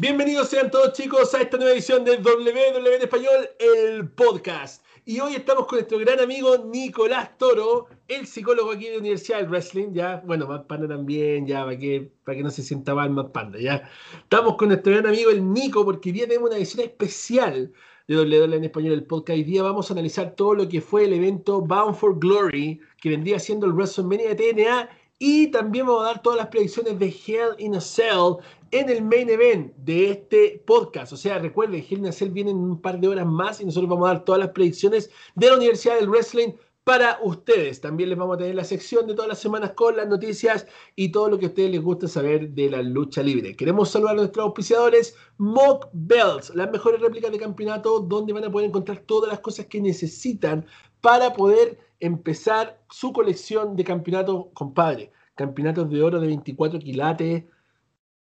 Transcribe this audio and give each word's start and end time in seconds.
Bienvenidos 0.00 0.48
sean 0.48 0.70
todos 0.70 0.94
chicos 0.94 1.34
a 1.34 1.42
esta 1.42 1.58
nueva 1.58 1.74
edición 1.74 2.04
de 2.04 2.16
WW 2.16 2.94
en 2.94 3.02
Español, 3.02 3.50
el 3.58 4.08
podcast. 4.08 4.82
Y 5.04 5.20
hoy 5.20 5.34
estamos 5.34 5.66
con 5.66 5.76
nuestro 5.76 5.98
gran 5.98 6.18
amigo 6.20 6.56
Nicolás 6.56 7.36
Toro, 7.36 7.86
el 8.08 8.26
psicólogo 8.26 8.72
aquí 8.72 8.86
de 8.86 8.92
la 8.92 9.00
Universidad 9.00 9.40
del 9.40 9.48
Wrestling, 9.48 9.92
ya, 9.92 10.22
bueno, 10.24 10.46
Matt 10.46 10.66
Panda 10.66 10.88
también, 10.88 11.46
ya, 11.46 11.64
para 11.64 11.78
que, 11.78 12.10
para 12.24 12.34
que 12.34 12.42
no 12.42 12.50
se 12.50 12.62
sienta 12.62 12.94
mal 12.94 13.10
Matt 13.10 13.32
Panda, 13.32 13.58
ya. 13.60 13.90
Estamos 14.22 14.56
con 14.56 14.68
nuestro 14.68 14.90
gran 14.90 15.06
amigo 15.06 15.30
el 15.30 15.52
Nico, 15.52 15.84
porque 15.84 16.08
hoy 16.08 16.14
día 16.14 16.26
tenemos 16.26 16.48
una 16.48 16.56
edición 16.56 16.82
especial 16.82 17.70
de 18.08 18.14
WW 18.14 18.54
en 18.54 18.64
Español, 18.64 18.94
el 18.94 19.04
podcast. 19.04 19.36
Hoy 19.36 19.44
día 19.44 19.62
vamos 19.62 19.90
a 19.90 19.92
analizar 19.92 20.34
todo 20.34 20.54
lo 20.54 20.66
que 20.66 20.80
fue 20.80 21.04
el 21.04 21.12
evento 21.12 21.60
Bound 21.60 21.94
for 21.94 22.18
Glory, 22.18 22.80
que 23.02 23.10
vendría 23.10 23.38
siendo 23.38 23.66
el 23.66 23.74
WrestleMania 23.74 24.34
de 24.34 24.54
TNA, 24.54 24.88
y 25.22 25.48
también 25.48 25.84
vamos 25.84 26.04
a 26.04 26.12
dar 26.12 26.22
todas 26.22 26.38
las 26.38 26.46
predicciones 26.46 26.98
de 26.98 27.08
Hell 27.08 27.54
in 27.58 27.74
a 27.74 27.80
Cell 27.82 28.36
en 28.70 28.88
el 28.88 29.02
main 29.02 29.28
event 29.28 29.74
de 29.76 30.10
este 30.10 30.62
podcast. 30.66 31.12
O 31.12 31.16
sea, 31.16 31.38
recuerden, 31.38 31.84
Hell 31.88 32.12
Cell 32.12 32.30
viene 32.30 32.50
en 32.50 32.58
un 32.58 32.80
par 32.80 33.00
de 33.00 33.08
horas 33.08 33.26
más 33.26 33.60
y 33.60 33.64
nosotros 33.64 33.90
vamos 33.90 34.08
a 34.08 34.14
dar 34.14 34.24
todas 34.24 34.40
las 34.40 34.50
predicciones 34.50 35.10
de 35.34 35.48
la 35.48 35.56
Universidad 35.56 35.96
del 35.96 36.08
Wrestling 36.08 36.52
para 36.84 37.18
ustedes. 37.22 37.80
También 37.80 38.08
les 38.08 38.18
vamos 38.18 38.36
a 38.36 38.38
tener 38.38 38.54
la 38.54 38.64
sección 38.64 39.06
de 39.06 39.14
todas 39.14 39.28
las 39.28 39.38
semanas 39.38 39.72
con 39.72 39.96
las 39.96 40.08
noticias 40.08 40.66
y 40.96 41.10
todo 41.10 41.28
lo 41.28 41.38
que 41.38 41.46
a 41.46 41.48
ustedes 41.48 41.70
les 41.70 41.82
gusta 41.82 42.08
saber 42.08 42.50
de 42.50 42.70
la 42.70 42.82
lucha 42.82 43.22
libre. 43.22 43.54
Queremos 43.54 43.90
saludar 43.90 44.14
a 44.14 44.18
nuestros 44.18 44.44
auspiciadores 44.44 45.16
Mock 45.38 45.88
Belts, 45.92 46.54
las 46.54 46.70
mejores 46.70 47.00
réplicas 47.00 47.30
de 47.32 47.38
campeonato 47.38 48.00
donde 48.00 48.32
van 48.32 48.44
a 48.44 48.50
poder 48.50 48.68
encontrar 48.68 48.98
todas 49.00 49.30
las 49.30 49.40
cosas 49.40 49.66
que 49.66 49.80
necesitan 49.80 50.66
para 51.00 51.32
poder 51.32 51.78
empezar 52.00 52.80
su 52.90 53.12
colección 53.12 53.76
de 53.76 53.84
campeonatos, 53.84 54.46
compadre. 54.54 55.12
Campeonatos 55.34 55.88
de 55.88 56.02
oro 56.02 56.20
de 56.20 56.26
24 56.26 56.78
quilates. 56.80 57.44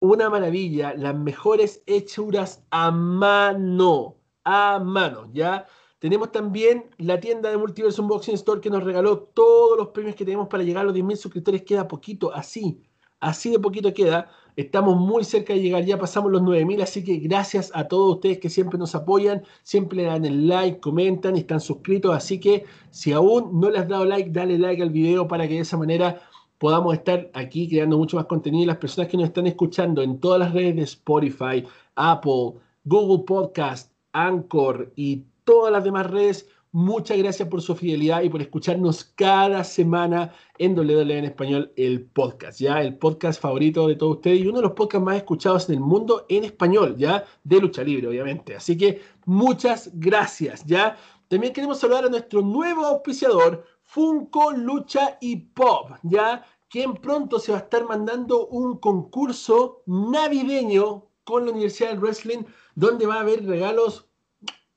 Una 0.04 0.30
maravilla. 0.30 0.94
Las 0.96 1.16
mejores 1.16 1.82
hechuras 1.86 2.62
a 2.72 2.92
mano. 2.92 4.18
A 4.44 4.78
mano, 4.78 5.30
¿ya? 5.32 5.66
Tenemos 6.00 6.30
también 6.30 6.90
la 6.98 7.22
tienda 7.22 7.50
de 7.50 7.56
Multiverse 7.56 8.02
Unboxing 8.02 8.34
Store 8.34 8.60
que 8.60 8.70
nos 8.70 8.84
regaló 8.84 9.20
todos 9.20 9.78
los 9.78 9.88
premios 9.92 10.18
que 10.18 10.26
tenemos 10.26 10.50
para 10.50 10.62
llegar 10.62 10.82
a 10.82 10.88
los 10.88 10.94
10.000 10.94 11.16
suscriptores. 11.16 11.62
Queda 11.62 11.88
poquito, 11.88 12.34
así. 12.34 12.84
Así 13.22 13.50
de 13.52 13.60
poquito 13.60 13.94
queda. 13.94 14.30
Estamos 14.58 14.98
muy 14.98 15.24
cerca 15.24 15.54
de 15.54 15.62
llegar, 15.62 15.86
ya 15.86 15.98
pasamos 15.98 16.30
los 16.30 16.42
9000, 16.42 16.82
así 16.82 17.02
que 17.06 17.16
gracias 17.20 17.72
a 17.74 17.88
todos 17.88 18.16
ustedes 18.16 18.40
que 18.40 18.50
siempre 18.50 18.78
nos 18.78 18.94
apoyan, 18.96 19.44
siempre 19.64 20.00
le 20.00 20.04
dan 20.04 20.26
el 20.26 20.50
like, 20.50 20.82
comentan 20.82 21.38
y 21.38 21.40
están 21.40 21.62
suscritos. 21.62 22.14
Así 22.14 22.42
que 22.42 22.66
si 22.92 23.14
aún 23.14 23.58
no 23.58 23.70
le 23.70 23.80
has 23.80 23.88
dado 23.88 24.04
like, 24.04 24.32
dale 24.32 24.60
like 24.60 24.84
al 24.84 24.90
video 24.90 25.30
para 25.30 25.48
que 25.48 25.54
de 25.54 25.62
esa 25.62 25.78
manera 25.78 26.22
podamos 26.64 26.94
estar 26.94 27.30
aquí 27.34 27.68
creando 27.68 27.98
mucho 27.98 28.16
más 28.16 28.26
contenido 28.26 28.64
y 28.64 28.68
las 28.68 28.78
personas 28.78 29.12
que 29.12 29.18
nos 29.18 29.26
están 29.26 29.48
escuchando 29.48 30.02
en 30.02 30.18
todas 30.22 30.40
las 30.40 30.54
redes 30.54 30.78
de 30.78 30.84
Spotify, 30.84 31.66
Apple, 31.96 32.54
Google 32.86 33.26
Podcast, 33.26 33.92
Anchor 34.14 34.94
y 34.96 35.26
todas 35.44 35.74
las 35.74 35.84
demás 35.84 36.10
redes 36.10 36.48
Muchas 36.76 37.20
gracias 37.20 37.48
por 37.50 37.62
su 37.62 37.76
fidelidad 37.76 38.24
y 38.24 38.30
por 38.30 38.42
escucharnos 38.42 39.04
cada 39.04 39.64
semana 39.64 40.34
en 40.58 40.74
WW 40.74 41.12
en 41.12 41.26
Español, 41.26 41.72
el 41.76 42.02
podcast, 42.02 42.60
¿ya? 42.60 42.82
El 42.82 42.98
podcast 42.98 43.40
favorito 43.40 43.88
de 43.88 43.96
todos 43.96 44.16
ustedes 44.16 44.40
y 44.40 44.48
uno 44.48 44.58
de 44.58 44.64
los 44.64 44.72
podcasts 44.72 45.06
más 45.06 45.18
escuchados 45.18 45.70
en 45.70 45.76
el 45.76 45.82
mundo 45.82 46.26
en 46.30 46.46
español, 46.46 46.96
¿ya? 46.98 47.26
De 47.44 47.60
lucha 47.60 47.84
libre, 47.84 48.08
obviamente. 48.08 48.56
Así 48.56 48.76
que 48.76 49.04
muchas 49.26 49.92
gracias, 49.94 50.66
¿ya? 50.66 50.98
También 51.28 51.54
queremos 51.54 51.80
saludar 51.80 52.06
a 52.06 52.10
nuestro 52.10 52.42
nuevo 52.42 52.88
auspiciador, 52.88 53.64
Funko 53.84 54.54
Lucha 54.54 55.20
y 55.22 55.36
Pop, 55.36 55.92
¿ya? 56.02 56.44
Quien 56.74 56.96
pronto 56.96 57.38
se 57.38 57.52
va 57.52 57.60
a 57.60 57.62
estar 57.62 57.86
mandando 57.86 58.48
un 58.48 58.80
concurso 58.80 59.84
navideño 59.86 61.06
con 61.24 61.46
la 61.46 61.52
Universidad 61.52 61.90
del 61.92 62.00
Wrestling, 62.00 62.46
donde 62.74 63.06
va 63.06 63.18
a 63.18 63.20
haber 63.20 63.46
regalos 63.46 64.10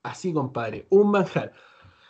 así, 0.03 0.31
compadre, 0.35 0.87
un 0.91 1.11
manjar. 1.11 1.55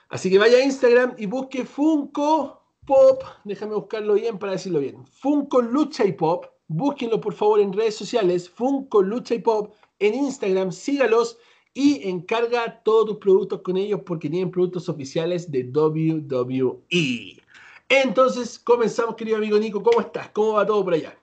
Así 0.08 0.28
que 0.28 0.40
vaya 0.40 0.58
a 0.58 0.64
Instagram 0.64 1.14
y 1.18 1.26
busque 1.26 1.64
Funko 1.64 2.64
Pop. 2.84 3.22
Déjame 3.44 3.76
buscarlo 3.76 4.14
bien 4.14 4.40
para 4.40 4.54
decirlo 4.54 4.80
bien. 4.80 5.06
Funko 5.06 5.62
Lucha 5.62 6.04
y 6.04 6.14
Pop. 6.14 6.46
Búsquenlo 6.66 7.20
por 7.20 7.34
favor 7.34 7.60
en 7.60 7.72
redes 7.72 7.94
sociales. 7.94 8.50
Funko 8.50 9.02
Lucha 9.02 9.36
y 9.36 9.38
Pop. 9.38 9.72
En 10.00 10.14
Instagram, 10.14 10.72
sígalos 10.72 11.38
y 11.74 12.08
encarga 12.08 12.82
todos 12.82 13.06
tus 13.06 13.16
productos 13.18 13.60
con 13.62 13.76
ellos 13.76 14.00
porque 14.04 14.28
tienen 14.28 14.50
productos 14.50 14.88
oficiales 14.88 15.48
de 15.48 15.62
WWE. 15.62 17.45
Entonces, 17.88 18.58
comenzamos, 18.58 19.14
querido 19.14 19.36
amigo 19.36 19.58
Nico. 19.58 19.82
¿Cómo 19.82 20.00
estás? 20.00 20.30
¿Cómo 20.30 20.54
va 20.54 20.66
todo 20.66 20.82
por 20.84 20.94
allá? 20.94 21.16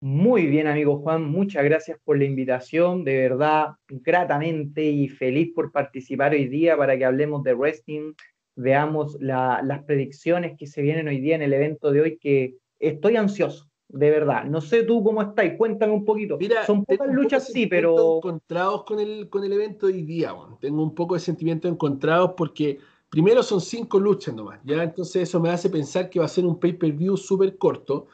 Muy 0.00 0.46
bien, 0.46 0.68
amigo 0.68 0.98
Juan, 0.98 1.24
muchas 1.24 1.64
gracias 1.64 1.98
por 2.04 2.18
la 2.18 2.24
invitación, 2.24 3.02
de 3.02 3.18
verdad, 3.18 3.70
gratamente 3.88 4.84
y 4.84 5.08
feliz 5.08 5.52
por 5.52 5.72
participar 5.72 6.32
hoy 6.32 6.46
día 6.46 6.76
para 6.76 6.96
que 6.96 7.04
hablemos 7.04 7.42
de 7.42 7.52
wrestling, 7.54 8.12
veamos 8.54 9.16
las 9.18 9.82
predicciones 9.84 10.56
que 10.56 10.68
se 10.68 10.82
vienen 10.82 11.08
hoy 11.08 11.20
día 11.20 11.34
en 11.34 11.42
el 11.42 11.52
evento 11.52 11.90
de 11.90 12.00
hoy, 12.00 12.18
que 12.18 12.54
estoy 12.78 13.16
ansioso, 13.16 13.68
de 13.88 14.10
verdad. 14.10 14.44
No 14.44 14.60
sé 14.60 14.84
tú 14.84 15.02
cómo 15.02 15.20
estás, 15.20 15.54
cuéntame 15.58 15.94
un 15.94 16.04
poquito. 16.04 16.38
Mira, 16.38 16.64
Son 16.64 16.84
pocas 16.84 17.12
luchas, 17.12 17.48
sí, 17.48 17.66
pero... 17.66 18.18
Encontrados 18.18 18.84
con 18.84 19.00
el, 19.00 19.28
con 19.28 19.42
el 19.42 19.52
evento 19.52 19.88
de 19.88 19.94
hoy 19.94 20.02
día, 20.02 20.32
tengo 20.60 20.80
un 20.80 20.94
poco 20.94 21.14
de 21.14 21.20
sentimientos 21.20 21.72
encontrados 21.72 22.34
porque 22.36 22.78
primero 23.10 23.42
son 23.42 23.60
cinco 23.60 23.98
luchas 23.98 24.34
nomás, 24.34 24.60
¿ya? 24.64 24.82
Entonces 24.82 25.28
eso 25.28 25.40
me 25.40 25.50
hace 25.50 25.70
pensar 25.70 26.10
que 26.10 26.18
va 26.18 26.26
a 26.26 26.28
ser 26.28 26.46
un 26.46 26.58
pay-per-view 26.58 27.16
súper 27.16 27.56
corto 27.58 28.08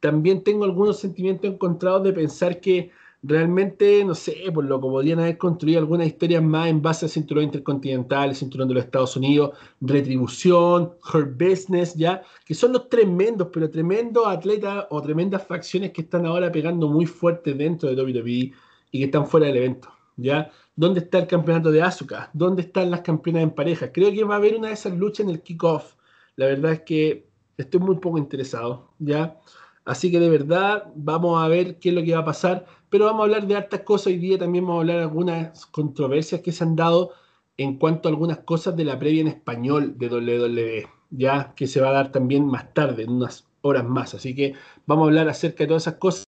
también 0.00 0.42
tengo 0.42 0.64
algunos 0.64 0.98
sentimientos 0.98 1.50
encontrados 1.50 2.04
de 2.04 2.12
pensar 2.12 2.60
que 2.60 2.90
realmente, 3.22 4.04
no 4.04 4.14
sé, 4.14 4.36
por 4.54 4.64
lo 4.64 4.80
que 4.80 4.82
podrían 4.82 5.18
haber 5.18 5.38
construido 5.38 5.80
algunas 5.80 6.06
historias 6.06 6.42
más 6.42 6.68
en 6.68 6.80
base 6.80 7.06
al 7.06 7.10
cinturón 7.10 7.44
intercontinental, 7.44 8.28
el 8.28 8.36
cinturón 8.36 8.68
de 8.68 8.74
los 8.74 8.84
Estados 8.84 9.16
Unidos, 9.16 9.56
Retribución, 9.80 10.92
Her 11.12 11.24
Business, 11.24 11.94
ya, 11.94 12.22
que 12.44 12.54
son 12.54 12.72
los 12.72 12.88
tremendos, 12.88 13.48
pero 13.52 13.70
tremendos 13.70 14.26
atletas 14.26 14.86
o 14.90 15.02
tremendas 15.02 15.44
facciones 15.44 15.92
que 15.92 16.02
están 16.02 16.26
ahora 16.26 16.52
pegando 16.52 16.88
muy 16.88 17.06
fuerte 17.06 17.54
dentro 17.54 17.88
de 17.88 18.00
WWE 18.00 18.52
y 18.92 18.98
que 18.98 19.04
están 19.04 19.26
fuera 19.26 19.46
del 19.46 19.56
evento, 19.56 19.88
ya. 20.16 20.50
¿Dónde 20.76 21.00
está 21.00 21.18
el 21.20 21.26
campeonato 21.26 21.72
de 21.72 21.82
Asuka? 21.82 22.28
¿Dónde 22.34 22.62
están 22.62 22.90
las 22.90 23.00
campeonas 23.00 23.42
en 23.42 23.50
pareja? 23.50 23.92
Creo 23.92 24.12
que 24.12 24.24
va 24.24 24.34
a 24.34 24.36
haber 24.36 24.56
una 24.56 24.68
de 24.68 24.74
esas 24.74 24.92
luchas 24.92 25.20
en 25.20 25.30
el 25.30 25.42
kickoff. 25.42 25.94
La 26.36 26.46
verdad 26.46 26.72
es 26.72 26.80
que 26.82 27.30
estoy 27.56 27.80
muy 27.80 27.96
poco 27.96 28.18
interesado, 28.18 28.90
ya. 28.98 29.40
Así 29.86 30.10
que 30.10 30.20
de 30.20 30.28
verdad 30.28 30.92
vamos 30.94 31.42
a 31.42 31.48
ver 31.48 31.78
qué 31.78 31.88
es 31.88 31.94
lo 31.94 32.02
que 32.02 32.12
va 32.12 32.20
a 32.20 32.24
pasar, 32.26 32.66
pero 32.90 33.06
vamos 33.06 33.20
a 33.20 33.24
hablar 33.24 33.46
de 33.46 33.56
hartas 33.56 33.80
cosas 33.82 34.08
hoy 34.08 34.18
día, 34.18 34.38
también 34.38 34.64
vamos 34.64 34.78
a 34.78 34.80
hablar 34.80 34.96
de 34.96 35.02
algunas 35.04 35.64
controversias 35.66 36.42
que 36.42 36.52
se 36.52 36.64
han 36.64 36.76
dado 36.76 37.12
en 37.56 37.78
cuanto 37.78 38.08
a 38.08 38.12
algunas 38.12 38.38
cosas 38.40 38.76
de 38.76 38.84
la 38.84 38.98
previa 38.98 39.22
en 39.22 39.28
español 39.28 39.96
de 39.96 40.08
WWE, 40.08 40.88
ya 41.10 41.54
que 41.54 41.66
se 41.66 41.80
va 41.80 41.88
a 41.88 41.92
dar 41.92 42.12
también 42.12 42.46
más 42.46 42.74
tarde, 42.74 43.04
en 43.04 43.12
unas 43.12 43.46
horas 43.62 43.84
más. 43.84 44.14
Así 44.14 44.34
que 44.34 44.54
vamos 44.86 45.04
a 45.04 45.08
hablar 45.08 45.28
acerca 45.28 45.64
de 45.64 45.68
todas 45.68 45.84
esas 45.84 45.94
cosas. 45.94 46.24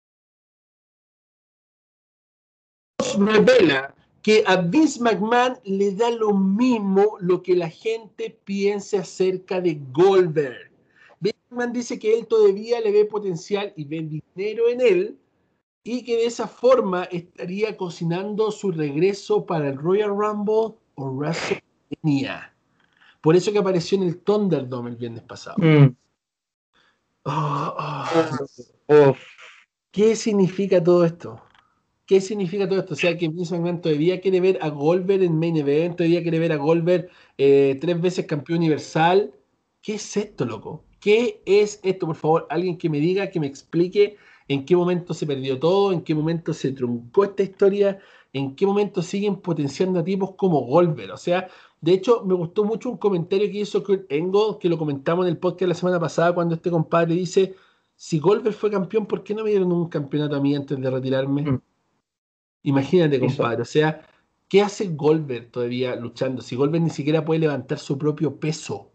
Que 4.23 4.43
a 4.47 4.57
Vince 4.57 5.01
McMahon 5.01 5.59
le 5.65 5.93
da 5.93 6.11
lo 6.11 6.35
mismo 6.35 7.17
lo 7.21 7.43
que 7.43 7.55
la 7.55 7.69
gente 7.69 8.39
piense 8.45 8.99
acerca 8.99 9.61
de 9.61 9.81
Goldberg. 9.93 10.71
Batman 11.21 11.73
dice 11.73 11.99
que 11.99 12.19
él 12.19 12.27
todavía 12.27 12.81
le 12.81 12.93
ve 12.93 13.05
potencial 13.05 13.73
y 13.77 13.85
ve 13.85 14.21
dinero 14.35 14.69
en 14.69 14.81
él 14.81 15.19
y 15.85 16.05
que 16.05 16.17
de 16.17 16.27
esa 16.27 16.47
forma 16.47 17.05
estaría 17.05 17.77
cocinando 17.77 18.51
su 18.51 18.73
regreso 18.73 19.47
para 19.47 19.69
el 19.69 19.79
Royal 19.79 20.11
Rumble 20.11 20.77
o 20.97 21.11
WrestleMania. 21.11 22.55
Por 23.21 23.37
eso 23.37 23.53
que 23.53 23.59
apareció 23.59 23.99
en 23.99 24.05
el 24.05 24.19
Thunderdome 24.19 24.91
el 24.91 24.97
viernes 24.97 25.23
pasado. 25.23 25.57
Mm. 25.59 25.97
Oh, 27.25 27.77
oh. 28.89 29.17
¿Qué 29.91 30.15
significa 30.17 30.83
todo 30.83 31.05
esto? 31.05 31.43
¿Qué 32.09 32.23
significa 32.23 32.67
todo 32.67 32.79
esto? 32.79 32.95
O 32.95 32.97
sea, 32.97 33.19
que 33.19 33.29
Vince 33.29 33.55
McMahon 33.55 33.83
todavía 33.83 34.19
quiere 34.23 34.41
ver 34.41 34.59
a 34.63 34.71
Goldberg 34.71 35.23
en 35.23 35.39
Main 35.39 35.59
Event, 35.59 35.97
todavía 35.97 36.23
quiere 36.23 36.39
ver 36.39 36.53
a 36.53 36.57
Goldberg 36.57 37.11
eh, 37.37 37.77
tres 37.83 38.01
veces 38.01 38.25
campeón 38.25 38.61
universal. 38.61 39.35
¿Qué 39.83 39.97
es 39.97 40.17
esto, 40.17 40.47
loco? 40.47 40.85
¿Qué 41.01 41.43
es 41.45 41.81
esto? 41.83 42.07
Por 42.07 42.17
favor, 42.17 42.47
alguien 42.49 42.79
que 42.79 42.89
me 42.89 42.99
diga, 42.99 43.29
que 43.31 43.39
me 43.39 43.47
explique 43.47 44.17
en 44.49 44.65
qué 44.65 44.75
momento 44.75 45.13
se 45.13 45.27
perdió 45.27 45.59
todo, 45.59 45.93
en 45.93 46.01
qué 46.01 46.15
momento 46.15 46.55
se 46.55 46.73
truncó 46.73 47.25
esta 47.25 47.43
historia, 47.43 47.99
en 48.33 48.57
qué 48.57 48.65
momento 48.65 49.03
siguen 49.03 49.37
potenciando 49.37 50.01
a 50.01 50.05
tipos 50.05 50.31
como 50.37 50.63
Goldberg. 50.63 51.13
O 51.13 51.19
sea, 51.19 51.49
de 51.83 51.93
hecho, 51.93 52.25
me 52.25 52.33
gustó 52.33 52.65
mucho 52.65 52.89
un 52.89 52.97
comentario 52.97 53.51
que 53.51 53.59
hizo 53.59 53.85
Kurt 53.85 54.11
Engel, 54.11 54.57
que 54.59 54.71
lo 54.71 54.79
comentamos 54.79 55.27
en 55.27 55.33
el 55.33 55.39
podcast 55.39 55.69
la 55.69 55.75
semana 55.75 56.01
pasada, 56.01 56.35
cuando 56.35 56.55
este 56.55 56.71
compadre 56.71 57.15
dice, 57.15 57.55
si 57.97 58.19
Goldberg 58.19 58.55
fue 58.55 58.71
campeón, 58.71 59.05
¿por 59.05 59.23
qué 59.23 59.35
no 59.35 59.45
me 59.45 59.51
dieron 59.51 59.71
un 59.73 59.91
campeonato 59.91 60.37
a 60.37 60.41
mí 60.41 60.57
antes 60.57 60.81
de 60.81 60.91
retirarme? 60.91 61.43
Mm. 61.43 61.61
Imagínate, 62.63 63.21
compadre. 63.21 63.63
O 63.63 63.65
sea, 63.65 64.07
¿qué 64.49 64.63
hace 64.63 64.89
Goldberg 64.89 65.51
todavía 65.51 65.97
luchando? 65.97 66.43
Si 66.43 66.57
Goldberg 66.57 66.85
ni 66.85 66.91
siquiera 66.91 67.25
puede 67.25 67.41
levantar 67.41 67.79
su 67.79 67.97
propio 67.99 68.39
peso. 68.39 68.91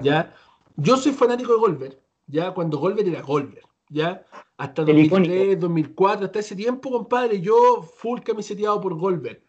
¿Ya? 0.00 0.34
Yo 0.80 0.96
soy 0.96 1.10
fanático 1.10 1.52
de 1.54 1.58
Goldberg, 1.58 1.98
ya 2.28 2.54
cuando 2.54 2.78
Goldberg 2.78 3.08
era 3.08 3.20
Goldberg, 3.20 3.66
¿ya? 3.88 4.24
Hasta 4.56 4.84
2003, 4.84 5.58
2004, 5.58 6.26
hasta 6.26 6.38
ese 6.38 6.54
tiempo, 6.54 6.88
compadre, 6.88 7.40
yo 7.40 7.82
full 7.82 8.20
camiseteado 8.20 8.80
por 8.80 8.94
Goldberg. 8.94 9.42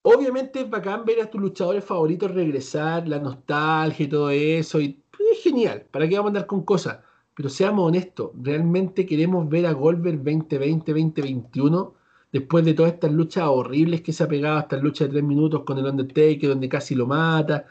Obviamente 0.00 0.60
es 0.60 0.70
bacán 0.70 1.04
ver 1.04 1.20
a 1.20 1.30
tus 1.30 1.38
luchadores 1.38 1.84
favoritos 1.84 2.30
regresar, 2.30 3.06
la 3.06 3.18
nostalgia 3.18 4.06
y 4.06 4.08
todo 4.08 4.30
eso, 4.30 4.80
y 4.80 5.02
es 5.30 5.42
genial, 5.42 5.86
¿para 5.90 6.08
qué 6.08 6.16
vamos 6.16 6.28
a 6.28 6.32
andar 6.32 6.46
con 6.46 6.64
cosas? 6.64 7.00
Pero 7.34 7.50
seamos 7.50 7.86
honestos, 7.86 8.30
¿realmente 8.40 9.04
queremos 9.04 9.46
ver 9.50 9.66
a 9.66 9.72
Goldberg 9.72 10.16
2020, 10.16 10.92
2021? 10.92 11.94
Después 12.32 12.64
de 12.64 12.74
todas 12.74 12.94
estas 12.94 13.12
luchas 13.12 13.44
horribles 13.46 14.00
que 14.00 14.12
se 14.12 14.24
ha 14.24 14.28
pegado, 14.28 14.58
estas 14.58 14.82
luchas 14.82 15.08
de 15.08 15.12
tres 15.12 15.24
minutos 15.24 15.64
con 15.64 15.78
el 15.78 15.84
Undertaker, 15.84 16.48
donde 16.48 16.68
casi 16.68 16.94
lo 16.94 17.06
mata. 17.06 17.66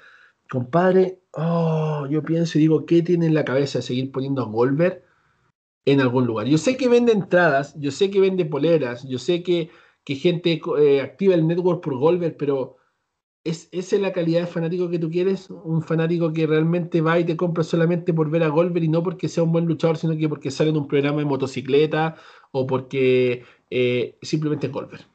Compadre, 0.50 1.22
oh, 1.34 2.08
yo 2.10 2.24
pienso 2.24 2.58
y 2.58 2.62
digo, 2.62 2.86
¿qué 2.86 3.02
tiene 3.02 3.26
en 3.26 3.34
la 3.34 3.46
cabeza 3.46 3.80
de 3.80 3.84
seguir 3.84 4.12
poniendo 4.12 4.42
a 4.44 4.46
Goldberg 4.46 5.04
en 5.86 6.02
algún 6.02 6.28
lugar? 6.28 6.48
Yo 6.48 6.58
sé 6.58 6.78
que 6.78 6.90
vende 6.90 7.12
entradas, 7.12 7.74
yo 7.80 7.92
sé 7.92 8.12
que 8.12 8.20
vende 8.20 8.46
poleras, 8.46 9.08
yo 9.08 9.18
sé 9.18 9.44
que, 9.44 9.72
que 10.04 10.16
gente 10.16 10.62
eh, 10.80 11.02
activa 11.02 11.34
el 11.34 11.48
network 11.48 11.84
por 11.84 11.98
Goldberg, 11.98 12.38
pero 12.38 12.78
¿Es, 13.44 13.70
¿Esa 13.72 13.96
es 13.96 14.02
la 14.04 14.14
calidad 14.14 14.42
de 14.42 14.48
fanático 14.48 14.90
que 14.90 15.00
tú 15.00 15.10
quieres? 15.10 15.50
Un 15.50 15.82
fanático 15.82 16.32
que 16.32 16.46
realmente 16.46 17.02
va 17.02 17.20
y 17.20 17.26
te 17.26 17.36
compra 17.36 17.64
solamente 17.64 18.14
por 18.14 18.30
ver 18.30 18.44
a 18.44 18.50
Goldberg 18.50 18.86
y 18.86 18.88
no 18.88 19.02
porque 19.02 19.28
sea 19.30 19.44
un 19.44 19.52
buen 19.52 19.66
luchador, 19.66 19.98
sino 19.98 20.16
que 20.16 20.30
porque 20.30 20.52
sale 20.52 20.70
en 20.70 20.78
un 20.78 20.88
programa 20.88 21.20
de 21.20 21.26
motocicleta 21.26 22.16
o 22.52 22.68
porque 22.68 23.44
eh, 23.72 24.18
simplemente 24.22 24.68
es 24.68 24.74
Goldberg. 24.74 25.06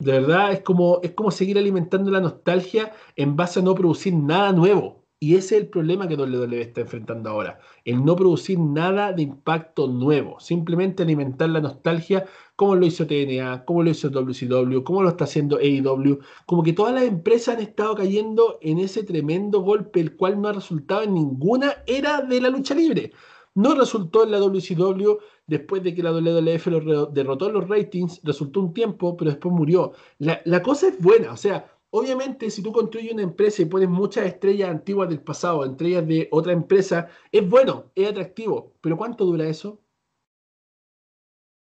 De 0.00 0.12
verdad, 0.12 0.52
es 0.52 0.60
como, 0.60 1.00
es 1.02 1.12
como 1.12 1.32
seguir 1.32 1.58
alimentando 1.58 2.10
la 2.12 2.20
nostalgia 2.20 2.92
en 3.16 3.34
base 3.34 3.58
a 3.58 3.62
no 3.62 3.74
producir 3.74 4.14
nada 4.14 4.52
nuevo. 4.52 4.98
Y 5.20 5.34
ese 5.34 5.56
es 5.56 5.62
el 5.62 5.68
problema 5.68 6.06
que 6.06 6.14
WWE 6.14 6.60
está 6.60 6.82
enfrentando 6.82 7.28
ahora. 7.28 7.58
El 7.84 8.04
no 8.04 8.14
producir 8.14 8.60
nada 8.60 9.12
de 9.12 9.22
impacto 9.22 9.88
nuevo. 9.88 10.38
Simplemente 10.38 11.02
alimentar 11.02 11.48
la 11.48 11.60
nostalgia 11.60 12.24
como 12.54 12.76
lo 12.76 12.86
hizo 12.86 13.04
TNA, 13.04 13.64
como 13.64 13.82
lo 13.82 13.90
hizo 13.90 14.10
WCW, 14.10 14.84
como 14.84 15.02
lo 15.02 15.08
está 15.08 15.24
haciendo 15.24 15.56
AEW. 15.56 16.20
Como 16.46 16.62
que 16.62 16.72
todas 16.72 16.94
las 16.94 17.02
empresas 17.02 17.56
han 17.56 17.62
estado 17.62 17.96
cayendo 17.96 18.58
en 18.62 18.78
ese 18.78 19.02
tremendo 19.02 19.62
golpe, 19.62 19.98
el 20.00 20.14
cual 20.14 20.40
no 20.40 20.48
ha 20.48 20.52
resultado 20.52 21.02
en 21.02 21.14
ninguna 21.14 21.82
era 21.86 22.20
de 22.20 22.40
la 22.40 22.50
lucha 22.50 22.76
libre. 22.76 23.10
No 23.56 23.74
resultó 23.74 24.22
en 24.22 24.30
la 24.30 24.38
WCW 24.38 25.18
después 25.48 25.82
de 25.82 25.94
que 25.94 26.02
la 26.04 26.12
WWF 26.12 26.66
lo 26.68 27.06
derrotó 27.06 27.50
los 27.50 27.68
ratings, 27.68 28.20
resultó 28.22 28.60
un 28.60 28.72
tiempo, 28.72 29.16
pero 29.16 29.32
después 29.32 29.52
murió. 29.52 29.92
La, 30.18 30.40
la 30.44 30.62
cosa 30.62 30.88
es 30.88 31.00
buena, 31.00 31.32
o 31.32 31.36
sea, 31.36 31.72
Obviamente, 31.90 32.50
si 32.50 32.62
tú 32.62 32.70
construyes 32.70 33.12
una 33.14 33.22
empresa 33.22 33.62
y 33.62 33.64
pones 33.64 33.88
muchas 33.88 34.26
estrellas 34.26 34.68
antiguas 34.68 35.08
del 35.08 35.22
pasado, 35.22 35.64
estrellas 35.64 36.06
de 36.06 36.28
otra 36.30 36.52
empresa, 36.52 37.08
es 37.32 37.48
bueno, 37.48 37.90
es 37.94 38.10
atractivo. 38.10 38.74
Pero 38.82 38.96
¿cuánto 38.98 39.24
dura 39.24 39.46
eso? 39.48 39.80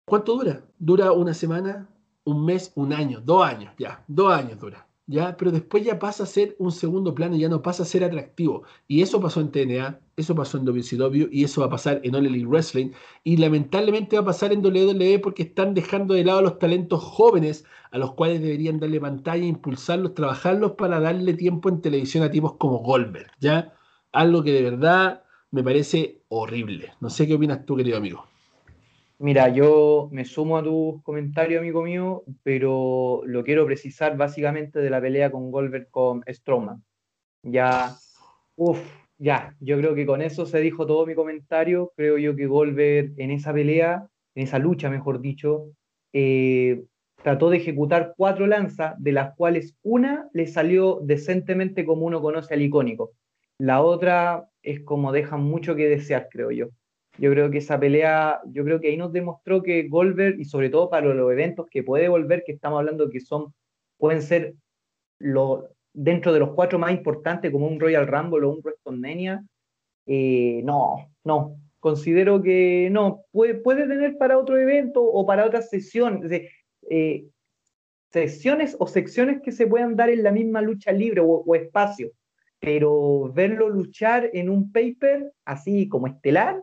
¿Cuánto 0.06 0.35
dura? 0.35 0.64
¿Dura 0.79 1.12
una 1.12 1.35
semana, 1.35 1.88
un 2.25 2.44
mes, 2.47 2.73
un 2.75 2.94
año, 2.94 3.21
dos 3.21 3.44
años? 3.44 3.75
Ya, 3.79 4.03
dos 4.09 4.32
años 4.32 4.59
dura. 4.59 4.88
¿Ya? 5.08 5.37
Pero 5.37 5.50
después 5.50 5.84
ya 5.84 5.99
pasa 5.99 6.22
a 6.22 6.26
ser 6.26 6.55
un 6.58 6.70
segundo 6.70 7.14
plano, 7.14 7.34
ya 7.37 7.49
no 7.49 7.62
pasa 7.62 7.82
a 7.82 7.87
ser 7.87 8.05
atractivo. 8.05 8.62
Y 8.87 9.02
eso 9.02 9.20
pasó 9.20 9.40
en 9.40 9.50
TNA, 9.50 10.00
eso 10.16 10.34
pasó 10.34 10.58
en 10.58 10.66
WCW 10.66 11.28
y 11.32 11.44
eso 11.44 11.62
va 11.62 11.66
a 11.66 11.70
pasar 11.70 12.00
en 12.05 12.14
All 12.14 12.26
Elite 12.26 12.46
Wrestling. 12.46 12.90
Y 13.25 13.38
lamentablemente 13.38 14.16
va 14.16 14.22
a 14.22 14.26
pasar 14.26 14.52
en 14.52 14.64
WWE 14.64 15.19
porque 15.19 15.44
están 15.44 15.75
dejando 15.75 16.14
de 16.14 16.25
lado 16.25 16.40
a 16.40 16.43
los 16.43 16.58
talentos 16.58 17.02
jóvenes 17.02 17.64
a 17.90 17.99
los 17.99 18.12
cuales 18.12 18.43
deberían 18.43 18.78
darle 18.78 19.00
pantalla, 19.00 19.44
impulsarlos, 19.44 20.14
trabajarlos 20.14 20.72
para 20.72 21.00
darle 21.00 21.34
tiempo 21.34 21.69
en 21.70 21.81
televisión 21.81 22.22
a 22.22 22.31
tipos 22.31 22.54
como 22.54 22.78
Goldberg, 22.78 23.31
¿ya? 23.40 23.75
Algo 24.12 24.43
que 24.43 24.52
de 24.52 24.62
verdad 24.62 25.22
me 25.50 25.64
parece 25.64 26.22
horrible. 26.28 26.93
No 27.00 27.08
sé 27.08 27.26
qué 27.26 27.34
opinas 27.34 27.64
tú, 27.64 27.76
querido 27.76 27.96
amigo. 27.96 28.26
Mira, 29.20 29.49
yo 29.49 30.09
me 30.12 30.25
sumo 30.25 30.56
a 30.59 30.62
tu 30.62 31.03
comentario, 31.03 31.59
amigo 31.59 31.82
mío, 31.82 32.23
pero 32.44 33.23
lo 33.26 33.43
quiero 33.43 33.67
precisar 33.67 34.17
básicamente 34.17 34.79
de 34.79 34.91
la 34.91 35.00
pelea 35.00 35.32
con 35.32 35.50
Goldberg 35.50 35.91
con 35.91 36.23
Strowman. 36.29 36.85
Ya, 37.43 37.97
uff, 38.56 38.81
ya, 39.19 39.56
yo 39.61 39.76
creo 39.79 39.97
que 39.97 40.06
con 40.06 40.23
eso 40.23 40.47
se 40.47 40.61
dijo 40.61 40.87
todo 40.87 41.05
mi 41.05 41.17
comentario. 41.17 41.93
Creo 41.97 42.17
yo 42.19 42.37
que 42.37 42.47
Goldberg 42.47 43.15
en 43.17 43.32
esa 43.32 43.53
pelea, 43.53 44.06
en 44.37 44.44
esa 44.44 44.61
lucha, 44.61 44.88
mejor 44.88 45.21
dicho, 45.21 45.73
eh, 46.12 46.85
trató 47.21 47.50
de 47.50 47.56
ejecutar 47.56 48.14
cuatro 48.17 48.47
lanzas, 48.47 48.94
de 48.99 49.12
las 49.12 49.35
cuales 49.35 49.76
una 49.82 50.29
le 50.32 50.47
salió 50.47 51.00
decentemente 51.03 51.85
como 51.85 52.06
uno 52.06 52.23
conoce 52.23 52.55
al 52.55 52.62
icónico. 52.62 53.14
La 53.59 53.82
otra 53.82 54.49
es 54.62 54.81
como 54.85 55.11
deja 55.11 55.37
mucho 55.37 55.75
que 55.75 55.88
desear, 55.88 56.29
creo 56.31 56.53
yo. 56.53 56.69
Yo 57.19 57.32
creo 57.32 57.50
que 57.50 57.59
esa 57.59 57.79
pelea, 57.79 58.41
yo 58.47 58.65
creo 58.65 58.81
que 58.81 58.88
ahí 58.88 58.97
nos 58.97 59.12
demostró 59.12 59.61
que 59.61 59.88
Goldberg, 59.88 60.38
y 60.38 60.44
sobre 60.44 60.70
todo 60.70 60.88
para 60.88 61.12
los 61.12 61.32
eventos 61.32 61.67
que 61.69 61.82
puede 61.82 62.09
volver, 62.09 62.44
que 62.47 62.53
estamos 62.53 62.79
hablando 62.79 63.11
que 63.11 63.20
son, 63.20 63.53
pueden 63.97 64.23
ser 64.23 64.55
lo, 65.19 65.69
dentro 65.93 66.32
de 66.32 66.38
los 66.38 66.50
cuatro 66.55 66.79
más 66.79 66.93
importantes, 66.93 67.50
como 67.50 67.67
un 67.67 67.81
Royal 67.81 68.06
Rumble 68.06 68.47
o 68.47 68.50
un 68.50 68.61
WrestleMania, 68.62 69.44
eh, 70.06 70.62
no, 70.65 71.11
no, 71.25 71.56
considero 71.81 72.41
que 72.41 72.88
no, 72.93 73.25
puede, 73.32 73.55
puede 73.55 73.88
tener 73.88 74.17
para 74.17 74.38
otro 74.38 74.56
evento 74.56 75.03
o 75.03 75.26
para 75.26 75.44
otra 75.44 75.61
sesión, 75.61 76.23
eh, 76.88 77.26
sesiones 78.12 78.76
o 78.79 78.87
secciones 78.87 79.43
que 79.43 79.50
se 79.50 79.67
puedan 79.67 79.97
dar 79.97 80.09
en 80.09 80.23
la 80.23 80.31
misma 80.31 80.62
lucha 80.62 80.93
libre 80.93 81.21
o 81.21 81.55
espacio, 81.56 82.12
pero 82.61 83.32
verlo 83.32 83.69
luchar 83.69 84.31
en 84.32 84.49
un 84.49 84.71
paper 84.71 85.32
así 85.44 85.88
como 85.88 86.06
estelar, 86.06 86.62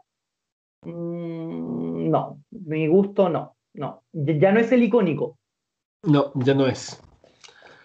Mm, 0.86 2.10
no, 2.10 2.42
mi 2.52 2.88
gusto 2.88 3.30
no, 3.30 3.56
no. 3.74 4.04
Ya 4.14 4.52
no 4.52 4.60
es 4.60 4.72
el 4.72 4.84
icónico. 4.84 5.38
No, 6.04 6.32
ya 6.36 6.54
no 6.54 6.68
es. 6.68 7.02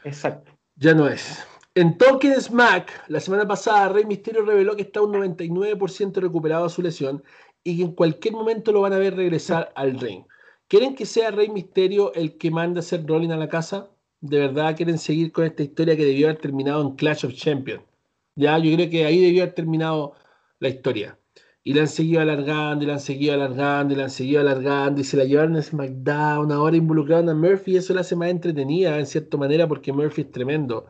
Exacto. 0.04 0.52
Ya 0.76 0.94
no 0.94 1.08
es. 1.08 1.46
En 1.74 1.96
Talking 1.96 2.34
Smack, 2.34 3.04
la 3.08 3.20
semana 3.20 3.46
pasada, 3.46 3.90
Rey 3.90 4.04
Misterio 4.04 4.44
reveló 4.44 4.74
que 4.74 4.82
está 4.82 5.02
un 5.02 5.12
99% 5.12 6.20
recuperado 6.20 6.64
de 6.64 6.70
su 6.70 6.82
lesión 6.82 7.22
y 7.62 7.76
que 7.76 7.82
en 7.84 7.92
cualquier 7.92 8.34
momento 8.34 8.72
lo 8.72 8.80
van 8.80 8.92
a 8.92 8.98
ver 8.98 9.14
regresar 9.14 9.72
al 9.76 9.98
ring. 9.98 10.24
¿Quieren 10.66 10.94
que 10.94 11.06
sea 11.06 11.30
Rey 11.30 11.48
Misterio 11.48 12.12
el 12.14 12.36
que 12.38 12.50
manda 12.50 12.78
a 12.78 12.82
hacer 12.82 13.06
Rolling 13.06 13.30
a 13.30 13.36
la 13.36 13.48
casa? 13.48 13.88
¿De 14.20 14.38
verdad 14.38 14.76
quieren 14.76 14.98
seguir 14.98 15.32
con 15.32 15.44
esta 15.44 15.62
historia 15.62 15.96
que 15.96 16.04
debió 16.04 16.26
haber 16.26 16.40
terminado 16.40 16.82
en 16.82 16.96
Clash 16.96 17.24
of 17.24 17.34
Champions? 17.34 17.82
Ya, 18.34 18.58
yo 18.58 18.74
creo 18.74 18.90
que 18.90 19.04
ahí 19.04 19.20
debió 19.20 19.42
haber 19.42 19.54
terminado 19.54 20.14
la 20.58 20.68
historia. 20.68 21.18
Y 21.62 21.74
la 21.74 21.82
han 21.82 21.88
seguido 21.88 22.20
alargando, 22.22 22.84
y 22.84 22.86
la 22.86 22.94
han 22.94 23.00
seguido 23.00 23.34
alargando, 23.34 23.94
y 23.94 23.96
la 23.96 24.04
han 24.04 24.10
seguido 24.10 24.40
alargando, 24.40 25.00
y 25.00 25.04
se 25.04 25.16
la 25.16 25.24
llevaron 25.24 25.56
a 25.56 25.62
SmackDown, 25.62 26.52
ahora 26.52 26.76
involucraron 26.76 27.28
a 27.28 27.34
Murphy, 27.34 27.72
y 27.72 27.76
eso 27.76 27.92
la 27.94 28.00
hace 28.02 28.16
más 28.16 28.30
entretenida 28.30 28.98
en 28.98 29.06
cierta 29.06 29.36
manera, 29.36 29.68
porque 29.68 29.92
Murphy 29.92 30.22
es 30.22 30.30
tremendo. 30.32 30.86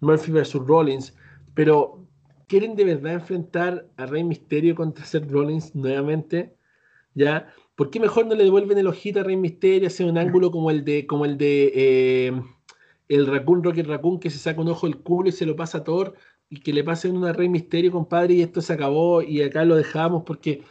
Murphy 0.00 0.32
versus 0.32 0.66
Rollins. 0.66 1.14
Pero, 1.54 2.06
¿quieren 2.48 2.74
de 2.76 2.84
verdad 2.84 3.14
enfrentar 3.14 3.88
a 3.96 4.06
Rey 4.06 4.24
Misterio 4.24 4.74
contra 4.74 5.04
Seth 5.04 5.30
Rollins 5.30 5.74
nuevamente? 5.74 6.56
¿Ya? 7.14 7.52
¿Por 7.76 7.90
qué 7.90 8.00
mejor 8.00 8.26
no 8.26 8.34
le 8.34 8.44
devuelven 8.44 8.78
el 8.78 8.86
ojito 8.86 9.20
a 9.20 9.24
Rey 9.24 9.36
Misterio, 9.36 9.88
hace 9.88 10.04
un 10.04 10.18
ángulo 10.18 10.50
como 10.50 10.70
el 10.70 10.84
de, 10.84 11.06
como 11.06 11.24
el 11.24 11.38
de 11.38 11.72
eh, 11.74 12.42
el 13.08 13.26
Raccoon 13.26 13.62
Rocket 13.62 13.86
Raccoon 13.86 14.20
que 14.20 14.30
se 14.30 14.38
saca 14.38 14.60
un 14.60 14.68
ojo 14.68 14.86
del 14.86 14.98
culo 14.98 15.28
y 15.28 15.32
se 15.32 15.46
lo 15.46 15.56
pasa 15.56 15.78
a 15.78 15.84
Thor? 15.84 16.14
Y 16.54 16.60
que 16.60 16.72
le 16.72 16.84
pasen 16.84 17.16
una 17.16 17.32
Rey 17.32 17.48
Misterio, 17.48 17.92
compadre, 17.92 18.34
y 18.34 18.42
esto 18.42 18.60
se 18.62 18.72
acabó 18.72 19.22
y 19.22 19.42
acá 19.42 19.64
lo 19.64 19.76
dejamos 19.76 20.22
porque, 20.24 20.62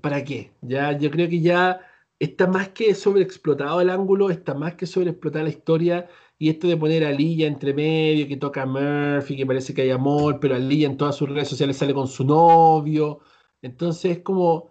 ¿para 0.00 0.24
qué? 0.24 0.52
Ya, 0.62 0.96
yo 0.98 1.10
creo 1.10 1.28
que 1.28 1.40
ya 1.40 1.80
está 2.18 2.46
más 2.46 2.70
que 2.70 2.94
sobreexplotado 2.94 3.80
el 3.80 3.90
ángulo, 3.90 4.30
está 4.30 4.54
más 4.54 4.74
que 4.74 4.86
sobreexplotada 4.86 5.44
la 5.44 5.50
historia 5.50 6.08
y 6.38 6.50
esto 6.50 6.68
de 6.68 6.76
poner 6.76 7.04
a 7.04 7.12
Lilla 7.12 7.46
entre 7.46 7.74
medio, 7.74 8.26
que 8.28 8.36
toca 8.36 8.62
a 8.62 8.66
Murphy, 8.66 9.36
que 9.36 9.46
parece 9.46 9.74
que 9.74 9.82
hay 9.82 9.90
amor, 9.90 10.40
pero 10.40 10.54
a 10.56 10.58
Lilla 10.58 10.86
en 10.86 10.96
todas 10.96 11.16
sus 11.16 11.28
redes 11.28 11.48
sociales 11.48 11.76
sale 11.76 11.94
con 11.94 12.08
su 12.08 12.24
novio. 12.24 13.20
Entonces, 13.62 14.18
es 14.18 14.22
como 14.22 14.70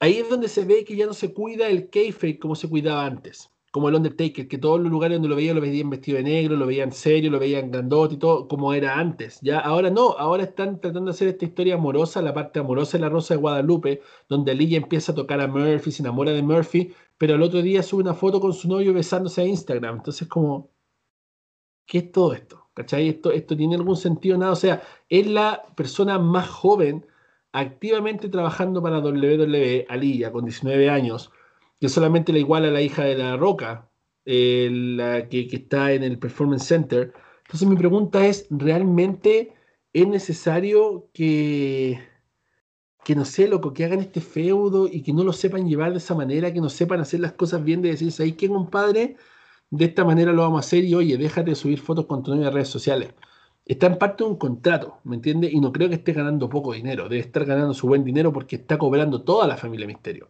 ahí 0.00 0.18
es 0.18 0.28
donde 0.30 0.48
se 0.48 0.64
ve 0.64 0.84
que 0.84 0.96
ya 0.96 1.06
no 1.06 1.14
se 1.14 1.32
cuida 1.34 1.68
el 1.68 1.90
kayfabe 1.90 2.38
como 2.38 2.54
se 2.56 2.68
cuidaba 2.68 3.06
antes 3.06 3.53
como 3.74 3.88
el 3.88 3.96
Undertaker, 3.96 4.46
que 4.46 4.56
todos 4.56 4.78
los 4.80 4.88
lugares 4.88 5.16
donde 5.16 5.28
lo 5.28 5.34
veían 5.34 5.56
lo 5.56 5.60
veían 5.60 5.90
vestido 5.90 6.18
de 6.18 6.22
negro, 6.22 6.54
lo 6.54 6.64
veían 6.64 6.92
serio, 6.92 7.28
lo 7.28 7.40
veían 7.40 7.72
grandote 7.72 8.14
y 8.14 8.18
todo, 8.18 8.46
como 8.46 8.72
era 8.72 9.00
antes. 9.00 9.40
Ya 9.42 9.58
ahora 9.58 9.90
no, 9.90 10.10
ahora 10.12 10.44
están 10.44 10.80
tratando 10.80 11.06
de 11.06 11.10
hacer 11.10 11.26
esta 11.26 11.44
historia 11.44 11.74
amorosa, 11.74 12.22
la 12.22 12.32
parte 12.32 12.60
amorosa 12.60 12.96
de 12.96 13.00
la 13.00 13.08
Rosa 13.08 13.34
de 13.34 13.40
Guadalupe, 13.40 14.00
donde 14.28 14.54
Lilla 14.54 14.76
empieza 14.76 15.10
a 15.10 15.16
tocar 15.16 15.40
a 15.40 15.48
Murphy, 15.48 15.90
se 15.90 16.02
enamora 16.02 16.30
de 16.30 16.42
Murphy, 16.42 16.94
pero 17.18 17.34
el 17.34 17.42
otro 17.42 17.62
día 17.62 17.82
sube 17.82 18.02
una 18.02 18.14
foto 18.14 18.40
con 18.40 18.52
su 18.52 18.68
novio 18.68 18.94
besándose 18.94 19.40
a 19.42 19.44
Instagram. 19.44 19.96
Entonces, 19.96 20.28
como, 20.28 20.70
¿qué 21.84 21.98
es 21.98 22.12
todo 22.12 22.32
esto? 22.32 22.70
¿Cachai? 22.74 23.08
¿Esto, 23.08 23.32
esto 23.32 23.56
tiene 23.56 23.74
algún 23.74 23.96
sentido? 23.96 24.38
Nada. 24.38 24.52
O 24.52 24.56
sea, 24.56 24.84
es 25.08 25.26
la 25.26 25.64
persona 25.74 26.20
más 26.20 26.48
joven 26.48 27.06
activamente 27.50 28.28
trabajando 28.28 28.80
para 28.80 29.00
WWE, 29.00 29.86
Alilla, 29.88 30.30
con 30.30 30.44
19 30.44 30.90
años 30.90 31.32
que 31.80 31.88
solamente 31.88 32.32
la 32.32 32.38
iguala 32.38 32.68
a 32.68 32.72
la 32.72 32.82
hija 32.82 33.04
de 33.04 33.16
la 33.16 33.36
Roca, 33.36 33.90
eh, 34.24 34.68
la 34.72 35.28
que, 35.28 35.48
está 35.52 35.92
en 35.92 36.02
el 36.02 36.18
Performance 36.18 36.66
Center. 36.66 37.12
Entonces 37.44 37.68
mi 37.68 37.76
pregunta 37.76 38.26
es, 38.26 38.46
¿realmente 38.50 39.54
es 39.92 40.08
necesario 40.08 41.10
que, 41.12 42.00
que 43.04 43.14
no 43.14 43.24
sé, 43.24 43.48
loco, 43.48 43.72
que 43.72 43.84
hagan 43.84 44.00
este 44.00 44.20
feudo 44.20 44.88
y 44.90 45.02
que 45.02 45.12
no 45.12 45.24
lo 45.24 45.32
sepan 45.32 45.68
llevar 45.68 45.92
de 45.92 45.98
esa 45.98 46.14
manera, 46.14 46.52
que 46.52 46.60
no 46.60 46.70
sepan 46.70 47.00
hacer 47.00 47.20
las 47.20 47.32
cosas 47.32 47.62
bien, 47.64 47.82
de 47.82 47.90
decirse, 47.90 48.22
ahí 48.22 48.32
que 48.32 48.48
compadre, 48.48 49.16
de 49.70 49.84
esta 49.86 50.04
manera 50.04 50.32
lo 50.32 50.42
vamos 50.42 50.58
a 50.58 50.66
hacer 50.66 50.84
y 50.84 50.94
oye, 50.94 51.16
déjate 51.18 51.50
de 51.50 51.56
subir 51.56 51.80
fotos 51.80 52.06
con 52.06 52.22
tu 52.22 52.34
redes 52.34 52.68
sociales. 52.68 53.14
Está 53.66 53.86
en 53.86 53.98
parte 53.98 54.24
de 54.24 54.30
un 54.30 54.36
contrato, 54.36 55.00
¿me 55.04 55.16
entiendes? 55.16 55.52
Y 55.52 55.60
no 55.60 55.72
creo 55.72 55.88
que 55.88 55.96
esté 55.96 56.12
ganando 56.12 56.48
poco 56.48 56.72
dinero, 56.74 57.08
debe 57.08 57.20
estar 57.20 57.44
ganando 57.44 57.74
su 57.74 57.86
buen 57.86 58.04
dinero 58.04 58.32
porque 58.32 58.56
está 58.56 58.78
cobrando 58.78 59.22
toda 59.22 59.46
la 59.46 59.56
familia 59.56 59.86
Misterio. 59.86 60.28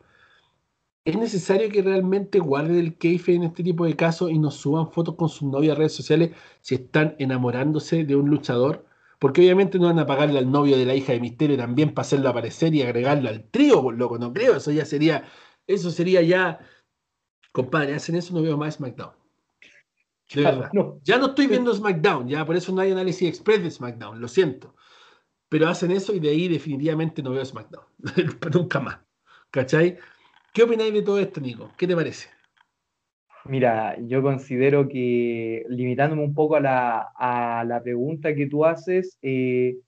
¿Es 1.05 1.17
necesario 1.19 1.69
que 1.69 1.83
realmente 1.83 2.39
guarden 2.39 2.79
el 2.79 2.97
keife 2.97 3.35
en 3.35 3.43
este 3.43 3.63
tipo 3.63 3.85
de 3.85 3.95
casos 3.95 4.31
y 4.31 4.39
nos 4.39 4.55
suban 4.57 4.91
fotos 4.91 5.17
con 5.17 5.29
sus 5.29 5.43
novias 5.43 5.73
en 5.73 5.79
redes 5.79 5.93
sociales 5.93 6.31
si 6.63 6.77
están 6.77 7.15
enamorándose 7.19 8.05
de 8.05 8.17
un 8.17 8.31
luchador? 8.31 8.87
Porque 9.19 9.43
obviamente 9.43 9.79
no 9.79 9.87
van 9.87 9.99
a 9.99 10.07
pagarle 10.07 10.39
al 10.39 10.51
novio 10.51 10.79
de 10.79 10.87
la 10.87 10.95
hija 10.95 11.13
de 11.13 11.21
Misterio 11.21 11.59
también 11.59 11.93
para 11.93 12.07
hacerlo 12.07 12.31
aparecer 12.31 12.75
y 12.75 12.83
agregarlo 12.83 13.29
al 13.29 13.45
trío, 13.51 13.83
por 13.83 13.95
loco, 13.97 14.19
no 14.19 14.33
creo. 14.33 14.57
Eso 14.57 14.71
ya 14.73 14.87
sería, 14.87 15.25
eso 15.67 15.91
sería 15.91 16.23
ya, 16.23 16.61
compadre, 17.53 17.95
hacen 17.95 18.17
eso, 18.17 18.33
no 18.35 18.41
veo 18.41 18.57
más 18.57 18.77
SmackDown. 18.77 19.13
De 20.35 20.43
verdad. 20.43 20.71
Ya 21.03 21.19
no 21.19 21.27
estoy 21.27 21.49
viendo 21.49 21.75
SmackDown, 21.75 22.29
ya 22.29 22.47
por 22.47 22.57
eso 22.57 22.73
no 22.73 22.81
hay 22.81 22.93
análisis 22.93 23.29
express 23.29 23.63
de 23.63 23.71
SmackDown, 23.71 24.21
lo 24.21 24.29
siento. 24.29 24.75
Pero 25.51 25.69
hacen 25.69 25.91
eso 25.91 26.15
y 26.15 26.21
de 26.21 26.31
ahí 26.31 26.49
definitivamente 26.49 27.23
no 27.23 27.31
veo 27.31 27.45
SmackDown. 27.45 27.85
Nunca 28.53 28.81
más. 28.81 29.01
¿Cachai? 29.51 29.99
¿Qué 30.55 30.63
opináis 30.63 30.95
de 30.95 31.03
todo 31.03 31.19
esto, 31.19 31.41
Nico? 31.41 31.73
¿Qué 31.77 31.85
te 31.85 31.97
parece? 31.97 32.29
Mira, 33.47 33.99
yo 33.99 34.23
considero 34.23 34.87
que 34.87 35.67
limitándome 35.69 36.23
un 36.23 36.33
poco 36.33 36.55
a 36.55 36.61
la, 36.61 37.81
pregunta 37.83 38.37
que 38.37 38.47
tú 38.47 38.65
haces, 38.65 39.19
eh, 39.21 39.79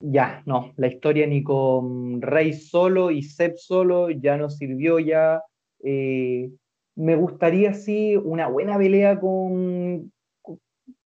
ya, 0.00 0.42
no, 0.46 0.72
la 0.76 0.86
historia 0.86 1.26
ni 1.26 1.42
con 1.42 2.22
Rey 2.22 2.54
solo 2.54 3.10
y 3.10 3.22
Seb 3.22 3.56
solo 3.58 4.08
ya 4.08 4.38
no 4.38 4.48
sirvió 4.48 4.98
ya. 4.98 5.42
Eh, 5.84 6.50
me 6.96 7.14
gustaría 7.14 7.74
sí 7.74 8.16
una 8.16 8.46
buena 8.48 8.78
pelea 8.78 9.20
con, 9.20 10.10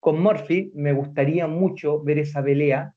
con 0.01 0.23
Murphy, 0.23 0.73
me 0.75 0.95
gustaría 0.95 1.47
mucho 1.47 2.03
ver 2.03 2.21
esa 2.21 2.43
pelea, 2.43 2.95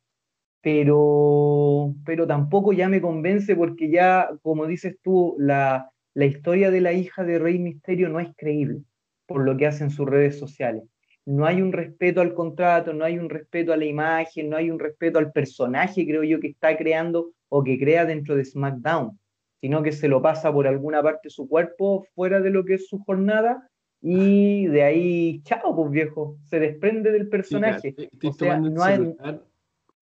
pero, 0.65 1.93
pero 2.03 2.25
tampoco 2.25 2.73
ya 2.73 2.89
me 2.89 2.99
convence 2.99 3.55
porque 3.55 3.87
ya, 3.87 4.31
como 4.41 4.65
dices 4.65 4.97
tú, 5.03 5.35
la, 5.37 5.91
la 6.15 6.25
historia 6.25 6.71
de 6.71 6.81
la 6.81 6.91
hija 6.91 7.23
de 7.23 7.37
Rey 7.37 7.59
Misterio 7.59 8.09
no 8.09 8.19
es 8.19 8.29
creíble 8.35 8.81
por 9.27 9.45
lo 9.45 9.55
que 9.57 9.67
hacen 9.67 9.91
sus 9.91 10.09
redes 10.09 10.39
sociales. 10.39 10.81
No 11.23 11.45
hay 11.45 11.61
un 11.61 11.71
respeto 11.71 12.19
al 12.19 12.33
contrato, 12.33 12.93
no 12.93 13.05
hay 13.05 13.19
un 13.19 13.29
respeto 13.29 13.73
a 13.73 13.77
la 13.77 13.85
imagen, 13.85 14.49
no 14.49 14.57
hay 14.57 14.71
un 14.71 14.79
respeto 14.79 15.19
al 15.19 15.31
personaje, 15.31 16.03
creo 16.03 16.23
yo, 16.23 16.39
que 16.39 16.47
está 16.47 16.75
creando 16.75 17.33
o 17.47 17.63
que 17.63 17.77
crea 17.77 18.07
dentro 18.07 18.35
de 18.35 18.45
SmackDown, 18.45 19.19
sino 19.61 19.83
que 19.83 19.91
se 19.91 20.07
lo 20.07 20.19
pasa 20.19 20.51
por 20.51 20.65
alguna 20.65 21.03
parte 21.03 21.27
de 21.27 21.29
su 21.29 21.47
cuerpo 21.47 22.07
fuera 22.15 22.41
de 22.41 22.49
lo 22.49 22.65
que 22.65 22.73
es 22.73 22.87
su 22.87 22.97
jornada 23.03 23.69
y 24.01 24.65
de 24.65 24.81
ahí, 24.81 25.41
chao, 25.43 25.75
pues 25.75 25.91
viejo, 25.91 26.39
se 26.45 26.59
desprende 26.59 27.11
del 27.11 27.29
personaje. 27.29 27.95
o 28.23 28.33
sea, 28.33 28.59
no 28.59 28.83
hay, 28.83 29.15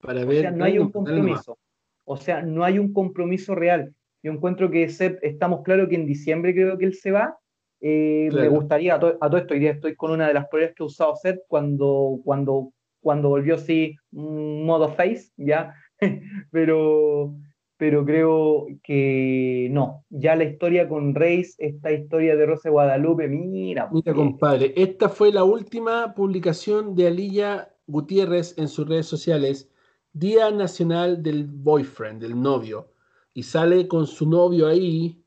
para 0.03 0.25
ver, 0.25 0.53
no 0.53 0.65
hay 0.65 0.77
un 0.77 0.91
compromiso. 0.91 1.57
O 2.05 2.17
sea, 2.17 2.41
no 2.41 2.63
hay 2.63 2.77
un 2.77 2.93
compromiso 2.93 3.55
real. 3.55 3.93
Yo 4.21 4.31
encuentro 4.31 4.69
que 4.69 4.87
Seth, 4.89 5.19
estamos 5.21 5.63
claros 5.63 5.89
que 5.89 5.95
en 5.95 6.05
diciembre 6.05 6.53
creo 6.53 6.77
que 6.77 6.85
él 6.85 6.93
se 6.93 7.11
va. 7.11 7.37
Eh, 7.81 8.29
me 8.33 8.47
gustaría, 8.47 8.95
a, 8.95 8.99
todo 8.99 9.37
esto, 9.37 9.53
hoy 9.53 9.67
estoy 9.67 9.95
con 9.95 10.11
una 10.11 10.27
de 10.27 10.33
las 10.33 10.47
pruebas 10.47 10.73
que 10.75 10.83
he 10.83 10.85
usado 10.85 11.13
cuando, 11.47 12.19
cuando, 12.23 12.71
cuando 13.01 13.29
volvió 13.29 13.57
sí 13.57 13.95
modo 14.11 14.89
face, 14.89 15.31
ya. 15.37 15.73
pero, 16.51 17.35
pero 17.77 18.05
creo 18.05 18.67
que 18.83 19.67
no. 19.71 20.05
Ya 20.09 20.35
la 20.35 20.45
historia 20.45 20.87
con 20.87 21.15
Reis, 21.15 21.55
esta 21.57 21.91
historia 21.91 22.35
de 22.35 22.45
Rosa 22.45 22.69
Guadalupe, 22.69 23.27
mira. 23.27 23.89
Mira, 23.91 24.13
compadre, 24.13 24.73
esta 24.77 25.09
fue 25.09 25.31
la 25.31 25.43
última 25.43 26.13
publicación 26.13 26.95
de 26.95 27.07
Alilla 27.07 27.73
Gutiérrez 27.87 28.57
en 28.57 28.69
sus 28.69 28.87
redes 28.87 29.07
sociales. 29.07 29.69
Día 30.13 30.51
Nacional 30.51 31.21
del 31.21 31.45
Boyfriend, 31.45 32.21
del 32.21 32.39
novio 32.39 32.89
y 33.33 33.43
sale 33.43 33.87
con 33.87 34.05
su 34.05 34.29
novio 34.29 34.67
ahí, 34.67 35.19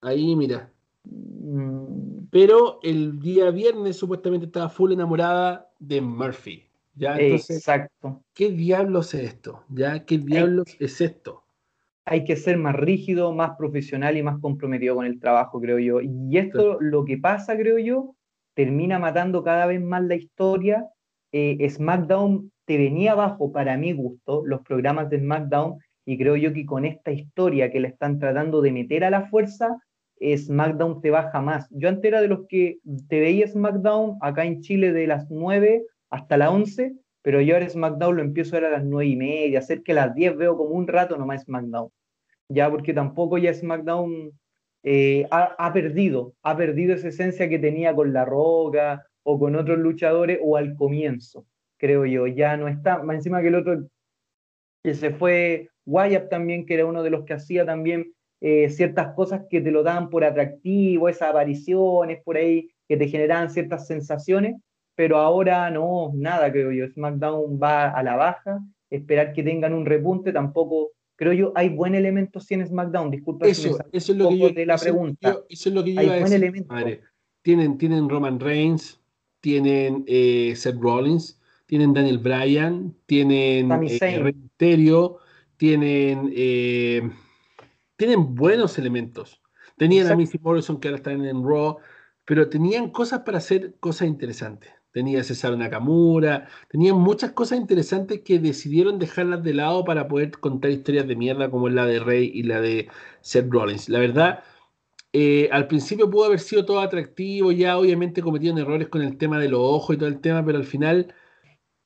ahí, 0.00 0.34
mira. 0.34 0.72
Mm. 1.04 2.26
Pero 2.30 2.80
el 2.82 3.20
día 3.20 3.50
viernes 3.50 3.96
supuestamente 3.96 4.46
estaba 4.46 4.68
full 4.68 4.92
enamorada 4.92 5.70
de 5.78 6.00
Murphy. 6.00 6.64
¿ya? 6.94 7.18
Exacto. 7.18 8.22
¿Qué 8.32 8.50
diablos 8.50 9.14
es 9.14 9.24
esto? 9.24 9.64
¿Ya? 9.68 10.04
¿Qué 10.04 10.18
diablos 10.18 10.76
es 10.80 11.00
esto? 11.00 11.44
Hay 12.06 12.24
que 12.24 12.36
ser 12.36 12.58
más 12.58 12.74
rígido, 12.74 13.32
más 13.32 13.56
profesional 13.56 14.16
y 14.16 14.22
más 14.22 14.38
comprometido 14.40 14.94
con 14.96 15.06
el 15.06 15.18
trabajo, 15.18 15.60
creo 15.60 15.78
yo. 15.78 16.00
Y 16.00 16.36
esto, 16.36 16.78
lo 16.80 17.04
que 17.04 17.16
pasa, 17.18 17.56
creo 17.56 17.78
yo, 17.78 18.14
termina 18.54 18.98
matando 18.98 19.42
cada 19.42 19.66
vez 19.66 19.80
más 19.80 20.02
la 20.02 20.14
historia. 20.14 20.86
Eh, 21.32 21.68
SmackDown 21.68 22.52
te 22.66 22.78
venía 22.78 23.12
abajo, 23.12 23.52
para 23.52 23.76
mi 23.76 23.92
gusto, 23.92 24.42
los 24.44 24.62
programas 24.62 25.10
de 25.10 25.18
SmackDown 25.18 25.78
y 26.06 26.18
creo 26.18 26.36
yo 26.36 26.52
que 26.52 26.66
con 26.66 26.84
esta 26.84 27.12
historia 27.12 27.70
que 27.70 27.80
le 27.80 27.88
están 27.88 28.18
tratando 28.18 28.60
de 28.60 28.72
meter 28.72 29.04
a 29.04 29.10
la 29.10 29.26
fuerza, 29.28 29.78
SmackDown 30.20 31.00
te 31.00 31.10
baja 31.10 31.40
más. 31.40 31.68
Yo 31.70 31.88
antes 31.88 32.04
era 32.04 32.20
de 32.20 32.28
los 32.28 32.46
que 32.48 32.78
te 33.08 33.20
veía 33.20 33.48
SmackDown 33.48 34.18
acá 34.20 34.44
en 34.44 34.60
Chile 34.60 34.92
de 34.92 35.06
las 35.06 35.30
9 35.30 35.84
hasta 36.10 36.36
las 36.36 36.50
11, 36.50 36.94
pero 37.22 37.40
yo 37.40 37.54
ahora 37.54 37.68
SmackDown 37.68 38.16
lo 38.16 38.22
empiezo 38.22 38.56
a 38.56 38.60
ver 38.60 38.68
a 38.68 38.78
las 38.78 38.84
9 38.84 39.06
y 39.06 39.16
media, 39.16 39.58
hacer 39.58 39.82
que 39.82 39.92
a 39.92 40.06
las 40.06 40.14
10 40.14 40.36
veo 40.36 40.56
como 40.56 40.70
un 40.70 40.86
rato 40.86 41.16
nomás 41.16 41.44
SmackDown. 41.44 41.90
Ya, 42.48 42.70
porque 42.70 42.92
tampoco 42.92 43.38
ya 43.38 43.52
SmackDown 43.52 44.32
eh, 44.82 45.26
ha, 45.30 45.54
ha, 45.58 45.72
perdido, 45.72 46.34
ha 46.42 46.56
perdido 46.56 46.94
esa 46.94 47.08
esencia 47.08 47.48
que 47.48 47.58
tenía 47.58 47.94
con 47.94 48.12
La 48.12 48.24
Roca 48.24 49.06
o 49.22 49.38
con 49.38 49.56
otros 49.56 49.78
luchadores 49.78 50.38
o 50.42 50.58
al 50.58 50.76
comienzo, 50.76 51.46
creo 51.78 52.06
yo. 52.06 52.26
Ya 52.26 52.56
no 52.56 52.68
está, 52.68 53.02
más 53.02 53.16
encima 53.16 53.40
que 53.42 53.48
el 53.48 53.54
otro 53.54 53.86
que 54.82 54.94
se 54.94 55.10
fue 55.10 55.70
Wyatt 55.86 56.28
también, 56.28 56.66
que 56.66 56.74
era 56.74 56.86
uno 56.86 57.02
de 57.02 57.10
los 57.10 57.24
que 57.24 57.32
hacía 57.32 57.64
también 57.64 58.12
eh, 58.40 58.68
ciertas 58.68 59.14
cosas 59.14 59.42
que 59.48 59.62
te 59.62 59.70
lo 59.70 59.82
daban 59.82 60.10
por 60.10 60.24
atractivo, 60.24 61.08
esas 61.08 61.30
apariciones 61.30 62.22
por 62.22 62.36
ahí 62.36 62.68
que 62.86 62.98
te 62.98 63.08
generaban 63.08 63.48
ciertas 63.48 63.86
sensaciones, 63.86 64.56
pero 64.94 65.16
ahora 65.16 65.70
no, 65.70 66.12
nada 66.14 66.52
creo 66.52 66.70
yo. 66.70 66.86
SmackDown 66.86 67.58
va 67.60 67.88
a 67.88 68.02
la 68.02 68.16
baja, 68.16 68.60
esperar 68.90 69.32
que 69.32 69.42
tengan 69.42 69.72
un 69.72 69.86
repunte 69.86 70.32
tampoco. 70.32 70.90
Creo 71.16 71.32
yo, 71.32 71.52
hay 71.54 71.70
buen 71.70 71.94
elemento 71.94 72.40
sí 72.40 72.54
en 72.54 72.66
SmackDown, 72.66 73.10
disculpa 73.10 73.46
eso, 73.46 73.78
eso 73.92 74.12
es 74.12 74.18
lo 74.18 74.28
que 74.28 74.38
yo, 74.38 74.50
de 74.50 74.66
la 74.66 74.76
pregunta. 74.76 75.38
eso 75.48 75.68
es 75.68 75.74
lo 75.74 75.82
que 75.82 75.94
yo 75.94 76.00
hay 76.00 76.20
buen 76.20 76.32
elemento. 76.32 76.74
tienen, 77.40 77.78
tienen 77.78 78.08
Roman 78.10 78.40
Reigns, 78.40 79.00
tienen 79.40 80.04
eh, 80.06 80.54
Seth 80.56 80.76
Rollins, 80.78 81.40
tienen 81.74 81.92
Daniel 81.92 82.18
Bryan, 82.18 82.94
tienen 83.04 83.68
eh, 83.72 84.32
tienen, 85.56 86.32
eh, 86.32 87.10
tienen 87.96 88.36
buenos 88.36 88.78
elementos. 88.78 89.42
Tenían 89.76 90.06
a 90.06 90.14
Missy 90.14 90.38
Morrison 90.38 90.78
que 90.78 90.86
ahora 90.86 90.98
están 90.98 91.24
en 91.24 91.42
Raw, 91.42 91.78
pero 92.24 92.48
tenían 92.48 92.90
cosas 92.90 93.22
para 93.22 93.38
hacer 93.38 93.74
cosas 93.80 94.06
interesantes. 94.06 94.70
Tenía 94.92 95.24
César 95.24 95.58
Nakamura, 95.58 96.46
tenían 96.68 96.94
muchas 96.94 97.32
cosas 97.32 97.58
interesantes 97.58 98.20
que 98.20 98.38
decidieron 98.38 99.00
dejarlas 99.00 99.42
de 99.42 99.54
lado 99.54 99.84
para 99.84 100.06
poder 100.06 100.30
contar 100.30 100.70
historias 100.70 101.08
de 101.08 101.16
mierda 101.16 101.50
como 101.50 101.68
la 101.68 101.86
de 101.86 101.98
Rey 101.98 102.30
y 102.32 102.44
la 102.44 102.60
de 102.60 102.88
Seth 103.20 103.50
Rollins. 103.50 103.88
La 103.88 103.98
verdad, 103.98 104.44
eh, 105.12 105.48
al 105.50 105.66
principio 105.66 106.08
pudo 106.08 106.26
haber 106.26 106.38
sido 106.38 106.64
todo 106.64 106.78
atractivo, 106.78 107.50
ya 107.50 107.76
obviamente 107.76 108.22
cometieron 108.22 108.60
errores 108.60 108.86
con 108.86 109.02
el 109.02 109.18
tema 109.18 109.40
de 109.40 109.48
los 109.48 109.58
ojos 109.60 109.96
y 109.96 109.98
todo 109.98 110.08
el 110.08 110.20
tema, 110.20 110.44
pero 110.46 110.58
al 110.58 110.64
final 110.64 111.12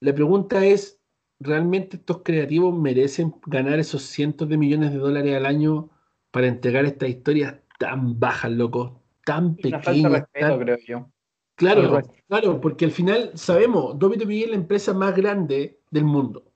la 0.01 0.15
pregunta 0.15 0.65
es, 0.65 1.01
¿realmente 1.41 1.97
estos 1.97 2.23
creativos 2.23 2.77
merecen 2.79 3.35
ganar 3.47 3.79
esos 3.79 4.03
cientos 4.03 4.49
de 4.49 4.57
millones 4.57 4.93
de 4.93 4.99
dólares 4.99 5.37
al 5.37 5.47
año 5.47 5.91
para 6.31 6.47
entregar 6.47 6.85
estas 6.85 7.09
historias 7.09 7.57
tan 7.79 8.19
bajas, 8.19 8.53
loco? 8.53 9.03
Tan 9.25 9.57
pequeñas. 9.57 10.27
creo 10.33 10.79
yo. 10.87 11.11
Claro, 11.57 12.01
claro, 12.29 12.61
porque 12.61 12.85
al 12.85 12.93
final 12.93 13.33
sabemos, 13.35 13.97
WWE 14.01 14.45
es 14.45 14.51
la 14.51 14.55
empresa 14.55 14.95
más 14.95 15.17
grande 15.17 15.81
del 15.91 16.05
mundo 16.05 16.53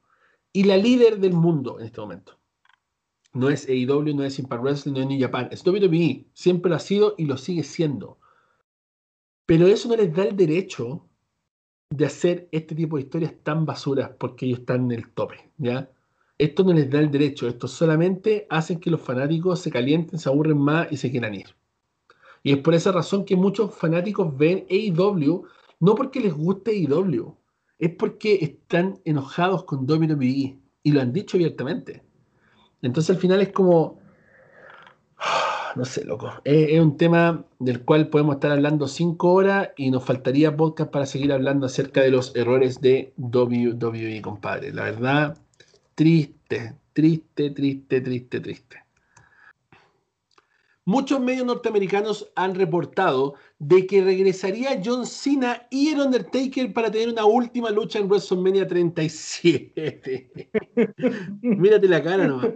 y 0.52 0.62
la 0.62 0.76
líder 0.76 1.18
del 1.18 1.32
mundo 1.32 1.80
en 1.80 1.86
este 1.86 2.00
momento. 2.00 2.38
No 3.32 3.50
es 3.50 3.68
AEW, 3.68 4.14
no 4.14 4.22
es 4.22 4.38
Impact 4.38 4.62
Wrestling, 4.62 4.92
no 4.92 5.00
es 5.00 5.06
New 5.06 5.20
Japan, 5.20 5.48
es 5.50 5.66
WWE. 5.66 6.28
Siempre 6.34 6.70
lo 6.70 6.76
ha 6.76 6.80
sido 6.80 7.14
y 7.18 7.24
lo 7.24 7.36
sigue 7.36 7.64
siendo. 7.64 8.20
Pero 9.46 9.66
eso 9.66 9.88
no 9.88 9.96
les 9.96 10.14
da 10.14 10.24
el 10.24 10.36
derecho 10.36 11.08
de 11.96 12.06
hacer 12.06 12.48
este 12.52 12.74
tipo 12.74 12.96
de 12.96 13.02
historias 13.02 13.34
tan 13.42 13.66
basuras 13.66 14.10
porque 14.18 14.46
ellos 14.46 14.60
están 14.60 14.84
en 14.86 14.92
el 14.92 15.10
tope, 15.10 15.50
¿ya? 15.58 15.90
Esto 16.38 16.64
no 16.64 16.72
les 16.72 16.90
da 16.90 16.98
el 16.98 17.10
derecho, 17.10 17.46
esto 17.46 17.68
solamente 17.68 18.46
hace 18.50 18.80
que 18.80 18.90
los 18.90 19.00
fanáticos 19.00 19.60
se 19.60 19.70
calienten, 19.70 20.18
se 20.18 20.28
aburren 20.28 20.58
más 20.58 20.90
y 20.90 20.96
se 20.96 21.10
quieran 21.10 21.34
ir. 21.34 21.54
Y 22.42 22.52
es 22.52 22.58
por 22.58 22.74
esa 22.74 22.92
razón 22.92 23.24
que 23.24 23.36
muchos 23.36 23.74
fanáticos 23.74 24.36
ven 24.36 24.66
AEW 24.70 25.44
no 25.80 25.94
porque 25.94 26.20
les 26.20 26.32
guste 26.32 26.70
AEW, 26.70 27.36
es 27.78 27.94
porque 27.96 28.38
están 28.40 29.00
enojados 29.04 29.64
con 29.64 29.88
WWE 29.88 30.56
y 30.82 30.92
lo 30.92 31.00
han 31.00 31.12
dicho 31.12 31.36
abiertamente. 31.36 32.02
Entonces 32.80 33.14
al 33.14 33.20
final 33.20 33.40
es 33.42 33.52
como, 33.52 33.98
no 35.76 35.84
sé, 35.84 36.04
loco. 36.04 36.32
Es, 36.44 36.78
un 36.80 36.96
tema 36.96 37.44
del 37.58 37.84
cual 37.84 38.08
podemos 38.08 38.36
estar 38.36 38.52
hablando 38.52 38.88
cinco 38.88 39.32
horas 39.32 39.70
y 39.76 39.90
nos 39.90 40.04
faltaría 40.04 40.56
podcast 40.56 40.90
para 40.90 41.06
seguir 41.06 41.32
hablando 41.32 41.66
acerca 41.66 42.02
de 42.02 42.10
los 42.10 42.34
errores 42.36 42.80
de 42.80 43.12
WWE, 43.16 44.20
compadre. 44.22 44.72
La 44.72 44.84
verdad, 44.84 45.38
triste, 45.94 46.74
triste, 46.92 47.50
triste, 47.50 48.00
triste, 48.00 48.40
triste. 48.40 48.82
Muchos 50.84 51.20
medios 51.20 51.46
norteamericanos 51.46 52.32
han 52.34 52.56
reportado 52.56 53.34
de 53.60 53.86
que 53.86 54.02
regresaría 54.02 54.82
John 54.84 55.06
Cena 55.06 55.68
y 55.70 55.90
el 55.90 56.00
Undertaker 56.00 56.72
para 56.72 56.90
tener 56.90 57.08
una 57.08 57.24
última 57.24 57.70
lucha 57.70 58.00
en 58.00 58.08
WrestleMania 58.08 58.66
37. 58.66 60.30
Mírate 61.42 61.86
la 61.86 62.02
cara 62.02 62.26
nomás. 62.26 62.50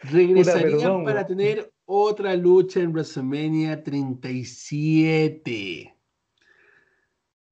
Regresarían 0.00 1.04
para 1.04 1.26
tener 1.26 1.72
otra 1.84 2.34
lucha 2.36 2.80
en 2.80 2.92
WrestleMania 2.92 3.82
37. 3.82 5.94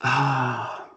Ah, 0.00 0.90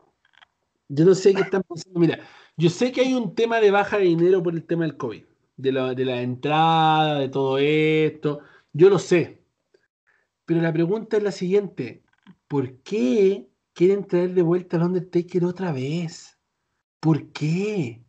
yo 0.88 1.06
no 1.06 1.16
sé 1.16 1.34
qué 1.34 1.42
están 1.42 1.64
pensando. 1.64 2.00
Mira, 2.00 2.20
yo 2.56 2.70
sé 2.70 2.92
que 2.92 3.02
hay 3.02 3.14
un 3.14 3.36
tema 3.36 3.60
de 3.60 3.72
baja 3.72 3.98
de 3.98 4.06
dinero 4.06 4.44
por 4.44 4.54
el 4.54 4.66
tema 4.66 4.84
del 4.84 4.96
COVID, 4.96 5.24
de 5.58 5.72
la, 5.72 5.94
de 5.94 6.06
la 6.06 6.22
entrada, 6.22 7.20
de 7.20 7.30
todo 7.30 7.58
esto. 7.58 8.40
Yo 8.74 8.90
lo 8.90 9.00
sé. 9.00 9.44
Pero 10.46 10.62
la 10.62 10.72
pregunta 10.72 11.18
es 11.18 11.24
la 11.24 11.32
siguiente: 11.32 12.04
¿por 12.48 12.78
qué 12.84 13.50
quieren 13.74 14.06
traer 14.06 14.34
de 14.34 14.42
vuelta 14.42 14.78
al 14.78 14.84
Undertaker 14.84 15.46
otra 15.46 15.72
vez? 15.72 16.38
¿Por 17.00 17.32
qué? 17.32 18.04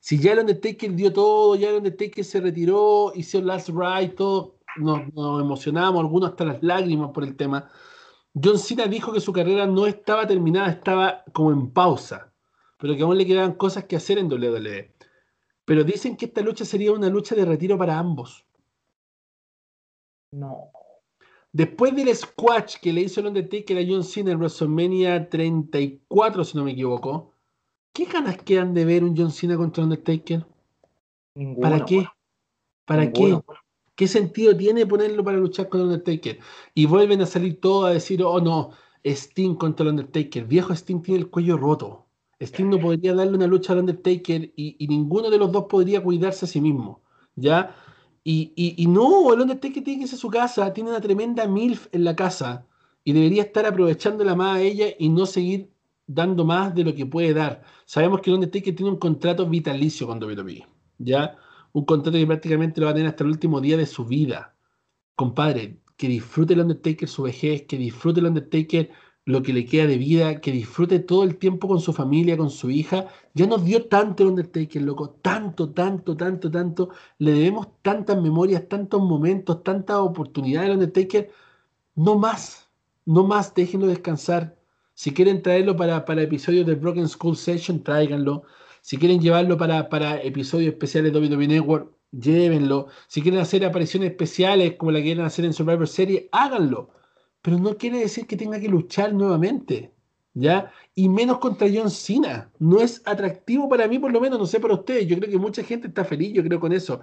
Si 0.00 0.18
ya 0.18 0.32
el 0.32 0.40
Undertaker 0.40 0.94
dio 0.94 1.12
todo, 1.12 1.54
ya 1.56 1.68
el 1.68 1.76
Undertaker 1.76 2.24
se 2.24 2.40
retiró, 2.40 3.12
hizo 3.14 3.40
Last 3.42 3.68
Ride, 3.68 4.14
todo, 4.16 4.56
nos, 4.76 5.02
emocionamos, 5.40 6.00
algunos 6.00 6.30
hasta 6.30 6.46
las 6.46 6.62
lágrimas 6.62 7.10
por 7.12 7.22
el 7.22 7.36
tema. 7.36 7.70
John 8.32 8.58
Cena 8.58 8.86
dijo 8.86 9.12
que 9.12 9.20
su 9.20 9.32
carrera 9.32 9.66
no 9.66 9.86
estaba 9.86 10.26
terminada, 10.26 10.70
estaba 10.70 11.22
como 11.32 11.52
en 11.52 11.70
pausa, 11.70 12.32
pero 12.78 12.96
que 12.96 13.02
aún 13.02 13.18
le 13.18 13.26
quedaban 13.26 13.54
cosas 13.54 13.84
que 13.84 13.96
hacer 13.96 14.18
en 14.18 14.32
WWE. 14.32 14.94
Pero 15.66 15.84
dicen 15.84 16.16
que 16.16 16.26
esta 16.26 16.40
lucha 16.40 16.64
sería 16.64 16.92
una 16.92 17.08
lucha 17.08 17.34
de 17.34 17.44
retiro 17.44 17.76
para 17.76 17.98
ambos. 17.98 18.46
No. 20.32 20.70
Después 21.52 21.94
del 21.94 22.14
squash 22.14 22.76
que 22.80 22.92
le 22.92 23.02
hizo 23.02 23.20
el 23.20 23.26
Undertaker 23.26 23.76
a 23.76 23.86
John 23.86 24.04
Cena 24.04 24.30
en 24.30 24.38
WrestleMania 24.38 25.28
34, 25.28 26.44
si 26.44 26.56
no 26.56 26.64
me 26.64 26.72
equivoco, 26.72 27.29
¿Qué 27.92 28.04
ganas 28.04 28.38
quedan 28.42 28.74
de 28.74 28.84
ver 28.84 29.04
un 29.04 29.16
John 29.16 29.30
Cena 29.30 29.56
contra 29.56 29.84
Undertaker? 29.84 30.46
¿Para 31.60 31.84
qué? 31.84 32.06
¿Para 32.84 33.12
qué? 33.12 33.38
¿Qué 33.94 34.08
sentido 34.08 34.56
tiene 34.56 34.86
ponerlo 34.86 35.22
para 35.22 35.36
luchar 35.36 35.68
con 35.68 35.82
Undertaker? 35.82 36.38
Y 36.74 36.86
vuelven 36.86 37.20
a 37.20 37.26
salir 37.26 37.60
todos 37.60 37.86
a 37.86 37.92
decir, 37.92 38.22
oh 38.22 38.40
no, 38.40 38.70
Sting 39.04 39.56
contra 39.56 39.84
el 39.84 39.90
Undertaker. 39.90 40.46
Viejo 40.46 40.72
Sting 40.72 41.02
tiene 41.02 41.20
el 41.20 41.28
cuello 41.30 41.56
roto. 41.56 42.06
Sting 42.40 42.70
no 42.70 42.80
podría 42.80 43.14
darle 43.14 43.36
una 43.36 43.46
lucha 43.46 43.72
al 43.72 43.80
Undertaker 43.80 44.52
y, 44.56 44.86
ninguno 44.88 45.28
de 45.28 45.38
los 45.38 45.52
dos 45.52 45.66
podría 45.68 46.02
cuidarse 46.02 46.46
a 46.46 46.48
sí 46.48 46.60
mismo. 46.60 47.02
¿Ya? 47.36 47.76
Y, 48.24 48.52
y, 48.56 48.82
y, 48.82 48.86
no, 48.86 49.32
el 49.34 49.40
Undertaker 49.40 49.84
tiene 49.84 49.98
que 49.98 50.04
irse 50.04 50.16
a 50.16 50.18
su 50.18 50.30
casa, 50.30 50.72
tiene 50.72 50.90
una 50.90 51.00
tremenda 51.00 51.46
MILF 51.46 51.88
en 51.92 52.04
la 52.04 52.16
casa 52.16 52.66
y 53.04 53.12
debería 53.12 53.42
estar 53.42 53.66
aprovechándola 53.66 54.34
más 54.34 54.56
a 54.56 54.60
ella 54.62 54.86
y 54.98 55.08
no 55.08 55.26
seguir 55.26 55.70
dando 56.12 56.44
más 56.44 56.74
de 56.74 56.84
lo 56.84 56.94
que 56.94 57.06
puede 57.06 57.32
dar. 57.34 57.62
Sabemos 57.86 58.20
que 58.20 58.30
el 58.30 58.36
Undertaker 58.36 58.74
tiene 58.74 58.90
un 58.90 58.98
contrato 58.98 59.46
vitalicio 59.48 60.06
con 60.06 60.22
WWE, 60.22 60.66
¿ya? 60.98 61.36
Un 61.72 61.84
contrato 61.84 62.18
que 62.18 62.26
prácticamente 62.26 62.80
lo 62.80 62.86
va 62.86 62.92
a 62.92 62.94
tener 62.94 63.08
hasta 63.08 63.24
el 63.24 63.30
último 63.30 63.60
día 63.60 63.76
de 63.76 63.86
su 63.86 64.04
vida. 64.04 64.56
Compadre, 65.14 65.80
que 65.96 66.08
disfrute 66.08 66.54
el 66.54 66.60
Undertaker 66.60 67.08
su 67.08 67.22
vejez, 67.22 67.62
que 67.66 67.78
disfrute 67.78 68.20
el 68.20 68.26
Undertaker 68.26 68.90
lo 69.24 69.42
que 69.42 69.52
le 69.52 69.64
queda 69.66 69.86
de 69.86 69.98
vida, 69.98 70.40
que 70.40 70.50
disfrute 70.50 70.98
todo 70.98 71.22
el 71.24 71.36
tiempo 71.36 71.68
con 71.68 71.80
su 71.80 71.92
familia, 71.92 72.36
con 72.36 72.50
su 72.50 72.70
hija. 72.70 73.06
Ya 73.34 73.46
nos 73.46 73.64
dio 73.64 73.86
tanto 73.86 74.22
el 74.24 74.30
Undertaker, 74.30 74.82
loco, 74.82 75.10
tanto, 75.22 75.70
tanto, 75.70 76.16
tanto, 76.16 76.50
tanto. 76.50 76.90
Le 77.18 77.32
debemos 77.32 77.68
tantas 77.82 78.20
memorias, 78.20 78.68
tantos 78.68 79.00
momentos, 79.00 79.62
tantas 79.62 79.98
oportunidades 79.98 80.70
al 80.70 80.76
Undertaker. 80.76 81.30
No 81.94 82.18
más, 82.18 82.68
no 83.04 83.24
más, 83.24 83.54
déjenlo 83.54 83.86
descansar. 83.86 84.59
Si 85.00 85.14
quieren 85.14 85.40
traerlo 85.40 85.76
para, 85.76 86.04
para 86.04 86.20
episodios 86.20 86.66
de 86.66 86.74
Broken 86.74 87.08
School 87.08 87.34
Session, 87.34 87.82
tráiganlo. 87.82 88.42
Si 88.82 88.98
quieren 88.98 89.18
llevarlo 89.18 89.56
para, 89.56 89.88
para 89.88 90.20
episodios 90.20 90.74
especiales 90.74 91.10
de 91.10 91.20
WWE 91.20 91.48
Network, 91.48 91.90
llévenlo. 92.10 92.88
Si 93.08 93.22
quieren 93.22 93.40
hacer 93.40 93.64
apariciones 93.64 94.10
especiales 94.10 94.74
como 94.76 94.90
la 94.90 94.98
que 94.98 95.04
quieren 95.04 95.24
hacer 95.24 95.46
en 95.46 95.54
Survivor 95.54 95.88
Series, 95.88 96.24
háganlo. 96.32 96.90
Pero 97.40 97.58
no 97.58 97.78
quiere 97.78 98.00
decir 98.00 98.26
que 98.26 98.36
tenga 98.36 98.60
que 98.60 98.68
luchar 98.68 99.14
nuevamente. 99.14 99.90
¿Ya? 100.34 100.70
Y 100.94 101.08
menos 101.08 101.38
contra 101.38 101.66
John 101.72 101.90
Cena. 101.90 102.52
No 102.58 102.82
es 102.82 103.00
atractivo 103.06 103.70
para 103.70 103.88
mí, 103.88 103.98
por 103.98 104.12
lo 104.12 104.20
menos, 104.20 104.38
no 104.38 104.44
sé 104.44 104.60
para 104.60 104.74
ustedes. 104.74 105.06
Yo 105.06 105.16
creo 105.16 105.30
que 105.30 105.38
mucha 105.38 105.64
gente 105.64 105.88
está 105.88 106.04
feliz, 106.04 106.34
yo 106.34 106.44
creo 106.44 106.60
con 106.60 106.74
eso. 106.74 107.00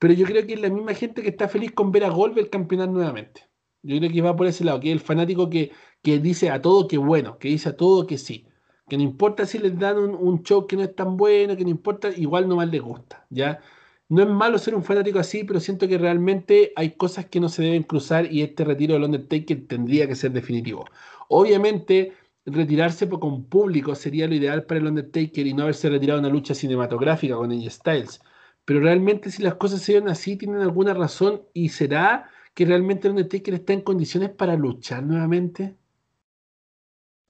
Pero 0.00 0.14
yo 0.14 0.26
creo 0.26 0.44
que 0.48 0.54
es 0.54 0.60
la 0.60 0.68
misma 0.68 0.94
gente 0.94 1.22
que 1.22 1.28
está 1.28 1.46
feliz 1.46 1.70
con 1.70 1.92
ver 1.92 2.02
a 2.02 2.10
Goldberg 2.10 2.50
campeonar 2.50 2.88
nuevamente. 2.88 3.48
Yo 3.82 3.98
creo 3.98 4.10
que 4.10 4.20
va 4.20 4.36
por 4.36 4.46
ese 4.46 4.64
lado, 4.64 4.80
que 4.80 4.88
es 4.88 4.92
el 4.94 5.00
fanático 5.00 5.48
que, 5.48 5.70
que 6.02 6.18
dice 6.18 6.50
a 6.50 6.62
todo 6.62 6.88
que 6.88 6.98
bueno, 6.98 7.38
que 7.38 7.48
dice 7.48 7.70
a 7.70 7.76
todo 7.76 8.06
que 8.06 8.18
sí. 8.18 8.46
Que 8.88 8.96
no 8.96 9.02
importa 9.04 9.46
si 9.46 9.58
les 9.58 9.78
dan 9.78 9.98
un, 9.98 10.42
show 10.42 10.66
que 10.66 10.76
no 10.76 10.82
es 10.82 10.94
tan 10.94 11.16
bueno, 11.16 11.56
que 11.56 11.64
no 11.64 11.70
importa, 11.70 12.10
igual 12.16 12.48
no 12.48 12.56
más 12.56 12.68
les 12.68 12.82
gusta, 12.82 13.26
¿ya? 13.30 13.60
No 14.08 14.22
es 14.22 14.28
malo 14.28 14.58
ser 14.58 14.74
un 14.74 14.82
fanático 14.82 15.20
así, 15.20 15.44
pero 15.44 15.60
siento 15.60 15.86
que 15.86 15.96
realmente 15.98 16.72
hay 16.76 16.92
cosas 16.96 17.26
que 17.26 17.38
no 17.40 17.48
se 17.48 17.62
deben 17.62 17.84
cruzar 17.84 18.32
y 18.32 18.42
este 18.42 18.64
retiro 18.64 18.94
del 18.94 19.04
Undertaker 19.04 19.66
tendría 19.68 20.08
que 20.08 20.16
ser 20.16 20.32
definitivo. 20.32 20.84
Obviamente, 21.28 22.14
retirarse 22.44 23.08
con 23.08 23.44
público 23.44 23.94
sería 23.94 24.26
lo 24.26 24.34
ideal 24.34 24.64
para 24.64 24.80
el 24.80 24.86
Undertaker 24.88 25.46
y 25.46 25.54
no 25.54 25.62
haberse 25.62 25.88
retirado 25.88 26.20
una 26.20 26.28
lucha 26.28 26.54
cinematográfica 26.54 27.36
con 27.36 27.52
AJ 27.52 27.70
Styles. 27.70 28.20
Pero 28.64 28.80
realmente 28.80 29.30
si 29.30 29.42
las 29.42 29.54
cosas 29.54 29.82
se 29.82 29.94
ven 29.94 30.08
así, 30.08 30.36
tienen 30.36 30.60
alguna 30.60 30.94
razón 30.94 31.42
y 31.54 31.68
será 31.70 32.28
que 32.54 32.64
realmente 32.66 33.08
el 33.08 33.12
Undertaker 33.12 33.54
está 33.54 33.72
en 33.72 33.82
condiciones 33.82 34.30
para 34.30 34.56
luchar 34.56 35.04
nuevamente 35.04 35.76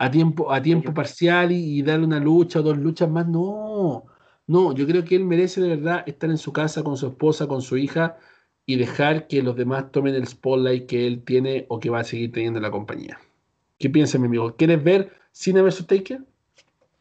a 0.00 0.10
tiempo, 0.10 0.50
a 0.50 0.62
tiempo 0.62 0.94
parcial 0.94 1.52
y, 1.52 1.82
darle 1.82 2.06
una 2.06 2.18
lucha 2.18 2.60
o 2.60 2.62
dos 2.62 2.78
luchas 2.78 3.10
más. 3.10 3.28
No, 3.28 4.06
no, 4.46 4.72
yo 4.72 4.86
creo 4.86 5.04
que 5.04 5.14
él 5.14 5.26
merece 5.26 5.60
de 5.60 5.76
verdad 5.76 6.04
estar 6.06 6.30
en 6.30 6.38
su 6.38 6.54
casa 6.54 6.82
con 6.82 6.96
su 6.96 7.08
esposa, 7.08 7.46
con 7.46 7.60
su 7.60 7.76
hija 7.76 8.16
y 8.64 8.76
dejar 8.76 9.26
que 9.26 9.42
los 9.42 9.56
demás 9.56 9.92
tomen 9.92 10.14
el 10.14 10.26
spotlight 10.26 10.86
que 10.86 11.06
él 11.06 11.22
tiene 11.22 11.66
o 11.68 11.78
que 11.78 11.90
va 11.90 12.00
a 12.00 12.04
seguir 12.04 12.32
teniendo 12.32 12.60
la 12.60 12.70
compañía. 12.70 13.20
¿Qué 13.78 13.90
piensa 13.90 14.18
mi 14.18 14.26
amigo? 14.26 14.56
¿Quieres 14.56 14.82
ver 14.82 15.12
Cena 15.32 15.60
vs 15.60 15.86
Taker? 15.86 16.22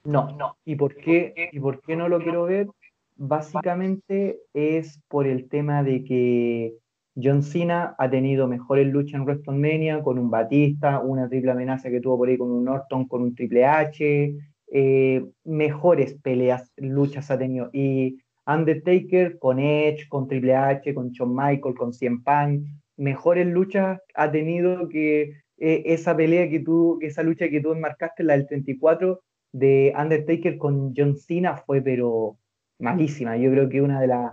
No, 0.04 0.36
no. 0.38 0.58
¿Y 0.66 0.76
por 0.76 0.94
qué, 0.94 1.50
y 1.54 1.60
por 1.62 1.80
qué 1.82 1.96
no 1.96 2.10
lo 2.10 2.22
quiero 2.22 2.44
ver? 2.44 2.68
Básicamente 3.16 4.42
es 4.54 5.00
por 5.08 5.26
el 5.26 5.48
tema 5.48 5.84
de 5.84 6.04
que 6.04 6.74
John 7.22 7.44
Cena 7.44 7.96
ha 7.98 8.10
tenido 8.10 8.48
mejores 8.48 8.88
luchas 8.88 9.16
en 9.16 9.22
WrestleMania 9.22 10.02
con 10.02 10.20
un 10.20 10.30
Batista, 10.30 11.00
una 11.00 11.28
triple 11.28 11.52
amenaza 11.52 11.90
que 11.90 12.00
tuvo 12.00 12.18
por 12.18 12.30
ahí 12.30 12.38
con 12.38 12.52
un 12.52 12.64
Norton, 12.66 13.08
con 13.08 13.22
un 13.22 13.36
Triple 13.36 13.66
H, 13.66 14.36
eh, 14.72 15.26
mejores 15.44 16.14
peleas, 16.22 16.72
luchas 16.78 17.32
ha 17.32 17.38
tenido. 17.38 17.70
Y 17.74 18.18
Undertaker 18.46 19.38
con 19.40 19.60
Edge, 19.60 20.08
con 20.10 20.28
Triple 20.28 20.56
H, 20.56 20.94
con 20.94 21.12
Shawn 21.12 21.36
Michael, 21.36 21.76
con 21.76 21.94
CM 21.94 22.22
Punk, 22.24 22.66
mejores 22.98 23.48
luchas 23.48 24.00
ha 24.16 24.32
tenido 24.32 24.90
que 24.90 25.34
eh, 25.58 25.84
esa 25.86 26.16
pelea 26.16 26.50
que 26.50 26.60
tú, 26.60 27.00
esa 27.02 27.24
lucha 27.24 27.50
que 27.50 27.62
tú 27.62 27.72
enmarcaste, 27.72 28.24
la 28.24 28.34
del 28.34 28.48
34 28.48 29.22
de 29.52 29.94
Undertaker 29.98 30.58
con 30.58 30.94
John 30.96 31.16
Cena 31.18 31.58
fue 31.58 31.82
pero 31.82 32.38
malísima. 32.80 33.38
Yo 33.38 33.52
creo 33.52 33.70
que 33.70 33.82
una 33.82 34.00
de 34.00 34.08
las 34.08 34.32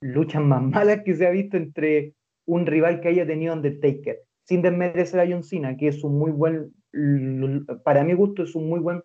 luchas 0.00 0.42
más 0.42 0.62
malas 0.62 1.02
que 1.04 1.14
se 1.14 1.26
ha 1.26 1.30
visto 1.30 1.56
entre 1.56 2.14
un 2.46 2.66
rival 2.66 3.00
que 3.00 3.08
haya 3.08 3.26
tenido 3.26 3.54
Undertaker, 3.54 4.20
sin 4.44 4.62
desmerecer 4.62 5.20
a 5.20 5.26
John 5.28 5.42
Cena, 5.42 5.76
que 5.76 5.88
es 5.88 6.02
un 6.04 6.18
muy 6.18 6.30
buen, 6.30 6.72
para 7.84 8.04
mi 8.04 8.14
gusto 8.14 8.42
es 8.42 8.54
un 8.54 8.68
muy 8.68 8.80
buen 8.80 9.02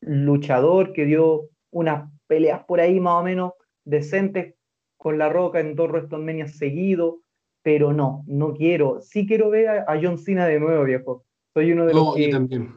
luchador, 0.00 0.92
que 0.92 1.04
dio 1.04 1.48
unas 1.70 2.10
peleas 2.26 2.64
por 2.64 2.80
ahí 2.80 3.00
más 3.00 3.20
o 3.20 3.22
menos 3.22 3.52
decentes 3.84 4.54
con 4.96 5.18
La 5.18 5.28
Roca 5.28 5.60
en 5.60 5.74
dos 5.74 5.88
WrestleMania 5.88 6.48
seguidos, 6.48 7.16
pero 7.62 7.92
no, 7.92 8.24
no 8.26 8.54
quiero, 8.54 9.00
sí 9.00 9.26
quiero 9.26 9.50
ver 9.50 9.68
a, 9.68 10.00
John 10.02 10.18
Cena 10.18 10.46
de 10.46 10.60
nuevo, 10.60 10.84
viejo. 10.84 11.24
Soy 11.54 11.72
uno 11.72 11.86
de 11.86 11.94
los 11.94 12.14
que 12.14 12.30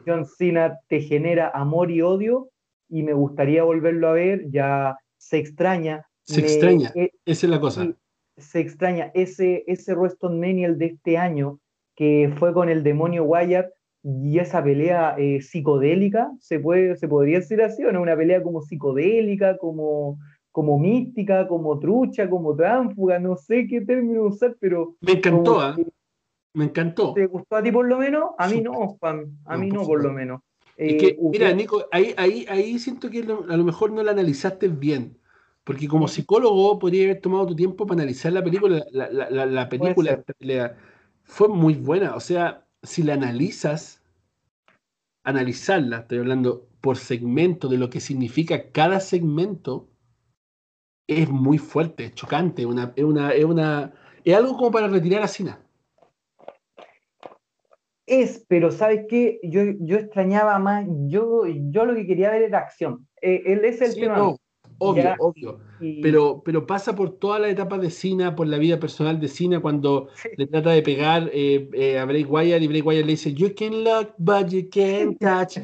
John 0.06 0.24
Cena 0.26 0.78
te 0.88 1.00
genera 1.00 1.50
amor 1.50 1.90
y 1.90 2.02
odio 2.02 2.50
y 2.88 3.02
me 3.02 3.12
gustaría 3.12 3.64
volverlo 3.64 4.08
a 4.08 4.12
ver, 4.12 4.50
ya 4.50 4.96
se 5.16 5.38
extraña. 5.38 6.06
Se 6.24 6.40
extraña, 6.40 6.92
eh, 6.94 7.10
esa 7.24 7.46
es 7.46 7.50
la 7.50 7.60
cosa 7.60 7.94
se 8.36 8.60
extraña 8.60 9.10
ese, 9.14 9.64
ese 9.66 9.94
WrestleMania 9.94 10.72
de 10.72 10.86
este 10.86 11.18
año 11.18 11.60
que 11.94 12.32
fue 12.38 12.52
con 12.52 12.68
el 12.68 12.82
demonio 12.82 13.24
Wyatt 13.24 13.70
y 14.02 14.38
esa 14.38 14.62
pelea 14.64 15.14
eh, 15.18 15.40
psicodélica, 15.40 16.30
¿se, 16.40 16.58
puede, 16.58 16.96
¿se 16.96 17.06
podría 17.06 17.38
decir 17.38 17.62
así 17.62 17.84
o 17.84 17.92
no? 17.92 18.02
Una 18.02 18.16
pelea 18.16 18.42
como 18.42 18.62
psicodélica, 18.62 19.56
como, 19.58 20.18
como 20.50 20.78
mística, 20.78 21.46
como 21.46 21.78
trucha, 21.78 22.28
como 22.28 22.56
tránfuga, 22.56 23.18
no 23.18 23.36
sé 23.36 23.66
qué 23.68 23.80
término 23.80 24.24
usar, 24.24 24.56
pero... 24.58 24.96
Me 25.00 25.12
encantó, 25.12 25.60
¿ah? 25.60 25.76
Me 26.54 26.64
encantó. 26.64 27.14
¿Te 27.14 27.26
gustó 27.26 27.56
a 27.56 27.62
ti 27.62 27.70
por 27.70 27.86
lo 27.86 27.98
menos? 27.98 28.30
A 28.38 28.48
mí 28.48 28.60
no, 28.60 28.72
Juan, 28.98 29.38
a 29.44 29.56
mí 29.56 29.70
no 29.70 29.84
por 29.84 30.02
lo 30.02 30.12
menos. 30.12 30.40
Eh, 30.76 31.16
mira, 31.20 31.52
Nico, 31.52 31.84
ahí, 31.92 32.12
ahí, 32.16 32.44
ahí 32.48 32.78
siento 32.78 33.08
que 33.08 33.20
a 33.20 33.56
lo 33.56 33.64
mejor 33.64 33.92
no 33.92 34.02
la 34.02 34.10
analizaste 34.10 34.68
bien. 34.68 35.16
Porque 35.64 35.86
como 35.86 36.08
psicólogo 36.08 36.78
podría 36.78 37.04
haber 37.04 37.20
tomado 37.20 37.46
tu 37.46 37.56
tiempo 37.56 37.86
para 37.86 38.02
analizar 38.02 38.32
la 38.32 38.42
película. 38.42 38.84
La, 38.90 39.08
la, 39.10 39.46
la, 39.46 39.68
película 39.68 40.24
fue 41.22 41.48
muy 41.48 41.74
buena. 41.74 42.16
O 42.16 42.20
sea, 42.20 42.66
si 42.82 43.02
la 43.02 43.14
analizas, 43.14 44.02
analizarla, 45.24 45.98
estoy 45.98 46.18
hablando 46.18 46.68
por 46.80 46.96
segmento 46.96 47.68
de 47.68 47.78
lo 47.78 47.88
que 47.88 48.00
significa 48.00 48.70
cada 48.72 48.98
segmento, 48.98 49.88
es 51.06 51.28
muy 51.28 51.58
fuerte, 51.58 52.06
es 52.06 52.14
chocante, 52.14 52.66
una, 52.66 52.92
es, 52.96 53.04
una, 53.04 53.30
es, 53.30 53.44
una, 53.44 53.92
es 54.24 54.34
algo 54.34 54.56
como 54.56 54.72
para 54.72 54.88
retirar 54.88 55.22
a 55.22 55.28
Sina. 55.28 55.60
Es, 58.04 58.44
pero 58.48 58.72
¿sabes 58.72 59.06
qué? 59.08 59.38
Yo, 59.44 59.62
yo 59.78 59.96
extrañaba 59.96 60.58
más, 60.58 60.86
yo, 61.06 61.44
yo 61.46 61.84
lo 61.84 61.94
que 61.94 62.06
quería 62.06 62.30
ver 62.30 62.42
era 62.42 62.58
acción. 62.58 63.06
Eh, 63.20 63.42
él 63.46 63.64
es 63.64 63.80
el 63.80 63.94
tema. 63.94 64.34
Obvio, 64.82 65.14
obvio. 65.18 65.60
Pero, 66.02 66.42
pero 66.44 66.66
pasa 66.66 66.94
por 66.94 67.10
toda 67.18 67.38
la 67.38 67.48
etapa 67.48 67.78
de 67.78 67.90
Cena, 67.90 68.34
por 68.34 68.46
la 68.46 68.58
vida 68.58 68.78
personal 68.78 69.20
de 69.20 69.28
Cena, 69.28 69.60
cuando 69.60 70.08
le 70.36 70.46
trata 70.46 70.70
de 70.70 70.82
pegar 70.82 71.30
eh, 71.32 71.68
eh, 71.72 71.98
a 71.98 72.04
Bray 72.04 72.24
Wyatt 72.24 72.62
y 72.62 72.68
Bray 72.68 72.80
Wyatt 72.82 73.06
le 73.06 73.12
dice, 73.12 73.34
You 73.34 73.54
can 73.54 73.84
look, 73.84 74.14
but 74.18 74.48
you 74.50 74.68
can't 74.70 75.18
touch. 75.20 75.58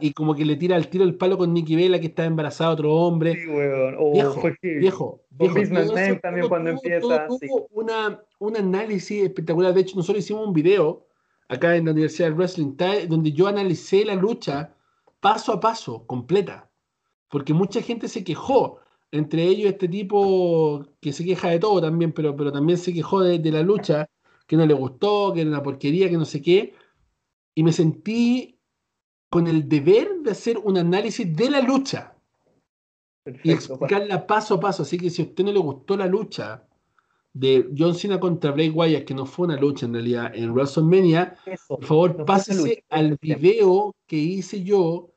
Y, 0.00 0.12
como 0.12 0.34
que 0.34 0.46
le 0.46 0.56
tira 0.56 0.76
el 0.76 0.88
tiro 0.88 1.04
el 1.04 1.14
palo 1.14 1.36
con 1.36 1.52
Nicky 1.52 1.76
Vela, 1.76 2.00
que 2.00 2.06
está 2.06 2.24
embarazada 2.24 2.70
otro 2.70 2.94
hombre. 2.94 3.34
Sí, 3.34 3.46
weón. 3.46 3.96
Oh, 3.98 4.12
viejo, 4.12 4.42
viejo, 4.62 5.20
viejo. 5.30 6.20
también 6.22 6.48
cuando 6.48 6.70
empieza. 6.70 7.28
una, 7.70 8.22
un 8.38 8.56
análisis 8.56 9.24
espectacular. 9.24 9.74
De 9.74 9.82
hecho, 9.82 9.96
nosotros 9.96 10.24
hicimos 10.24 10.46
un 10.46 10.54
video 10.54 11.06
acá 11.48 11.76
en 11.76 11.84
la 11.84 11.92
Universidad 11.92 12.28
de 12.28 12.34
Wrestling, 12.34 12.76
donde 13.08 13.32
yo 13.32 13.46
analicé 13.46 14.06
la 14.06 14.14
lucha 14.14 14.74
paso 15.20 15.52
a 15.52 15.60
paso, 15.60 16.06
completa. 16.06 16.70
Porque 17.34 17.52
mucha 17.52 17.82
gente 17.82 18.06
se 18.06 18.22
quejó. 18.22 18.78
Entre 19.10 19.42
ellos 19.42 19.72
este 19.72 19.88
tipo 19.88 20.86
que 21.00 21.12
se 21.12 21.24
queja 21.24 21.48
de 21.48 21.58
todo 21.58 21.80
también, 21.80 22.12
pero, 22.12 22.36
pero 22.36 22.52
también 22.52 22.78
se 22.78 22.94
quejó 22.94 23.22
de, 23.22 23.40
de 23.40 23.50
la 23.50 23.62
lucha, 23.62 24.08
que 24.46 24.56
no 24.56 24.64
le 24.64 24.72
gustó, 24.72 25.32
que 25.34 25.40
era 25.40 25.50
una 25.50 25.60
porquería, 25.60 26.08
que 26.08 26.16
no 26.16 26.26
sé 26.26 26.40
qué. 26.40 26.74
Y 27.52 27.64
me 27.64 27.72
sentí 27.72 28.60
con 29.28 29.48
el 29.48 29.68
deber 29.68 30.20
de 30.22 30.30
hacer 30.30 30.58
un 30.58 30.78
análisis 30.78 31.34
de 31.34 31.50
la 31.50 31.60
lucha 31.60 32.14
y 33.42 33.50
explicarla 33.50 34.28
paso 34.28 34.54
a 34.54 34.60
paso. 34.60 34.84
Así 34.84 34.96
que 34.96 35.10
si 35.10 35.22
a 35.22 35.24
usted 35.24 35.42
no 35.42 35.50
le 35.50 35.58
gustó 35.58 35.96
la 35.96 36.06
lucha 36.06 36.68
de 37.32 37.68
John 37.76 37.96
Cena 37.96 38.20
contra 38.20 38.52
Bray 38.52 38.70
Wyatt, 38.70 39.06
que 39.06 39.14
no 39.14 39.26
fue 39.26 39.48
una 39.48 39.56
lucha 39.56 39.86
en 39.86 39.94
realidad 39.94 40.30
en 40.36 40.52
WrestleMania, 40.52 41.36
por 41.66 41.84
favor 41.84 42.24
pásese 42.24 42.84
al 42.90 43.18
video 43.20 43.92
que 44.06 44.18
hice 44.18 44.62
yo, 44.62 45.13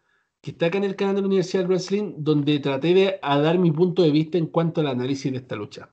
que 0.48 0.52
está 0.52 0.68
acá 0.68 0.78
en 0.78 0.86
el 0.86 0.96
canal 0.96 1.16
de 1.16 1.22
la 1.24 1.28
Universidad 1.28 1.64
del 1.64 1.68
Wrestling, 1.68 2.14
donde 2.20 2.58
traté 2.60 2.94
de 2.94 3.20
dar 3.22 3.60
mi 3.60 3.70
punto 3.70 4.02
de 4.02 4.12
vista 4.12 4.38
en 4.38 4.46
cuanto 4.46 4.80
al 4.80 4.88
análisis 4.88 5.30
de 5.30 5.40
esta 5.40 5.58
lucha. 5.58 5.90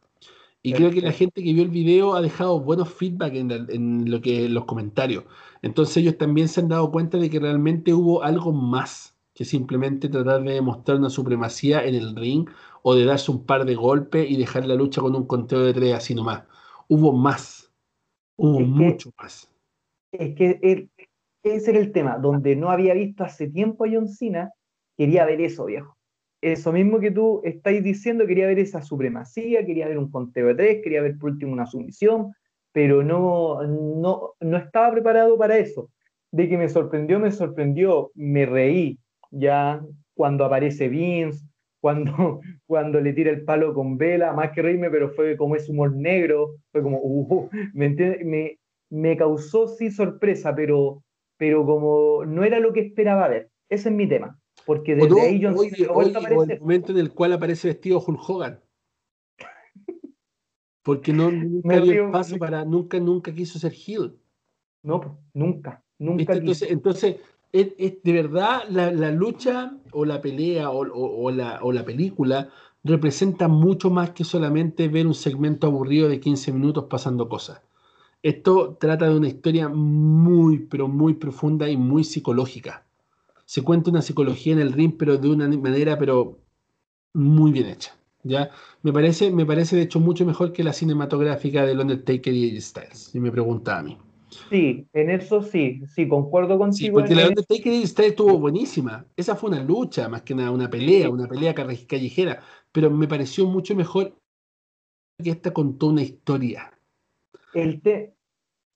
Y 0.63 0.73
creo 0.73 0.93
que 0.93 1.01
la 1.01 1.11
gente 1.11 1.43
que 1.43 1.53
vio 1.53 1.65
el 1.65 1.71
video 1.71 2.15
ha 2.15 2.23
dejado 2.23 2.61
buenos 2.61 2.89
feedback 2.95 3.35
en, 3.35 3.51
en 3.51 4.09
lo 4.09 4.21
que 4.21 4.47
en 4.47 4.55
los 4.55 4.65
comentarios. 4.67 5.25
Entonces 5.61 5.97
ellos 5.97 6.19
también 6.19 6.47
se 6.47 6.61
han 6.61 6.69
dado 6.69 6.93
cuenta 6.93 7.19
de 7.19 7.29
que 7.31 7.41
realmente 7.41 7.93
hubo 7.93 8.23
algo 8.23 8.53
más 8.53 9.17
que 9.35 9.45
simplemente 9.45 10.09
tratar 10.09 10.45
de 10.45 10.53
demostrar 10.53 10.99
una 10.99 11.11
supremacía 11.11 11.85
en 11.85 11.97
el 11.97 12.15
ring 12.15 12.49
o 12.83 12.95
de 12.95 13.07
darse 13.07 13.33
un 13.33 13.45
par 13.45 13.65
de 13.65 13.75
golpes 13.75 14.31
y 14.31 14.37
dejar 14.37 14.67
la 14.67 14.77
lucha 14.77 15.01
con 15.01 15.17
un 15.17 15.27
conteo 15.27 15.65
de 15.65 15.75
tres 15.75 15.95
así 15.95 16.15
nomás. 16.15 16.45
Hubo 16.87 17.13
más, 17.13 17.73
hubo 18.37 18.61
mucho 18.61 19.11
más. 19.19 19.51
Es 20.13 20.37
que 20.37 20.89
ese 21.45 21.71
era 21.71 21.81
el 21.81 21.93
tema, 21.93 22.19
donde 22.19 22.57
no 22.57 22.71
había 22.71 22.95
visto 22.95 23.23
hace 23.23 23.49
tiempo 23.49 23.85
a 23.85 23.89
John 23.93 24.09
Cena, 24.09 24.53
quería 24.97 25.25
ver 25.27 25.41
eso, 25.41 25.67
viejo. 25.67 25.97
Eso 26.41 26.73
mismo 26.73 27.01
que 27.01 27.11
tú 27.11 27.41
estáis 27.45 27.83
diciendo, 27.83 28.27
quería 28.27 28.47
ver 28.47 28.59
esa 28.59 28.83
supremacía, 28.83 29.65
quería 29.65 29.89
ver 29.89 29.99
un 29.99 30.11
conteo 30.11 30.49
de 30.49 30.55
tres, 30.55 30.81
quería 30.83 31.03
ver 31.03 31.17
por 31.19 31.31
último 31.31 31.53
una 31.53 31.67
sumisión, 31.67 32.33
pero 32.73 33.03
no, 33.03 33.63
no, 33.63 34.33
no 34.41 34.57
estaba 34.57 34.93
preparado 34.93 35.39
para 35.39 35.57
eso. 35.57 35.91
De 36.31 36.49
que 36.49 36.59
me 36.59 36.69
sorprendió, 36.69 37.21
me 37.21 37.31
sorprendió, 37.31 38.11
me 38.15 38.45
reí 38.45 38.99
ya 39.31 39.81
cuando 40.15 40.45
aparece 40.45 40.89
Vince, 40.89 41.47
cuando, 41.81 42.41
cuando 42.67 43.01
le 43.01 43.13
tira 43.13 43.31
el 43.31 43.45
palo 43.45 43.75
con 43.75 43.97
vela, 43.97 44.33
más 44.33 44.53
que 44.53 44.63
reírme, 44.63 44.91
pero 44.91 45.11
fue 45.11 45.37
como 45.37 45.57
ese 45.57 45.71
humor 45.71 45.95
negro, 45.95 46.57
fue 46.73 46.83
como, 46.83 46.99
uh, 47.03 47.49
¿me, 47.73 47.91
me, 48.25 48.59
me 48.91 49.17
causó 49.17 49.69
sí 49.69 49.91
sorpresa, 49.91 50.55
pero, 50.55 51.03
pero 51.37 51.65
como 51.67 52.25
no 52.25 52.45
era 52.45 52.61
lo 52.61 52.73
que 52.73 52.81
esperaba 52.81 53.29
ver. 53.29 53.51
Ese 53.69 53.89
es 53.89 53.95
mi 53.95 54.09
tema. 54.09 54.39
Porque 54.67 54.95
desde 54.95 55.21
ahí 55.21 55.41
yo 55.41 55.55
oye, 55.55 55.75
el 55.77 56.61
momento 56.61 56.93
en 56.93 56.99
el 56.99 57.13
cual 57.13 57.33
aparece 57.33 57.69
vestido 57.69 58.03
Hulk 58.05 58.29
Hogan. 58.29 58.61
Porque 60.83 61.13
no, 61.13 61.31
nunca 61.31 61.81
dio 61.81 62.11
paso 62.11 62.37
para, 62.37 62.65
nunca, 62.65 62.99
nunca 62.99 63.35
quiso 63.35 63.59
ser 63.59 63.73
heel. 63.73 64.19
No, 64.83 65.19
nunca, 65.33 65.83
nunca. 65.99 66.35
Entonces, 66.35 66.71
entonces 66.71 67.17
es, 67.53 68.03
de 68.03 68.13
verdad 68.13 68.65
la, 68.69 68.91
la, 68.91 69.11
lucha 69.11 69.79
o 69.93 70.05
la 70.05 70.21
pelea 70.21 70.71
o, 70.71 70.81
o, 70.93 71.31
la, 71.31 71.61
o, 71.63 71.73
la, 71.73 71.85
película 71.85 72.51
representa 72.83 73.49
mucho 73.49 73.91
más 73.91 74.11
que 74.11 74.25
solamente 74.25 74.89
ver 74.89 75.07
un 75.07 75.15
segmento 75.15 75.69
aburrido 75.69 76.09
de 76.09 76.21
15 76.21 76.53
minutos 76.53 76.85
pasando 76.91 77.29
cosas. 77.29 77.63
Esto 78.25 78.79
trata 78.81 79.07
de 79.07 79.19
una 79.19 79.29
historia 79.29 79.69
muy, 79.69 80.61
pero 80.61 80.89
muy 80.89 81.13
profunda 81.13 81.69
y 81.69 81.77
muy 81.77 82.05
psicológica. 82.05 82.87
Se 83.45 83.61
cuenta 83.61 83.91
una 83.91 84.01
psicología 84.01 84.55
en 84.55 84.61
el 84.61 84.73
ring, 84.73 84.95
pero 84.99 85.19
de 85.19 85.29
una 85.29 85.47
manera, 85.47 85.99
pero 85.99 86.39
muy 87.13 87.53
bien 87.53 87.67
hecha. 87.67 87.95
¿ya? 88.23 88.51
Me 88.83 88.95
parece, 88.95 89.31
me 89.31 89.45
parece 89.45 89.77
de 89.77 89.83
hecho 89.83 90.01
mucho 90.01 90.25
mejor 90.25 90.55
que 90.55 90.65
la 90.65 90.73
cinematográfica 90.73 91.67
del 91.67 91.81
Undertaker 91.81 92.33
y 92.33 92.59
Styles, 92.59 93.11
si 93.13 93.21
me 93.21 93.31
pregunta 93.31 93.79
a 93.79 93.83
mí. 93.83 93.99
Sí, 94.49 94.87
en 94.95 95.11
eso 95.11 95.43
sí, 95.43 95.83
sí, 95.87 96.09
concuerdo 96.09 96.57
contigo. 96.57 96.87
Sí, 96.87 96.91
porque 96.91 97.15
la 97.15 97.29
Undertaker 97.29 97.73
y 97.75 97.87
Styles 97.87 98.13
estuvo 98.13 98.39
buenísima. 98.39 99.05
Esa 99.19 99.37
fue 99.37 99.51
una 99.51 99.63
lucha, 99.63 100.09
más 100.09 100.23
que 100.23 100.35
nada, 100.35 100.51
una 100.51 100.71
pelea, 100.71 101.11
una 101.11 101.29
pelea 101.29 101.55
callejera, 101.55 102.43
pero 102.73 102.91
me 102.91 103.07
pareció 103.07 103.45
mucho 103.45 103.77
mejor 103.77 104.17
que 105.23 105.29
esta 105.29 105.53
contó 105.53 105.89
una 105.89 106.01
historia. 106.01 106.71
El, 107.53 107.83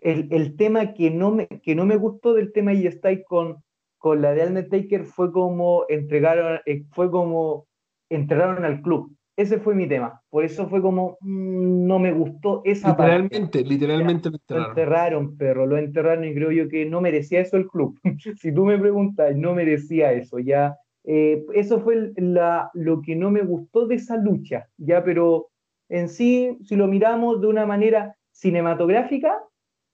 el, 0.00 0.28
el, 0.30 0.56
tema 0.56 0.94
que 0.94 1.10
no, 1.10 1.32
me, 1.32 1.46
que 1.46 1.74
no 1.74 1.86
me 1.86 1.96
gustó 1.96 2.34
del 2.34 2.52
tema 2.52 2.72
y 2.72 2.90
Styles 2.90 3.24
con, 3.26 3.62
con 3.98 4.22
la 4.22 4.32
de 4.32 4.46
Undertaker 4.46 5.04
fue 5.04 5.32
como 5.32 5.84
entregaron, 5.88 6.60
eh, 6.66 6.84
fue 6.92 7.10
como 7.10 7.66
entraron 8.08 8.64
al 8.64 8.80
club 8.82 9.18
ese 9.38 9.60
fue 9.60 9.76
mi 9.76 9.86
tema. 9.86 10.20
Por 10.30 10.44
eso 10.44 10.68
fue 10.68 10.82
como, 10.82 11.16
mm, 11.20 11.86
no 11.86 12.00
me 12.00 12.12
gustó 12.12 12.60
esa 12.64 12.90
literalmente, 12.90 13.38
parte. 13.60 13.64
Literalmente, 13.64 14.30
lo 14.30 14.34
enterraron. 14.34 14.64
Lo 14.64 14.68
enterraron, 14.70 15.36
perro, 15.36 15.66
lo 15.66 15.78
enterraron 15.78 16.24
y 16.24 16.34
creo 16.34 16.50
yo 16.50 16.68
que 16.68 16.84
no 16.86 17.00
merecía 17.00 17.40
eso 17.40 17.56
el 17.56 17.68
club. 17.68 17.96
si 18.40 18.52
tú 18.52 18.64
me 18.64 18.76
preguntas, 18.76 19.36
no 19.36 19.54
merecía 19.54 20.12
eso, 20.12 20.40
ya. 20.40 20.76
Eh, 21.04 21.46
eso 21.54 21.80
fue 21.80 22.12
la, 22.16 22.68
lo 22.74 23.00
que 23.00 23.14
no 23.14 23.30
me 23.30 23.42
gustó 23.42 23.86
de 23.86 23.94
esa 23.94 24.16
lucha, 24.16 24.66
ya, 24.76 25.04
pero 25.04 25.50
en 25.88 26.08
sí, 26.08 26.58
si 26.64 26.74
lo 26.74 26.88
miramos 26.88 27.40
de 27.40 27.46
una 27.46 27.64
manera 27.64 28.16
cinematográfica, 28.32 29.38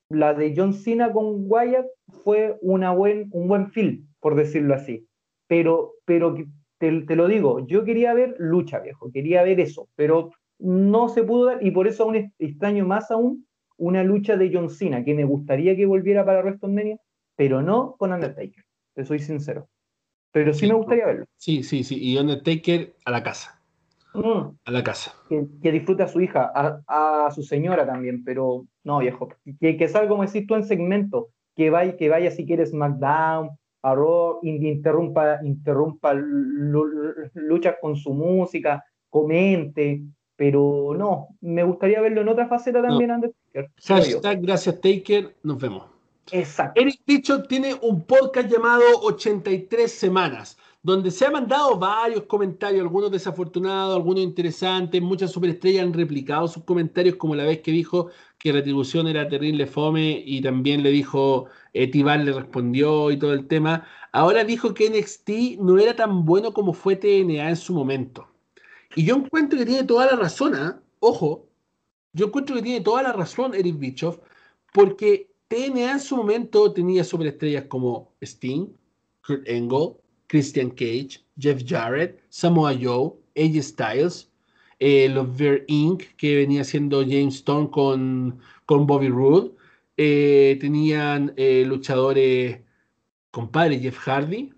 la 0.08 0.34
de 0.34 0.54
John 0.56 0.72
Cena 0.72 1.12
con 1.12 1.44
Wyatt 1.48 1.86
fue 2.22 2.58
una 2.60 2.92
buen, 2.92 3.28
un 3.32 3.48
buen 3.48 3.70
film, 3.70 4.06
por 4.20 4.34
decirlo 4.34 4.74
así. 4.74 5.06
Pero, 5.46 5.94
pero 6.04 6.36
te, 6.78 6.90
lo 7.16 7.28
digo, 7.28 7.66
yo 7.66 7.84
quería 7.84 8.14
ver 8.14 8.36
lucha, 8.38 8.80
viejo, 8.80 9.10
quería 9.12 9.42
ver 9.42 9.60
eso, 9.60 9.88
pero 9.94 10.30
no 10.58 11.08
se 11.08 11.22
pudo 11.22 11.46
dar 11.46 11.64
y 11.64 11.70
por 11.70 11.86
eso 11.86 12.04
aún 12.04 12.32
extraño 12.38 12.86
más 12.86 13.10
aún 13.10 13.46
una 13.76 14.04
lucha 14.04 14.36
de 14.36 14.50
John 14.52 14.70
Cena, 14.70 15.04
que 15.04 15.14
me 15.14 15.24
gustaría 15.24 15.74
que 15.76 15.86
volviera 15.86 16.24
para 16.24 16.40
WrestleMania, 16.40 16.98
pero 17.36 17.62
no 17.62 17.96
con 17.98 18.12
Undertaker, 18.12 18.64
te 18.94 19.04
soy 19.04 19.18
sincero. 19.18 19.68
Pero 20.30 20.52
sí, 20.52 20.66
me 20.66 20.74
gustaría 20.74 21.06
verlo. 21.06 21.24
Sí, 21.36 21.62
sí, 21.62 21.84
sí, 21.84 21.96
y 22.00 22.18
Undertaker 22.18 22.94
a 23.04 23.10
la 23.10 23.22
casa. 23.22 23.60
Mm. 24.14 24.56
A 24.64 24.70
la 24.70 24.82
casa. 24.82 25.14
Que, 25.28 25.46
que 25.62 25.72
disfrute 25.72 26.04
a 26.04 26.08
su 26.08 26.20
hija, 26.20 26.50
a, 26.54 27.30
su 27.32 27.42
señora 27.42 27.86
también, 27.86 28.24
pero 28.24 28.66
no, 28.84 28.98
viejo. 28.98 29.28
Que, 29.60 29.76
que 29.76 29.88
salga, 29.88 30.08
como 30.08 30.24
decís 30.24 30.46
tú, 30.46 30.54
en 30.54 30.64
segmento. 30.64 31.28
Que 31.56 31.70
vaya, 31.70 31.96
que 31.96 32.08
vaya 32.08 32.30
si 32.30 32.46
quieres 32.46 32.70
SmackDown, 32.70 33.50
Arrow 33.84 34.40
interrumpa, 34.42 35.40
interrumpa 35.44 36.14
luchas 36.14 37.76
con 37.80 37.96
su 37.96 38.14
música, 38.14 38.82
comente, 39.10 40.02
pero 40.36 40.94
no, 40.96 41.28
me 41.42 41.62
gustaría 41.64 42.00
verlo 42.00 42.22
en 42.22 42.28
otra 42.28 42.48
faceta 42.48 42.82
también, 42.82 43.10
no. 43.10 43.30
Hashtag 43.84 44.40
gracias 44.40 44.80
Taker, 44.80 45.36
nos 45.42 45.60
vemos. 45.60 45.84
Exacto. 46.32 46.80
Eric 46.80 47.00
Dicho 47.06 47.42
tiene 47.42 47.74
un 47.82 48.02
podcast 48.04 48.50
llamado 48.50 48.84
83 49.02 49.92
semanas, 49.92 50.56
donde 50.84 51.10
se 51.10 51.24
han 51.24 51.32
mandado 51.32 51.78
varios 51.78 52.24
comentarios, 52.24 52.82
algunos 52.82 53.10
desafortunados, 53.10 53.96
algunos 53.96 54.22
interesantes, 54.22 55.00
muchas 55.00 55.32
superestrellas 55.32 55.82
han 55.82 55.94
replicado 55.94 56.46
sus 56.46 56.62
comentarios, 56.64 57.16
como 57.16 57.34
la 57.34 57.44
vez 57.44 57.62
que 57.62 57.70
dijo 57.70 58.10
que 58.38 58.52
Retribución 58.52 59.08
era 59.08 59.26
terrible 59.26 59.66
fome 59.66 60.22
y 60.26 60.42
también 60.42 60.82
le 60.82 60.90
dijo, 60.90 61.46
eh, 61.72 61.90
le 61.90 62.32
respondió 62.32 63.10
y 63.10 63.18
todo 63.18 63.32
el 63.32 63.46
tema. 63.48 63.86
Ahora 64.12 64.44
dijo 64.44 64.74
que 64.74 64.90
NXT 64.90 65.58
no 65.58 65.78
era 65.78 65.96
tan 65.96 66.26
bueno 66.26 66.52
como 66.52 66.74
fue 66.74 66.96
TNA 66.96 67.48
en 67.48 67.56
su 67.56 67.72
momento. 67.72 68.28
Y 68.94 69.06
yo 69.06 69.16
encuentro 69.16 69.58
que 69.58 69.64
tiene 69.64 69.84
toda 69.84 70.04
la 70.04 70.16
razón, 70.16 70.54
¿ah? 70.54 70.82
ojo, 71.00 71.48
yo 72.12 72.26
encuentro 72.26 72.56
que 72.56 72.62
tiene 72.62 72.82
toda 72.82 73.02
la 73.02 73.12
razón 73.12 73.54
Eric 73.54 73.78
Bischoff, 73.78 74.18
porque 74.74 75.30
TNA 75.48 75.92
en 75.92 76.00
su 76.00 76.14
momento 76.14 76.74
tenía 76.74 77.04
superestrellas 77.04 77.64
como 77.68 78.12
Sting, 78.20 78.66
Kurt 79.26 79.48
Angle, 79.48 80.03
Christian 80.34 80.70
Cage, 80.70 81.24
Jeff 81.38 81.62
Jarrett, 81.64 82.20
Samoa 82.28 82.74
Joe, 82.74 83.12
AJ 83.36 83.62
Styles, 83.62 84.32
eh, 84.80 85.08
los 85.08 85.36
Ver 85.36 85.64
Inc., 85.68 86.02
que 86.16 86.34
venía 86.34 86.64
siendo 86.64 87.02
James 87.02 87.36
Stone 87.36 87.70
con, 87.70 88.40
con 88.66 88.84
Bobby 88.84 89.10
Roode. 89.10 89.52
Eh, 89.96 90.58
tenían 90.60 91.32
eh, 91.36 91.62
luchadores, 91.64 92.58
compadre, 93.30 93.78
Jeff 93.78 93.96
Hardy. 93.96 94.52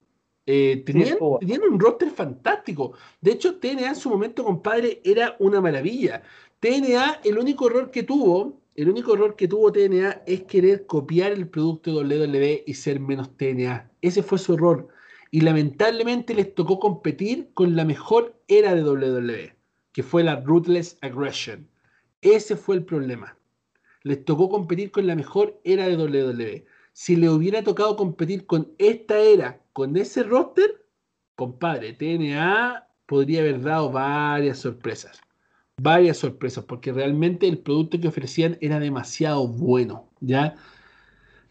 tenían, 0.47 1.19
tenían, 1.41 1.63
un 1.71 1.79
roster 1.79 2.09
fantástico. 2.09 2.95
De 3.21 3.33
hecho, 3.33 3.57
TNA 3.57 3.89
en 3.89 3.97
su 3.97 4.09
momento, 4.09 4.45
compadre, 4.45 5.03
era 5.05 5.37
una 5.41 5.61
maravilla. 5.61 6.23
TNA, 6.59 7.21
el 7.23 7.37
único 7.37 7.67
error 7.67 7.91
que 7.91 8.03
tuvo, 8.03 8.63
el 8.77 8.89
único 8.89 9.13
error 9.13 9.37
que 9.37 9.47
tuvo 9.47 9.71
TNA 9.71 10.23
es 10.27 10.45
querer 10.45 10.87
copiar 10.87 11.33
el 11.33 11.47
producto 11.47 12.03
de 12.03 12.19
WWE 12.19 12.65
y 12.67 12.73
ser 12.73 12.99
menos 12.99 13.37
TNA. 13.37 13.91
Ese 14.01 14.23
fue 14.23 14.39
su 14.39 14.55
error 14.55 14.96
y 15.37 15.43
lamentablemente 15.43 16.33
les 16.33 16.55
tocó 16.55 16.81
competir 16.81 17.51
con 17.53 17.77
la 17.77 17.85
mejor 17.85 18.41
era 18.49 18.75
de 18.75 18.83
WWE, 18.83 19.55
que 19.93 20.03
fue 20.03 20.25
la 20.25 20.37
Ruthless 20.37 20.97
Aggression. 21.03 21.69
Ese 22.23 22.57
fue 22.57 22.77
el 22.77 22.87
problema. 22.87 23.37
Les 24.03 24.25
tocó 24.25 24.49
competir 24.49 24.91
con 24.91 25.07
la 25.07 25.15
mejor 25.15 25.61
era 25.63 25.89
de 25.89 25.99
WWE. 25.99 26.65
Si 26.95 27.17
le 27.17 27.29
hubiera 27.29 27.63
tocado 27.63 27.97
competir 27.97 28.47
con 28.47 28.73
esta 28.79 29.19
era, 29.19 29.61
con 29.75 29.95
ese 29.99 30.23
roster, 30.23 30.87
compadre, 31.35 31.93
TNA 31.93 32.89
podría 33.05 33.41
haber 33.41 33.61
dado 33.61 33.93
varias 33.93 34.61
sorpresas. 34.61 35.21
Varias 35.77 36.17
sorpresas, 36.17 36.65
porque 36.65 36.95
realmente 36.95 37.47
el 37.47 37.59
producto 37.59 38.01
que 38.01 38.09
ofrecían 38.09 38.57
era 38.63 38.81
demasiado 38.81 39.47
bueno, 39.47 40.09
¿ya? 40.21 40.55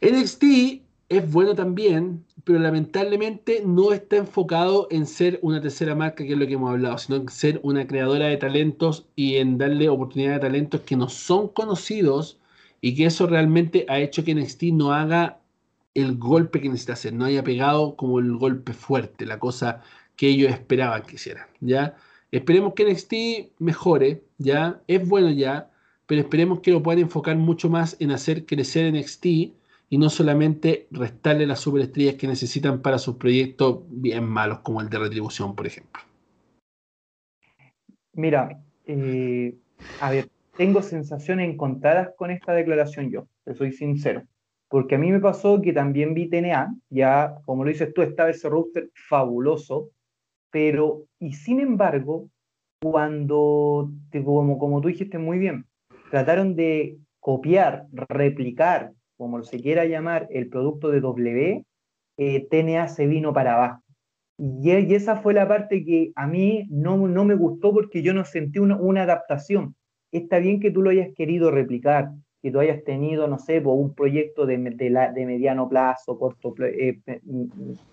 NXT 0.02 0.85
es 1.10 1.32
bueno 1.32 1.56
también, 1.56 2.26
pero 2.44 2.60
lamentablemente 2.60 3.62
no 3.66 3.94
está 3.94 4.18
enfocado 4.18 4.88
en 4.92 5.06
ser 5.06 5.40
una 5.42 5.62
tercera 5.62 5.96
marca, 5.96 6.24
que 6.24 6.34
es 6.34 6.38
lo 6.38 6.48
que 6.48 6.54
hemos 6.54 6.72
hablado, 6.72 6.98
sino 6.98 7.18
en 7.18 7.30
ser 7.30 7.60
una 7.64 7.86
creadora 7.88 8.28
de 8.28 8.38
talentos 8.38 9.06
y 9.16 9.36
en 9.36 9.58
darle 9.58 9.90
oportunidad 9.90 10.36
a 10.36 10.40
talentos 10.42 10.82
que 10.82 10.96
no 10.96 11.10
son 11.10 11.50
conocidos 11.50 12.40
y 12.82 12.96
que 12.96 13.06
eso 13.06 13.28
realmente 13.28 13.86
ha 13.90 14.00
hecho 14.00 14.24
que 14.24 14.36
NXT 14.36 14.64
no 14.74 14.94
haga 14.94 15.40
el 15.94 16.18
golpe 16.18 16.60
que 16.62 16.70
necesita 16.70 16.94
hacer, 16.94 17.14
no 17.14 17.26
haya 17.26 17.44
pegado 17.44 17.96
como 17.96 18.20
el 18.20 18.36
golpe 18.38 18.74
fuerte, 18.74 19.26
la 19.26 19.40
cosa 19.40 19.82
que 20.16 20.28
ellos 20.28 20.52
esperaban 20.52 21.04
que 21.04 21.16
hiciera, 21.16 21.50
¿ya? 21.62 21.96
Esperemos 22.32 22.74
que 22.74 22.86
NXT 22.86 23.14
mejore, 23.60 24.24
¿ya? 24.38 24.82
Es 24.88 25.08
bueno 25.08 25.30
ya, 25.32 25.72
pero 26.06 26.22
esperemos 26.22 26.60
que 26.60 26.72
lo 26.72 26.84
puedan 26.84 27.02
enfocar 27.02 27.38
mucho 27.38 27.70
más 27.70 27.96
en 28.00 28.12
hacer 28.12 28.46
crecer 28.46 28.94
NXT 28.94 29.26
y 29.90 29.98
no 29.98 30.10
solamente 30.10 30.88
restarle 30.92 31.46
las 31.46 31.60
superestrellas 31.60 32.16
que 32.16 32.28
necesitan 32.28 32.82
para 32.82 32.98
sus 32.98 33.16
proyectos 33.16 33.84
bien 33.90 34.26
malos, 34.26 34.60
como 34.60 34.82
el 34.82 34.90
de 34.90 35.00
retribución, 35.00 35.56
por 35.56 35.68
ejemplo. 35.68 36.02
Mira, 38.14 38.62
eh, 38.86 39.56
a 40.00 40.12
ver, 40.12 40.30
tengo 40.58 40.82
sensaciones 40.82 41.50
encontradas 41.50 42.10
con 42.18 42.32
esta 42.32 42.54
declaración 42.54 43.12
yo, 43.12 43.28
te 43.44 43.54
soy 43.54 43.74
sincero, 43.74 44.24
porque 44.70 44.96
a 44.96 44.98
mí 44.98 45.12
me 45.12 45.20
pasó 45.20 45.62
que 45.62 45.74
también 45.74 46.14
vi 46.14 46.30
TNA, 46.30 46.76
ya 46.90 47.36
como 47.46 47.64
lo 47.64 47.70
dices 47.70 47.94
tú, 47.94 48.02
estaba 48.02 48.30
ese 48.30 48.50
roster 48.50 48.90
fabuloso, 49.10 49.90
pero, 50.50 51.04
y 51.20 51.34
sin 51.34 51.60
embargo, 51.60 52.30
cuando, 52.82 53.92
como, 54.24 54.58
como 54.58 54.82
tú 54.82 54.88
dijiste 54.88 55.18
muy 55.18 55.38
bien, 55.38 55.66
trataron 56.10 56.56
de 56.56 56.98
copiar, 57.20 57.88
replicar 57.92 58.94
como 59.18 59.44
se 59.44 59.60
quiera 59.60 59.86
llamar, 59.86 60.28
el 60.32 60.50
producto 60.50 60.90
de 60.90 61.02
W, 61.02 61.66
eh, 62.18 62.48
TNA 62.50 62.88
se 62.88 63.08
vino 63.08 63.34
para 63.34 63.56
abajo. 63.56 63.82
Y, 64.38 64.72
esa 64.72 65.18
fue 65.18 65.34
la 65.34 65.48
parte 65.48 65.84
que 65.86 66.12
a 66.16 66.28
mí 66.28 66.68
no, 66.70 66.98
no 67.08 67.26
me 67.26 67.36
gustó 67.36 67.74
porque 67.74 68.02
yo 68.02 68.14
no 68.14 68.26
sentí 68.26 68.60
una, 68.60 69.04
adaptación. 69.04 69.76
Está 70.12 70.40
bien 70.40 70.60
que 70.60 70.72
tú 70.72 70.82
lo 70.82 70.90
hayas 70.90 71.10
querido 71.16 71.52
replicar, 71.52 72.10
que 72.42 72.52
tú 72.52 72.60
hayas 72.60 72.84
tenido, 72.84 73.28
no 73.28 73.40
sé, 73.40 73.60
un 73.60 73.94
proyecto 73.96 74.46
de, 74.46 74.58
de, 74.58 75.26
mediano 75.26 75.70
plazo, 75.70 76.18
corto, 76.18 76.54
eh, 76.64 77.00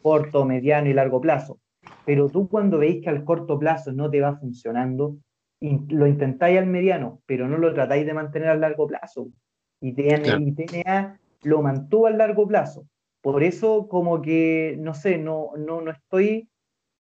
corto, 0.02 0.44
mediano 0.44 0.88
y 0.88 0.94
largo 0.94 1.20
plazo. 1.20 1.58
Pero 2.04 2.28
tú 2.28 2.48
cuando 2.48 2.78
veis 2.78 3.02
que 3.02 3.10
al 3.10 3.24
corto 3.24 3.58
plazo 3.58 3.92
no 3.92 4.10
te 4.10 4.20
va 4.20 4.36
funcionando, 4.36 5.16
lo 5.60 6.06
intentáis 6.06 6.58
al 6.58 6.66
mediano, 6.66 7.20
pero 7.26 7.48
no 7.48 7.56
lo 7.56 7.72
tratáis 7.72 8.04
de 8.04 8.14
mantener 8.14 8.48
al 8.48 8.60
largo 8.60 8.86
plazo 8.86 9.28
y 9.82 9.92
TNA, 9.92 11.18
lo 11.42 11.60
mantuvo 11.60 12.06
a 12.06 12.10
largo 12.10 12.46
plazo. 12.46 12.86
Por 13.20 13.42
eso 13.42 13.88
como 13.88 14.22
que, 14.22 14.76
no 14.78 14.94
sé, 14.94 15.18
no, 15.18 15.50
no, 15.58 15.80
no 15.80 15.90
estoy 15.90 16.48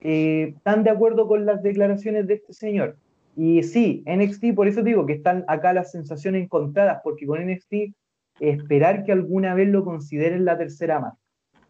eh, 0.01 0.55
tan 0.63 0.85
de 0.85 0.91
acuerdo 0.91 1.27
con 1.27 1.47
las 1.47 1.63
declaraciones 1.63 2.27
de 2.27 2.35
este 2.35 2.53
señor. 2.53 2.99
Y 3.35 3.63
sí, 3.63 4.05
NXT, 4.07 4.55
por 4.55 4.69
eso 4.69 4.83
digo 4.83 5.05
que 5.07 5.15
están 5.15 5.45
acá 5.49 5.73
las 5.73 5.91
sensaciones 5.91 6.45
encontradas, 6.45 7.01
porque 7.03 7.27
con 7.27 7.45
NXT 7.45 7.95
esperar 8.41 9.05
que 9.05 9.13
alguna 9.13 9.55
vez 9.55 9.69
lo 9.69 9.85
consideren 9.85 10.45
la 10.45 10.59
tercera 10.59 11.01
marca. 11.01 11.19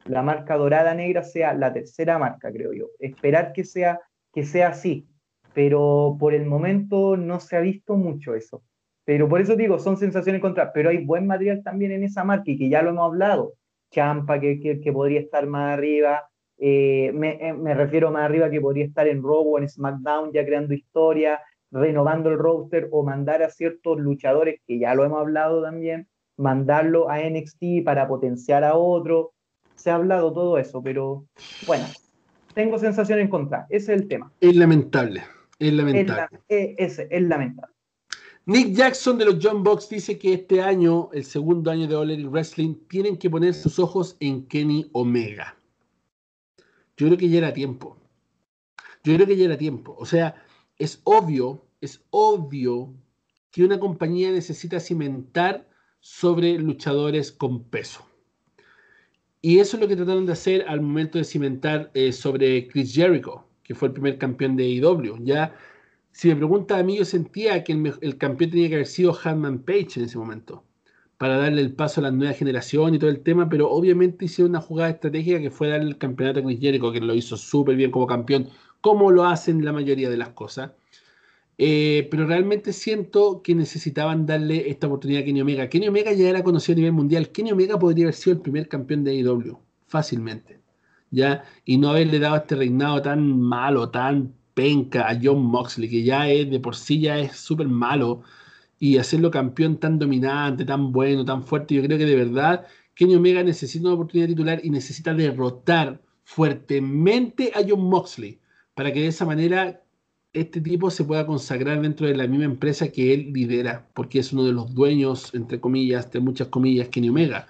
La 0.04 0.22
marca 0.22 0.56
dorada 0.56 0.94
negra 0.94 1.22
sea 1.22 1.54
la 1.54 1.72
tercera 1.72 2.18
marca, 2.18 2.52
creo 2.52 2.72
yo. 2.72 2.86
Esperar 3.00 3.52
que 3.52 3.64
sea, 3.64 4.00
que 4.32 4.44
sea 4.44 4.68
así. 4.68 5.08
Pero 5.54 6.16
por 6.20 6.34
el 6.34 6.46
momento 6.46 7.16
no 7.16 7.40
se 7.40 7.56
ha 7.56 7.60
visto 7.60 7.96
mucho 7.96 8.34
eso. 8.34 8.62
Pero 9.06 9.28
por 9.28 9.40
eso 9.40 9.54
digo, 9.54 9.78
son 9.78 9.96
sensaciones 9.96 10.42
contra, 10.42 10.72
pero 10.72 10.90
hay 10.90 11.04
buen 11.04 11.28
material 11.28 11.62
también 11.62 11.92
en 11.92 12.02
esa 12.02 12.24
marca 12.24 12.50
y 12.50 12.58
que 12.58 12.68
ya 12.68 12.82
lo 12.82 12.90
hemos 12.90 13.04
hablado. 13.04 13.54
Champa, 13.92 14.40
que, 14.40 14.58
que, 14.60 14.92
podría 14.92 15.20
estar 15.20 15.46
más 15.46 15.74
arriba, 15.74 16.28
eh, 16.58 17.12
me, 17.14 17.38
eh, 17.40 17.52
me, 17.52 17.72
refiero 17.72 18.10
más 18.10 18.24
arriba 18.24 18.50
que 18.50 18.60
podría 18.60 18.84
estar 18.84 19.06
en 19.06 19.22
Raw 19.22 19.54
o 19.54 19.58
en 19.58 19.68
SmackDown 19.68 20.32
ya 20.32 20.44
creando 20.44 20.74
historia, 20.74 21.40
renovando 21.70 22.30
el 22.30 22.36
roster 22.36 22.88
o 22.90 23.04
mandar 23.04 23.44
a 23.44 23.48
ciertos 23.48 24.00
luchadores, 24.00 24.60
que 24.66 24.80
ya 24.80 24.92
lo 24.96 25.04
hemos 25.04 25.20
hablado 25.20 25.62
también, 25.62 26.08
mandarlo 26.36 27.08
a 27.08 27.20
NXT 27.20 27.84
para 27.84 28.08
potenciar 28.08 28.64
a 28.64 28.74
otro. 28.74 29.34
Se 29.76 29.90
ha 29.90 29.94
hablado 29.94 30.32
todo 30.32 30.58
eso, 30.58 30.82
pero 30.82 31.26
bueno, 31.68 31.84
tengo 32.54 32.76
sensaciones 32.76 33.26
en 33.26 33.30
contra. 33.30 33.66
Ese 33.70 33.94
es 33.94 34.00
el 34.00 34.08
tema. 34.08 34.32
Es 34.40 34.56
lamentable, 34.56 35.22
es 35.60 35.72
lamentable. 35.72 36.40
Es, 36.48 36.98
es 36.98 37.22
lamentable. 37.22 37.75
Nick 38.48 38.74
Jackson 38.74 39.18
de 39.18 39.24
los 39.24 39.38
John 39.42 39.64
Box 39.64 39.88
dice 39.88 40.20
que 40.20 40.34
este 40.34 40.62
año, 40.62 41.10
el 41.12 41.24
segundo 41.24 41.68
año 41.68 41.88
de 41.88 41.96
All 41.96 42.12
Elite 42.12 42.28
Wrestling, 42.28 42.76
tienen 42.88 43.16
que 43.16 43.28
poner 43.28 43.52
sus 43.54 43.80
ojos 43.80 44.16
en 44.20 44.46
Kenny 44.46 44.88
Omega. 44.92 45.56
Yo 46.96 47.08
creo 47.08 47.18
que 47.18 47.28
ya 47.28 47.38
era 47.38 47.52
tiempo. 47.52 47.96
Yo 49.02 49.16
creo 49.16 49.26
que 49.26 49.36
ya 49.36 49.46
era 49.46 49.58
tiempo. 49.58 49.96
O 49.98 50.06
sea, 50.06 50.36
es 50.78 51.00
obvio, 51.02 51.66
es 51.80 52.04
obvio 52.10 52.94
que 53.50 53.64
una 53.64 53.80
compañía 53.80 54.30
necesita 54.30 54.78
cimentar 54.78 55.68
sobre 55.98 56.56
luchadores 56.56 57.32
con 57.32 57.64
peso. 57.64 58.06
Y 59.42 59.58
eso 59.58 59.76
es 59.76 59.80
lo 59.80 59.88
que 59.88 59.96
trataron 59.96 60.24
de 60.24 60.34
hacer 60.34 60.64
al 60.68 60.82
momento 60.82 61.18
de 61.18 61.24
cimentar 61.24 61.90
eh, 61.94 62.12
sobre 62.12 62.68
Chris 62.68 62.94
Jericho, 62.94 63.44
que 63.64 63.74
fue 63.74 63.88
el 63.88 63.94
primer 63.94 64.18
campeón 64.18 64.54
de 64.54 64.66
AEW. 64.66 65.24
Ya 65.24 65.52
si 66.16 66.28
me 66.28 66.36
pregunta 66.36 66.78
a 66.78 66.82
mí, 66.82 66.96
yo 66.96 67.04
sentía 67.04 67.62
que 67.62 67.72
el, 68.00 68.16
campeón 68.16 68.50
tenía 68.50 68.70
que 68.70 68.74
haber 68.76 68.86
sido 68.86 69.14
Hanman 69.22 69.58
Page 69.58 69.88
en 69.96 70.04
ese 70.04 70.16
momento, 70.16 70.64
para 71.18 71.36
darle 71.36 71.60
el 71.60 71.74
paso 71.74 72.00
a 72.00 72.04
la 72.04 72.10
nueva 72.10 72.32
generación 72.32 72.94
y 72.94 72.98
todo 72.98 73.10
el 73.10 73.20
tema, 73.20 73.50
pero 73.50 73.70
obviamente 73.70 74.24
hicieron 74.24 74.52
una 74.52 74.62
jugada 74.62 74.88
estratégica 74.88 75.40
que 75.40 75.50
fue 75.50 75.68
darle 75.68 75.90
el 75.90 75.98
campeonato 75.98 76.40
a 76.40 76.42
Chris 76.42 76.58
Jericho, 76.58 76.90
que 76.90 77.00
lo 77.00 77.14
hizo 77.14 77.36
súper 77.36 77.76
bien 77.76 77.90
como 77.90 78.06
campeón, 78.06 78.48
como 78.80 79.10
lo 79.10 79.26
hacen 79.26 79.62
la 79.62 79.74
mayoría 79.74 80.08
de 80.08 80.16
las 80.16 80.30
cosas. 80.30 80.70
Eh, 81.58 82.08
pero 82.10 82.26
realmente 82.26 82.72
siento 82.72 83.42
que 83.42 83.54
necesitaban 83.54 84.24
darle 84.24 84.70
esta 84.70 84.86
oportunidad 84.86 85.20
a 85.20 85.24
Kenny 85.26 85.42
Omega. 85.42 85.68
Kenny 85.68 85.88
Omega 85.88 86.12
ya 86.14 86.30
era 86.30 86.42
conocido 86.42 86.76
a 86.76 86.78
nivel 86.78 86.92
mundial. 86.92 87.28
Kenny 87.28 87.52
Omega 87.52 87.78
podría 87.78 88.06
haber 88.06 88.14
sido 88.14 88.36
el 88.36 88.42
primer 88.42 88.68
campeón 88.68 89.04
de 89.04 89.10
AEW, 89.10 89.58
fácilmente. 89.86 90.60
¿ya? 91.10 91.44
Y 91.66 91.76
no 91.76 91.90
haberle 91.90 92.18
dado 92.18 92.36
este 92.36 92.56
reinado 92.56 93.02
tan 93.02 93.38
malo, 93.38 93.90
tan 93.90 94.34
penca 94.56 95.06
a 95.06 95.18
John 95.22 95.44
Moxley, 95.44 95.88
que 95.90 96.02
ya 96.02 96.30
es 96.30 96.50
de 96.50 96.60
por 96.60 96.74
sí 96.74 97.00
ya 97.00 97.18
es 97.18 97.36
súper 97.36 97.68
malo, 97.68 98.22
y 98.78 98.96
hacerlo 98.96 99.30
campeón 99.30 99.78
tan 99.78 99.98
dominante, 99.98 100.64
tan 100.64 100.92
bueno, 100.92 101.24
tan 101.26 101.44
fuerte, 101.44 101.74
yo 101.74 101.82
creo 101.82 101.98
que 101.98 102.06
de 102.06 102.16
verdad 102.16 102.66
Kenny 102.94 103.14
Omega 103.16 103.42
necesita 103.42 103.86
una 103.86 103.94
oportunidad 103.94 104.28
titular 104.28 104.60
y 104.64 104.70
necesita 104.70 105.12
derrotar 105.14 106.00
fuertemente 106.24 107.52
a 107.54 107.60
John 107.68 107.82
Moxley 107.82 108.40
para 108.74 108.92
que 108.92 109.00
de 109.02 109.08
esa 109.08 109.26
manera 109.26 109.82
este 110.32 110.60
tipo 110.60 110.90
se 110.90 111.04
pueda 111.04 111.26
consagrar 111.26 111.80
dentro 111.82 112.06
de 112.06 112.16
la 112.16 112.26
misma 112.26 112.46
empresa 112.46 112.88
que 112.88 113.12
él 113.14 113.32
lidera, 113.34 113.88
porque 113.94 114.20
es 114.20 114.32
uno 114.32 114.44
de 114.44 114.52
los 114.52 114.74
dueños, 114.74 115.34
entre 115.34 115.60
comillas, 115.60 116.10
de 116.12 116.20
muchas 116.20 116.48
comillas, 116.48 116.88
Kenny 116.88 117.10
Omega. 117.10 117.46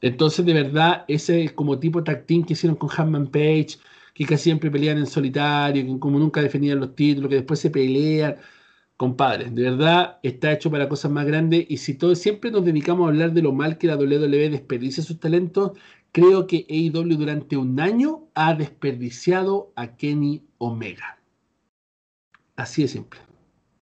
Entonces, 0.00 0.44
de 0.46 0.52
verdad, 0.54 1.04
ese 1.08 1.54
como 1.54 1.78
tipo 1.78 2.04
tag 2.04 2.26
team 2.26 2.44
que 2.44 2.54
hicieron 2.54 2.76
con 2.76 2.90
Hanman 2.96 3.28
Page, 3.28 3.78
que 4.14 4.24
casi 4.24 4.44
siempre 4.44 4.70
pelean 4.70 4.98
en 4.98 5.06
solitario, 5.06 5.84
que 5.84 5.98
como 5.98 6.18
nunca 6.18 6.40
defendían 6.40 6.80
los 6.80 6.94
títulos, 6.94 7.28
que 7.28 7.36
después 7.36 7.58
se 7.58 7.70
pelean, 7.70 8.36
compadre, 8.96 9.50
de 9.50 9.62
verdad 9.62 10.18
está 10.22 10.52
hecho 10.52 10.70
para 10.70 10.88
cosas 10.88 11.10
más 11.10 11.26
grandes 11.26 11.66
y 11.68 11.78
si 11.78 11.94
todos 11.94 12.18
siempre 12.18 12.50
nos 12.50 12.64
dedicamos 12.64 13.06
a 13.06 13.08
hablar 13.08 13.32
de 13.32 13.42
lo 13.42 13.52
mal 13.52 13.76
que 13.76 13.88
la 13.88 13.96
WWE 13.96 14.50
desperdicia 14.50 15.02
sus 15.02 15.18
talentos, 15.18 15.72
creo 16.12 16.46
que 16.46 16.64
AEW 16.70 17.16
durante 17.16 17.56
un 17.56 17.80
año 17.80 18.28
ha 18.34 18.54
desperdiciado 18.54 19.72
a 19.74 19.96
Kenny 19.96 20.46
Omega. 20.58 21.18
Así 22.54 22.82
de 22.82 22.88
simple. 22.88 23.18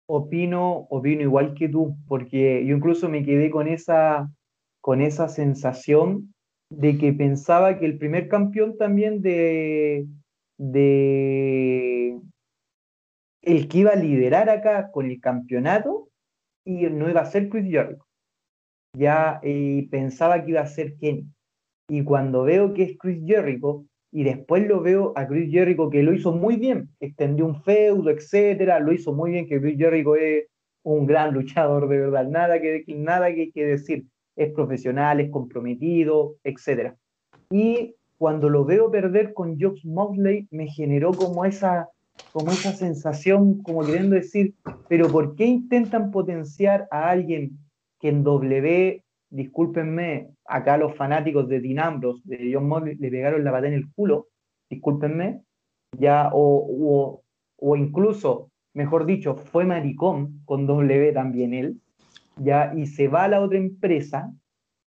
Opino, 0.07 0.87
opino 0.91 1.23
igual 1.23 1.55
que 1.55 1.69
tú, 1.69 1.97
porque 2.07 2.65
yo 2.65 2.77
incluso 2.77 3.09
me 3.09 3.25
quedé 3.25 3.51
con 3.51 3.67
esa, 3.67 4.31
con 4.81 5.01
esa 5.01 5.29
sensación 5.29 6.33
de 6.69 6.99
que 6.99 7.13
pensaba 7.13 7.79
que 7.79 7.87
el 7.87 7.99
primer 7.99 8.29
campeón 8.29 8.77
también 8.77 9.23
de, 9.23 10.07
de 10.61 12.21
el 13.41 13.69
que 13.69 13.79
iba 13.79 13.93
a 13.93 13.97
liderar 13.97 14.51
acá 14.51 14.91
con 14.91 15.07
el 15.07 15.19
campeonato 15.19 16.11
y 16.67 16.83
no 16.91 17.09
iba 17.09 17.23
a 17.23 17.27
ser 17.27 17.49
Chris 17.49 17.65
Jericho. 17.71 18.05
Ya 18.95 19.41
y 19.43 19.83
pensaba 19.89 20.45
que 20.45 20.51
iba 20.51 20.61
a 20.61 20.67
ser 20.67 20.97
Kenny. 20.99 21.27
Y 21.89 22.05
cuando 22.05 22.43
veo 22.43 22.75
que 22.75 22.83
es 22.83 22.99
Chris 22.99 23.23
Jericho, 23.25 23.87
y 24.13 24.25
después 24.25 24.67
lo 24.69 24.83
veo 24.83 25.15
a 25.17 25.27
Chris 25.27 25.51
Jericho 25.51 25.89
que 25.89 26.03
lo 26.03 26.13
hizo 26.13 26.33
muy 26.33 26.57
bien, 26.57 26.91
extendió 27.01 27.47
un 27.47 27.63
feudo, 27.63 28.11
etcétera, 28.11 28.81
lo 28.81 28.93
hizo 28.93 29.15
muy 29.15 29.31
bien, 29.31 29.49
que 29.49 29.61
Chris 29.61 29.79
Jericho 29.79 30.15
es 30.15 30.47
un 30.83 31.07
gran 31.07 31.33
luchador 31.33 31.89
de 31.89 31.99
verdad, 31.99 32.29
nada 32.29 32.61
que, 32.61 32.85
nada 32.89 33.33
que 33.33 33.65
decir, 33.65 34.05
es 34.37 34.53
profesional, 34.53 35.21
es 35.21 35.31
comprometido, 35.31 36.37
etcétera. 36.45 36.97
Y 37.51 37.95
cuando 38.21 38.51
lo 38.51 38.67
veo 38.67 38.91
perder 38.91 39.33
con 39.33 39.59
Josh 39.59 39.87
Mosley, 39.87 40.47
me 40.51 40.69
generó 40.69 41.11
como 41.11 41.47
esa, 41.47 41.89
como 42.33 42.51
esa 42.51 42.71
sensación, 42.75 43.63
como 43.63 43.83
queriendo 43.83 44.15
decir, 44.15 44.55
pero 44.91 45.09
¿por 45.09 45.37
qué 45.37 45.47
intentan 45.47 46.11
potenciar 46.11 46.87
a 46.91 47.09
alguien 47.09 47.59
que 47.99 48.11
en 48.11 48.23
W 48.23 49.03
discúlpenme, 49.31 50.29
acá 50.45 50.77
los 50.77 50.95
fanáticos 50.97 51.49
de 51.49 51.61
Dinambros, 51.61 52.21
de 52.25 52.51
John 52.53 52.69
Mosley, 52.69 52.97
le 52.97 53.11
pegaron 53.11 53.43
la 53.43 53.53
patada 53.53 53.69
en 53.69 53.75
el 53.75 53.91
culo, 53.91 54.27
discúlpenme, 54.69 55.41
ya, 55.99 56.29
o, 56.35 57.23
o, 57.57 57.77
incluso, 57.77 58.51
mejor 58.75 59.07
dicho, 59.07 59.35
fue 59.35 59.65
maricón 59.65 60.43
con 60.45 60.67
W 60.67 61.11
también 61.15 61.55
él, 61.55 61.81
ya, 62.37 62.75
y 62.77 62.87
se 62.87 63.09
va 63.09 63.25
a 63.25 63.29
la 63.29 63.41
otra 63.41 63.57
empresa 63.57 64.31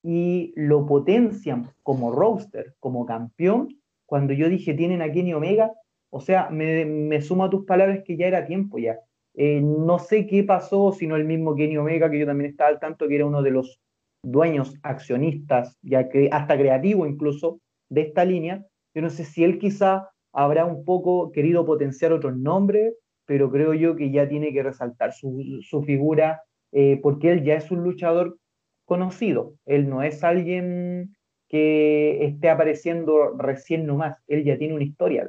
y 0.08 0.52
lo 0.54 0.86
potencian 0.86 1.68
como 1.82 2.12
roster, 2.12 2.76
como 2.78 3.06
campeón, 3.06 3.80
cuando 4.06 4.34
yo 4.34 4.48
dije 4.48 4.72
tienen 4.72 5.02
a 5.02 5.10
Kenny 5.10 5.34
Omega, 5.34 5.72
o 6.10 6.20
sea, 6.20 6.48
me, 6.48 6.84
me 6.84 7.20
sumo 7.20 7.44
a 7.44 7.50
tus 7.50 7.64
palabras 7.64 8.04
que 8.04 8.16
ya 8.16 8.28
era 8.28 8.46
tiempo 8.46 8.78
ya. 8.78 9.00
Eh, 9.34 9.60
no 9.60 9.98
sé 9.98 10.28
qué 10.28 10.44
pasó, 10.44 10.92
sino 10.92 11.16
el 11.16 11.24
mismo 11.24 11.56
Kenny 11.56 11.76
Omega, 11.76 12.08
que 12.08 12.20
yo 12.20 12.26
también 12.26 12.50
estaba 12.50 12.70
al 12.70 12.78
tanto, 12.78 13.08
que 13.08 13.16
era 13.16 13.26
uno 13.26 13.42
de 13.42 13.50
los 13.50 13.80
dueños, 14.22 14.76
accionistas, 14.84 15.76
ya 15.82 16.08
que 16.08 16.28
hasta 16.30 16.56
creativo 16.56 17.04
incluso, 17.04 17.58
de 17.90 18.02
esta 18.02 18.24
línea. 18.24 18.64
Yo 18.94 19.02
no 19.02 19.10
sé 19.10 19.24
si 19.24 19.42
él 19.42 19.58
quizá 19.58 20.08
habrá 20.32 20.66
un 20.66 20.84
poco 20.84 21.32
querido 21.32 21.66
potenciar 21.66 22.12
otros 22.12 22.36
nombres, 22.36 22.94
pero 23.24 23.50
creo 23.50 23.74
yo 23.74 23.96
que 23.96 24.12
ya 24.12 24.28
tiene 24.28 24.52
que 24.52 24.62
resaltar 24.62 25.12
su, 25.12 25.60
su 25.62 25.82
figura, 25.82 26.42
eh, 26.70 27.00
porque 27.02 27.32
él 27.32 27.42
ya 27.42 27.56
es 27.56 27.72
un 27.72 27.82
luchador 27.82 28.38
conocido, 28.86 29.54
él 29.66 29.88
no 29.90 30.02
es 30.02 30.24
alguien 30.24 31.14
que 31.48 32.24
esté 32.24 32.48
apareciendo 32.48 33.36
recién 33.36 33.86
nomás, 33.86 34.18
él 34.26 34.44
ya 34.44 34.56
tiene 34.56 34.74
una 34.74 34.84
historia. 34.84 35.28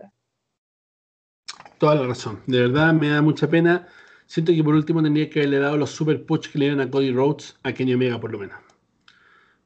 Toda 1.77 1.95
la 1.95 2.07
razón, 2.07 2.39
de 2.47 2.61
verdad 2.61 2.93
me 2.93 3.09
da 3.09 3.21
mucha 3.21 3.47
pena. 3.49 3.87
Siento 4.25 4.51
que 4.51 4.63
por 4.63 4.73
último 4.73 5.03
tendría 5.03 5.29
que 5.29 5.39
haberle 5.39 5.59
dado 5.59 5.77
los 5.77 5.91
super 5.91 6.25
push 6.25 6.51
que 6.51 6.59
le 6.59 6.65
dieron 6.65 6.81
a 6.81 6.89
Cody 6.89 7.11
Rhodes, 7.11 7.57
a 7.63 7.71
Kenny 7.73 7.93
Omega 7.93 8.19
por 8.19 8.31
lo 8.31 8.39
menos. 8.39 8.57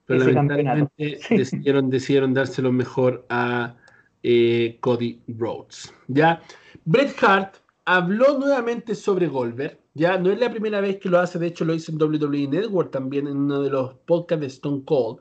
Pero 0.06 0.26
lamentablemente 0.26 1.20
decidieron, 1.30 1.90
decidieron 1.90 2.34
dárselo 2.34 2.72
mejor 2.72 3.26
a 3.30 3.76
eh, 4.24 4.78
Cody 4.82 5.22
Rhodes. 5.28 5.94
¿ya? 6.08 6.42
Bret 6.86 7.16
Hart 7.24 7.56
habló 7.86 8.38
nuevamente 8.38 8.96
sobre 8.96 9.28
Goldberg. 9.28 9.80
Ya 9.94 10.18
no 10.18 10.32
es 10.32 10.40
la 10.40 10.50
primera 10.50 10.82
vez 10.82 10.98
que 11.00 11.10
lo 11.10 11.20
hace, 11.20 11.40
de 11.40 11.48
hecho 11.48 11.66
lo 11.66 11.74
hizo 11.74 11.92
en 11.92 12.02
WWE 12.02 12.48
Network 12.48 12.92
también 12.92 13.28
en 13.28 13.38
uno 13.38 13.62
de 13.62 13.70
los 13.70 13.94
podcasts 14.06 14.42
de 14.42 14.48
Stone 14.48 14.84
Cold, 14.86 15.20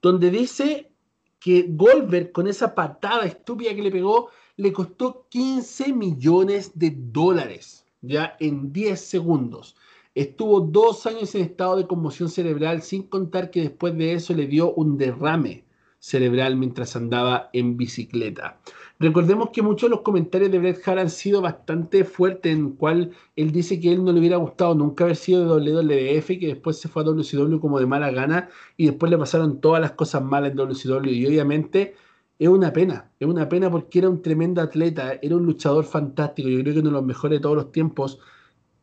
donde 0.00 0.30
dice 0.30 0.90
que 1.38 1.66
Goldberg 1.68 2.32
con 2.32 2.46
esa 2.46 2.74
patada 2.74 3.26
estúpida 3.26 3.74
que 3.74 3.82
le 3.82 3.90
pegó 3.90 4.30
le 4.56 4.72
costó 4.72 5.26
15 5.28 5.92
millones 5.92 6.72
de 6.74 6.94
dólares 6.96 7.84
ya 8.00 8.36
en 8.40 8.72
10 8.72 8.98
segundos. 8.98 9.76
Estuvo 10.14 10.60
dos 10.60 11.04
años 11.04 11.34
en 11.34 11.42
estado 11.42 11.76
de 11.76 11.86
conmoción 11.86 12.30
cerebral, 12.30 12.80
sin 12.80 13.02
contar 13.02 13.50
que 13.50 13.60
después 13.60 13.94
de 13.98 14.14
eso 14.14 14.32
le 14.32 14.46
dio 14.46 14.72
un 14.72 14.96
derrame 14.96 15.65
cerebral 15.98 16.56
mientras 16.56 16.96
andaba 16.96 17.50
en 17.52 17.76
bicicleta. 17.76 18.58
Recordemos 18.98 19.50
que 19.52 19.60
muchos 19.60 19.90
de 19.90 19.96
los 19.96 20.02
comentarios 20.02 20.50
de 20.50 20.58
Bret 20.58 20.80
Hart 20.86 21.00
han 21.00 21.10
sido 21.10 21.42
bastante 21.42 22.04
fuertes, 22.04 22.56
en 22.56 22.70
cual 22.72 23.12
él 23.36 23.52
dice 23.52 23.78
que 23.78 23.92
él 23.92 24.02
no 24.02 24.12
le 24.12 24.20
hubiera 24.20 24.38
gustado 24.38 24.74
nunca 24.74 25.04
haber 25.04 25.16
sido 25.16 25.60
de 25.60 25.72
WWF, 25.72 26.26
que 26.26 26.46
después 26.46 26.78
se 26.78 26.88
fue 26.88 27.02
a 27.02 27.04
WCW 27.04 27.58
como 27.60 27.78
de 27.78 27.86
mala 27.86 28.10
gana 28.10 28.48
y 28.76 28.86
después 28.86 29.10
le 29.10 29.18
pasaron 29.18 29.60
todas 29.60 29.82
las 29.82 29.92
cosas 29.92 30.22
malas 30.22 30.52
en 30.52 30.56
WCW 30.56 31.08
y 31.10 31.26
obviamente 31.26 31.94
es 32.38 32.48
una 32.48 32.72
pena, 32.72 33.10
es 33.20 33.28
una 33.28 33.48
pena 33.48 33.70
porque 33.70 33.98
era 33.98 34.08
un 34.08 34.22
tremendo 34.22 34.62
atleta, 34.62 35.18
era 35.22 35.36
un 35.36 35.44
luchador 35.44 35.84
fantástico, 35.84 36.48
yo 36.48 36.60
creo 36.60 36.74
que 36.74 36.80
uno 36.80 36.90
de 36.90 36.96
los 36.96 37.04
mejores 37.04 37.38
de 37.38 37.42
todos 37.42 37.56
los 37.56 37.72
tiempos 37.72 38.18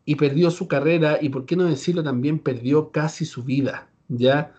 y 0.06 0.15
perdió 0.15 0.52
su 0.52 0.67
carrera 0.67 1.17
y 1.21 1.30
por 1.30 1.45
qué 1.45 1.56
no 1.56 1.63
decirlo 1.65 2.04
también 2.04 2.39
perdió 2.39 2.91
casi 2.91 3.26
su 3.26 3.43
vida, 3.43 3.89
¿ya? 4.10 4.54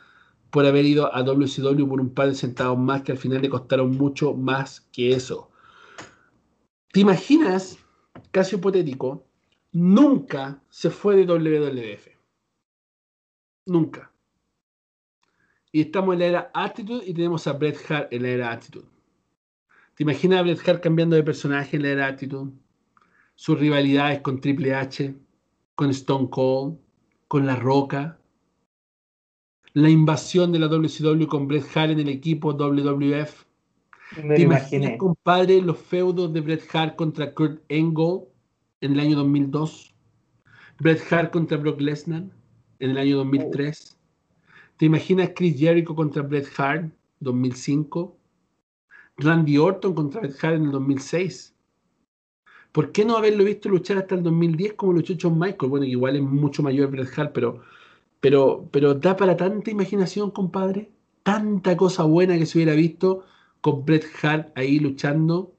Por 0.54 0.66
haber 0.66 0.84
ido 0.84 1.12
a 1.12 1.24
WCW 1.24 1.88
por 1.88 2.00
un 2.00 2.14
par 2.14 2.28
de 2.28 2.36
centavos 2.36 2.78
más 2.78 3.02
que 3.02 3.10
al 3.10 3.18
final 3.18 3.42
le 3.42 3.50
costaron 3.50 3.90
mucho 3.90 4.34
más 4.34 4.82
que 4.92 5.10
eso. 5.10 5.50
¿Te 6.92 7.00
imaginas, 7.00 7.76
casi 8.30 8.54
hipotético, 8.54 9.26
nunca 9.72 10.62
se 10.70 10.90
fue 10.90 11.16
de 11.16 11.24
WWF? 11.24 12.06
Nunca. 13.66 14.12
Y 15.72 15.80
estamos 15.80 16.12
en 16.12 16.20
la 16.20 16.26
era 16.26 16.50
Attitude 16.54 17.04
y 17.04 17.14
tenemos 17.14 17.48
a 17.48 17.54
Bret 17.54 17.90
Hart 17.90 18.12
en 18.12 18.22
la 18.22 18.28
era 18.28 18.52
Attitude. 18.52 18.86
¿Te 19.96 20.04
imaginas 20.04 20.38
a 20.38 20.42
Bret 20.42 20.68
Hart 20.68 20.80
cambiando 20.80 21.16
de 21.16 21.24
personaje 21.24 21.78
en 21.78 21.82
la 21.82 21.88
era 21.88 22.06
Attitude? 22.06 22.52
Sus 23.34 23.58
rivalidades 23.58 24.20
con 24.20 24.40
Triple 24.40 24.72
H, 24.72 25.16
con 25.74 25.90
Stone 25.90 26.30
Cold, 26.30 26.78
con 27.26 27.44
La 27.44 27.56
Roca, 27.56 28.20
la 29.74 29.90
invasión 29.90 30.52
de 30.52 30.60
la 30.60 30.68
WCW 30.68 31.26
con 31.26 31.48
Bret 31.48 31.64
Hart 31.74 31.90
en 31.90 32.00
el 32.00 32.08
equipo 32.08 32.52
WWF. 32.52 33.44
Me 34.22 34.36
¿Te 34.36 34.42
imaginas, 34.42 34.96
compadre, 34.98 35.60
los 35.60 35.78
feudos 35.78 36.32
de 36.32 36.40
Bret 36.40 36.62
Hart 36.72 36.94
contra 36.94 37.34
Kurt 37.34 37.60
Angle 37.70 38.28
en 38.80 38.92
el 38.92 39.00
año 39.00 39.16
2002? 39.16 39.92
Bret 40.78 41.00
Hart 41.12 41.32
contra 41.32 41.56
Brock 41.56 41.80
Lesnar 41.80 42.24
en 42.78 42.90
el 42.90 42.98
año 42.98 43.16
2003. 43.18 43.98
¿Te 44.76 44.86
imaginas 44.86 45.32
Chris 45.34 45.58
Jericho 45.58 45.94
contra 45.94 46.22
Bret 46.22 46.48
Hart 46.56 46.92
2005? 47.18 48.16
Randy 49.16 49.58
Orton 49.58 49.94
contra 49.94 50.20
Bret 50.20 50.36
Hart 50.42 50.56
en 50.56 50.64
el 50.66 50.70
2006. 50.70 51.54
¿Por 52.70 52.92
qué 52.92 53.04
no 53.04 53.16
haberlo 53.16 53.44
visto 53.44 53.68
luchar 53.68 53.98
hasta 53.98 54.14
el 54.14 54.22
2010 54.22 54.74
como 54.74 54.92
luchó 54.92 55.14
John 55.20 55.38
Michael? 55.38 55.70
Bueno, 55.70 55.86
igual 55.86 56.16
es 56.16 56.22
mucho 56.22 56.62
mayor 56.62 56.90
Bret 56.90 57.08
Hart, 57.16 57.32
pero, 57.32 57.62
pero, 58.24 58.94
da 58.94 59.16
para 59.16 59.36
tanta 59.36 59.70
imaginación, 59.70 60.30
compadre. 60.30 60.90
Tanta 61.22 61.76
cosa 61.76 62.04
buena 62.04 62.38
que 62.38 62.46
se 62.46 62.56
hubiera 62.56 62.72
visto 62.72 63.26
con 63.60 63.84
Bret 63.84 64.06
Hart 64.22 64.50
ahí 64.56 64.78
luchando 64.78 65.54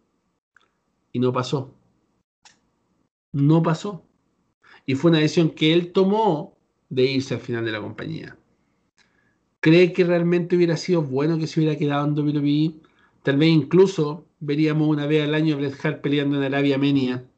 y 1.12 1.20
no 1.20 1.32
pasó. 1.32 1.76
No 3.32 3.62
pasó. 3.62 4.04
Y 4.88 4.96
fue 4.96 5.12
una 5.12 5.20
decisión 5.20 5.52
que 5.52 5.74
él 5.74 5.92
tomó 5.92 6.58
de 6.90 7.04
irse 7.04 7.36
al 7.36 7.40
final 7.40 7.66
de 7.66 7.72
la 7.72 7.82
compañía. 7.82 8.36
¿Cree 9.60 9.94
que 9.94 10.04
realmente 10.04 10.56
hubiera 10.56 10.76
sido 10.76 11.04
bueno 11.04 11.38
que 11.38 11.46
se 11.46 11.60
hubiera 11.60 11.78
quedado 11.78 12.08
en 12.08 12.18
WWE? 12.18 12.82
Tal 13.22 13.38
vez 13.38 13.50
incluso 13.50 14.26
veríamos 14.40 14.88
una 14.88 15.06
vez 15.06 15.24
al 15.24 15.36
año 15.36 15.54
a 15.54 15.58
Bret 15.60 15.86
Hart 15.86 16.02
peleando 16.02 16.38
en 16.38 16.44
Arabia 16.44 16.80
Menia, 16.80 17.30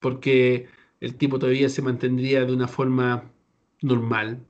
porque 0.00 0.68
el 1.00 1.16
tipo 1.16 1.38
todavía 1.38 1.68
se 1.68 1.82
mantendría 1.82 2.46
de 2.46 2.54
una 2.54 2.68
forma 2.68 3.32
normal 3.82 4.46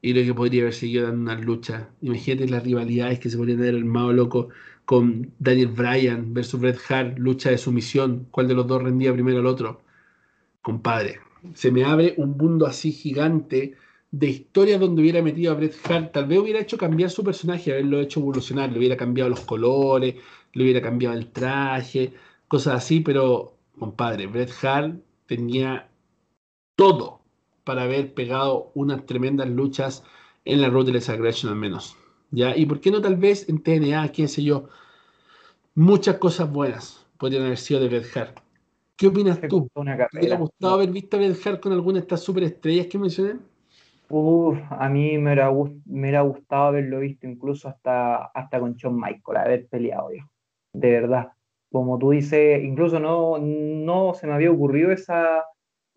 y 0.00 0.12
lo 0.12 0.22
que 0.22 0.34
podría 0.34 0.62
haber 0.62 0.74
seguido 0.74 1.06
dando 1.06 1.32
una 1.32 1.40
lucha. 1.40 1.90
Imagínate 2.02 2.48
las 2.48 2.62
rivalidades 2.62 3.18
que 3.18 3.30
se 3.30 3.36
podrían 3.36 3.60
haber 3.60 3.76
armado 3.76 4.12
loco 4.12 4.48
con 4.84 5.32
Daniel 5.38 5.68
Bryan 5.68 6.32
versus 6.32 6.60
Bret 6.60 6.78
Hart, 6.88 7.18
lucha 7.18 7.50
de 7.50 7.58
sumisión, 7.58 8.26
cuál 8.30 8.48
de 8.48 8.54
los 8.54 8.66
dos 8.66 8.82
rendía 8.82 9.12
primero 9.12 9.40
al 9.40 9.46
otro. 9.46 9.82
Compadre, 10.62 11.20
se 11.54 11.70
me 11.70 11.84
abre 11.84 12.14
un 12.16 12.36
mundo 12.36 12.66
así 12.66 12.92
gigante 12.92 13.74
de 14.10 14.28
historias 14.28 14.80
donde 14.80 15.02
hubiera 15.02 15.22
metido 15.22 15.52
a 15.52 15.56
Bret 15.56 15.74
Hart, 15.84 16.12
tal 16.12 16.26
vez 16.26 16.38
hubiera 16.38 16.60
hecho 16.60 16.78
cambiar 16.78 17.10
su 17.10 17.22
personaje, 17.22 17.72
haberlo 17.72 18.00
hecho 18.00 18.20
evolucionar, 18.20 18.72
le 18.72 18.78
hubiera 18.78 18.96
cambiado 18.96 19.30
los 19.30 19.40
colores, 19.40 20.14
le 20.54 20.62
hubiera 20.62 20.80
cambiado 20.80 21.16
el 21.16 21.30
traje, 21.30 22.14
cosas 22.48 22.76
así, 22.76 23.00
pero 23.00 23.54
compadre, 23.78 24.26
Bret 24.26 24.50
Hart 24.62 24.96
tenía 25.26 25.90
todo 26.76 27.17
para 27.68 27.82
haber 27.82 28.14
pegado 28.14 28.70
unas 28.74 29.04
tremendas 29.04 29.46
luchas 29.46 30.02
en 30.46 30.62
la 30.62 30.70
Ruthless 30.70 31.10
Aggression 31.10 31.52
al 31.52 31.58
menos. 31.58 31.98
¿Ya? 32.30 32.56
¿Y 32.56 32.64
por 32.64 32.80
qué 32.80 32.90
no 32.90 33.02
tal 33.02 33.16
vez 33.16 33.46
en 33.46 33.62
TNA, 33.62 34.08
quién 34.08 34.28
sé 34.28 34.42
yo? 34.42 34.70
Muchas 35.74 36.16
cosas 36.16 36.50
buenas 36.50 37.06
podrían 37.18 37.44
haber 37.44 37.58
sido 37.58 37.80
de 37.80 37.88
Bret 37.88 38.16
Hart. 38.16 38.38
¿Qué 38.96 39.08
opinas 39.08 39.38
tú? 39.50 39.68
¿Te 39.74 40.18
hubiera 40.18 40.38
gustado 40.38 40.74
haber 40.76 40.90
visto 40.90 41.18
a 41.18 41.20
Bret 41.20 41.46
Hart 41.46 41.60
con 41.60 41.72
alguna 41.74 41.98
de 41.98 42.00
estas 42.04 42.22
superestrellas 42.22 42.86
que 42.86 42.98
mencioné? 42.98 43.38
Uf, 44.08 44.58
a 44.70 44.88
mí 44.88 45.18
me 45.18 45.34
hubiera, 45.34 45.52
me 45.84 46.22
gustado 46.22 46.68
haberlo 46.68 47.00
visto 47.00 47.26
incluso 47.26 47.68
hasta, 47.68 48.24
hasta 48.28 48.60
con 48.60 48.76
Shawn 48.76 48.98
Michael, 48.98 49.36
haber 49.36 49.66
peleado, 49.66 50.08
De 50.72 50.90
verdad. 50.90 51.32
Como 51.70 51.98
tú 51.98 52.12
dices, 52.12 52.64
incluso 52.64 52.98
no, 52.98 53.36
no 53.36 54.14
se 54.14 54.26
me 54.26 54.32
había 54.32 54.50
ocurrido 54.50 54.90
esa, 54.90 55.44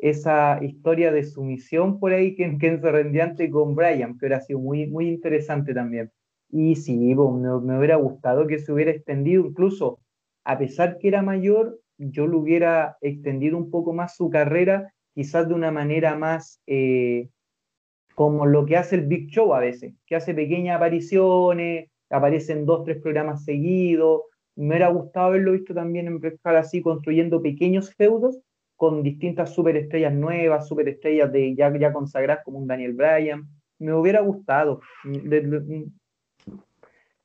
esa 0.02 0.60
historia 0.64 1.12
de 1.12 1.24
sumisión 1.24 2.00
por 2.00 2.12
ahí 2.12 2.36
que, 2.36 2.58
que 2.58 2.80
se 2.80 2.92
rendía 2.92 3.36
con 3.52 3.76
Brian, 3.76 4.18
que 4.18 4.26
hubiera 4.26 4.42
sido 4.42 4.60
muy, 4.60 4.88
muy 4.88 5.08
interesante 5.08 5.74
también. 5.76 6.12
Y 6.50 6.76
sí, 6.76 6.98
me, 6.98 7.16
me, 7.16 7.78
hubiera 7.78 7.96
gustado 7.98 8.48
que 8.48 8.58
se 8.58 8.74
hubiera 8.74 8.92
extendido, 8.92 9.46
incluso 9.46 10.00
a 10.44 10.58
pesar 10.58 10.98
que 10.98 11.08
era 11.08 11.22
mayor, 11.22 11.80
yo 12.00 12.26
lo 12.26 12.40
hubiera 12.40 12.98
extendido 13.02 13.58
un 13.58 13.70
poco 13.70 13.94
más 13.94 14.16
su 14.16 14.32
carrera, 14.32 14.92
quizás 15.14 15.48
de 15.48 15.54
una 15.54 15.72
manera 15.72 16.16
más 16.16 16.60
eh, 16.66 17.30
como 18.16 18.48
lo 18.48 18.66
que 18.66 18.78
hace 18.78 18.96
el 18.96 19.06
Big 19.06 19.28
Show 19.28 19.54
a 19.54 19.60
veces, 19.60 19.94
que 20.08 20.16
hace 20.16 20.34
pequeñas 20.34 20.78
apariciones, 20.78 21.90
aparecen 22.10 22.66
dos, 22.66 22.86
tres 22.86 23.00
programas 23.02 23.46
seguidos. 23.46 24.24
Me 24.56 24.70
hubiera 24.70 24.90
gustado 24.90 25.28
haberlo 25.28 25.52
visto 25.52 25.76
también 25.76 26.08
en 26.08 26.20
Brescal 26.20 26.58
así, 26.58 26.82
construyendo 26.82 27.42
pequeños 27.42 27.94
feudos 27.94 28.40
con 28.82 29.04
distintas 29.04 29.54
superestrellas 29.54 30.12
nuevas, 30.12 30.68
superestrellas 30.68 31.32
de 31.32 31.54
ya, 31.54 31.72
ya 31.78 31.94
consagradas 31.94 32.44
como 32.44 32.58
un 32.58 32.66
Daniel 32.66 32.94
Bryan. 32.94 33.48
Me 33.78 33.94
hubiera 33.94 34.22
gustado. 34.22 34.82
De, 35.04 35.86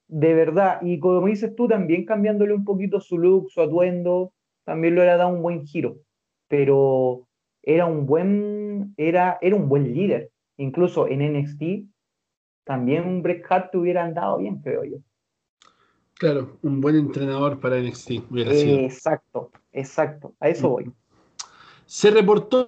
de, 0.06 0.34
verdad. 0.34 0.80
Y 0.82 0.98
como 0.98 1.26
dices 1.26 1.56
tú, 1.56 1.66
también 1.66 2.04
cambiándole 2.04 2.52
un 2.52 2.62
poquito 2.62 3.00
su 3.00 3.16
look, 3.16 3.50
su 3.50 3.62
atuendo, 3.62 4.34
también 4.64 4.94
le 4.94 5.00
hubiera 5.00 5.16
dado 5.16 5.30
un 5.30 5.40
buen 5.40 5.64
giro. 5.64 5.96
Pero 6.46 7.26
era 7.62 7.86
un 7.86 8.04
buen, 8.04 8.92
era, 8.98 9.38
era 9.40 9.56
un 9.56 9.70
buen 9.70 9.94
líder 9.94 10.30
incluso 10.58 11.08
en 11.08 11.20
NXT, 11.20 11.88
también 12.64 13.08
un 13.08 13.22
Bret 13.22 13.42
Hart 13.48 13.70
te 13.70 13.78
hubiera 13.78 14.04
andado 14.04 14.36
bien, 14.36 14.60
creo 14.60 14.84
yo. 14.84 14.98
Claro, 16.18 16.58
un 16.62 16.82
buen 16.82 16.96
entrenador 16.96 17.60
para 17.60 17.80
NXT 17.80 18.30
hubiera 18.30 18.52
sido. 18.52 18.76
Exacto, 18.78 19.50
exacto, 19.72 20.34
a 20.38 20.50
eso 20.50 20.68
voy. 20.68 20.92
Se 21.86 22.10
reportó 22.10 22.66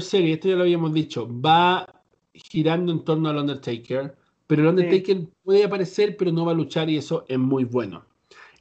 serie, 0.00 0.34
esto 0.34 0.48
ya 0.48 0.56
lo 0.56 0.62
habíamos 0.62 0.92
dicho, 0.92 1.28
va 1.40 2.02
girando 2.32 2.92
en 2.92 3.04
torno 3.04 3.28
al 3.28 3.38
Undertaker, 3.38 4.16
pero 4.46 4.62
el 4.62 4.68
Undertaker 4.68 5.28
puede 5.42 5.64
aparecer, 5.64 6.16
pero 6.16 6.32
no 6.32 6.44
va 6.44 6.52
a 6.52 6.54
luchar 6.54 6.88
y 6.90 6.96
eso 6.96 7.24
es 7.28 7.38
muy 7.38 7.64
bueno. 7.64 8.04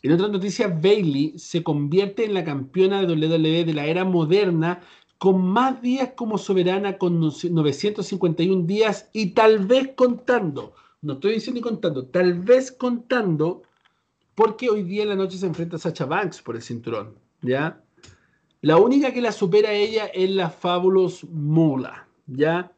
En 0.02 0.12
otra 0.12 0.28
noticia, 0.28 0.68
Bailey 0.68 1.38
se 1.38 1.64
convierte 1.64 2.26
en 2.26 2.34
la 2.34 2.44
campeona 2.44 3.02
de 3.02 3.08
WWE 3.08 3.66
de 3.66 3.74
la 3.74 3.86
era 3.86 4.06
moderna 4.06 4.82
con 5.18 5.42
más 5.42 5.82
días 5.82 6.12
como 6.16 6.38
soberana, 6.38 6.98
con 6.98 7.20
951 7.20 8.68
días 8.68 9.10
y 9.14 9.32
tal 9.32 9.66
vez 9.66 9.92
contando, 9.96 10.74
no 11.02 11.14
estoy 11.14 11.36
diciendo 11.36 11.62
contando, 11.62 12.06
tal 12.08 12.40
vez 12.40 12.72
contando, 12.72 13.64
porque 14.36 14.70
hoy 14.70 14.84
día 14.84 15.04
en 15.04 15.10
la 15.10 15.16
noche 15.16 15.38
se 15.38 15.46
enfrenta 15.46 15.78
a 15.78 15.80
Sacha 15.80 16.06
Banks 16.06 16.42
por 16.42 16.56
el 16.56 16.62
cinturón, 16.62 17.18
¿ya? 17.42 17.85
La 18.66 18.78
única 18.78 19.14
que 19.14 19.22
la 19.22 19.32
supera 19.32 19.70
a 19.70 19.74
ella 19.74 20.08
es 20.08 20.28
la 20.28 20.50
Fabulous 20.50 21.24
Mula, 21.24 22.08
¿ya? 22.26 22.72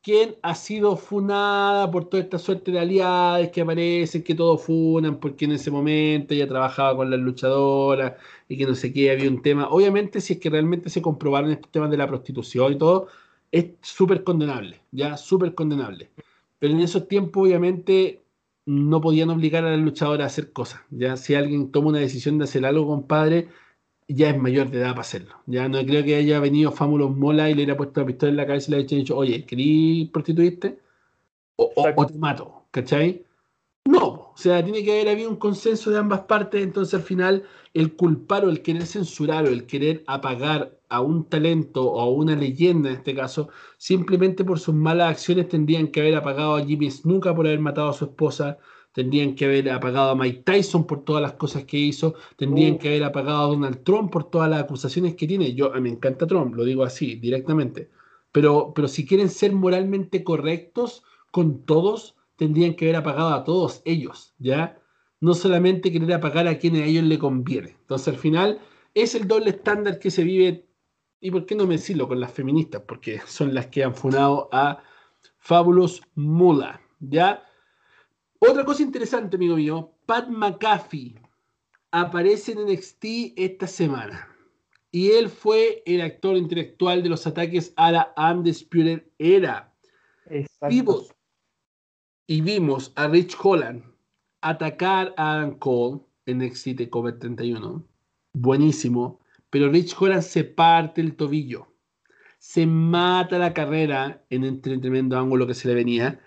quien 0.00 0.36
ha 0.40 0.54
sido 0.54 0.96
funada 0.96 1.90
por 1.90 2.04
toda 2.04 2.22
esta 2.22 2.38
suerte 2.38 2.70
de 2.70 2.78
aliados 2.78 3.48
que 3.48 3.62
aparecen, 3.62 4.22
que 4.22 4.36
todos 4.36 4.62
funan, 4.62 5.18
porque 5.18 5.46
en 5.46 5.50
ese 5.50 5.72
momento 5.72 6.32
ella 6.32 6.46
trabajaba 6.46 6.94
con 6.94 7.10
las 7.10 7.18
luchadoras 7.18 8.12
y 8.48 8.56
que 8.56 8.66
no 8.66 8.76
sé 8.76 8.92
qué, 8.92 9.10
había 9.10 9.28
un 9.28 9.42
tema. 9.42 9.66
Obviamente, 9.68 10.20
si 10.20 10.34
es 10.34 10.38
que 10.38 10.48
realmente 10.48 10.88
se 10.90 11.02
comprobaron 11.02 11.50
estos 11.50 11.72
temas 11.72 11.90
de 11.90 11.96
la 11.96 12.06
prostitución 12.06 12.74
y 12.74 12.78
todo, 12.78 13.08
es 13.50 13.66
súper 13.80 14.22
condenable, 14.22 14.80
ya, 14.92 15.16
súper 15.16 15.56
condenable. 15.56 16.08
Pero 16.60 16.72
en 16.72 16.78
esos 16.78 17.08
tiempos, 17.08 17.42
obviamente, 17.42 18.22
no 18.64 19.00
podían 19.00 19.30
obligar 19.30 19.64
a 19.64 19.72
las 19.72 19.80
luchadoras 19.80 20.24
a 20.24 20.26
hacer 20.26 20.52
cosas. 20.52 20.82
Ya, 20.90 21.16
si 21.16 21.34
alguien 21.34 21.72
toma 21.72 21.88
una 21.88 21.98
decisión 21.98 22.38
de 22.38 22.44
hacer 22.44 22.64
algo, 22.64 22.86
compadre, 22.86 23.48
ya 24.08 24.30
es 24.30 24.38
mayor 24.38 24.70
de 24.70 24.78
edad 24.78 24.90
para 24.90 25.00
hacerlo. 25.02 25.34
Ya 25.46 25.68
no 25.68 25.84
creo 25.84 26.04
que 26.04 26.16
haya 26.16 26.40
venido 26.40 26.72
Fámulos 26.72 27.16
Mola 27.16 27.50
y 27.50 27.54
le 27.54 27.62
haya 27.62 27.76
puesto 27.76 28.00
la 28.00 28.06
pistola 28.06 28.30
en 28.30 28.36
la 28.36 28.46
cabeza 28.46 28.70
y 28.70 28.74
le 28.74 28.76
haya 28.78 28.96
dicho, 28.96 29.16
oye, 29.16 29.44
¿querí 29.46 30.10
prostituirte? 30.12 30.78
O, 31.56 31.72
o, 31.74 32.06
te 32.06 32.14
mato, 32.14 32.66
¿cachai? 32.70 33.24
No, 33.84 34.32
o 34.32 34.34
sea, 34.36 34.62
tiene 34.62 34.84
que 34.84 34.92
haber 34.92 35.08
habido 35.08 35.30
un 35.30 35.36
consenso 35.36 35.90
de 35.90 35.98
ambas 35.98 36.20
partes, 36.20 36.62
entonces 36.62 36.94
al 36.94 37.02
final 37.02 37.44
el 37.74 37.96
culpar 37.96 38.44
o 38.44 38.50
el 38.50 38.62
querer 38.62 38.86
censurar 38.86 39.44
o 39.44 39.48
el 39.48 39.66
querer 39.66 40.04
apagar 40.06 40.78
a 40.88 41.00
un 41.00 41.24
talento 41.24 41.90
o 41.90 42.00
a 42.00 42.08
una 42.08 42.36
leyenda 42.36 42.90
en 42.90 42.96
este 42.96 43.14
caso, 43.14 43.48
simplemente 43.78 44.44
por 44.44 44.60
sus 44.60 44.74
malas 44.74 45.10
acciones 45.10 45.48
tendrían 45.48 45.88
que 45.88 46.00
haber 46.00 46.16
apagado 46.16 46.56
a 46.56 46.64
Jimmy 46.64 46.90
Snuka 46.90 47.34
por 47.34 47.46
haber 47.46 47.60
matado 47.60 47.88
a 47.90 47.92
su 47.92 48.04
esposa, 48.04 48.58
tendrían 48.92 49.34
que 49.34 49.46
haber 49.46 49.70
apagado 49.70 50.10
a 50.10 50.14
Mike 50.14 50.42
Tyson 50.44 50.86
por 50.86 51.04
todas 51.04 51.22
las 51.22 51.32
cosas 51.34 51.64
que 51.64 51.78
hizo, 51.78 52.14
tendrían 52.36 52.78
que 52.78 52.88
haber 52.88 53.04
apagado 53.04 53.44
a 53.44 53.46
Donald 53.48 53.82
Trump 53.84 54.12
por 54.12 54.30
todas 54.30 54.50
las 54.50 54.62
acusaciones 54.62 55.14
que 55.14 55.26
tiene. 55.26 55.54
Yo, 55.54 55.72
a 55.72 55.76
mí 55.76 55.82
me 55.82 55.90
encanta 55.90 56.26
Trump, 56.26 56.54
lo 56.54 56.64
digo 56.64 56.84
así, 56.84 57.16
directamente. 57.16 57.90
Pero, 58.32 58.72
pero 58.74 58.88
si 58.88 59.06
quieren 59.06 59.28
ser 59.28 59.52
moralmente 59.52 60.22
correctos 60.22 61.02
con 61.30 61.64
todos, 61.64 62.16
tendrían 62.36 62.74
que 62.74 62.86
haber 62.86 62.96
apagado 62.96 63.30
a 63.30 63.44
todos 63.44 63.82
ellos, 63.84 64.34
¿ya? 64.38 64.78
No 65.20 65.34
solamente 65.34 65.92
querer 65.92 66.12
apagar 66.12 66.46
a 66.46 66.58
quienes 66.58 66.82
a 66.82 66.86
ellos 66.86 67.04
le 67.04 67.18
conviene. 67.18 67.76
Entonces, 67.80 68.08
al 68.08 68.20
final, 68.20 68.60
es 68.94 69.14
el 69.14 69.26
doble 69.26 69.50
estándar 69.50 69.98
que 69.98 70.10
se 70.10 70.24
vive, 70.24 70.66
y 71.20 71.30
por 71.30 71.46
qué 71.46 71.54
no 71.54 71.66
me 71.66 71.74
decirlo 71.74 72.08
con 72.08 72.20
las 72.20 72.32
feministas, 72.32 72.82
porque 72.86 73.20
son 73.26 73.54
las 73.54 73.66
que 73.68 73.84
han 73.84 73.94
funado 73.94 74.48
a 74.52 74.82
Fabulous 75.38 76.02
Mula, 76.14 76.80
¿ya? 77.00 77.44
Otra 78.44 78.64
cosa 78.64 78.82
interesante, 78.82 79.36
amigo 79.36 79.54
mío, 79.54 79.92
Pat 80.04 80.28
McAfee 80.28 81.14
aparece 81.92 82.50
en 82.50 82.66
NXT 82.66 83.04
esta 83.36 83.68
semana. 83.68 84.28
Y 84.90 85.12
él 85.12 85.28
fue 85.28 85.84
el 85.86 86.00
actor 86.00 86.36
intelectual 86.36 87.04
de 87.04 87.08
los 87.08 87.24
ataques 87.24 87.72
a 87.76 87.92
la 87.92 88.12
Undisputed 88.16 89.04
Era. 89.18 89.72
Vimos, 90.68 91.14
y 92.26 92.40
vimos 92.40 92.92
a 92.96 93.06
Rich 93.06 93.36
Holland 93.40 93.84
atacar 94.40 95.14
a 95.16 95.34
Adam 95.34 95.56
Cole 95.60 96.00
en 96.26 96.38
NXT 96.38 96.88
Cover 96.90 97.16
31. 97.20 97.86
Buenísimo. 98.32 99.20
Pero 99.50 99.70
Rich 99.70 99.94
Holland 99.96 100.22
se 100.22 100.42
parte 100.42 101.00
el 101.00 101.14
tobillo. 101.14 101.68
Se 102.40 102.66
mata 102.66 103.38
la 103.38 103.54
carrera 103.54 104.24
en 104.30 104.42
el 104.42 104.60
tremendo 104.60 105.16
ángulo 105.16 105.46
que 105.46 105.54
se 105.54 105.68
le 105.68 105.74
venía 105.74 106.20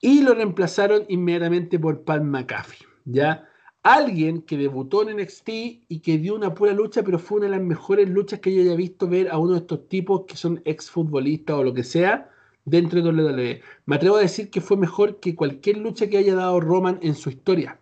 y 0.00 0.22
lo 0.22 0.34
reemplazaron 0.34 1.04
inmediatamente 1.08 1.78
por 1.78 2.04
Pat 2.04 2.22
McAfee, 2.22 2.86
¿ya? 3.04 3.46
Alguien 3.82 4.42
que 4.42 4.56
debutó 4.56 5.08
en 5.08 5.16
NXT 5.16 5.48
y 5.88 6.00
que 6.00 6.18
dio 6.18 6.34
una 6.34 6.54
pura 6.54 6.72
lucha, 6.72 7.02
pero 7.02 7.18
fue 7.18 7.38
una 7.38 7.46
de 7.46 7.56
las 7.56 7.62
mejores 7.62 8.08
luchas 8.08 8.40
que 8.40 8.54
yo 8.54 8.62
haya 8.62 8.74
visto 8.74 9.08
ver 9.08 9.30
a 9.30 9.38
uno 9.38 9.52
de 9.52 9.60
estos 9.60 9.88
tipos 9.88 10.24
que 10.26 10.36
son 10.36 10.60
exfutbolistas 10.64 11.56
o 11.56 11.64
lo 11.64 11.72
que 11.72 11.82
sea 11.82 12.30
dentro 12.64 13.00
de 13.00 13.10
WWE. 13.10 13.62
Me 13.86 13.96
atrevo 13.96 14.16
a 14.16 14.20
decir 14.20 14.50
que 14.50 14.60
fue 14.60 14.76
mejor 14.76 15.18
que 15.18 15.34
cualquier 15.34 15.78
lucha 15.78 16.08
que 16.08 16.18
haya 16.18 16.34
dado 16.34 16.60
Roman 16.60 16.98
en 17.02 17.14
su 17.14 17.30
historia. 17.30 17.80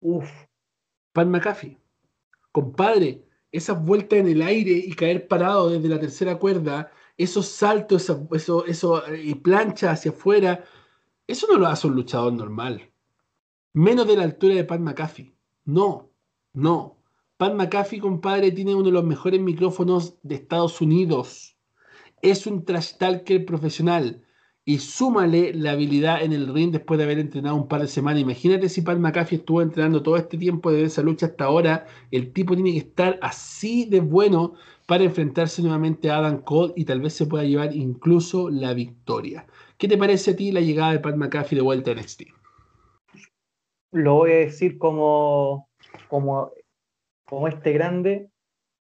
Uf. 0.00 0.30
Pat 1.12 1.26
McAfee. 1.26 1.78
Compadre, 2.52 3.24
esas 3.50 3.82
vueltas 3.84 4.20
en 4.20 4.28
el 4.28 4.42
aire 4.42 4.72
y 4.72 4.92
caer 4.92 5.26
parado 5.26 5.70
desde 5.70 5.88
la 5.88 5.98
tercera 5.98 6.38
cuerda, 6.38 6.92
esos 7.16 7.48
saltos, 7.48 8.02
eso, 8.02 8.28
eso, 8.32 8.66
eso 8.66 9.02
y 9.14 9.34
plancha 9.34 9.90
hacia 9.90 10.10
afuera, 10.10 10.64
eso 11.26 11.46
no 11.50 11.58
lo 11.58 11.66
hace 11.66 11.86
un 11.86 11.94
luchador 11.94 12.32
normal. 12.32 12.90
Menos 13.72 14.06
de 14.06 14.16
la 14.16 14.24
altura 14.24 14.54
de 14.54 14.64
Pat 14.64 14.80
McAfee. 14.80 15.34
No, 15.64 16.10
no. 16.52 16.98
Pat 17.36 17.54
McAfee, 17.54 18.00
compadre, 18.00 18.52
tiene 18.52 18.74
uno 18.74 18.86
de 18.86 18.92
los 18.92 19.04
mejores 19.04 19.40
micrófonos 19.40 20.18
de 20.22 20.36
Estados 20.36 20.80
Unidos. 20.80 21.56
Es 22.22 22.46
un 22.46 22.64
trash 22.64 22.96
talker 22.98 23.44
profesional. 23.44 24.22
y 24.68 24.78
súmale 24.80 25.54
la 25.54 25.72
habilidad 25.72 26.22
en 26.22 26.32
el 26.32 26.52
ring 26.52 26.72
después 26.72 26.98
de 26.98 27.04
haber 27.04 27.20
entrenado 27.20 27.54
un 27.54 27.68
par 27.68 27.80
de 27.82 27.86
semanas. 27.88 28.20
Imagínate 28.22 28.68
si 28.68 28.82
Pat 28.82 28.98
McAfee 28.98 29.36
estuvo 29.38 29.62
entrenando 29.62 30.02
todo 30.02 30.16
este 30.16 30.36
tiempo 30.38 30.72
de 30.72 30.84
esa 30.84 31.02
lucha 31.02 31.26
hasta 31.26 31.44
ahora. 31.44 31.86
El 32.10 32.32
tipo 32.32 32.54
tiene 32.54 32.72
que 32.72 32.78
estar 32.78 33.18
así 33.22 33.84
de 33.86 34.00
bueno 34.00 34.54
para 34.86 35.04
enfrentarse 35.04 35.62
nuevamente 35.62 36.10
a 36.10 36.18
Adam 36.18 36.42
Cole 36.42 36.72
y 36.76 36.84
tal 36.84 37.00
vez 37.00 37.14
se 37.14 37.26
pueda 37.26 37.44
llevar 37.44 37.76
incluso 37.76 38.50
la 38.50 38.74
victoria. 38.74 39.46
¿Qué 39.78 39.88
te 39.88 39.98
parece 39.98 40.32
a 40.32 40.36
ti 40.36 40.52
la 40.52 40.60
llegada 40.60 40.92
de 40.92 41.00
Pat 41.00 41.16
McAfee 41.16 41.56
de 41.56 41.62
vuelta 41.62 41.90
a 41.90 41.94
NXT? 41.94 42.22
Lo 43.92 44.14
voy 44.14 44.32
a 44.32 44.36
decir 44.36 44.78
como, 44.78 45.68
como, 46.08 46.52
como 47.24 47.48
este 47.48 47.72
grande, 47.72 48.30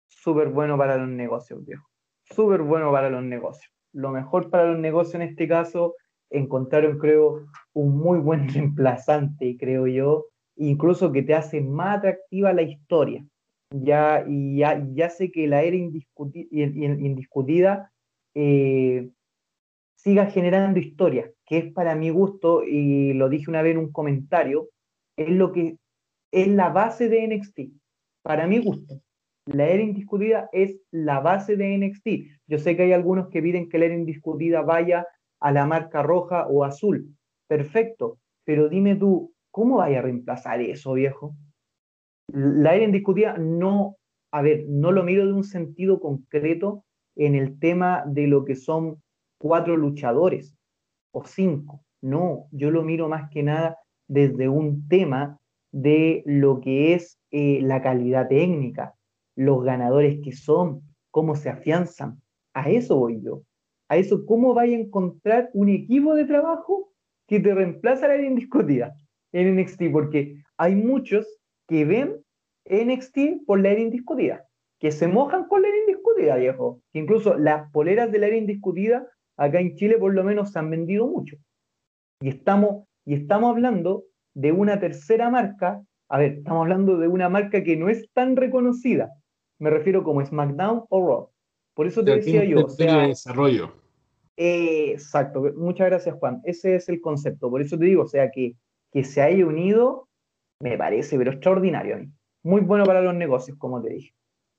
súper 0.08 0.50
bueno 0.50 0.78
para 0.78 0.98
los 0.98 1.10
negocios, 1.10 1.66
viejo. 1.66 1.88
Súper 2.24 2.62
bueno 2.62 2.92
para 2.92 3.10
los 3.10 3.24
negocios 3.24 3.72
lo 3.94 4.12
mejor 4.12 4.50
para 4.50 4.72
los 4.72 4.80
negocios 4.80 5.16
en 5.16 5.24
este 5.24 5.48
caso, 5.48 5.96
encontraron, 6.30 6.98
creo, 6.98 7.46
un 7.74 7.98
muy 7.98 8.20
buen 8.20 8.48
reemplazante, 8.54 9.58
creo 9.60 9.88
yo, 9.88 10.26
incluso 10.56 11.12
que 11.12 11.24
te 11.24 11.34
hace 11.34 11.62
más 11.62 12.00
atractiva 12.00 12.54
la 12.54 12.62
historia. 12.62 13.26
Ya, 13.74 14.26
y 14.28 14.58
ya, 14.58 14.86
ya 14.94 15.10
sé 15.10 15.32
que 15.32 15.48
la 15.48 15.64
era 15.64 15.78
indiscutida 15.78 17.90
eh, 18.36 19.10
siga 20.04 20.28
generando 20.28 20.80
historia, 20.80 21.32
que 21.46 21.58
es 21.58 21.74
para 21.74 21.96
mi 21.96 22.10
gusto, 22.10 22.64
y 22.64 23.14
lo 23.14 23.30
dije 23.30 23.50
una 23.50 23.62
vez 23.62 23.74
en 23.74 23.80
un 23.80 23.92
comentario, 23.92 24.70
es 25.18 25.30
lo 25.30 25.52
que 25.52 25.78
es 26.32 26.48
la 26.48 26.70
base 26.70 27.10
de 27.10 27.28
NXT, 27.28 27.60
para 28.24 28.48
mi 28.48 28.60
gusto 28.60 29.02
la 29.46 29.68
era 29.68 29.82
indiscutida 29.82 30.50
es 30.52 30.80
la 30.92 31.20
base 31.20 31.56
de 31.56 31.78
NXT. 31.78 32.08
Yo 32.48 32.60
sé 32.60 32.76
que 32.76 32.84
hay 32.84 32.94
algunos 32.94 33.30
que 33.30 33.42
piden 33.42 33.70
que 33.70 33.80
la 33.80 33.86
era 33.86 33.96
indiscutida 33.96 34.62
vaya 34.62 35.08
a 35.40 35.52
la 35.52 35.66
marca 35.66 36.04
roja 36.04 36.48
o 36.48 36.64
azul. 36.64 37.16
Perfecto, 37.48 38.20
pero 38.46 38.70
dime 38.70 38.96
tú, 38.96 39.34
¿cómo 39.50 39.78
vaya 39.78 40.00
a 40.00 40.04
reemplazar 40.04 40.62
eso, 40.62 40.94
viejo? 40.94 41.36
La 42.28 42.76
era 42.76 42.86
indiscutida 42.86 43.38
no, 43.38 43.98
a 44.32 44.42
ver, 44.42 44.66
no 44.68 44.92
lo 44.92 45.04
miro 45.04 45.26
de 45.26 45.34
un 45.34 45.44
sentido 45.44 46.00
concreto 46.00 46.86
en 47.16 47.36
el 47.36 47.60
tema 47.60 48.04
de 48.06 48.28
lo 48.28 48.46
que 48.46 48.56
son 48.56 49.02
cuatro 49.42 49.76
luchadores 49.76 50.56
o 51.12 51.26
cinco. 51.26 51.84
No, 52.02 52.48
yo 52.52 52.72
lo 52.72 52.84
miro 52.84 53.10
más 53.10 53.30
que 53.32 53.44
nada 53.44 53.78
desde 54.08 54.50
un 54.50 54.88
tema 54.88 55.40
de 55.72 56.24
lo 56.26 56.62
que 56.62 56.94
es 56.94 57.20
eh, 57.32 57.60
la 57.62 57.82
calidad 57.82 58.28
técnica, 58.28 58.96
los 59.36 59.64
ganadores 59.64 60.20
que 60.24 60.32
son, 60.32 60.82
cómo 61.12 61.36
se 61.36 61.50
afianzan. 61.50 62.22
A 62.54 62.70
eso 62.70 62.98
voy 62.98 63.22
yo. 63.22 63.44
A 63.88 63.98
eso, 63.98 64.26
¿cómo 64.26 64.54
vaya 64.54 64.78
a 64.78 64.82
encontrar 64.82 65.50
un 65.54 65.70
equipo 65.70 66.16
de 66.16 66.26
trabajo 66.26 66.92
que 67.28 67.40
te 67.40 67.54
reemplaza 67.54 68.08
la 68.08 68.18
indiscutida 68.18 68.96
en 69.32 69.56
NXT? 69.56 69.84
Porque 69.92 70.44
hay 70.58 70.76
muchos 70.76 71.28
que 71.68 71.86
ven 71.86 72.22
NXT 72.70 73.46
por 73.46 73.60
la 73.62 73.70
era 73.70 73.82
indiscutida, 73.82 74.46
que 74.80 74.92
se 74.92 75.08
mojan 75.08 75.48
con 75.48 75.62
la 75.62 75.70
era 75.70 75.78
indiscutida, 75.78 76.36
viejo. 76.36 76.82
Que 76.92 77.00
incluso 77.00 77.38
las 77.38 77.72
poleras 77.72 78.12
de 78.12 78.20
la 78.20 78.28
era 78.28 78.38
indiscutida 78.38 79.08
acá 79.42 79.60
en 79.60 79.76
Chile 79.76 79.98
por 79.98 80.14
lo 80.14 80.24
menos 80.24 80.52
se 80.52 80.60
han 80.60 80.70
vendido 80.70 81.08
mucho. 81.08 81.38
Y 82.22 82.30
estamos, 82.30 82.86
y 83.06 83.16
estamos 83.16 83.50
hablando 83.50 84.04
de 84.36 84.52
una 84.52 84.80
tercera 84.80 85.30
marca, 85.30 85.82
a 86.10 86.20
ver, 86.20 86.34
estamos 86.34 86.62
hablando 86.62 86.98
de 86.98 87.08
una 87.08 87.28
marca 87.28 87.64
que 87.64 87.76
no 87.76 87.90
es 87.90 88.08
tan 88.14 88.36
reconocida, 88.36 89.12
me 89.60 89.70
refiero 89.70 90.04
como 90.04 90.24
SmackDown 90.24 90.86
o 90.90 91.08
Raw. 91.08 91.30
Por 91.74 91.88
eso 91.88 92.04
te 92.04 92.16
decía 92.16 92.44
yo. 92.44 92.66
O 92.66 92.70
sea, 92.70 93.08
desarrollo. 93.08 93.74
exacto, 94.36 95.52
muchas 95.56 95.88
gracias 95.88 96.16
Juan. 96.16 96.42
Ese 96.44 96.76
es 96.76 96.90
el 96.90 97.02
concepto. 97.02 97.50
Por 97.50 97.62
eso 97.62 97.78
te 97.78 97.86
digo, 97.86 98.04
o 98.04 98.08
sea, 98.08 98.30
que, 98.30 98.56
que 98.92 99.04
se 99.04 99.22
haya 99.22 99.46
unido, 99.46 100.08
me 100.60 100.78
parece, 100.78 101.18
pero 101.18 101.32
extraordinario. 101.32 102.08
Muy 102.44 102.62
bueno 102.62 102.86
para 102.86 103.02
los 103.02 103.16
negocios, 103.16 103.58
como 103.58 103.82
te 103.82 103.90
dije. 103.90 104.14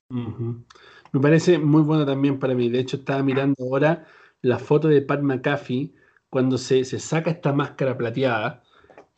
Me 0.08 1.20
parece 1.20 1.58
muy 1.58 1.82
bueno 1.82 2.04
también 2.04 2.38
para 2.38 2.54
mí. 2.54 2.68
De 2.68 2.80
hecho, 2.80 2.96
estaba 2.96 3.22
mirando 3.22 3.56
ahora 3.64 4.06
la 4.42 4.58
foto 4.58 4.88
de 4.88 5.02
Pat 5.02 5.22
McAfee 5.22 5.94
cuando 6.28 6.58
se, 6.58 6.84
saca 6.84 7.30
esta 7.30 7.52
máscara 7.52 7.96
plateada 7.96 8.62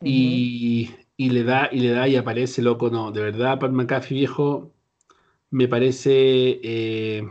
y, 0.01 0.91
y, 1.17 1.29
le 1.29 1.43
da 1.43 1.69
y 1.71 1.79
le 1.79 1.89
da 1.91 2.07
y 2.07 2.15
aparece 2.15 2.61
loco. 2.61 2.89
No, 2.89 3.11
de 3.11 3.21
verdad, 3.21 3.59
Pat 3.59 3.71
McAfee 3.71 4.15
viejo, 4.15 4.73
me 5.49 5.67
parece 5.67 6.59
eh, 6.63 7.23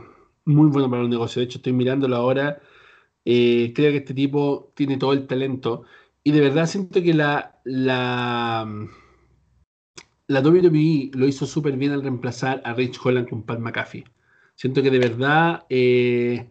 muy 0.45 0.69
bueno 0.69 0.91
para 0.91 1.05
un 1.05 1.11
negocio. 1.11 1.41
De 1.41 1.47
hecho, 1.47 1.59
estoy 1.59 1.73
mirándolo 1.73 2.17
ahora. 2.17 2.61
Eh, 3.25 3.73
creo 3.75 3.93
que 3.93 3.99
este 3.99 4.15
tipo 4.15 4.73
tiene 4.75 4.97
todo 4.97 5.13
el 5.13 5.27
talento. 5.27 5.85
Y 6.23 6.33
de 6.33 6.41
verdad 6.41 6.67
siento 6.67 7.03
que 7.03 7.15
la, 7.15 7.61
la, 7.65 8.67
la 10.27 10.41
WWE 10.41 11.11
lo 11.15 11.27
hizo 11.27 11.47
súper 11.47 11.77
bien 11.77 11.93
al 11.93 12.03
reemplazar 12.03 12.63
a 12.65 12.75
Rich 12.75 12.99
Holland 13.05 13.29
con 13.29 13.43
Pat 13.43 13.59
McAfee. 13.61 14.05
Siento 14.55 14.83
que 14.83 14.91
de 14.91 14.99
verdad 14.99 15.65
eh, 15.69 16.49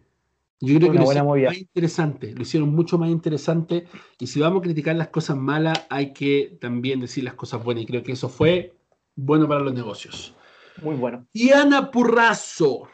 yo 0.66 0.78
creo 0.80 0.92
que 0.92 0.98
lo 0.98 1.04
hicieron 1.04 1.44
más 1.44 1.58
interesante, 1.58 2.34
lo 2.34 2.42
hicieron 2.42 2.74
mucho 2.74 2.98
más 2.98 3.10
interesante. 3.10 3.86
Y 4.18 4.28
si 4.28 4.40
vamos 4.40 4.60
a 4.60 4.64
criticar 4.64 4.96
las 4.96 5.10
cosas 5.10 5.36
malas, 5.36 5.86
hay 5.90 6.14
que 6.14 6.58
también 6.62 7.02
decir 7.02 7.26
las 7.26 7.34
cosas 7.34 7.64
buenas. 7.64 7.84
Y 7.84 7.88
creo 7.88 8.02
que 8.02 8.14
eso 8.14 8.30
fue 8.30 8.74
bueno 9.16 9.48
para 9.48 9.60
los 9.60 9.74
negocios. 9.74 10.34
Muy 10.82 10.96
bueno. 10.96 11.28
Diana 11.34 11.92
Purrazo, 11.92 12.88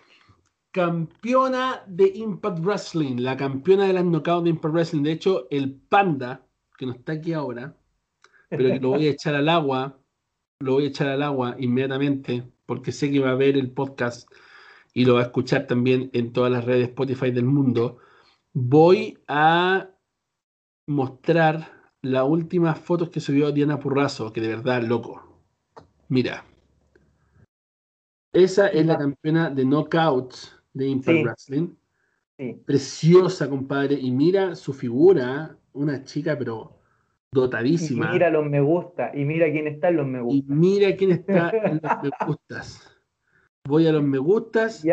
campeona 0.72 1.84
de 1.86 2.12
Impact 2.16 2.60
Wrestling, 2.60 3.18
la 3.18 3.38
campeona 3.38 3.86
de 3.86 3.94
las 3.94 4.04
knockouts 4.04 4.44
de 4.46 4.50
Impact 4.50 4.74
Wrestling. 4.74 5.04
De 5.04 5.12
hecho, 5.12 5.48
el 5.52 5.74
Panda, 5.74 6.46
que 6.78 6.86
no 6.88 6.94
está 6.94 7.14
aquí 7.14 7.34
ahora, 7.34 7.76
pero 8.50 8.64
que 8.64 8.80
lo 8.80 8.90
voy 8.90 9.08
a 9.08 9.12
echar 9.12 9.36
al 9.36 9.48
agua, 9.48 10.00
lo 10.60 10.74
voy 10.74 10.86
a 10.86 10.88
echar 10.88 11.08
al 11.08 11.22
agua 11.22 11.56
inmediatamente, 11.60 12.44
porque 12.66 12.92
sé 12.92 13.12
que 13.12 13.20
va 13.20 13.32
a 13.32 13.36
ver 13.36 13.58
el 13.58 13.72
podcast 13.72 14.28
y 14.94 15.06
lo 15.06 15.16
va 15.16 15.22
a 15.22 15.24
escuchar 15.24 15.68
también 15.68 16.10
en 16.14 16.34
todas 16.34 16.52
las 16.52 16.66
redes 16.66 16.90
Spotify 16.90 17.32
del 17.32 17.46
mundo. 17.46 17.98
Voy 18.54 19.18
a 19.28 19.90
mostrar 20.88 21.80
las 22.02 22.24
últimas 22.24 22.80
fotos 22.80 23.10
que 23.10 23.20
subió 23.20 23.52
Diana 23.52 23.80
Purrazo, 23.80 24.32
que 24.34 24.42
de 24.42 24.48
verdad, 24.48 24.84
loco. 24.84 25.22
Mira. 26.08 26.44
Esa 28.34 28.68
es 28.68 28.86
la 28.86 28.98
campeona 28.98 29.50
de 29.50 29.66
knockouts 29.66 30.56
de 30.74 30.88
Impact 30.88 31.24
Wrestling. 31.24 31.70
Preciosa, 32.66 33.50
compadre. 33.50 33.96
Y 33.96 34.12
mira 34.12 34.56
su 34.56 34.74
figura, 34.74 35.58
una 35.74 36.04
chica, 36.04 36.38
pero 36.38 36.80
dotadísima. 37.32 38.10
Y 38.10 38.14
mira 38.14 38.30
los 38.30 38.46
me 38.46 38.62
gusta. 38.62 39.12
Y 39.14 39.26
mira 39.26 39.52
quién 39.52 39.68
está 39.68 39.90
en 39.90 39.98
los 39.98 40.08
me 40.08 40.22
gusta. 40.22 40.54
Y 40.54 40.56
mira 40.56 40.96
quién 40.96 41.12
está 41.12 41.50
en 41.50 41.82
los 41.84 41.92
me 42.04 42.10
gustas. 42.26 42.89
Voy 43.66 43.88
a 43.88 43.92
los 43.92 44.04
me 44.04 44.18
gustas. 44.18 44.84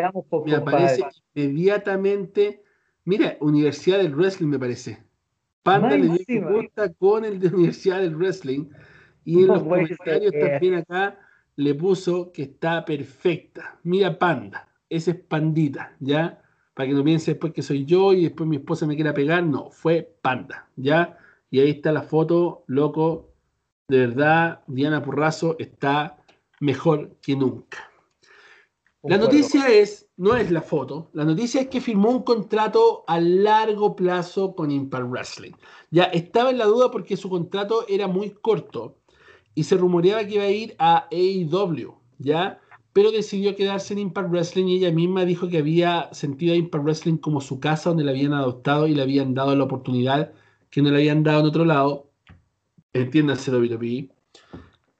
me 0.45 0.55
aparece 0.55 1.03
inmediatamente. 1.33 2.63
Mira, 3.05 3.37
Universidad 3.39 3.99
del 3.99 4.15
Wrestling 4.15 4.47
me 4.47 4.59
parece. 4.59 5.03
Panda 5.63 5.97
le 5.97 6.23
dio 6.25 6.41
me 6.41 6.61
gusta 6.61 6.93
con 6.93 7.25
el 7.25 7.39
de 7.39 7.47
Universidad 7.49 8.01
del 8.01 8.15
Wrestling. 8.15 8.65
Y 9.25 9.41
en 9.41 9.47
los 9.47 9.63
comentarios 9.63 10.31
también 10.31 10.75
acá 10.75 11.19
le 11.57 11.75
puso 11.75 12.31
que 12.31 12.43
está 12.43 12.85
perfecta. 12.85 13.79
Mira, 13.83 14.17
panda, 14.17 14.69
esa 14.89 15.11
es 15.11 15.17
pandita, 15.17 15.95
¿ya? 15.99 16.41
Para 16.73 16.87
que 16.87 16.93
no 16.93 17.03
piense 17.03 17.31
después 17.31 17.51
que 17.51 17.61
soy 17.61 17.83
yo 17.85 18.13
y 18.13 18.23
después 18.23 18.47
mi 18.47 18.57
esposa 18.57 18.85
me 18.85 18.95
quiera 18.95 19.13
pegar. 19.13 19.43
No, 19.43 19.69
fue 19.71 20.17
panda, 20.21 20.69
¿ya? 20.75 21.17
Y 21.49 21.59
ahí 21.59 21.71
está 21.71 21.91
la 21.91 22.03
foto, 22.03 22.63
loco. 22.67 23.33
De 23.87 23.99
verdad, 23.99 24.61
Diana 24.67 25.01
Purrazo 25.01 25.55
está 25.59 26.17
mejor 26.59 27.17
que 27.21 27.35
nunca. 27.35 27.89
La 29.03 29.17
noticia 29.17 29.67
es, 29.69 30.09
no 30.17 30.35
es 30.35 30.49
la 30.51 30.61
foto, 30.61 31.09
la 31.13 31.23
noticia 31.23 31.61
es 31.61 31.67
que 31.67 31.79
firmó 31.79 32.09
un 32.09 32.23
contrato 32.23 33.03
a 33.07 33.19
largo 33.19 33.95
plazo 33.95 34.55
con 34.55 34.71
Impact 34.71 35.09
Wrestling. 35.09 35.51
Ya 35.91 36.05
estaba 36.05 36.49
en 36.49 36.57
la 36.57 36.65
duda 36.65 36.89
porque 36.89 37.15
su 37.15 37.29
contrato 37.29 37.85
era 37.87 38.07
muy 38.07 38.31
corto 38.31 38.97
y 39.53 39.63
se 39.63 39.77
rumoreaba 39.77 40.25
que 40.25 40.35
iba 40.35 40.43
a 40.43 40.49
ir 40.49 40.75
a 40.79 41.07
AEW, 41.11 41.93
¿ya? 42.17 42.59
Pero 42.91 43.11
decidió 43.11 43.55
quedarse 43.55 43.93
en 43.93 43.99
Impact 43.99 44.29
Wrestling 44.29 44.65
y 44.65 44.77
ella 44.77 44.91
misma 44.91 45.25
dijo 45.25 45.47
que 45.47 45.59
había 45.59 46.09
sentido 46.11 46.53
a 46.53 46.57
Impact 46.57 46.83
Wrestling 46.83 47.17
como 47.17 47.39
su 47.39 47.59
casa 47.59 47.89
donde 47.89 48.03
la 48.03 48.11
habían 48.11 48.33
adoptado 48.33 48.87
y 48.87 48.95
le 48.95 49.03
habían 49.03 49.35
dado 49.35 49.55
la 49.55 49.63
oportunidad 49.63 50.33
que 50.71 50.81
no 50.81 50.89
le 50.89 50.97
habían 50.97 51.23
dado 51.23 51.41
en 51.41 51.45
otro 51.45 51.65
lado, 51.65 52.09
entiéndase 52.93 53.51
WWE. 53.51 54.09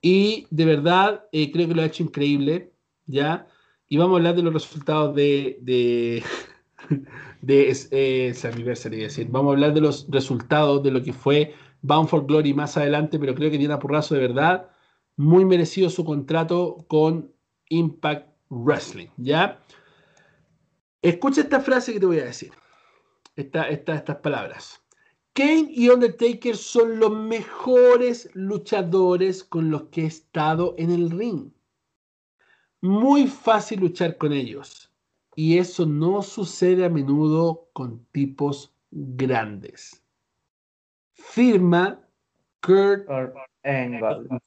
Y 0.01 0.47
de 0.51 0.65
verdad 0.65 1.25
eh, 1.31 1.51
creo 1.51 1.67
que 1.67 1.73
lo 1.73 1.81
ha 1.81 1.85
hecho 1.85 2.03
increíble, 2.03 2.71
¿ya? 3.07 3.47
Y 3.89 3.97
vamos 3.97 4.15
a 4.15 4.17
hablar 4.17 4.35
de 4.35 4.43
los 4.43 4.53
resultados 4.53 5.15
de, 5.15 5.57
de, 5.61 6.23
de 7.41 7.71
eh, 7.91 8.33
decir. 8.89 9.27
Vamos 9.29 9.51
a 9.51 9.53
hablar 9.53 9.73
de 9.73 9.81
los 9.81 10.07
resultados 10.09 10.83
de 10.83 10.91
lo 10.91 11.01
que 11.01 11.13
fue 11.13 11.53
Bound 11.81 12.09
for 12.09 12.25
Glory 12.25 12.53
más 12.53 12.75
adelante, 12.77 13.19
pero 13.19 13.33
creo 13.35 13.49
que 13.49 13.57
Diana 13.57 13.79
Purrazo 13.79 14.15
de 14.15 14.21
verdad, 14.21 14.69
muy 15.15 15.45
merecido 15.45 15.89
su 15.89 16.03
contrato 16.03 16.85
con 16.87 17.31
Impact 17.69 18.29
Wrestling, 18.49 19.07
¿ya? 19.17 19.59
Escucha 21.01 21.41
esta 21.41 21.59
frase 21.59 21.93
que 21.93 21.99
te 21.99 22.05
voy 22.05 22.19
a 22.19 22.25
decir, 22.25 22.51
esta, 23.35 23.69
estas 23.69 24.17
palabras. 24.17 24.81
Kane 25.33 25.67
y 25.69 25.89
Undertaker 25.89 26.57
son 26.57 26.99
los 26.99 27.11
mejores 27.11 28.29
luchadores 28.33 29.43
con 29.43 29.69
los 29.69 29.83
que 29.83 30.01
he 30.01 30.07
estado 30.07 30.73
en 30.77 30.91
el 30.91 31.11
ring. 31.11 31.51
Muy 32.81 33.27
fácil 33.27 33.79
luchar 33.81 34.17
con 34.17 34.33
ellos. 34.33 34.91
Y 35.35 35.57
eso 35.57 35.85
no 35.85 36.21
sucede 36.21 36.85
a 36.85 36.89
menudo 36.89 37.69
con 37.73 38.05
tipos 38.11 38.73
grandes. 38.91 40.03
Firma 41.13 41.99
Kurt 42.61 43.07
Angle. 43.63 44.39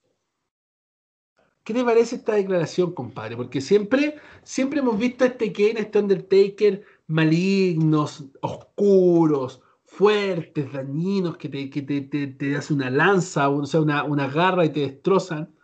¿Qué 1.64 1.74
te 1.74 1.84
parece 1.84 2.16
esta 2.16 2.34
declaración, 2.34 2.92
compadre? 2.92 3.36
Porque 3.36 3.60
siempre, 3.60 4.16
siempre 4.42 4.80
hemos 4.80 4.98
visto 4.98 5.24
a 5.24 5.28
este 5.28 5.52
Kane, 5.52 5.80
este 5.80 5.98
Undertaker, 5.98 6.84
malignos, 7.06 8.24
oscuros, 8.40 9.62
fuertes, 9.84 10.72
dañinos, 10.72 11.36
que 11.36 11.48
te, 11.48 11.70
que 11.70 11.82
te, 11.82 12.00
te, 12.00 12.56
hacen 12.56 12.78
una 12.78 12.90
lanza, 12.90 13.48
o 13.50 13.66
sea, 13.66 13.80
una, 13.80 14.04
una, 14.04 14.26
garra 14.28 14.64
y 14.64 14.70
te 14.70 14.80
destrozan. 14.80 15.54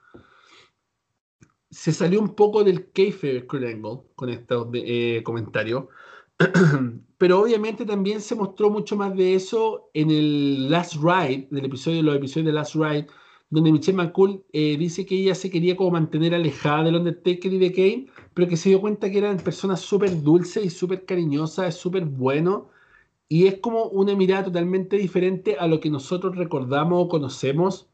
Se 1.77 1.93
salió 1.93 2.23
un 2.23 2.35
poco 2.35 2.65
del 2.65 2.91
kayfabe 2.91 3.47
Kurt 3.47 3.65
Angle 3.65 4.01
con 4.15 4.31
estos 4.31 4.69
eh, 4.73 5.21
comentarios, 5.23 5.85
pero 7.19 7.43
obviamente 7.43 7.85
también 7.85 8.23
se 8.23 8.35
mostró 8.35 8.71
mucho 8.71 8.97
más 8.97 9.15
de 9.15 9.35
eso 9.35 9.91
en 9.93 10.11
el 10.11 10.71
Last 10.71 10.95
Ride, 10.95 11.49
del 11.51 11.67
episodio, 11.67 12.03
los 12.03 12.17
episodios 12.17 12.47
de 12.47 12.53
Last 12.55 12.77
Ride, 12.77 13.07
donde 13.51 13.73
Michelle 13.73 13.99
McCool 13.99 14.43
eh, 14.55 14.79
dice 14.79 15.05
que 15.05 15.17
ella 15.17 15.35
se 15.35 15.51
quería 15.51 15.77
como 15.77 15.91
mantener 15.91 16.35
alejada 16.35 16.85
del 16.85 16.97
Undertaker 16.97 17.53
y 17.53 17.59
de 17.59 17.73
Kane, 17.73 18.07
pero 18.33 18.49
que 18.49 18.57
se 18.57 18.71
dio 18.71 18.81
cuenta 18.81 19.11
que 19.11 19.19
eran 19.19 19.37
personas 19.37 19.81
súper 19.81 20.23
dulces 20.23 20.65
y 20.65 20.71
súper 20.71 21.05
cariñosas, 21.05 21.75
súper 21.75 22.07
bueno, 22.07 22.71
y 23.29 23.49
es 23.49 23.59
como 23.59 23.85
una 23.89 24.17
mirada 24.17 24.45
totalmente 24.45 24.97
diferente 24.97 25.57
a 25.59 25.67
lo 25.67 25.79
que 25.81 25.91
nosotros 25.91 26.37
recordamos 26.37 27.05
o 27.05 27.09
conocemos 27.11 27.91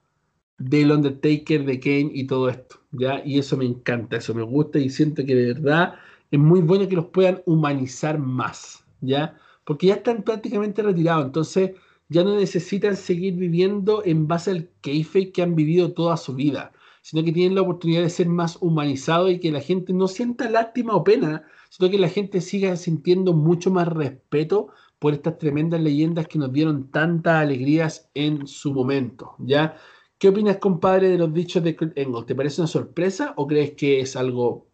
del 0.58 0.92
Undertaker, 0.92 1.64
de 1.64 1.80
Kane 1.80 2.10
y 2.14 2.26
todo 2.26 2.48
esto, 2.48 2.76
¿ya? 2.92 3.22
Y 3.24 3.38
eso 3.38 3.56
me 3.56 3.64
encanta, 3.64 4.16
eso 4.16 4.34
me 4.34 4.42
gusta 4.42 4.78
y 4.78 4.90
siento 4.90 5.24
que 5.24 5.34
de 5.34 5.54
verdad 5.54 5.94
es 6.30 6.38
muy 6.38 6.60
bueno 6.60 6.88
que 6.88 6.96
los 6.96 7.06
puedan 7.06 7.42
humanizar 7.46 8.18
más, 8.18 8.84
¿ya? 9.00 9.38
Porque 9.64 9.88
ya 9.88 9.94
están 9.94 10.22
prácticamente 10.22 10.82
retirados, 10.82 11.26
entonces 11.26 11.72
ya 12.08 12.24
no 12.24 12.36
necesitan 12.36 12.96
seguir 12.96 13.34
viviendo 13.34 14.02
en 14.04 14.28
base 14.28 14.50
al 14.50 14.70
kayfabe 14.82 15.32
que 15.32 15.42
han 15.42 15.54
vivido 15.54 15.92
toda 15.92 16.16
su 16.16 16.34
vida, 16.34 16.72
sino 17.02 17.24
que 17.24 17.32
tienen 17.32 17.54
la 17.54 17.62
oportunidad 17.62 18.02
de 18.02 18.10
ser 18.10 18.28
más 18.28 18.58
humanizados 18.60 19.30
y 19.30 19.40
que 19.40 19.50
la 19.50 19.60
gente 19.60 19.92
no 19.92 20.08
sienta 20.08 20.48
lástima 20.48 20.94
o 20.94 21.04
pena, 21.04 21.44
sino 21.70 21.90
que 21.90 21.98
la 21.98 22.08
gente 22.08 22.40
siga 22.40 22.76
sintiendo 22.76 23.32
mucho 23.32 23.70
más 23.70 23.88
respeto 23.88 24.68
por 24.98 25.14
estas 25.14 25.38
tremendas 25.38 25.80
leyendas 25.80 26.28
que 26.28 26.38
nos 26.38 26.52
dieron 26.52 26.90
tantas 26.90 27.42
alegrías 27.42 28.10
en 28.14 28.46
su 28.46 28.72
momento, 28.72 29.34
¿ya? 29.38 29.76
¿Qué 30.22 30.28
opinas, 30.28 30.58
compadre, 30.58 31.08
de 31.08 31.18
los 31.18 31.34
dichos 31.34 31.64
de 31.64 31.76
Engel? 31.96 32.24
¿Te 32.24 32.36
parece 32.36 32.60
una 32.60 32.68
sorpresa 32.68 33.34
o 33.36 33.48
crees 33.48 33.72
que 33.72 33.98
es 33.98 34.14
algo 34.14 34.68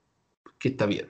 que 0.58 0.68
está 0.68 0.84
bien? 0.84 1.06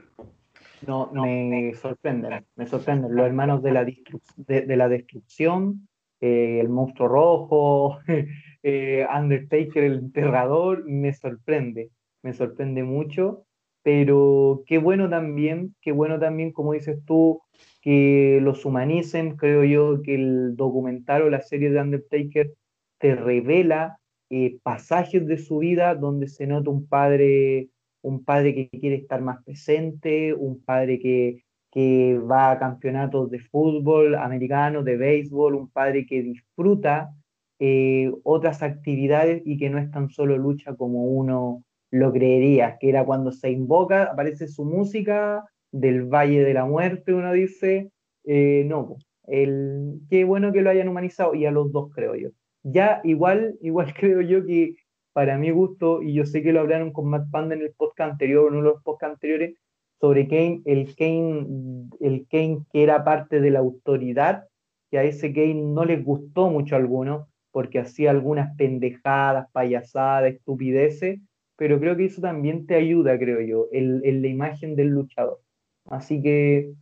No, 0.86 1.11
me 1.12 1.74
sorprenden, 1.74 2.47
me 2.55 2.66
sorprenden. 2.68 3.16
Los 3.16 3.26
hermanos 3.26 3.64
de 3.64 3.72
la, 3.72 3.84
de 3.84 4.76
la 4.76 4.89
destrucción 4.89 5.89
eh, 6.20 6.61
el 6.61 6.68
monstruo 6.68 7.09
rojo, 7.09 7.99
eh, 8.62 9.05
Undertaker, 9.12 9.82
el 9.82 9.95
enterrador, 9.95 10.84
me 10.84 11.12
sorprende, 11.12 11.91
me 12.22 12.32
sorprende 12.32 12.84
mucho, 12.84 13.45
pero 13.82 14.62
qué 14.68 14.78
bueno 14.78 15.11
también, 15.11 15.74
qué 15.82 15.91
bueno 15.91 16.20
también, 16.20 16.53
como 16.53 16.74
dices 16.74 17.05
tú, 17.05 17.43
que 17.82 18.39
los 18.41 18.64
humanicen, 18.64 19.36
creo 19.36 19.64
yo 19.64 20.01
que 20.01 20.14
el 20.14 20.55
documental 20.55 21.22
o 21.22 21.28
la 21.28 21.41
serie 21.41 21.70
de 21.70 21.80
Undertaker 21.80 22.55
te 22.99 23.16
revela 23.16 23.99
eh, 24.31 24.59
pasajes 24.62 25.26
de 25.26 25.39
su 25.39 25.59
vida 25.59 25.95
donde 25.95 26.29
se 26.29 26.47
nota 26.47 26.70
un 26.70 26.87
padre, 26.87 27.70
un 28.03 28.24
padre 28.24 28.55
que 28.55 28.68
quiere 28.70 28.97
estar 28.97 29.20
más 29.22 29.43
presente, 29.45 30.35
un 30.35 30.62
padre 30.62 30.99
que 30.99 31.43
que 31.70 32.18
va 32.18 32.53
a 32.53 32.59
campeonatos 32.59 33.31
de 33.31 33.41
fútbol 33.41 34.14
americano, 34.14 34.83
de 34.83 34.97
béisbol, 34.97 35.55
un 35.55 35.70
padre 35.70 36.07
que 36.07 36.22
disfruta 36.22 37.11
eh, 37.59 38.11
otras 38.24 38.62
actividades 38.62 39.43
y 39.45 39.59
que 39.59 39.68
no 39.68 39.79
es 39.79 39.91
tan 39.91 40.09
solo 40.11 40.37
lucha 40.39 40.74
como 40.76 41.05
uno 41.05 41.64
lo 41.91 42.12
creería, 42.12 42.76
que 42.79 42.91
era 42.91 43.05
cuando 43.05 43.33
se 43.33 43.51
invoca, 43.51 44.05
aparece 44.05 44.47
su 44.49 44.64
música 44.64 45.45
del 45.72 46.05
Valle 46.05 46.43
de 46.43 46.55
la 46.55 46.66
Muerte, 46.66 47.14
uno 47.14 47.33
dice, 47.33 47.91
eh, 48.24 48.64
no, 48.66 48.97
el, 49.26 50.01
qué 50.11 50.24
bueno 50.24 50.53
que 50.53 50.62
lo 50.62 50.70
hayan 50.70 50.89
humanizado, 50.89 51.35
y 51.35 51.47
a 51.47 51.51
los 51.51 51.72
dos 51.72 51.91
creo 51.95 52.14
yo. 52.14 52.31
Ya 52.63 53.01
igual, 53.05 53.57
igual 53.61 53.95
creo 53.99 54.21
yo 54.21 54.45
que 54.45 54.77
para 55.13 55.37
mi 55.37 55.51
gusto, 55.51 56.03
y 56.03 56.15
yo 56.15 56.25
sé 56.27 56.43
que 56.43 56.53
lo 56.53 56.61
hablaron 56.61 56.93
con 56.93 57.09
Matt 57.09 57.31
Panda 57.31 57.55
en 57.55 57.63
el 57.63 57.73
podcast 57.73 58.13
anterior, 58.13 58.47
en 58.49 58.59
uno 58.59 58.69
de 58.69 58.75
los 58.75 58.83
podcasts 58.83 59.15
anteriores, 59.15 59.57
sobre 60.01 60.29
Kane, 60.29 60.63
el 60.65 60.95
Kane, 60.95 61.89
el 62.01 62.27
Kane 62.31 62.65
que 62.73 62.85
era 62.85 63.03
parte 63.05 63.41
de 63.41 63.51
la 63.51 63.59
autoridad, 63.59 64.45
que 64.91 64.99
a 64.99 65.03
ese 65.03 65.33
Kane 65.33 65.55
no 65.55 65.85
les 65.85 66.05
gustó 66.05 66.51
mucho 66.51 66.77
a 66.77 66.79
algunos, 66.79 67.27
porque 67.51 67.81
hacía 67.81 68.11
algunas 68.11 68.55
pendejadas, 68.57 69.51
payasadas, 69.53 70.35
estupideces, 70.35 71.21
pero 71.57 71.81
creo 71.81 71.97
que 71.97 72.05
eso 72.05 72.21
también 72.21 72.67
te 72.67 72.77
ayuda, 72.77 73.19
creo 73.19 73.41
yo, 73.41 73.67
en, 73.73 74.23
la 74.23 74.29
imagen 74.29 74.77
del 74.77 74.89
luchador. 74.91 75.41
Así 75.87 76.23
que, 76.23 76.73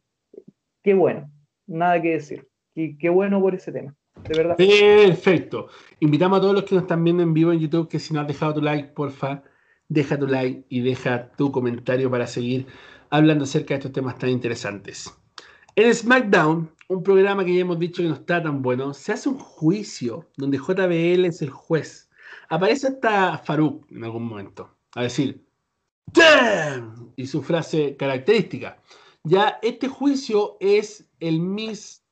qué 0.82 0.92
bueno, 0.92 1.30
nada 1.66 2.02
que 2.02 2.12
decir. 2.12 2.46
Qué, 2.74 2.98
qué 2.98 3.08
bueno 3.08 3.40
por 3.40 3.54
ese 3.54 3.72
tema, 3.72 3.94
de 4.28 4.36
verdad. 4.36 4.56
Perfecto. 4.56 5.68
Invitamos 6.00 6.38
a 6.38 6.40
todos 6.40 6.54
los 6.54 6.64
que 6.64 6.74
nos 6.74 6.82
están 6.82 7.04
viendo 7.04 7.22
en 7.22 7.34
vivo 7.34 7.52
en 7.52 7.60
YouTube 7.60 7.88
que 7.88 7.98
si 7.98 8.12
no 8.14 8.20
has 8.20 8.28
dejado 8.28 8.54
tu 8.54 8.60
like, 8.62 8.88
porfa, 8.88 9.42
deja 9.88 10.18
tu 10.18 10.26
like 10.26 10.64
y 10.68 10.80
deja 10.80 11.30
tu 11.32 11.52
comentario 11.52 12.10
para 12.10 12.26
seguir 12.26 12.66
hablando 13.10 13.44
acerca 13.44 13.74
de 13.74 13.78
estos 13.78 13.92
temas 13.92 14.18
tan 14.18 14.30
interesantes. 14.30 15.12
En 15.74 15.94
SmackDown, 15.94 16.70
un 16.88 17.02
programa 17.02 17.44
que 17.44 17.54
ya 17.54 17.60
hemos 17.60 17.78
dicho 17.78 18.02
que 18.02 18.08
no 18.08 18.14
está 18.14 18.42
tan 18.42 18.62
bueno, 18.62 18.94
se 18.94 19.12
hace 19.12 19.28
un 19.28 19.38
juicio 19.38 20.28
donde 20.36 20.58
JBL 20.58 21.24
es 21.26 21.42
el 21.42 21.50
juez. 21.50 22.08
Aparece 22.48 22.88
hasta 22.88 23.38
Farouk 23.38 23.90
en 23.90 24.04
algún 24.04 24.24
momento 24.24 24.76
a 24.94 25.02
decir 25.02 25.44
¡Damn! 26.06 27.12
y 27.16 27.26
su 27.26 27.42
frase 27.42 27.96
característica. 27.96 28.80
Ya 29.24 29.58
este 29.62 29.88
juicio 29.88 30.56
es 30.60 31.08
el 31.18 31.40
Miss 31.40 32.05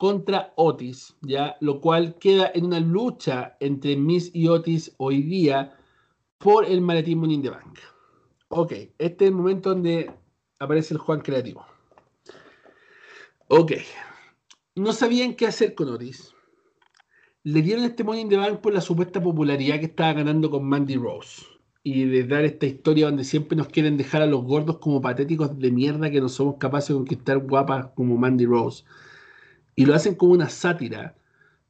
contra 0.00 0.54
Otis, 0.56 1.14
ya 1.20 1.58
lo 1.60 1.82
cual 1.82 2.16
queda 2.18 2.50
en 2.54 2.64
una 2.64 2.80
lucha 2.80 3.58
entre 3.60 3.96
Miss 3.96 4.30
y 4.32 4.48
Otis 4.48 4.94
hoy 4.96 5.20
día 5.20 5.76
por 6.38 6.64
el 6.64 6.80
maletín 6.80 7.18
Money 7.18 7.34
in 7.34 7.42
the 7.42 7.50
Bank. 7.50 7.78
Ok, 8.48 8.72
este 8.96 9.24
es 9.26 9.30
el 9.30 9.34
momento 9.34 9.68
donde 9.68 10.10
aparece 10.58 10.94
el 10.94 11.00
Juan 11.00 11.20
creativo. 11.20 11.66
Ok. 13.48 13.72
No 14.74 14.94
sabían 14.94 15.34
qué 15.34 15.46
hacer 15.46 15.74
con 15.74 15.90
Otis. 15.90 16.34
Le 17.42 17.60
dieron 17.60 17.84
este 17.84 18.02
Money 18.02 18.22
in 18.22 18.30
the 18.30 18.38
Bank 18.38 18.60
por 18.60 18.72
la 18.72 18.80
supuesta 18.80 19.22
popularidad 19.22 19.80
que 19.80 19.86
estaba 19.86 20.14
ganando 20.14 20.50
con 20.50 20.66
Mandy 20.66 20.96
Rose. 20.96 21.42
Y 21.82 22.04
de 22.04 22.24
dar 22.24 22.46
esta 22.46 22.64
historia 22.64 23.04
donde 23.04 23.24
siempre 23.24 23.54
nos 23.54 23.68
quieren 23.68 23.98
dejar 23.98 24.22
a 24.22 24.26
los 24.26 24.44
gordos 24.44 24.78
como 24.78 25.02
patéticos 25.02 25.58
de 25.58 25.70
mierda 25.70 26.10
que 26.10 26.22
no 26.22 26.30
somos 26.30 26.56
capaces 26.56 26.88
de 26.88 26.94
conquistar 26.94 27.36
guapas 27.36 27.88
como 27.94 28.16
Mandy 28.16 28.46
Rose. 28.46 28.84
Y 29.80 29.86
lo 29.86 29.94
hacen 29.94 30.14
como 30.14 30.32
una 30.32 30.50
sátira, 30.50 31.14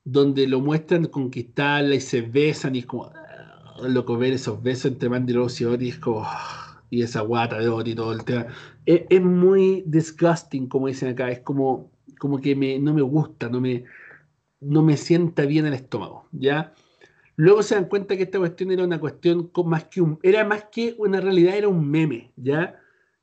donde 0.02 0.48
lo 0.48 0.60
muestran 0.60 1.06
conquistarla 1.06 1.94
y 1.94 2.00
se 2.00 2.22
besan 2.22 2.74
y 2.74 2.80
es 2.80 2.86
como... 2.86 3.04
Ah, 3.04 3.76
loco 3.86 4.18
ver 4.18 4.32
esos 4.32 4.60
besos 4.60 4.86
entre 4.86 5.08
Mandy 5.08 5.32
Rose 5.32 5.64
y 5.78 5.88
es 5.90 5.98
como... 5.98 6.24
Ah, 6.24 6.82
y 6.90 7.02
esa 7.02 7.20
guata 7.20 7.60
de 7.60 7.68
Oti 7.68 7.92
y 7.92 7.94
todo 7.94 8.12
el 8.12 8.24
tema. 8.24 8.48
Es, 8.84 9.22
muy 9.22 9.84
disgusting, 9.86 10.66
como 10.66 10.88
dicen 10.88 11.10
acá, 11.10 11.30
es 11.30 11.38
como, 11.38 11.92
como 12.18 12.40
que 12.40 12.56
me, 12.56 12.80
no 12.80 12.92
me 12.94 13.02
gusta, 13.02 13.48
no 13.48 13.60
me, 13.60 13.84
no 14.58 14.82
me 14.82 14.96
sienta 14.96 15.46
bien 15.46 15.66
el 15.66 15.74
estómago, 15.74 16.26
¿ya? 16.32 16.74
Luego 17.36 17.62
se 17.62 17.76
dan 17.76 17.84
cuenta 17.84 18.16
que 18.16 18.24
esta 18.24 18.40
cuestión 18.40 18.72
era 18.72 18.82
una 18.82 18.98
cuestión 18.98 19.52
más 19.66 19.84
que 19.84 20.04
era 20.24 20.44
más 20.44 20.64
que 20.72 20.96
una 20.98 21.20
realidad, 21.20 21.54
era 21.54 21.68
un 21.68 21.88
meme, 21.88 22.32
¿ya? 22.34 22.79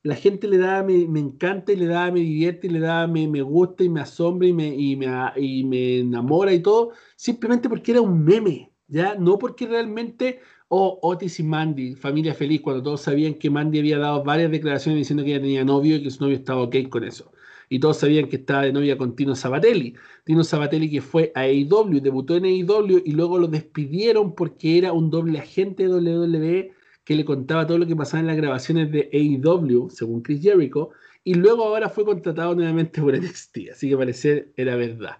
La 0.07 0.15
gente 0.15 0.47
le 0.47 0.57
da, 0.57 0.83
me, 0.83 1.07
me 1.07 1.19
encanta 1.19 1.71
y 1.73 1.75
le 1.75 1.87
da, 1.87 2.11
me 2.11 2.21
divierte 2.21 2.67
y 2.67 2.69
le 2.69 2.79
da, 2.79 3.07
me, 3.07 3.27
me 3.27 3.41
gusta 3.41 3.83
y 3.83 3.89
me 3.89 4.01
asombra 4.01 4.47
y 4.47 4.53
me, 4.53 4.67
y 4.75 4.95
me, 4.95 5.07
y 5.35 5.63
me 5.65 5.99
enamora 5.99 6.53
y 6.53 6.61
todo, 6.61 6.91
simplemente 7.15 7.67
porque 7.69 7.91
era 7.91 8.01
un 8.01 8.23
meme, 8.23 8.71
¿ya? 8.87 9.15
No 9.15 9.37
porque 9.37 9.67
realmente 9.67 10.39
o 10.69 10.99
Otis 11.01 11.39
y 11.39 11.43
Mandy, 11.43 11.95
familia 11.95 12.33
feliz, 12.33 12.61
cuando 12.61 12.83
todos 12.83 13.01
sabían 13.01 13.35
que 13.35 13.49
Mandy 13.49 13.79
había 13.79 13.97
dado 13.99 14.23
varias 14.23 14.51
declaraciones 14.51 14.99
diciendo 14.99 15.23
que 15.23 15.31
ella 15.31 15.41
tenía 15.41 15.65
novio 15.65 15.97
y 15.97 16.03
que 16.03 16.11
su 16.11 16.23
novio 16.23 16.37
estaba 16.37 16.61
ok 16.61 16.75
con 16.89 17.03
eso. 17.03 17.31
Y 17.69 17.79
todos 17.79 17.97
sabían 17.97 18.29
que 18.29 18.37
estaba 18.37 18.63
de 18.63 18.71
novia 18.73 18.97
con 18.97 19.15
Tino 19.15 19.35
Sabatelli. 19.35 19.95
Tino 20.23 20.43
Sabatelli 20.43 20.89
que 20.89 21.01
fue 21.01 21.31
a 21.35 21.41
AEW, 21.41 21.99
debutó 22.01 22.35
en 22.37 22.45
AEW 22.45 23.01
y 23.05 23.11
luego 23.11 23.39
lo 23.39 23.47
despidieron 23.47 24.35
porque 24.35 24.77
era 24.77 24.93
un 24.93 25.09
doble 25.09 25.39
agente 25.39 25.83
de 25.83 25.89
WWE 25.89 26.76
que 27.07 27.15
le 27.15 27.23
contaba 27.23 27.65
todo 27.65 27.77
lo 27.77 27.87
que 27.87 27.95
pasaba 27.95 28.19
en 28.19 28.27
las 28.27 28.35
grabaciones 28.35 28.91
de 28.91 29.09
AEW, 29.13 29.89
según 29.89 30.21
Chris 30.21 30.41
Jericho, 30.41 30.89
y 31.23 31.35
luego 31.35 31.63
ahora 31.63 31.87
fue 31.87 32.03
contratado 32.03 32.53
nuevamente 32.53 33.01
por 33.01 33.17
NXT. 33.17 33.59
Así 33.71 33.89
que 33.89 33.95
parecer 33.95 34.51
era 34.57 34.75
verdad. 34.75 35.17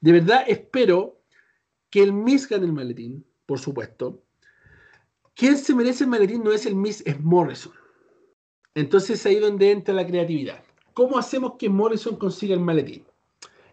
De 0.00 0.12
verdad 0.12 0.44
espero 0.46 1.18
que 1.90 2.04
el 2.04 2.12
Miss 2.12 2.48
gane 2.48 2.66
el 2.66 2.72
maletín, 2.72 3.26
por 3.46 3.58
supuesto. 3.58 4.22
Quien 5.34 5.58
se 5.58 5.74
merece 5.74 6.04
el 6.04 6.10
maletín 6.10 6.44
no 6.44 6.52
es 6.52 6.66
el 6.66 6.76
Miss, 6.76 7.02
es 7.04 7.20
Morrison. 7.20 7.72
Entonces 8.76 9.26
ahí 9.26 9.40
donde 9.40 9.72
entra 9.72 9.92
la 9.92 10.06
creatividad. 10.06 10.62
¿Cómo 10.92 11.18
hacemos 11.18 11.54
que 11.58 11.68
Morrison 11.68 12.14
consiga 12.14 12.54
el 12.54 12.60
maletín? 12.60 13.02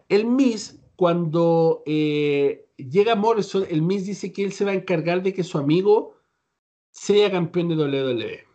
El 0.08 0.26
Miss, 0.26 0.80
cuando 0.96 1.84
eh, 1.86 2.66
llega 2.76 3.14
Morrison, 3.14 3.64
el 3.70 3.82
Miss 3.82 4.04
dice 4.04 4.32
que 4.32 4.42
él 4.42 4.52
se 4.52 4.64
va 4.64 4.72
a 4.72 4.74
encargar 4.74 5.22
de 5.22 5.32
que 5.32 5.44
su 5.44 5.58
amigo 5.58 6.16
sea 6.92 7.30
campeón 7.30 7.68
de 7.68 7.76
WWE. 7.76 8.46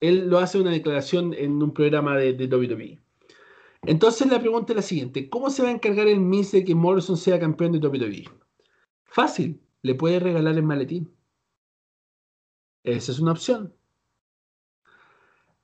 Él 0.00 0.28
lo 0.28 0.38
hace 0.38 0.60
una 0.60 0.70
declaración 0.70 1.34
en 1.34 1.62
un 1.62 1.72
programa 1.72 2.16
de, 2.16 2.32
WWE. 2.46 3.00
Entonces 3.82 4.30
la 4.30 4.38
pregunta 4.38 4.72
es 4.72 4.76
la 4.76 4.82
siguiente: 4.82 5.28
¿Cómo 5.28 5.50
se 5.50 5.62
va 5.62 5.68
a 5.68 5.72
encargar 5.72 6.06
el 6.06 6.20
Miss 6.20 6.52
de 6.52 6.64
que 6.64 6.74
Morrison 6.74 7.16
sea 7.16 7.40
campeón 7.40 7.72
de 7.72 7.86
WWE? 7.86 8.30
Fácil, 9.04 9.60
le 9.82 9.94
puede 9.94 10.20
regalar 10.20 10.54
el 10.54 10.62
maletín. 10.62 11.12
Esa 12.84 13.10
es 13.10 13.18
una 13.18 13.32
opción. 13.32 13.74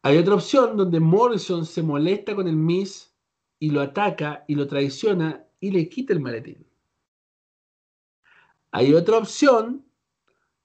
Hay 0.03 0.17
otra 0.17 0.35
opción 0.35 0.77
donde 0.77 0.99
Morrison 0.99 1.65
se 1.65 1.83
molesta 1.83 2.35
con 2.35 2.49
el 2.49 2.57
Miss 2.57 3.15
y 3.61 3.71
lo 3.71 3.81
ataca 3.81 4.45
y 4.49 4.57
lo 4.57 4.67
traiciona 4.67 5.47
y 5.61 5.71
le 5.71 5.89
quita 5.89 6.13
el 6.13 6.21
maletín. 6.21 6.67
Hay 8.73 8.95
otra 8.95 9.19
opción 9.19 9.85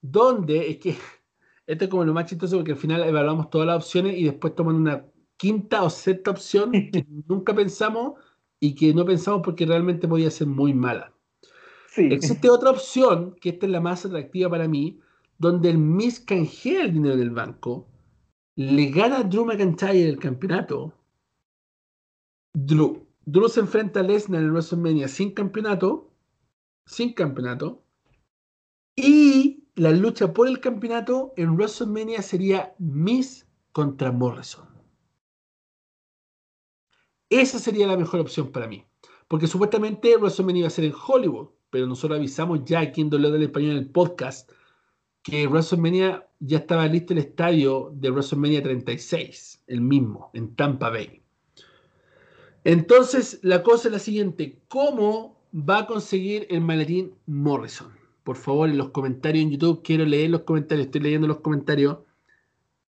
donde 0.02 0.70
es 0.70 0.78
que 0.78 0.96
esto 1.68 1.86
es 1.86 1.90
como 1.90 2.06
lo 2.06 2.14
más 2.14 2.26
chistoso 2.26 2.58
porque 2.58 2.72
al 2.72 2.78
final 2.78 3.04
evaluamos 3.04 3.50
todas 3.50 3.68
las 3.68 3.78
opciones 3.78 4.18
y 4.18 4.24
después 4.24 4.56
toman 4.56 4.76
una 4.76 5.06
quinta 5.38 5.84
o 5.84 5.90
sexta 5.90 6.32
opción 6.32 6.72
que 6.92 7.06
nunca 7.28 7.54
pensamos 7.54 8.14
y 8.60 8.74
que 8.76 8.94
no 8.94 9.06
pensamos 9.06 9.42
porque 9.44 9.66
realmente 9.66 10.08
podía 10.08 10.32
ser 10.32 10.48
muy 10.48 10.74
mala. 10.74 11.14
Existe 11.96 12.50
otra 12.50 12.70
opción, 12.70 13.36
que 13.42 13.50
esta 13.50 13.66
es 13.66 13.72
la 13.72 13.82
más 13.82 14.06
atractiva 14.06 14.50
para 14.50 14.68
mí, 14.68 15.00
donde 15.40 15.70
el 15.70 15.78
Miss 15.78 16.20
canjea 16.20 16.84
el 16.84 16.94
dinero 16.94 17.18
del 17.18 17.32
banco, 17.32 17.88
le 18.56 18.90
gana 18.92 19.20
a 19.20 19.24
Drew 19.24 19.46
McIntyre 19.46 20.08
el 20.08 20.20
campeonato. 20.20 20.94
Drew, 22.54 23.08
Drew 23.26 23.50
se 23.50 23.62
enfrenta 23.62 24.00
a 24.00 24.04
Lesnar 24.04 24.42
en 24.42 24.52
WrestleMania 24.52 25.08
sin 25.08 25.32
campeonato, 25.32 26.12
sin 26.86 27.14
campeonato, 27.14 27.84
y 28.96 29.47
la 29.78 29.92
lucha 29.92 30.34
por 30.34 30.48
el 30.48 30.60
campeonato 30.60 31.34
en 31.38 31.56
WrestleMania 31.56 32.24
sería 32.24 32.74
Miss 32.80 33.46
contra 33.72 34.12
Morrison. 34.12 34.68
Esa 37.30 37.60
sería 37.60 37.86
la 37.86 37.96
mejor 37.96 38.22
opción 38.22 38.52
para 38.52 38.68
mí. 38.68 38.84
Porque 39.28 39.46
supuestamente 39.46 40.18
WrestleMania 40.18 40.62
iba 40.62 40.68
a 40.68 40.72
ser 40.72 40.86
en 40.86 40.96
Hollywood, 40.96 41.50
pero 41.70 41.86
nosotros 41.86 42.18
avisamos 42.18 42.66
ya 42.66 42.80
aquí 42.80 43.02
en 43.02 43.12
Dolor 43.12 43.32
del 43.32 43.44
Español 43.44 43.72
en 43.74 43.78
el 43.78 43.92
podcast 43.92 44.52
que 45.22 45.46
WrestleMania 45.46 46.28
ya 46.40 46.58
estaba 46.58 46.88
listo 46.88 47.14
el 47.14 47.20
estadio 47.20 47.92
de 47.94 48.10
WrestleMania 48.10 48.64
36, 48.64 49.64
el 49.68 49.82
mismo, 49.82 50.32
en 50.34 50.56
Tampa 50.56 50.90
Bay. 50.90 51.22
Entonces, 52.64 53.40
la 53.44 53.62
cosa 53.62 53.90
es 53.90 53.92
la 53.92 54.00
siguiente: 54.00 54.60
¿cómo 54.70 55.40
va 55.54 55.80
a 55.80 55.86
conseguir 55.86 56.48
el 56.50 56.62
maletín 56.62 57.14
Morrison? 57.28 58.07
Por 58.28 58.36
favor, 58.36 58.68
en 58.68 58.78
los 58.78 58.90
comentarios 58.90 59.42
en 59.42 59.52
YouTube, 59.52 59.82
quiero 59.82 60.04
leer 60.04 60.30
los 60.30 60.42
comentarios, 60.42 60.88
estoy 60.88 61.00
leyendo 61.00 61.28
los 61.28 61.40
comentarios. 61.40 62.00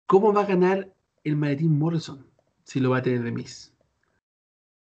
¿Cómo 0.07 0.33
va 0.33 0.41
a 0.41 0.47
ganar 0.47 0.93
el 1.23 1.37
maletín 1.37 1.79
Morrison 1.79 2.27
si 2.65 2.81
lo 2.81 2.91
va 2.91 2.97
a 2.99 3.03
tener 3.03 3.23
de 3.23 3.31
Miss? 3.31 3.73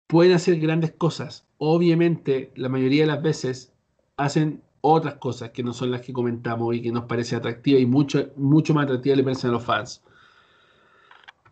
Pueden 0.08 0.34
hacer 0.34 0.60
grandes 0.60 0.93
cosas. 0.93 1.45
Obviamente, 1.60 2.52
la 2.56 2.68
mayoría 2.68 3.04
de 3.04 3.08
las 3.10 3.22
veces 3.22 3.74
hacen 4.18 4.64
otras 4.82 5.18
cosas 5.18 5.52
que 5.52 5.62
no 5.62 5.72
son 5.72 5.91
las 5.91 6.02
que 6.02 6.14
comentamos 6.14 6.76
y 6.76 6.82
que 6.82 6.91
nos 6.91 7.04
parece 7.04 7.36
atractiva 7.36 7.80
y 7.80 7.86
mucho, 7.86 8.32
mucho 8.36 8.74
más 8.74 8.86
atractiva 8.86 9.18
le 9.18 9.24
parecen 9.24 9.52
a 9.52 9.54
los 9.54 9.64
fans. 9.64 10.02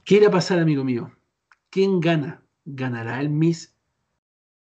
¿Qué 0.06 0.16
irá 0.16 0.30
a 0.30 0.32
pasar, 0.32 0.58
amigo 0.58 0.84
mío? 0.84 1.12
¿Quién 1.70 2.00
gana? 2.00 2.42
¿Ganará 2.66 3.22
el 3.22 3.30
Miss? 3.30 3.76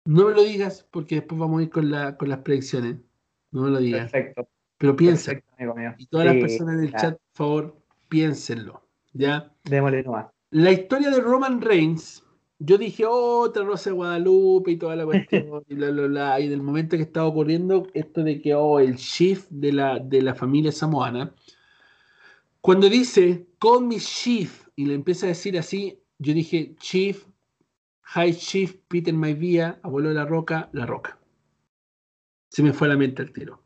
No 0.04 0.26
me 0.26 0.34
lo 0.34 0.44
digas 0.44 0.86
porque 0.90 1.14
después 1.14 1.38
vamos 1.38 1.60
a 1.60 1.62
ir 1.62 1.70
con, 1.70 1.90
con 2.18 2.28
las 2.28 2.40
predicciones. 2.40 2.96
No 3.56 3.62
me 3.62 3.70
lo 3.70 3.78
digas. 3.78 4.10
Perfecto. 4.10 4.48
Pero 4.76 4.94
piensa. 4.94 5.32
Y 5.96 6.06
todas 6.08 6.26
las 6.26 6.36
personas 6.36 6.74
en 6.74 6.80
el 6.84 6.92
chat, 6.92 7.18
por 7.18 7.32
favor, 7.32 7.76
piénsenlo. 8.10 8.82
¿Ya? 9.14 9.50
Démosle 9.64 10.02
nomás. 10.02 10.26
La 10.50 10.72
historia 10.72 11.10
de 11.10 11.20
Roman 11.20 11.62
Reigns 11.62 12.22
yo 12.58 12.76
dije 12.76 13.06
otra 13.06 13.64
Rosa 13.64 13.88
de 13.88 13.96
Guadalupe 13.96 14.72
y 14.72 14.76
toda 14.76 14.94
la 14.94 15.06
cuestión 15.06 15.62
y 15.68 15.74
bla, 15.74 15.90
bla, 15.90 16.06
bla. 16.06 16.40
Y 16.40 16.48
del 16.48 16.62
momento 16.62 16.98
que 16.98 17.02
estaba 17.02 17.26
ocurriendo 17.26 17.86
esto 17.94 18.22
de 18.22 18.42
que, 18.42 18.54
oh, 18.54 18.78
el 18.78 18.96
shift 18.96 19.48
de 19.48 19.72
la, 19.72 19.98
de 19.98 20.20
la 20.20 20.34
familia 20.34 20.72
samoana, 20.72 21.34
cuando 22.60 22.90
dice, 22.90 23.46
call 23.58 23.86
me 23.86 23.96
chief, 23.96 24.68
y 24.76 24.84
le 24.84 24.94
empieza 24.94 25.24
a 25.24 25.30
decir 25.30 25.58
así, 25.58 25.98
yo 26.18 26.34
dije, 26.34 26.74
chief, 26.78 27.26
high 28.02 28.34
chief, 28.34 28.76
Peter 28.88 29.14
Maivia, 29.14 29.80
abuelo 29.82 30.10
de 30.10 30.14
la 30.16 30.26
roca, 30.26 30.68
la 30.72 30.84
roca. 30.84 31.18
Se 32.56 32.62
me 32.62 32.72
fue 32.72 32.86
a 32.86 32.90
la 32.92 32.96
mente 32.96 33.20
el 33.20 33.34
tiro. 33.34 33.60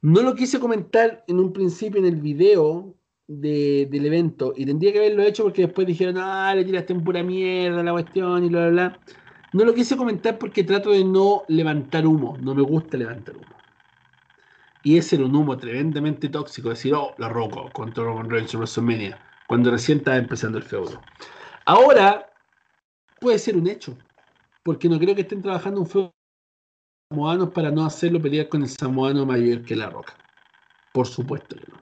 No 0.00 0.22
lo 0.22 0.34
quise 0.34 0.58
comentar 0.58 1.22
en 1.28 1.38
un 1.38 1.52
principio 1.52 2.00
en 2.00 2.06
el 2.06 2.16
video 2.16 2.94
del 3.26 4.06
evento 4.06 4.54
y 4.56 4.64
tendría 4.64 4.90
que 4.90 5.00
haberlo 5.00 5.22
hecho 5.22 5.42
porque 5.42 5.66
después 5.66 5.86
dijeron, 5.86 6.16
ah, 6.16 6.54
le 6.54 6.64
tiraste 6.64 6.94
en 6.94 7.04
pura 7.04 7.22
mierda 7.22 7.82
la 7.82 7.92
cuestión 7.92 8.42
y 8.42 8.48
bla, 8.48 8.70
bla, 8.70 8.70
bla. 8.70 9.00
No 9.52 9.66
lo 9.66 9.74
quise 9.74 9.98
comentar 9.98 10.38
porque 10.38 10.64
trato 10.64 10.92
de 10.92 11.04
no 11.04 11.42
levantar 11.48 12.06
humo, 12.06 12.38
no 12.40 12.54
me 12.54 12.62
gusta 12.62 12.96
levantar 12.96 13.36
humo. 13.36 13.54
Y 14.82 14.96
ese 14.96 15.16
era 15.16 15.26
un 15.26 15.36
humo 15.36 15.58
tremendamente 15.58 16.30
tóxico, 16.30 16.70
decir, 16.70 16.94
oh, 16.94 17.14
la 17.18 17.28
roco 17.28 17.68
contra 17.74 18.02
Roman 18.02 18.30
Reigns 18.30 18.54
WrestleMania, 18.54 19.20
cuando 19.46 19.70
recién 19.70 19.98
estaba 19.98 20.16
empezando 20.16 20.56
el 20.56 20.64
feudo. 20.64 21.02
Ahora 21.66 22.32
puede 23.20 23.38
ser 23.38 23.58
un 23.58 23.66
hecho, 23.66 23.94
porque 24.62 24.88
no 24.88 24.98
creo 24.98 25.14
que 25.14 25.20
estén 25.20 25.42
trabajando 25.42 25.80
un 25.80 25.86
feudo 25.86 26.14
samoanos 27.10 27.50
para 27.50 27.70
no 27.70 27.86
hacerlo 27.86 28.20
pelear 28.20 28.48
con 28.48 28.62
el 28.62 28.68
samoano 28.68 29.24
mayor 29.24 29.64
que 29.64 29.74
la 29.74 29.88
roca. 29.88 30.14
Por 30.92 31.06
supuesto 31.06 31.56
que 31.56 31.64
no. 31.70 31.78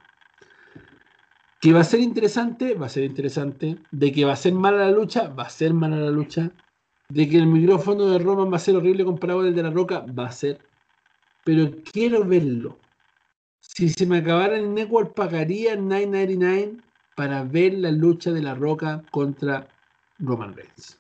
Que 1.61 1.73
va 1.73 1.81
a 1.81 1.85
ser 1.85 2.01
interesante, 2.01 2.75
va 2.75 2.87
a 2.87 2.91
ser 2.91 3.05
interesante. 3.05 3.77
De 3.91 4.13
que 4.13 4.25
va 4.25 4.35
a 4.35 4.37
ser 4.37 4.53
mala 4.53 4.79
la 4.79 4.91
lucha, 4.93 5.29
va 5.29 5.45
a 5.45 5.51
ser 5.51 5.75
mala 5.75 5.97
la 5.97 6.11
lucha. 6.11 6.51
De 7.09 7.29
que 7.29 7.39
el 7.39 7.47
micrófono 7.47 8.07
de 8.07 8.19
Roman 8.19 8.53
va 8.53 8.57
a 8.57 8.61
ser 8.61 8.77
horrible 8.77 9.05
comparado 9.05 9.45
el 9.45 9.55
de 9.55 9.63
la 9.63 9.71
Roca, 9.71 10.05
va 10.17 10.27
a 10.27 10.33
ser. 10.33 10.61
Pero 11.45 11.71
quiero 11.93 12.25
verlo. 12.25 12.79
Si 13.61 13.89
se 13.89 14.07
me 14.07 14.19
acabara 14.19 14.57
el 14.57 14.73
network, 14.73 15.15
pagaría 15.15 15.77
9.99 15.77 16.83
para 17.17 17.43
ver 17.43 17.75
la 17.75 17.91
lucha 17.91 18.31
de 18.31 18.43
la 18.43 18.55
Roca 18.55 19.03
contra 19.11 19.67
Roman 20.19 20.55
Reigns. 20.55 20.99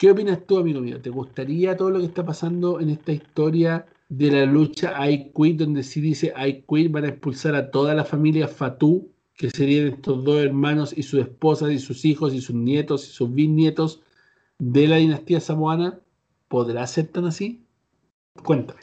¿Qué 0.00 0.10
opinas 0.10 0.46
tú, 0.46 0.56
amigo 0.56 0.80
mío? 0.80 0.98
¿Te 0.98 1.10
gustaría 1.10 1.76
todo 1.76 1.90
lo 1.90 1.98
que 1.98 2.06
está 2.06 2.24
pasando 2.24 2.80
en 2.80 2.88
esta 2.88 3.12
historia 3.12 3.84
de 4.08 4.30
la 4.30 4.46
lucha 4.46 4.94
I 5.06 5.30
Quit, 5.36 5.58
donde 5.58 5.82
si 5.82 6.00
dice 6.00 6.32
I 6.38 6.64
Quit 6.66 6.90
van 6.90 7.04
a 7.04 7.08
expulsar 7.08 7.54
a 7.54 7.70
toda 7.70 7.94
la 7.94 8.06
familia 8.06 8.48
Fatu 8.48 9.12
que 9.36 9.50
serían 9.50 9.88
estos 9.88 10.24
dos 10.24 10.42
hermanos 10.42 10.94
y 10.96 11.02
sus 11.02 11.20
esposas 11.20 11.70
y 11.70 11.78
sus 11.78 12.06
hijos 12.06 12.32
y 12.32 12.40
sus 12.40 12.56
nietos 12.56 13.06
y 13.06 13.12
sus 13.12 13.34
bisnietos 13.34 14.02
de 14.58 14.88
la 14.88 14.96
dinastía 14.96 15.38
samoana, 15.38 16.00
¿podrá 16.48 16.86
ser 16.86 17.08
tan 17.08 17.26
así? 17.26 17.66
Cuéntame. 18.42 18.80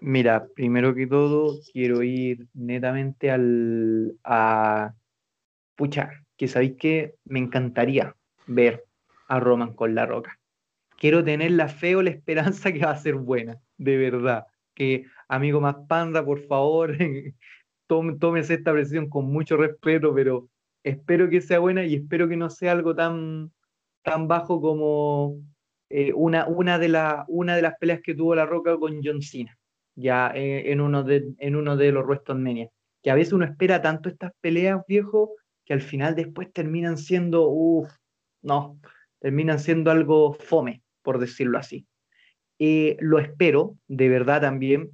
Mira, 0.00 0.46
primero 0.54 0.94
que 0.94 1.06
todo, 1.06 1.58
quiero 1.72 2.02
ir 2.02 2.48
netamente 2.52 3.30
al 3.30 4.14
a 4.24 4.92
pucha, 5.74 6.10
que 6.36 6.48
sabéis 6.48 6.76
que 6.76 7.14
me 7.24 7.38
encantaría 7.38 8.14
ver 8.46 8.87
a 9.28 9.40
Roman 9.40 9.74
con 9.74 9.94
la 9.94 10.06
roca. 10.06 10.40
Quiero 10.96 11.22
tener 11.22 11.52
la 11.52 11.68
fe 11.68 11.94
o 11.94 12.02
la 12.02 12.10
esperanza 12.10 12.72
que 12.72 12.80
va 12.80 12.90
a 12.90 12.98
ser 12.98 13.14
buena, 13.14 13.60
de 13.76 13.96
verdad. 13.96 14.46
Que 14.74 15.04
amigo 15.28 15.60
más 15.60 15.76
panda, 15.88 16.24
por 16.24 16.40
favor, 16.46 16.96
tómese 17.86 18.54
esta 18.54 18.72
presión 18.72 19.08
con 19.08 19.26
mucho 19.26 19.56
respeto, 19.56 20.12
pero 20.14 20.48
espero 20.82 21.28
que 21.28 21.40
sea 21.40 21.58
buena 21.58 21.84
y 21.84 21.94
espero 21.94 22.28
que 22.28 22.36
no 22.36 22.50
sea 22.50 22.72
algo 22.72 22.94
tan, 22.94 23.52
tan 24.02 24.26
bajo 24.28 24.60
como 24.60 25.36
eh, 25.90 26.12
una, 26.14 26.46
una, 26.46 26.78
de 26.78 26.88
una 27.28 27.56
de 27.56 27.62
las 27.62 27.76
peleas 27.78 28.00
que 28.02 28.14
tuvo 28.14 28.34
La 28.34 28.46
Roca 28.46 28.76
con 28.78 29.00
John 29.02 29.22
Cena, 29.22 29.56
ya 29.94 30.32
eh, 30.34 30.72
en, 30.72 30.80
uno 30.80 31.02
de, 31.02 31.32
en 31.38 31.56
uno 31.56 31.76
de 31.76 31.92
los 31.92 32.04
WrestleMania. 32.04 32.70
Que 33.02 33.10
a 33.10 33.14
veces 33.14 33.32
uno 33.32 33.44
espera 33.44 33.80
tanto 33.80 34.08
estas 34.08 34.32
peleas, 34.40 34.82
viejo, 34.88 35.36
que 35.64 35.74
al 35.74 35.80
final 35.80 36.14
después 36.14 36.52
terminan 36.52 36.98
siendo, 36.98 37.48
uff, 37.48 37.88
no, 38.42 38.80
terminan 39.20 39.58
siendo 39.58 39.90
algo 39.90 40.32
fome, 40.34 40.82
por 41.02 41.18
decirlo 41.18 41.58
así. 41.58 41.86
Eh, 42.58 42.96
lo 43.00 43.18
espero, 43.18 43.76
de 43.88 44.08
verdad 44.08 44.40
también, 44.40 44.90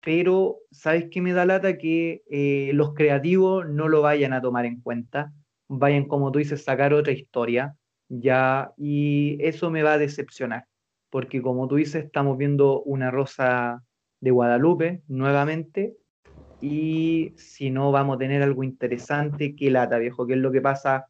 pero 0.00 0.58
¿sabes 0.70 1.06
qué 1.10 1.20
me 1.20 1.32
da 1.32 1.44
lata? 1.44 1.78
Que 1.78 2.22
eh, 2.30 2.72
los 2.74 2.94
creativos 2.94 3.68
no 3.68 3.88
lo 3.88 4.02
vayan 4.02 4.32
a 4.32 4.40
tomar 4.40 4.66
en 4.66 4.80
cuenta, 4.80 5.32
vayan, 5.68 6.06
como 6.06 6.32
tú 6.32 6.38
dices, 6.38 6.64
sacar 6.64 6.92
otra 6.94 7.12
historia, 7.12 7.76
ya, 8.08 8.72
y 8.76 9.38
eso 9.40 9.70
me 9.70 9.82
va 9.82 9.94
a 9.94 9.98
decepcionar. 9.98 10.66
porque 11.10 11.42
como 11.42 11.68
tú 11.68 11.76
dices, 11.76 12.06
estamos 12.06 12.38
viendo 12.38 12.82
una 12.84 13.10
rosa 13.10 13.84
de 14.20 14.30
Guadalupe 14.30 15.02
nuevamente, 15.08 15.94
y 16.60 17.34
si 17.36 17.70
no 17.70 17.92
vamos 17.92 18.16
a 18.16 18.18
tener 18.18 18.42
algo 18.42 18.64
interesante, 18.64 19.54
qué 19.56 19.70
lata, 19.70 19.98
viejo, 19.98 20.26
qué 20.26 20.34
es 20.34 20.38
lo 20.38 20.52
que 20.52 20.60
pasa 20.62 21.06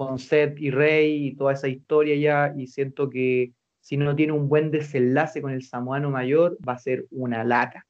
con 0.00 0.18
Seth 0.18 0.58
y 0.58 0.70
Rey 0.70 1.26
y 1.26 1.36
toda 1.36 1.52
esa 1.52 1.68
historia 1.68 2.16
ya, 2.16 2.54
y 2.56 2.68
siento 2.68 3.10
que 3.10 3.52
si 3.80 3.98
no 3.98 4.16
tiene 4.16 4.32
un 4.32 4.48
buen 4.48 4.70
desenlace 4.70 5.42
con 5.42 5.52
el 5.52 5.62
samoano 5.62 6.08
mayor, 6.08 6.56
va 6.66 6.72
a 6.72 6.78
ser 6.78 7.06
una 7.10 7.44
lata. 7.44 7.86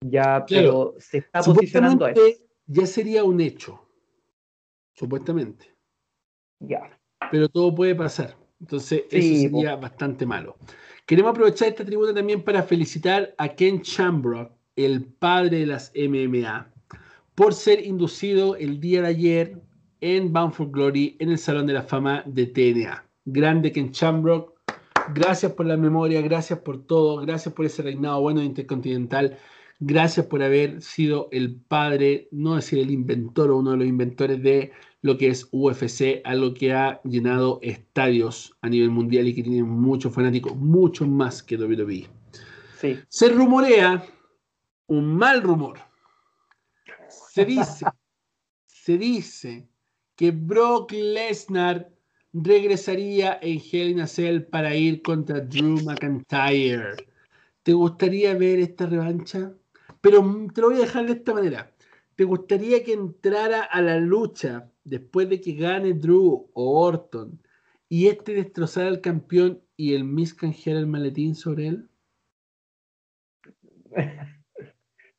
Ya, 0.00 0.46
pero 0.48 0.94
se 0.98 1.18
está 1.18 1.42
posicionando 1.42 2.06
ahí. 2.06 2.14
Ya 2.64 2.86
sería 2.86 3.24
un 3.24 3.42
hecho, 3.42 3.78
supuestamente. 4.94 5.66
Ya. 6.60 6.98
Pero 7.30 7.46
todo 7.50 7.74
puede 7.74 7.94
pasar. 7.94 8.38
Entonces, 8.58 9.02
eso 9.10 9.50
sería 9.50 9.76
bastante 9.76 10.24
malo. 10.24 10.56
Queremos 11.04 11.32
aprovechar 11.32 11.68
esta 11.68 11.84
tribuna 11.84 12.14
también 12.14 12.42
para 12.42 12.62
felicitar 12.62 13.34
a 13.36 13.50
Ken 13.50 13.82
Chambrock, 13.82 14.50
el 14.76 15.04
padre 15.04 15.58
de 15.58 15.66
las 15.66 15.92
MMA, 15.94 16.72
por 17.34 17.52
ser 17.52 17.84
inducido 17.84 18.56
el 18.56 18.80
día 18.80 19.02
de 19.02 19.08
ayer 19.08 19.69
en 20.00 20.32
Bound 20.32 20.54
for 20.54 20.70
Glory 20.70 21.16
en 21.18 21.30
el 21.30 21.38
Salón 21.38 21.66
de 21.66 21.74
la 21.74 21.82
Fama 21.82 22.22
de 22.26 22.46
TNA. 22.46 23.04
Grande 23.24 23.72
Ken 23.72 23.90
Chambrock, 23.92 24.58
gracias 25.14 25.52
por 25.52 25.66
la 25.66 25.76
memoria, 25.76 26.20
gracias 26.22 26.58
por 26.60 26.86
todo, 26.86 27.18
gracias 27.18 27.54
por 27.54 27.66
ese 27.66 27.82
reinado 27.82 28.20
bueno 28.20 28.40
de 28.40 28.46
Intercontinental, 28.46 29.38
gracias 29.78 30.26
por 30.26 30.42
haber 30.42 30.80
sido 30.82 31.28
el 31.32 31.54
padre, 31.54 32.28
no 32.30 32.56
decir 32.56 32.78
el 32.78 32.90
inventor 32.90 33.50
o 33.50 33.58
uno 33.58 33.72
de 33.72 33.76
los 33.78 33.86
inventores 33.86 34.42
de 34.42 34.72
lo 35.02 35.16
que 35.16 35.28
es 35.28 35.48
UFC, 35.50 36.20
algo 36.24 36.52
que 36.54 36.72
ha 36.72 37.00
llenado 37.04 37.58
estadios 37.62 38.56
a 38.60 38.68
nivel 38.68 38.90
mundial 38.90 39.28
y 39.28 39.34
que 39.34 39.42
tiene 39.42 39.62
muchos 39.62 40.12
fanáticos, 40.14 40.56
mucho 40.56 41.06
más 41.06 41.42
que 41.42 41.56
WWE. 41.56 42.08
Sí. 42.78 42.98
Se 43.08 43.28
rumorea 43.28 44.04
un 44.86 45.16
mal 45.16 45.42
rumor. 45.42 45.78
Se 47.08 47.44
dice, 47.44 47.86
se 48.66 48.98
dice 48.98 49.69
que 50.20 50.32
Brock 50.32 50.92
Lesnar 50.92 51.90
regresaría 52.34 53.38
en 53.40 53.58
Hell 53.58 53.88
in 53.88 54.00
a 54.00 54.06
Cell 54.06 54.42
para 54.42 54.76
ir 54.76 55.00
contra 55.00 55.40
Drew 55.40 55.80
McIntyre. 55.82 57.06
¿Te 57.62 57.72
gustaría 57.72 58.34
ver 58.34 58.58
esta 58.58 58.84
revancha? 58.84 59.54
Pero 60.02 60.20
te 60.54 60.60
lo 60.60 60.68
voy 60.68 60.76
a 60.76 60.80
dejar 60.80 61.06
de 61.06 61.12
esta 61.12 61.32
manera. 61.32 61.72
¿Te 62.16 62.24
gustaría 62.24 62.84
que 62.84 62.92
entrara 62.92 63.62
a 63.62 63.80
la 63.80 63.96
lucha 63.96 64.70
después 64.84 65.26
de 65.30 65.40
que 65.40 65.54
gane 65.54 65.94
Drew 65.94 66.50
o 66.52 66.84
Orton 66.84 67.40
y 67.88 68.08
este 68.08 68.34
destrozara 68.34 68.88
al 68.88 69.00
campeón 69.00 69.62
y 69.74 69.94
el 69.94 70.04
Miss 70.04 70.34
canjeara 70.34 70.80
el 70.80 70.86
maletín 70.86 71.34
sobre 71.34 71.68
él? 71.68 71.88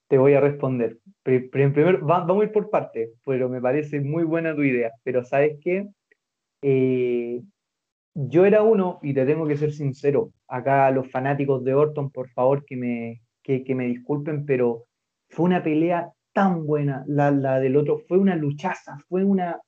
Te 0.09 0.17
voy 0.19 0.35
a 0.35 0.41
responder. 0.41 0.99
Primero, 1.23 1.99
vamos 2.05 2.41
a 2.41 2.45
ir 2.45 2.51
por 2.51 2.69
partes, 2.69 3.11
pero 3.25 3.47
me 3.47 3.61
parece 3.61 4.01
muy 4.01 4.23
buena 4.23 4.55
tu 4.55 4.63
idea. 4.63 4.91
Pero 5.03 5.23
¿sabes 5.23 5.59
qué? 5.61 5.87
Eh, 6.63 7.41
yo 8.13 8.45
era 8.45 8.63
uno, 8.63 8.99
y 9.01 9.13
te 9.13 9.25
tengo 9.25 9.47
que 9.47 9.57
ser 9.57 9.71
sincero, 9.71 10.31
acá 10.47 10.91
los 10.91 11.09
fanáticos 11.09 11.63
de 11.63 11.73
Orton, 11.73 12.11
por 12.11 12.29
favor 12.29 12.65
que 12.65 12.75
me, 12.75 13.21
que, 13.41 13.63
me 13.75 13.87
disculpen, 13.87 14.45
pero 14.45 14.85
fue 15.29 15.45
una 15.45 15.63
pelea 15.63 16.11
tan 16.33 16.65
buena, 16.65 17.03
la, 17.07 17.31
la, 17.31 17.59
del 17.59 17.77
otro, 17.77 17.99
fue 18.07 18.17
una 18.17 18.35
luchaza, 18.35 18.97
fue 19.07 19.23
una, 19.23 19.59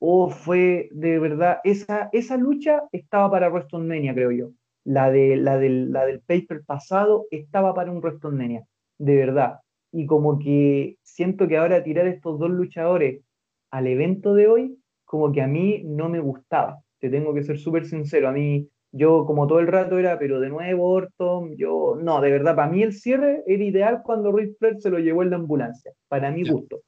oh, 0.00 0.30
fue 0.30 0.88
de 0.92 1.18
verdad, 1.18 1.58
esa, 1.64 2.08
esa 2.12 2.36
lucha 2.36 2.82
estaba 2.92 3.30
para 3.30 3.50
WrestleMania, 3.50 4.14
creo 4.14 4.30
yo. 4.32 4.50
La, 4.84 5.12
de, 5.12 5.36
la, 5.36 5.58
del, 5.58 5.92
la 5.92 6.04
del 6.04 6.20
paper 6.20 6.64
pasado 6.64 7.26
estaba 7.30 7.72
para 7.72 7.92
un 7.92 7.98
WrestleMania, 7.98 8.64
de 8.98 9.16
verdad. 9.16 9.60
Y 9.92 10.06
como 10.06 10.38
que 10.38 10.96
siento 11.02 11.46
que 11.46 11.58
ahora 11.58 11.84
tirar 11.84 12.06
estos 12.06 12.38
dos 12.38 12.50
luchadores 12.50 13.20
al 13.70 13.86
evento 13.86 14.34
de 14.34 14.48
hoy 14.48 14.78
como 15.12 15.30
que 15.30 15.42
a 15.42 15.46
mí 15.46 15.82
no 15.84 16.08
me 16.08 16.20
gustaba. 16.20 16.80
Te 16.98 17.10
tengo 17.10 17.34
que 17.34 17.42
ser 17.42 17.58
súper 17.58 17.84
sincero. 17.84 18.30
A 18.30 18.32
mí, 18.32 18.66
yo 18.92 19.26
como 19.26 19.46
todo 19.46 19.60
el 19.60 19.66
rato 19.66 19.98
era, 19.98 20.18
pero 20.18 20.40
de 20.40 20.48
nuevo 20.48 20.90
Orton, 20.90 21.54
yo, 21.56 21.98
no, 22.00 22.22
de 22.22 22.30
verdad, 22.30 22.56
para 22.56 22.70
mí 22.70 22.82
el 22.82 22.94
cierre 22.94 23.42
era 23.46 23.62
ideal 23.62 24.00
cuando 24.02 24.32
Ric 24.32 24.56
Flair 24.58 24.80
se 24.80 24.88
lo 24.88 24.98
llevó 24.98 25.22
en 25.22 25.28
la 25.28 25.36
ambulancia, 25.36 25.92
para 26.08 26.30
mi 26.30 26.48
gusto. 26.48 26.80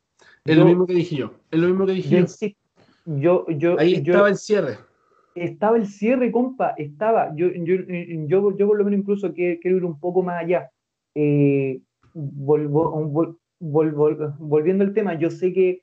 Es 0.43 0.57
lo 0.57 0.65
mismo 0.65 0.87
que 0.87 0.95
dije 0.95 1.17
yo, 1.17 1.33
es 1.51 1.59
lo 1.59 1.69
mismo 1.69 1.85
que 1.85 1.93
dije 1.93 2.25
yo. 3.05 3.47
yo, 3.49 3.79
Ahí 3.79 3.95
estaba 3.95 4.31
el 4.31 4.37
cierre. 4.37 4.79
Estaba 5.35 5.77
el 5.77 5.87
cierre, 5.87 6.31
compa, 6.31 6.75
estaba. 6.79 7.31
Yo, 7.37 7.49
yo, 7.49 7.77
yo, 8.27 8.57
yo 8.57 8.67
por 8.67 8.79
lo 8.79 8.85
menos 8.85 9.01
incluso 9.01 9.35
quiero, 9.35 9.77
ir 9.77 9.85
un 9.85 10.01
poco 10.01 10.23
más 10.23 10.43
allá. 10.43 10.71
Eh, 11.15 11.81
volviendo 12.15 13.25
al 14.85 14.95
tema, 14.95 15.19
yo 15.19 15.31
sé 15.31 15.53
que 15.53 15.83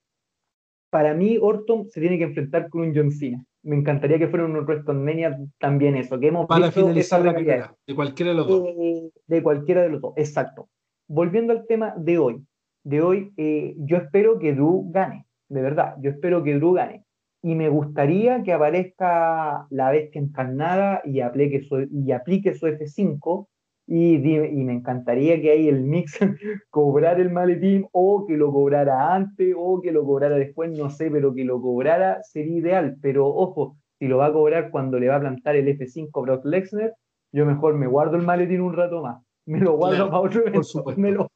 para 0.89 1.13
mí 1.13 1.37
Orton 1.41 1.89
se 1.89 2.01
tiene 2.01 2.17
que 2.17 2.25
enfrentar 2.25 2.69
con 2.69 2.81
un 2.81 2.93
John 2.95 3.11
Cena. 3.11 3.45
Me 3.63 3.75
encantaría 3.75 4.17
que 4.17 4.27
fuera 4.27 4.45
un 4.45 4.55
WrestleMania 4.55 5.37
también 5.59 5.95
eso, 5.95 6.19
que 6.19 6.27
hemos 6.27 6.47
para 6.47 6.71
finalizar 6.71 7.23
la 7.23 7.33
carrera, 7.33 7.75
de 7.85 7.95
cualquiera 7.95 8.31
de 8.31 8.37
los 8.37 8.47
dos. 8.47 8.67
Eh, 8.67 9.09
de 9.27 9.43
cualquiera 9.43 9.83
de 9.83 9.89
los 9.89 10.01
dos, 10.01 10.13
exacto. 10.17 10.67
Volviendo 11.07 11.53
al 11.53 11.67
tema 11.67 11.93
de 11.97 12.17
hoy, 12.17 12.43
de 12.83 13.01
hoy, 13.01 13.31
eh, 13.37 13.75
yo 13.77 13.97
espero 13.97 14.39
que 14.39 14.53
Drew 14.53 14.89
gane, 14.91 15.27
de 15.49 15.61
verdad, 15.61 15.95
yo 16.01 16.09
espero 16.09 16.43
que 16.43 16.55
Drew 16.55 16.73
gane. 16.73 17.05
Y 17.43 17.55
me 17.55 17.69
gustaría 17.69 18.43
que 18.43 18.53
aparezca 18.53 19.65
la 19.69 19.91
bestia 19.91 20.21
encarnada 20.21 21.01
y 21.03 21.21
aplique 21.21 21.61
su, 21.61 21.87
y 21.91 22.11
aplique 22.11 22.53
su 22.53 22.67
F5 22.67 23.47
y, 23.93 24.63
me 24.63 24.73
encantaría 24.73 25.41
que 25.41 25.51
ahí 25.51 25.67
el 25.67 25.81
mix 25.81 26.17
cobrar 26.69 27.19
el 27.19 27.29
maletín 27.29 27.87
o 27.91 28.25
que 28.25 28.37
lo 28.37 28.49
cobrara 28.53 29.13
antes 29.13 29.53
o 29.57 29.81
que 29.81 29.91
lo 29.91 30.05
cobrara 30.05 30.37
después, 30.37 30.71
no 30.71 30.89
sé, 30.89 31.11
pero 31.11 31.33
que 31.33 31.43
lo 31.43 31.61
cobrara 31.61 32.23
sería 32.23 32.57
ideal. 32.57 32.95
Pero 33.01 33.27
ojo, 33.27 33.75
si 33.99 34.07
lo 34.07 34.19
va 34.19 34.27
a 34.27 34.33
cobrar 34.33 34.71
cuando 34.71 34.97
le 34.97 35.09
va 35.09 35.17
a 35.17 35.19
plantar 35.19 35.57
el 35.57 35.67
F5 35.67 36.09
Brock 36.21 36.45
Lesnar, 36.45 36.93
yo 37.33 37.45
mejor 37.45 37.73
me 37.73 37.87
guardo 37.87 38.15
el 38.15 38.21
maletín 38.21 38.61
un 38.61 38.73
rato 38.73 39.01
más. 39.01 39.21
Me 39.45 39.59
lo 39.59 39.73
guardo 39.73 40.09
para 40.09 40.21
otro 40.21 40.47
evento. 40.47 40.83
Me 40.95 41.11
lo, 41.11 41.27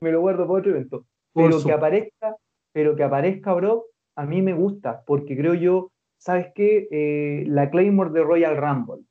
me 0.00 0.10
lo, 0.10 0.20
guardo 0.22 0.46
para 0.46 0.60
otro 0.60 0.70
evento. 0.70 1.04
pero 1.34 1.62
que 1.62 1.72
aparezca, 1.72 2.36
pero 2.72 2.96
que 2.96 3.02
aparezca 3.02 3.52
Brock, 3.52 3.84
a 4.16 4.24
mí 4.24 4.40
me 4.40 4.54
gusta, 4.54 5.02
porque 5.06 5.36
creo 5.36 5.52
yo, 5.52 5.90
¿sabes 6.16 6.46
qué? 6.54 6.88
Eh, 6.90 7.44
la 7.48 7.68
Claymore 7.68 8.12
de 8.12 8.22
Royal 8.22 8.56
Rumble 8.56 9.04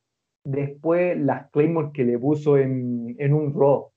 después 0.48 1.20
las 1.20 1.50
Claymore 1.52 1.91
que 1.93 2.06
le 2.06 2.18
puso 2.18 2.58
en, 2.58 3.16
en 3.20 3.34
un 3.34 3.54
Raw, 3.54 3.91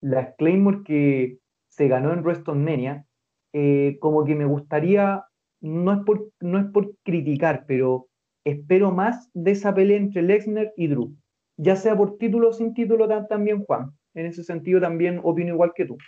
las 0.00 0.34
Claymore 0.38 0.82
que 0.84 1.38
se 1.68 1.86
ganó 1.88 2.12
en 2.12 2.20
WrestleMania, 2.20 3.04
eh, 3.52 3.98
como 4.00 4.24
que 4.24 4.34
me 4.34 4.46
gustaría, 4.46 5.24
no 5.60 5.92
es, 5.92 5.98
por, 6.06 6.30
no 6.40 6.58
es 6.58 6.66
por 6.72 6.94
criticar, 7.04 7.66
pero 7.68 8.08
espero 8.44 8.90
más 8.90 9.30
de 9.34 9.50
esa 9.50 9.74
pelea 9.74 9.98
entre 9.98 10.22
Lesnar 10.22 10.72
y 10.76 10.86
Drew, 10.86 11.14
ya 11.58 11.76
sea 11.76 11.94
por 11.94 12.16
título 12.16 12.48
o 12.48 12.52
sin 12.54 12.72
título 12.72 13.06
también, 13.28 13.62
Juan. 13.64 13.92
En 14.14 14.26
ese 14.26 14.44
sentido 14.44 14.80
también 14.80 15.20
opino 15.22 15.54
igual 15.54 15.72
que 15.74 15.84
tú. 15.84 15.98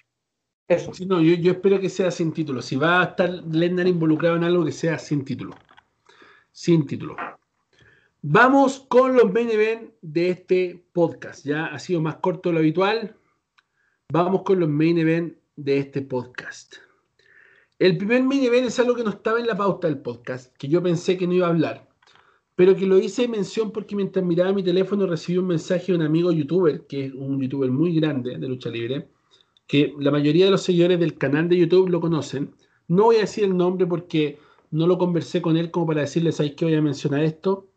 Eso. 0.66 0.92
no, 1.06 1.20
yo, 1.20 1.34
yo, 1.34 1.52
espero 1.52 1.78
que 1.78 1.90
sea 1.90 2.10
sin 2.10 2.32
título. 2.32 2.62
Si 2.62 2.76
va 2.76 3.02
a 3.02 3.04
estar 3.04 3.30
Lesnar 3.30 3.86
involucrado 3.86 4.36
en 4.36 4.44
algo 4.44 4.64
que 4.64 4.72
sea 4.72 4.98
sin 4.98 5.24
título. 5.24 5.54
Sin 6.52 6.86
título. 6.86 7.16
Vamos 8.26 8.86
con 8.88 9.14
los 9.14 9.30
main 9.30 9.50
event 9.50 9.92
de 10.00 10.30
este 10.30 10.82
podcast. 10.94 11.44
Ya 11.44 11.66
ha 11.66 11.78
sido 11.78 12.00
más 12.00 12.16
corto 12.16 12.48
de 12.48 12.54
lo 12.54 12.60
habitual. 12.60 13.14
Vamos 14.10 14.44
con 14.44 14.60
los 14.60 14.68
main 14.70 14.96
event 14.96 15.36
de 15.56 15.76
este 15.76 16.00
podcast. 16.00 16.76
El 17.78 17.98
primer 17.98 18.22
main 18.22 18.42
event 18.42 18.68
es 18.68 18.78
algo 18.78 18.94
que 18.94 19.04
no 19.04 19.10
estaba 19.10 19.40
en 19.40 19.46
la 19.46 19.58
pauta 19.58 19.88
del 19.88 19.98
podcast, 19.98 20.56
que 20.56 20.68
yo 20.68 20.82
pensé 20.82 21.18
que 21.18 21.26
no 21.26 21.34
iba 21.34 21.48
a 21.48 21.50
hablar, 21.50 21.86
pero 22.56 22.74
que 22.74 22.86
lo 22.86 22.96
hice 22.96 23.24
en 23.24 23.32
mención 23.32 23.72
porque 23.72 23.94
mientras 23.94 24.24
miraba 24.24 24.54
mi 24.54 24.62
teléfono 24.62 25.06
recibí 25.06 25.36
un 25.36 25.48
mensaje 25.48 25.92
de 25.92 25.98
un 25.98 26.04
amigo 26.06 26.32
youtuber, 26.32 26.86
que 26.86 27.04
es 27.04 27.12
un 27.12 27.38
youtuber 27.38 27.70
muy 27.70 27.94
grande 27.94 28.38
de 28.38 28.48
lucha 28.48 28.70
libre, 28.70 29.06
que 29.66 29.92
la 29.98 30.10
mayoría 30.10 30.46
de 30.46 30.52
los 30.52 30.62
seguidores 30.62 30.98
del 30.98 31.18
canal 31.18 31.50
de 31.50 31.58
YouTube 31.58 31.90
lo 31.90 32.00
conocen. 32.00 32.54
No 32.88 33.02
voy 33.02 33.16
a 33.16 33.20
decir 33.20 33.44
el 33.44 33.54
nombre 33.54 33.86
porque 33.86 34.38
no 34.70 34.86
lo 34.86 34.96
conversé 34.96 35.42
con 35.42 35.58
él 35.58 35.70
como 35.70 35.88
para 35.88 36.00
decirles, 36.00 36.36
¿sabéis 36.36 36.54
que 36.54 36.64
voy 36.64 36.74
a 36.74 36.80
mencionar 36.80 37.22
esto? 37.22 37.68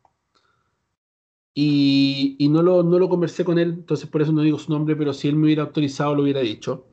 Y, 1.59 2.49
no, 2.51 2.61
lo, 2.61 2.83
no 2.83 2.99
lo 2.99 3.09
conversé 3.09 3.43
con 3.43 3.57
él, 3.57 3.69
entonces 3.69 4.07
por 4.07 4.21
eso 4.21 4.31
no 4.31 4.43
digo 4.43 4.59
su 4.59 4.71
nombre, 4.71 4.95
pero 4.95 5.11
si 5.11 5.27
él 5.27 5.35
me 5.35 5.45
hubiera 5.45 5.63
autorizado 5.63 6.13
lo 6.13 6.21
hubiera 6.21 6.41
dicho. 6.41 6.85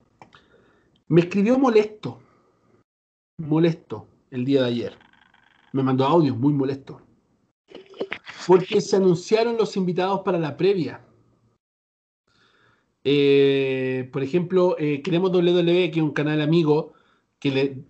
Me 1.06 1.20
escribió 1.20 1.58
molesto, 1.58 2.18
molesto 3.36 4.06
el 4.30 4.46
día 4.46 4.62
de 4.62 4.68
ayer. 4.68 4.98
Me 5.74 5.82
mandó 5.82 6.06
audio 6.06 6.34
muy 6.34 6.54
molesto. 6.54 7.02
Porque 8.46 8.80
se 8.80 8.96
anunciaron 8.96 9.58
los 9.58 9.76
invitados 9.76 10.22
para 10.22 10.38
la 10.38 10.56
previa. 10.56 11.04
Eh, 13.04 14.08
por 14.14 14.22
ejemplo, 14.22 14.76
eh, 14.78 15.02
Queremos 15.02 15.30
WWE, 15.30 15.90
que 15.90 16.00
es 16.00 16.02
un 16.02 16.12
canal 16.12 16.40
amigo, 16.40 16.94
que 17.38 17.50
le, 17.50 17.84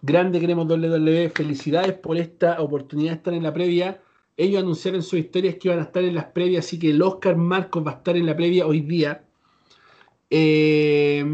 grande 0.00 0.38
Queremos 0.38 0.68
WWE, 0.68 1.30
felicidades 1.30 1.94
por 1.94 2.16
esta 2.18 2.62
oportunidad 2.62 3.10
de 3.10 3.16
estar 3.16 3.34
en 3.34 3.42
la 3.42 3.52
previa 3.52 4.00
ellos 4.36 4.62
anunciaron 4.62 5.02
sus 5.02 5.18
historias 5.18 5.56
que 5.56 5.68
iban 5.68 5.80
a 5.80 5.84
estar 5.84 6.02
en 6.02 6.14
las 6.14 6.26
previas, 6.26 6.66
así 6.66 6.78
que 6.78 6.90
el 6.90 7.02
Oscar 7.02 7.36
Marcos 7.36 7.86
va 7.86 7.92
a 7.92 7.94
estar 7.94 8.16
en 8.16 8.26
la 8.26 8.36
previa 8.36 8.66
hoy 8.66 8.80
día. 8.80 9.24
Eh, 10.30 11.24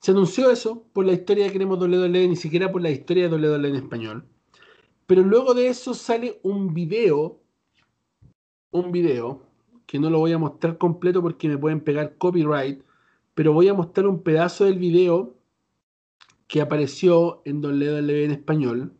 se 0.00 0.10
anunció 0.10 0.50
eso 0.50 0.86
por 0.92 1.04
la 1.04 1.12
historia 1.12 1.44
de 1.44 1.52
Queremos 1.52 1.78
WWE, 1.78 2.28
ni 2.28 2.36
siquiera 2.36 2.70
por 2.70 2.82
la 2.82 2.90
historia 2.90 3.28
de 3.28 3.36
WWE 3.36 3.68
en 3.68 3.76
español. 3.76 4.24
Pero 5.06 5.22
luego 5.22 5.54
de 5.54 5.68
eso 5.68 5.92
sale 5.94 6.40
un 6.42 6.72
video, 6.72 7.40
un 8.70 8.92
video, 8.92 9.42
que 9.86 9.98
no 9.98 10.08
lo 10.08 10.18
voy 10.18 10.32
a 10.32 10.38
mostrar 10.38 10.78
completo 10.78 11.20
porque 11.20 11.48
me 11.48 11.58
pueden 11.58 11.80
pegar 11.80 12.16
copyright, 12.16 12.82
pero 13.34 13.52
voy 13.52 13.68
a 13.68 13.74
mostrar 13.74 14.06
un 14.06 14.22
pedazo 14.22 14.64
del 14.64 14.78
video 14.78 15.36
que 16.46 16.60
apareció 16.60 17.42
en 17.44 17.62
WWE 17.62 18.24
en 18.24 18.30
español 18.30 18.92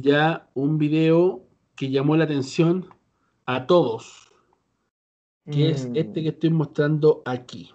ya 0.00 0.48
un 0.54 0.78
video 0.78 1.46
que 1.74 1.90
llamó 1.90 2.16
la 2.16 2.24
atención 2.24 2.88
a 3.44 3.66
todos, 3.66 4.32
que 5.50 5.70
es 5.70 5.88
mm. 5.88 5.96
este 5.96 6.22
que 6.22 6.28
estoy 6.30 6.50
mostrando 6.50 7.22
aquí. 7.24 7.70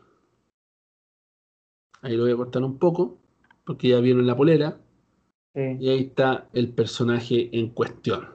Ahí 2.01 2.15
lo 2.15 2.23
voy 2.23 2.31
a 2.31 2.37
cortar 2.37 2.63
un 2.63 2.77
poco, 2.77 3.19
porque 3.65 3.89
ya 3.89 3.99
vieron 3.99 4.25
la 4.25 4.35
polera. 4.35 4.79
Y 5.53 5.89
ahí 5.89 5.99
está 5.99 6.47
el 6.53 6.73
personaje 6.73 7.49
en 7.57 7.69
cuestión. 7.71 8.29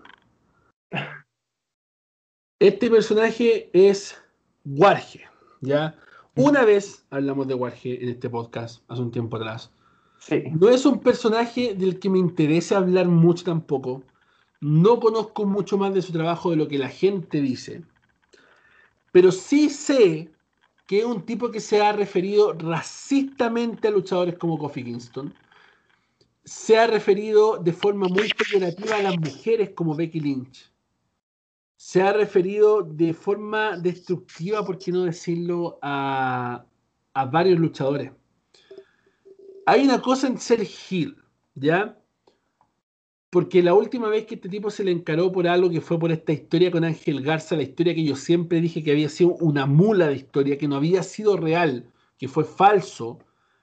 Este 2.60 2.90
personaje 2.90 3.70
es 3.72 4.22
Warge, 4.64 5.24
¿ya? 5.62 5.98
Una 6.36 6.64
vez 6.64 7.06
hablamos 7.10 7.48
de 7.48 7.54
Warge 7.54 8.02
en 8.02 8.10
este 8.10 8.28
podcast, 8.28 8.82
hace 8.88 9.00
un 9.00 9.10
tiempo 9.10 9.36
atrás. 9.36 9.72
No 10.30 10.68
es 10.68 10.84
un 10.84 11.00
personaje 11.00 11.74
del 11.74 11.98
que 11.98 12.10
me 12.10 12.18
interese 12.18 12.74
hablar 12.74 13.06
mucho 13.06 13.44
tampoco. 13.44 14.02
No 14.60 14.98
conozco 14.98 15.44
mucho 15.44 15.78
más 15.78 15.94
de 15.94 16.02
su 16.02 16.12
trabajo 16.12 16.50
de 16.50 16.56
lo 16.56 16.66
que 16.66 16.78
la 16.78 16.88
gente 16.88 17.40
dice. 17.40 17.82
Pero 19.12 19.30
sí 19.30 19.70
sé 19.70 20.30
que 20.86 21.00
es 21.00 21.04
un 21.04 21.22
tipo 21.22 21.50
que 21.50 21.60
se 21.60 21.80
ha 21.80 21.92
referido 21.92 22.52
racistamente 22.52 23.88
a 23.88 23.90
luchadores 23.90 24.36
como 24.36 24.58
Kofi 24.58 24.84
Kingston. 24.84 25.32
Se 26.44 26.78
ha 26.78 26.86
referido 26.86 27.58
de 27.58 27.72
forma 27.72 28.08
muy 28.08 28.28
peyorativa 28.28 28.96
a 28.96 29.02
las 29.02 29.18
mujeres 29.18 29.70
como 29.70 29.94
Becky 29.94 30.20
Lynch. 30.20 30.72
Se 31.76 32.02
ha 32.02 32.12
referido 32.12 32.82
de 32.82 33.12
forma 33.14 33.76
destructiva, 33.76 34.64
por 34.64 34.78
qué 34.78 34.92
no 34.92 35.04
decirlo, 35.04 35.78
a, 35.82 36.64
a 37.14 37.24
varios 37.26 37.58
luchadores 37.58 38.12
hay 39.66 39.84
una 39.84 40.00
cosa 40.00 40.28
en 40.28 40.38
ser 40.38 40.64
Gil, 40.64 41.16
¿ya? 41.54 41.98
Porque 43.30 43.62
la 43.62 43.74
última 43.74 44.08
vez 44.08 44.24
que 44.24 44.36
este 44.36 44.48
tipo 44.48 44.70
se 44.70 44.84
le 44.84 44.92
encaró 44.92 45.32
por 45.32 45.46
algo 45.48 45.68
que 45.68 45.80
fue 45.80 45.98
por 45.98 46.12
esta 46.12 46.32
historia 46.32 46.70
con 46.70 46.84
Ángel 46.84 47.20
Garza, 47.20 47.56
la 47.56 47.64
historia 47.64 47.94
que 47.94 48.04
yo 48.04 48.14
siempre 48.16 48.60
dije 48.60 48.82
que 48.82 48.92
había 48.92 49.08
sido 49.08 49.34
una 49.34 49.66
mula 49.66 50.06
de 50.08 50.16
historia, 50.16 50.56
que 50.56 50.68
no 50.68 50.76
había 50.76 51.02
sido 51.02 51.36
real, 51.36 51.90
que 52.16 52.28
fue 52.28 52.44
falso, 52.44 53.18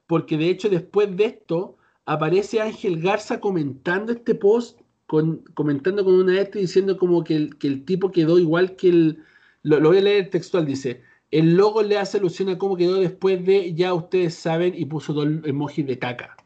porque 0.06 0.38
de 0.38 0.50
hecho 0.50 0.70
después 0.70 1.16
de 1.16 1.26
esto 1.26 1.78
aparece 2.06 2.60
Ángel 2.62 3.02
Garza 3.02 3.40
comentando 3.40 4.12
este 4.12 4.36
post, 4.36 4.82
comentando 5.08 6.04
con 6.04 6.16
una 6.16 6.40
este 6.40 6.60
diciendo 6.60 6.98
como 6.98 7.24
que 7.24 7.36
el, 7.36 7.58
que 7.58 7.68
el 7.68 7.86
tipo 7.86 8.12
quedó 8.12 8.38
igual 8.38 8.76
que 8.76 8.90
el... 8.90 9.24
Lo, 9.64 9.80
lo 9.80 9.90
voy 9.90 10.00
a 10.00 10.02
leer 10.02 10.30
textual, 10.30 10.66
dice, 10.66 11.02
el 11.34 11.56
logo 11.56 11.82
le 11.82 11.98
hace 11.98 12.20
alusión 12.20 12.50
a 12.50 12.60
cómo 12.60 12.78
quedó 12.78 12.98
después 12.98 13.44
de, 13.44 13.74
ya 13.74 13.94
ustedes 13.96 14.36
saben, 14.36 14.76
y 14.78 14.86
puso 14.86 15.14
dos 15.14 15.28
emojis 15.44 15.88
de 15.88 15.98
caca. 15.98 16.38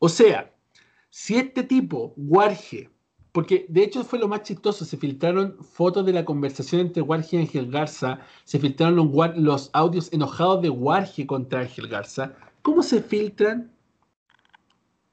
O 0.00 0.08
sea, 0.08 0.52
si 1.10 1.36
este 1.36 1.62
tipo, 1.62 2.12
Warge, 2.16 2.90
porque 3.30 3.66
de 3.68 3.84
hecho 3.84 4.02
fue 4.02 4.18
lo 4.18 4.26
más 4.26 4.42
chistoso, 4.42 4.84
se 4.84 4.96
filtraron 4.96 5.56
fotos 5.62 6.04
de 6.04 6.12
la 6.12 6.24
conversación 6.24 6.80
entre 6.80 7.02
Warge 7.02 7.36
y 7.36 7.40
Ángel 7.40 7.70
Garza, 7.70 8.18
se 8.44 8.58
filtraron 8.58 8.96
los, 9.36 9.70
audios 9.72 10.12
enojados 10.12 10.60
de 10.60 10.70
Warge 10.70 11.24
contra 11.24 11.60
Ángel 11.60 11.86
Garza. 11.86 12.34
¿Cómo 12.62 12.82
se 12.82 13.00
filtran 13.00 13.70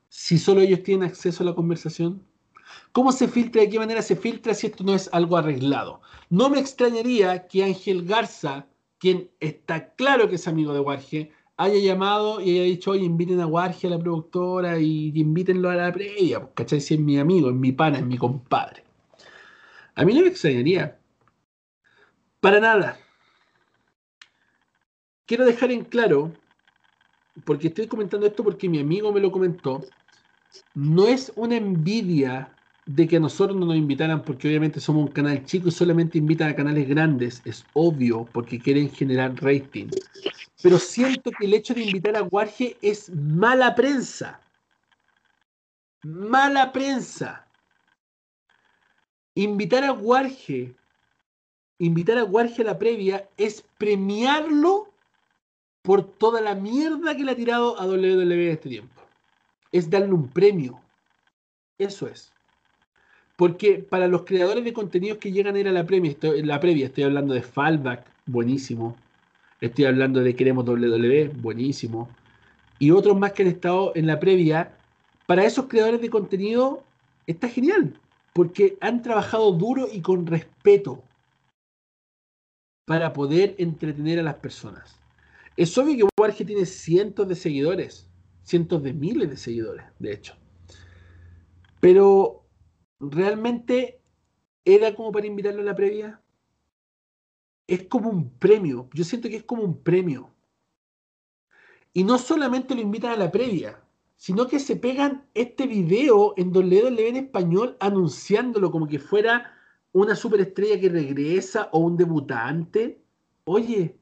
si 0.09 0.39
solo 0.39 0.61
ellos 0.61 0.81
tienen 0.81 1.07
acceso 1.07 1.43
a 1.43 1.45
la 1.45 1.53
conversación? 1.53 2.23
¿Cómo 2.93 3.11
se 3.11 3.27
filtra? 3.27 3.61
¿De 3.61 3.69
qué 3.69 3.77
manera 3.77 4.01
se 4.01 4.15
filtra 4.15 4.55
si 4.55 4.67
esto 4.67 4.83
no 4.83 4.95
es 4.95 5.07
algo 5.13 5.37
arreglado? 5.37 6.01
No 6.31 6.49
me 6.49 6.59
extrañaría 6.59 7.47
que 7.47 7.63
Ángel 7.63 8.05
Garza 8.05 8.65
quien 9.03 9.29
está 9.41 9.89
claro 9.95 10.29
que 10.29 10.35
es 10.35 10.47
amigo 10.47 10.73
de 10.73 10.79
Warge, 10.79 11.29
haya 11.57 11.77
llamado 11.77 12.39
y 12.39 12.51
haya 12.51 12.63
dicho, 12.63 12.91
oye, 12.91 13.03
inviten 13.03 13.41
a 13.41 13.47
Warge 13.47 13.87
a 13.87 13.89
la 13.89 13.99
productora 13.99 14.79
y, 14.79 15.11
invítenlo 15.13 15.69
a 15.69 15.75
la 15.75 15.91
previa, 15.91 16.39
pues, 16.39 16.53
¿cachai? 16.55 16.79
Si 16.79 16.93
es 16.93 17.01
mi 17.01 17.19
amigo, 17.19 17.49
es 17.49 17.55
mi 17.55 17.73
pana, 17.73 17.97
es 17.97 18.05
mi 18.05 18.17
compadre. 18.17 18.85
A 19.95 20.05
mí 20.05 20.13
no 20.13 20.21
me 20.21 20.29
extrañaría. 20.29 20.97
Para 22.39 22.61
nada. 22.61 22.97
Quiero 25.25 25.43
dejar 25.43 25.73
en 25.73 25.83
claro, 25.83 26.31
porque 27.43 27.67
estoy 27.67 27.87
comentando 27.87 28.25
esto 28.25 28.41
porque 28.41 28.69
mi 28.69 28.79
amigo 28.79 29.11
me 29.11 29.19
lo 29.19 29.33
comentó, 29.33 29.81
no 30.75 31.09
es 31.09 31.33
una 31.35 31.57
envidia 31.57 32.52
de 32.85 33.07
que 33.07 33.17
a 33.17 33.19
nosotros 33.19 33.57
no 33.57 33.65
nos 33.65 33.77
invitaran 33.77 34.23
porque 34.23 34.47
obviamente 34.47 34.79
somos 34.79 35.07
un 35.07 35.11
canal 35.11 35.45
chico 35.45 35.69
y 35.69 35.71
solamente 35.71 36.17
invitan 36.17 36.49
a 36.49 36.55
canales 36.55 36.87
grandes, 36.87 37.41
es 37.45 37.65
obvio, 37.73 38.27
porque 38.33 38.59
quieren 38.59 38.89
generar 38.89 39.35
rating. 39.41 39.87
Pero 40.61 40.77
siento 40.77 41.31
que 41.31 41.45
el 41.45 41.53
hecho 41.53 41.73
de 41.73 41.83
invitar 41.83 42.15
a 42.17 42.23
Warge 42.23 42.77
es 42.81 43.09
mala 43.09 43.73
prensa. 43.75 44.39
Mala 46.03 46.71
prensa. 46.71 47.47
Invitar 49.35 49.83
a 49.83 49.93
Warge, 49.93 50.75
invitar 51.79 52.17
a 52.17 52.25
Warge 52.25 52.61
a 52.61 52.65
la 52.65 52.77
previa 52.77 53.27
es 53.37 53.63
premiarlo 53.77 54.93
por 55.81 56.03
toda 56.03 56.41
la 56.41 56.55
mierda 56.55 57.15
que 57.15 57.23
le 57.23 57.31
ha 57.31 57.35
tirado 57.35 57.79
a 57.79 57.85
WWE 57.85 58.51
este 58.51 58.69
tiempo. 58.69 59.01
Es 59.71 59.89
darle 59.89 60.13
un 60.13 60.29
premio. 60.29 60.79
Eso 61.77 62.07
es. 62.07 62.32
Porque 63.35 63.79
para 63.79 64.07
los 64.07 64.23
creadores 64.23 64.63
de 64.63 64.73
contenidos 64.73 65.17
que 65.17 65.31
llegan 65.31 65.55
a 65.55 65.59
ir 65.59 65.67
a 65.67 65.71
la, 65.71 65.85
previa, 65.85 66.11
estoy, 66.11 66.43
la 66.43 66.59
previa, 66.59 66.85
estoy 66.85 67.03
hablando 67.05 67.33
de 67.33 67.41
Fallback, 67.41 68.05
buenísimo. 68.25 68.95
Estoy 69.59 69.85
hablando 69.85 70.19
de 70.21 70.35
Queremos 70.35 70.65
WWE, 70.67 71.29
buenísimo. 71.29 72.09
Y 72.79 72.91
otros 72.91 73.17
más 73.17 73.31
que 73.31 73.43
han 73.43 73.49
estado 73.49 73.91
en 73.95 74.07
la 74.07 74.19
previa. 74.19 74.77
Para 75.25 75.45
esos 75.45 75.67
creadores 75.67 76.01
de 76.01 76.09
contenido 76.09 76.83
está 77.25 77.47
genial. 77.47 77.99
Porque 78.33 78.77
han 78.81 79.01
trabajado 79.01 79.51
duro 79.51 79.87
y 79.91 80.01
con 80.01 80.25
respeto 80.27 81.03
para 82.85 83.13
poder 83.13 83.55
entretener 83.57 84.19
a 84.19 84.23
las 84.23 84.35
personas. 84.35 84.99
Es 85.55 85.77
obvio 85.77 85.95
que 85.95 86.21
Warge 86.21 86.45
tiene 86.45 86.65
cientos 86.65 87.27
de 87.27 87.35
seguidores, 87.35 88.09
cientos 88.43 88.83
de 88.83 88.93
miles 88.93 89.29
de 89.29 89.37
seguidores, 89.37 89.85
de 89.99 90.13
hecho. 90.13 90.35
Pero 91.79 92.42
¿realmente 93.11 94.01
era 94.65 94.95
como 94.95 95.11
para 95.11 95.27
invitarlo 95.27 95.61
a 95.61 95.65
la 95.65 95.75
previa? 95.75 96.21
Es 97.67 97.83
como 97.87 98.09
un 98.09 98.37
premio. 98.37 98.89
Yo 98.93 99.03
siento 99.03 99.29
que 99.29 99.37
es 99.37 99.43
como 99.43 99.63
un 99.63 99.81
premio. 99.81 100.33
Y 101.93 102.03
no 102.03 102.17
solamente 102.17 102.75
lo 102.75 102.81
invitan 102.81 103.11
a 103.11 103.17
la 103.17 103.31
previa, 103.31 103.83
sino 104.15 104.47
que 104.47 104.59
se 104.59 104.75
pegan 104.75 105.27
este 105.33 105.67
video 105.67 106.33
en 106.37 106.55
WWE 106.55 107.07
en 107.09 107.15
español 107.17 107.77
anunciándolo 107.79 108.71
como 108.71 108.87
que 108.87 108.99
fuera 108.99 109.53
una 109.91 110.15
superestrella 110.15 110.79
que 110.79 110.89
regresa 110.89 111.69
o 111.71 111.79
un 111.79 111.97
debutante. 111.97 112.99
Oye, 113.43 113.95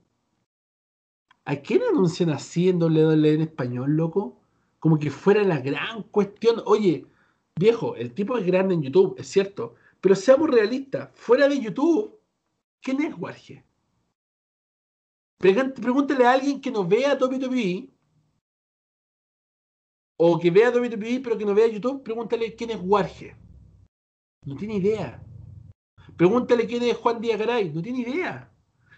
¿a 1.44 1.56
quién 1.58 1.82
anuncian 1.92 2.30
así 2.30 2.70
en 2.70 2.82
WWE 2.82 3.34
en 3.34 3.42
español, 3.42 3.92
loco? 3.98 4.40
Como 4.80 4.98
que 4.98 5.12
fuera 5.12 5.44
la 5.44 5.60
gran 5.60 6.04
cuestión. 6.04 6.62
Oye, 6.66 7.06
Viejo, 7.60 7.96
el 7.96 8.14
tipo 8.14 8.38
es 8.38 8.46
grande 8.46 8.74
en 8.74 8.84
YouTube, 8.84 9.16
es 9.18 9.28
cierto. 9.28 9.76
Pero 10.00 10.16
seamos 10.16 10.50
realistas, 10.50 11.10
fuera 11.14 11.48
de 11.48 11.60
YouTube, 11.60 12.20
¿quién 12.82 13.02
es 13.02 13.14
Warge? 13.18 13.64
Pregúntele 15.38 16.26
a 16.26 16.34
alguien 16.34 16.62
que 16.62 16.72
no 16.72 16.88
vea 16.88 17.18
WWE 17.20 17.90
o 20.24 20.40
que 20.40 20.52
vea 20.52 20.70
WWE 20.70 21.20
pero 21.24 21.36
que 21.36 21.46
no 21.46 21.56
vea 21.56 21.68
YouTube, 21.68 22.04
pregúntale 22.04 22.56
quién 22.56 22.70
es 22.70 22.80
Warge. 22.80 23.36
No 24.46 24.56
tiene 24.56 24.76
idea. 24.76 25.24
Pregúntale 26.16 26.68
quién 26.68 26.84
es 26.84 26.98
Juan 26.98 27.20
Díaz 27.22 27.40
Garay, 27.40 27.72
no 27.72 27.82
tiene 27.82 28.02
idea. 28.02 28.52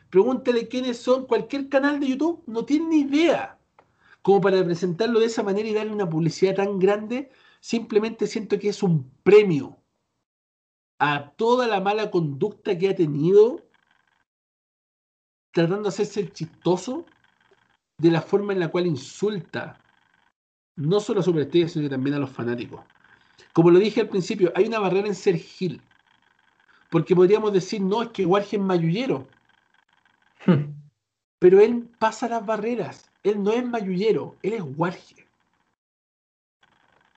Pregúntale 0.10 0.68
quiénes 0.68 0.98
son 0.98 1.26
cualquier 1.26 1.70
canal 1.70 2.00
de 2.00 2.10
YouTube, 2.10 2.44
no 2.46 2.66
tiene 2.66 2.88
ni 2.88 3.00
idea. 3.02 3.58
Como 4.22 4.42
para 4.42 4.64
presentarlo 4.64 5.20
de 5.20 5.28
esa 5.28 5.44
manera 5.44 5.68
y 5.68 5.74
darle 5.74 5.94
una 5.94 6.10
publicidad 6.10 6.56
tan 6.56 6.80
grande 6.80 7.32
Simplemente 7.64 8.28
siento 8.28 8.60
que 8.60 8.68
es 8.68 8.84
un 8.84 9.10
premio 9.24 9.78
a 11.00 11.30
toda 11.38 11.66
la 11.66 11.80
mala 11.80 12.12
conducta 12.12 12.78
que 12.78 12.90
ha 12.90 12.96
tenido 12.96 13.66
tratando 15.54 15.84
de 15.84 15.88
hacerse 15.88 16.20
el 16.20 16.34
chistoso 16.34 17.06
de 17.98 18.12
la 18.12 18.22
forma 18.22 18.52
en 18.52 18.60
la 18.60 18.68
cual 18.68 18.86
insulta 18.86 19.80
no 20.76 21.00
solo 21.00 21.22
a 21.22 21.24
Superestrella, 21.24 21.70
sino 21.70 21.90
también 21.90 22.18
a 22.18 22.20
los 22.20 22.32
fanáticos. 22.32 22.82
Como 23.54 23.72
lo 23.72 23.80
dije 23.80 24.02
al 24.02 24.10
principio, 24.10 24.52
hay 24.56 24.66
una 24.66 24.80
barrera 24.80 25.08
en 25.08 25.16
ser 25.16 25.38
Gil. 25.38 25.82
Porque 26.90 27.16
podríamos 27.16 27.54
decir, 27.54 27.80
no, 27.80 28.04
es 28.04 28.10
que 28.10 28.26
Warge 28.26 28.58
es 28.58 28.62
mayullero. 28.62 29.30
Pero 31.40 31.62
él 31.62 31.90
pasa 31.98 32.28
las 32.28 32.46
barreras. 32.46 33.10
Él 33.24 33.42
no 33.42 33.54
es 33.54 33.66
mayullero, 33.66 34.36
él 34.42 34.52
es 34.52 34.64
Warge. 34.76 35.23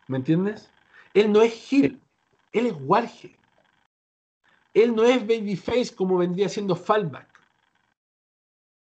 ¿Me 0.09 0.18
entiendes? 0.18 0.70
Él 1.14 1.32
no 1.32 1.42
es 1.42 1.52
Gil, 1.52 2.00
él 2.52 2.66
es 2.66 2.74
Warge. 2.80 3.36
Él 4.74 4.94
no 4.94 5.04
es 5.04 5.26
Babyface 5.26 5.94
como 5.94 6.18
vendría 6.18 6.48
siendo 6.48 6.76
Fallback. 6.76 7.28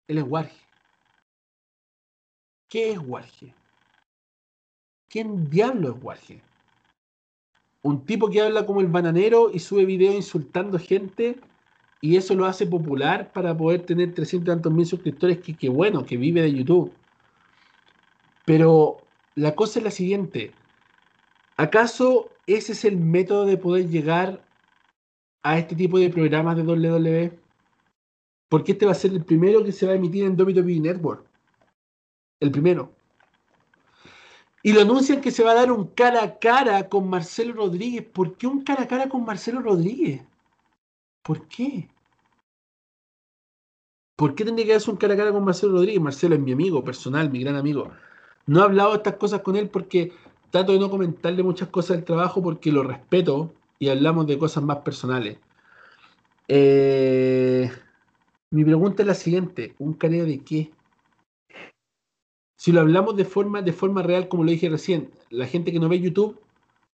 Él 0.07 0.17
es 0.17 0.25
Warge. 0.27 0.65
¿Qué 2.67 2.91
es 2.91 2.99
Warge? 2.99 3.53
¿Quién 5.07 5.49
diablo 5.49 5.95
es 5.95 6.03
Warge? 6.03 6.41
Un 7.81 8.05
tipo 8.05 8.29
que 8.29 8.41
habla 8.41 8.65
como 8.65 8.81
el 8.81 8.87
bananero 8.87 9.51
y 9.53 9.59
sube 9.59 9.85
videos 9.85 10.15
insultando 10.15 10.77
gente 10.79 11.39
y 12.01 12.17
eso 12.17 12.35
lo 12.35 12.45
hace 12.45 12.67
popular 12.67 13.31
para 13.31 13.55
poder 13.55 13.85
tener 13.85 14.13
300 14.13 14.55
tantos 14.55 14.73
mil 14.73 14.85
suscriptores 14.85 15.39
que, 15.39 15.55
que 15.55 15.69
bueno, 15.69 16.05
que 16.05 16.17
vive 16.17 16.41
de 16.41 16.53
YouTube. 16.53 16.91
Pero 18.45 18.97
la 19.35 19.55
cosa 19.55 19.79
es 19.79 19.85
la 19.85 19.91
siguiente. 19.91 20.51
¿Acaso 21.57 22.31
ese 22.47 22.73
es 22.73 22.85
el 22.85 22.97
método 22.97 23.45
de 23.45 23.57
poder 23.57 23.87
llegar 23.89 24.45
a 25.43 25.57
este 25.57 25.75
tipo 25.75 25.97
de 25.99 26.09
programas 26.09 26.57
de 26.57 26.63
WWE? 26.63 27.39
Porque 28.49 28.73
este 28.73 28.85
va 28.85 28.91
a 28.91 28.95
ser 28.95 29.11
el 29.11 29.23
primero 29.23 29.63
que 29.63 29.71
se 29.71 29.85
va 29.85 29.93
a 29.93 29.95
emitir 29.95 30.25
en 30.25 30.39
WWE 30.39 30.79
Network. 30.79 31.25
El 32.39 32.51
primero. 32.51 32.93
Y 34.61 34.73
lo 34.73 34.81
anuncian 34.81 35.21
que 35.21 35.31
se 35.31 35.43
va 35.43 35.51
a 35.51 35.55
dar 35.55 35.71
un 35.71 35.87
cara 35.87 36.23
a 36.23 36.39
cara 36.39 36.89
con 36.89 37.09
Marcelo 37.09 37.53
Rodríguez. 37.53 38.03
¿Por 38.03 38.35
qué 38.35 38.47
un 38.47 38.63
cara 38.63 38.83
a 38.83 38.87
cara 38.87 39.07
con 39.07 39.23
Marcelo 39.23 39.61
Rodríguez? 39.61 40.23
¿Por 41.23 41.47
qué? 41.47 41.87
¿Por 44.15 44.33
qué 44.33 44.43
tendría 44.43 44.65
que 44.65 44.71
darse 44.73 44.91
un 44.91 44.97
cara 44.97 45.13
a 45.13 45.17
cara 45.17 45.31
con 45.31 45.45
Marcelo 45.45 45.73
Rodríguez? 45.73 46.01
Marcelo 46.01 46.35
es 46.35 46.41
mi 46.41 46.51
amigo 46.51 46.83
personal, 46.83 47.29
mi 47.29 47.41
gran 47.41 47.55
amigo. 47.55 47.91
No 48.47 48.59
he 48.59 48.63
hablado 48.63 48.95
estas 48.95 49.15
cosas 49.15 49.41
con 49.41 49.55
él 49.55 49.69
porque 49.69 50.13
trato 50.55 50.71
de 50.71 50.79
no 50.79 50.89
comentarle 50.89 51.43
muchas 51.43 51.67
cosas 51.67 51.97
del 51.97 52.05
trabajo 52.05 52.41
porque 52.41 52.71
lo 52.71 52.81
respeto 52.81 53.53
y 53.77 53.89
hablamos 53.89 54.25
de 54.25 54.37
cosas 54.37 54.63
más 54.63 54.77
personales. 54.77 55.37
Eh, 56.47 57.69
mi 58.51 58.63
pregunta 58.63 59.03
es 59.03 59.07
la 59.07 59.15
siguiente: 59.15 59.75
¿un 59.79 59.95
careo 59.95 60.25
de 60.25 60.39
qué? 60.45 60.71
Si 62.57 62.71
lo 62.71 62.79
hablamos 62.79 63.17
de 63.17 63.25
forma, 63.25 63.61
de 63.61 63.73
forma 63.73 64.01
real, 64.01 64.29
como 64.29 64.45
lo 64.45 64.51
dije 64.51 64.69
recién, 64.69 65.11
la 65.29 65.45
gente 65.45 65.73
que 65.73 65.79
no 65.81 65.89
ve 65.89 65.99
YouTube 65.99 66.39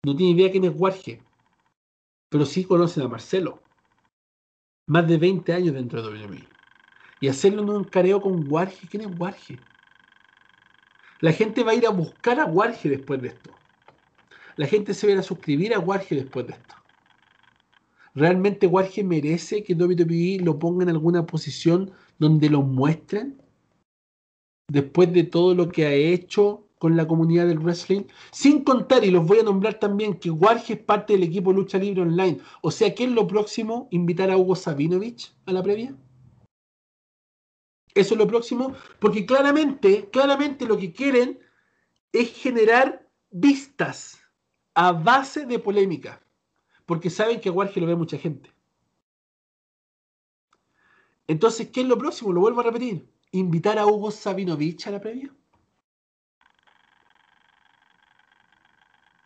no 0.05 0.15
tiene 0.15 0.39
idea 0.39 0.51
quién 0.51 0.63
es 0.63 0.71
Warge, 0.73 1.21
pero 2.29 2.45
sí 2.45 2.63
conocen 2.63 3.03
a 3.03 3.09
Marcelo. 3.09 3.61
Más 4.87 5.05
de 5.05 5.17
20 5.17 5.51
años 5.51 5.73
dentro 5.73 6.01
de 6.01 6.07
WWE. 6.07 6.47
Y 7.19 7.27
hacerlo 7.27 7.63
en 7.63 7.69
un 7.71 7.83
careo 7.83 8.21
con 8.21 8.49
Warge, 8.49 8.87
¿quién 8.87 9.03
es 9.03 9.09
Warge? 9.19 9.59
La 11.21 11.33
gente 11.33 11.63
va 11.63 11.71
a 11.71 11.75
ir 11.75 11.85
a 11.85 11.91
buscar 11.91 12.39
a 12.39 12.45
Warge 12.45 12.89
después 12.89 13.21
de 13.21 13.29
esto. 13.29 13.51
La 14.55 14.67
gente 14.67 14.93
se 14.93 15.13
va 15.13 15.19
a 15.19 15.23
suscribir 15.23 15.73
a 15.73 15.79
Warge 15.79 16.15
después 16.15 16.47
de 16.47 16.53
esto. 16.53 16.75
¿Realmente 18.15 18.67
Warge 18.67 19.03
merece 19.03 19.63
que 19.63 19.73
WWE 19.73 20.43
lo 20.43 20.59
ponga 20.59 20.83
en 20.83 20.89
alguna 20.89 21.25
posición 21.25 21.91
donde 22.17 22.49
lo 22.49 22.61
muestren? 22.61 23.41
Después 24.67 25.11
de 25.13 25.23
todo 25.23 25.55
lo 25.55 25.69
que 25.69 25.85
ha 25.85 25.93
hecho 25.93 26.69
con 26.79 26.95
la 26.95 27.07
comunidad 27.07 27.47
del 27.47 27.59
wrestling. 27.59 28.03
Sin 28.31 28.63
contar, 28.63 29.03
y 29.03 29.11
los 29.11 29.27
voy 29.27 29.39
a 29.39 29.43
nombrar 29.43 29.79
también, 29.79 30.15
que 30.15 30.31
Warge 30.31 30.73
es 30.73 30.79
parte 30.79 31.13
del 31.13 31.23
equipo 31.23 31.53
Lucha 31.53 31.77
Libre 31.77 32.01
Online. 32.01 32.39
O 32.61 32.71
sea, 32.71 32.95
¿qué 32.95 33.03
es 33.03 33.11
lo 33.11 33.27
próximo? 33.27 33.87
¿Invitar 33.91 34.31
a 34.31 34.37
Hugo 34.37 34.55
Sabinovich 34.55 35.33
a 35.45 35.51
la 35.51 35.61
previa? 35.61 35.93
Eso 37.99 38.13
es 38.13 38.17
lo 38.17 38.27
próximo, 38.27 38.75
porque 38.99 39.25
claramente, 39.25 40.09
claramente 40.09 40.65
lo 40.65 40.77
que 40.77 40.93
quieren 40.93 41.37
es 42.13 42.31
generar 42.31 43.05
vistas 43.29 44.21
a 44.73 44.93
base 44.93 45.45
de 45.45 45.59
polémica, 45.59 46.23
porque 46.85 47.09
saben 47.09 47.41
que 47.41 47.49
a 47.49 47.51
Warge 47.51 47.81
lo 47.81 47.87
ve 47.87 47.97
mucha 47.97 48.17
gente. 48.17 48.53
Entonces, 51.27 51.69
¿qué 51.71 51.81
es 51.81 51.87
lo 51.87 51.97
próximo? 51.97 52.31
Lo 52.31 52.39
vuelvo 52.39 52.61
a 52.61 52.63
repetir. 52.63 53.05
Invitar 53.31 53.77
a 53.77 53.85
Hugo 53.85 54.11
Sabinovich 54.11 54.87
a 54.87 54.91
la 54.91 55.01
previa. 55.01 55.35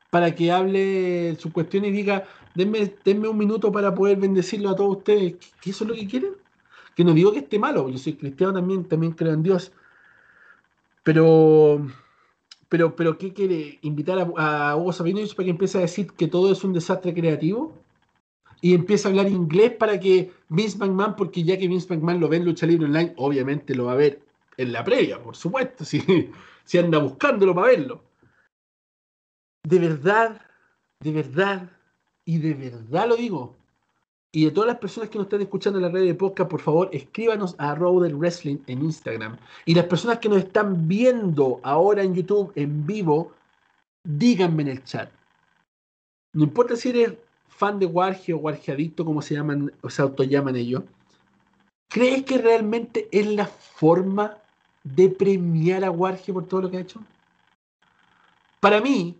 Para 0.10 0.34
que 0.34 0.52
hable 0.52 1.36
su 1.36 1.54
cuestión 1.54 1.86
y 1.86 1.92
diga, 1.92 2.28
denme, 2.56 2.98
denme 3.06 3.28
un 3.28 3.38
minuto 3.38 3.72
para 3.72 3.94
poder 3.94 4.18
bendecirlo 4.18 4.72
a 4.72 4.76
todos 4.76 4.98
ustedes. 4.98 5.36
¿Qué 5.62 5.70
eso 5.70 5.84
es 5.84 5.90
lo 5.92 5.96
que 5.96 6.08
quieren? 6.08 6.43
Que 6.96 7.04
no 7.04 7.14
digo 7.14 7.32
que 7.32 7.40
esté 7.40 7.60
malo, 7.60 7.90
yo 7.90 7.98
soy 7.98 8.14
cristiano 8.14 8.54
también, 8.54 8.86
también 8.86 9.14
creo 9.14 9.34
en 9.34 9.44
Dios. 9.44 9.72
Pero, 11.04 11.88
pero, 12.70 12.96
pero 12.96 13.18
¿qué 13.18 13.34
quiere? 13.34 13.80
¿Invitar 13.82 14.20
a, 14.20 14.72
a 14.72 14.76
Hugo 14.76 14.94
Sabinovich 14.94 15.36
para 15.36 15.46
que 15.46 15.52
empiece 15.52 15.78
a 15.78 15.82
decir 15.82 16.12
que 16.14 16.28
todo 16.28 16.52
es 16.52 16.64
un 16.64 16.74
desastre 16.74 17.14
creativo? 17.14 17.74
Y 18.62 18.74
empieza 18.74 19.08
a 19.08 19.12
hablar 19.12 19.28
inglés 19.28 19.74
para 19.74 20.00
que 20.00 20.32
Vince 20.48 20.78
McMahon, 20.78 21.16
porque 21.18 21.44
ya 21.44 21.58
que 21.58 21.68
Vince 21.68 21.94
McMahon 21.94 22.22
lo 22.22 22.30
ve 22.30 22.38
en 22.38 22.46
Lucha 22.46 22.66
Libre 22.66 22.86
Online, 22.86 23.14
obviamente 23.18 23.76
lo 23.76 23.86
va 23.86 23.94
a 23.94 23.98
ver 23.98 24.22
en 24.58 24.72
la 24.72 24.84
previa, 24.84 25.22
por 25.22 25.36
supuesto, 25.36 25.84
si, 25.86 26.32
si 26.64 26.78
anda 26.78 27.00
buscándolo 27.00 27.54
para 27.54 27.68
verlo. 27.68 28.02
De 29.64 29.80
verdad, 29.80 30.42
de 31.00 31.12
verdad, 31.12 31.72
y 32.26 32.38
de 32.38 32.54
verdad 32.54 33.08
lo 33.08 33.16
digo, 33.16 33.56
y 34.36 34.46
de 34.46 34.52
todas 34.52 34.68
las 34.68 34.80
personas 34.80 35.12
que 35.12 35.20
nos 35.20 35.28
están 35.28 35.42
escuchando 35.42 35.78
en 35.78 35.84
la 35.84 35.92
red 35.92 36.06
de 36.06 36.16
podcast, 36.16 36.50
por 36.50 36.60
favor, 36.60 36.90
escríbanos 36.92 37.54
a 37.60 37.76
Road 37.76 38.12
Wrestling 38.14 38.58
en 38.66 38.82
Instagram. 38.82 39.38
Y 39.64 39.76
las 39.76 39.86
personas 39.86 40.18
que 40.18 40.28
nos 40.28 40.40
están 40.40 40.88
viendo 40.88 41.60
ahora 41.62 42.02
en 42.02 42.16
YouTube 42.16 42.52
en 42.56 42.84
vivo, 42.88 43.32
díganme 44.04 44.64
en 44.64 44.70
el 44.70 44.84
chat. 44.84 45.12
No 46.34 46.46
importa 46.46 46.76
si 46.76 46.90
eres 46.90 47.14
fan 47.48 47.78
de 47.78 47.86
Warge 47.86 48.34
o 48.34 48.38
Warge 48.38 48.72
Adicto, 48.72 49.06
como 49.06 49.22
se 49.22 49.36
llaman, 49.36 49.72
o 49.82 49.90
se 49.92 50.02
autollaman 50.02 50.56
ellos. 50.56 50.82
¿Crees 51.88 52.24
que 52.24 52.40
realmente 52.40 53.08
es 53.12 53.28
la 53.28 53.46
forma 53.46 54.40
de 54.84 55.10
premiar 55.10 55.84
a 55.84 55.92
Warge 55.92 56.34
por 56.34 56.48
todo 56.48 56.64
lo 56.64 56.72
que 56.72 56.78
ha 56.78 56.82
hecho? 56.82 57.00
Para 58.60 58.82
mí, 58.82 59.16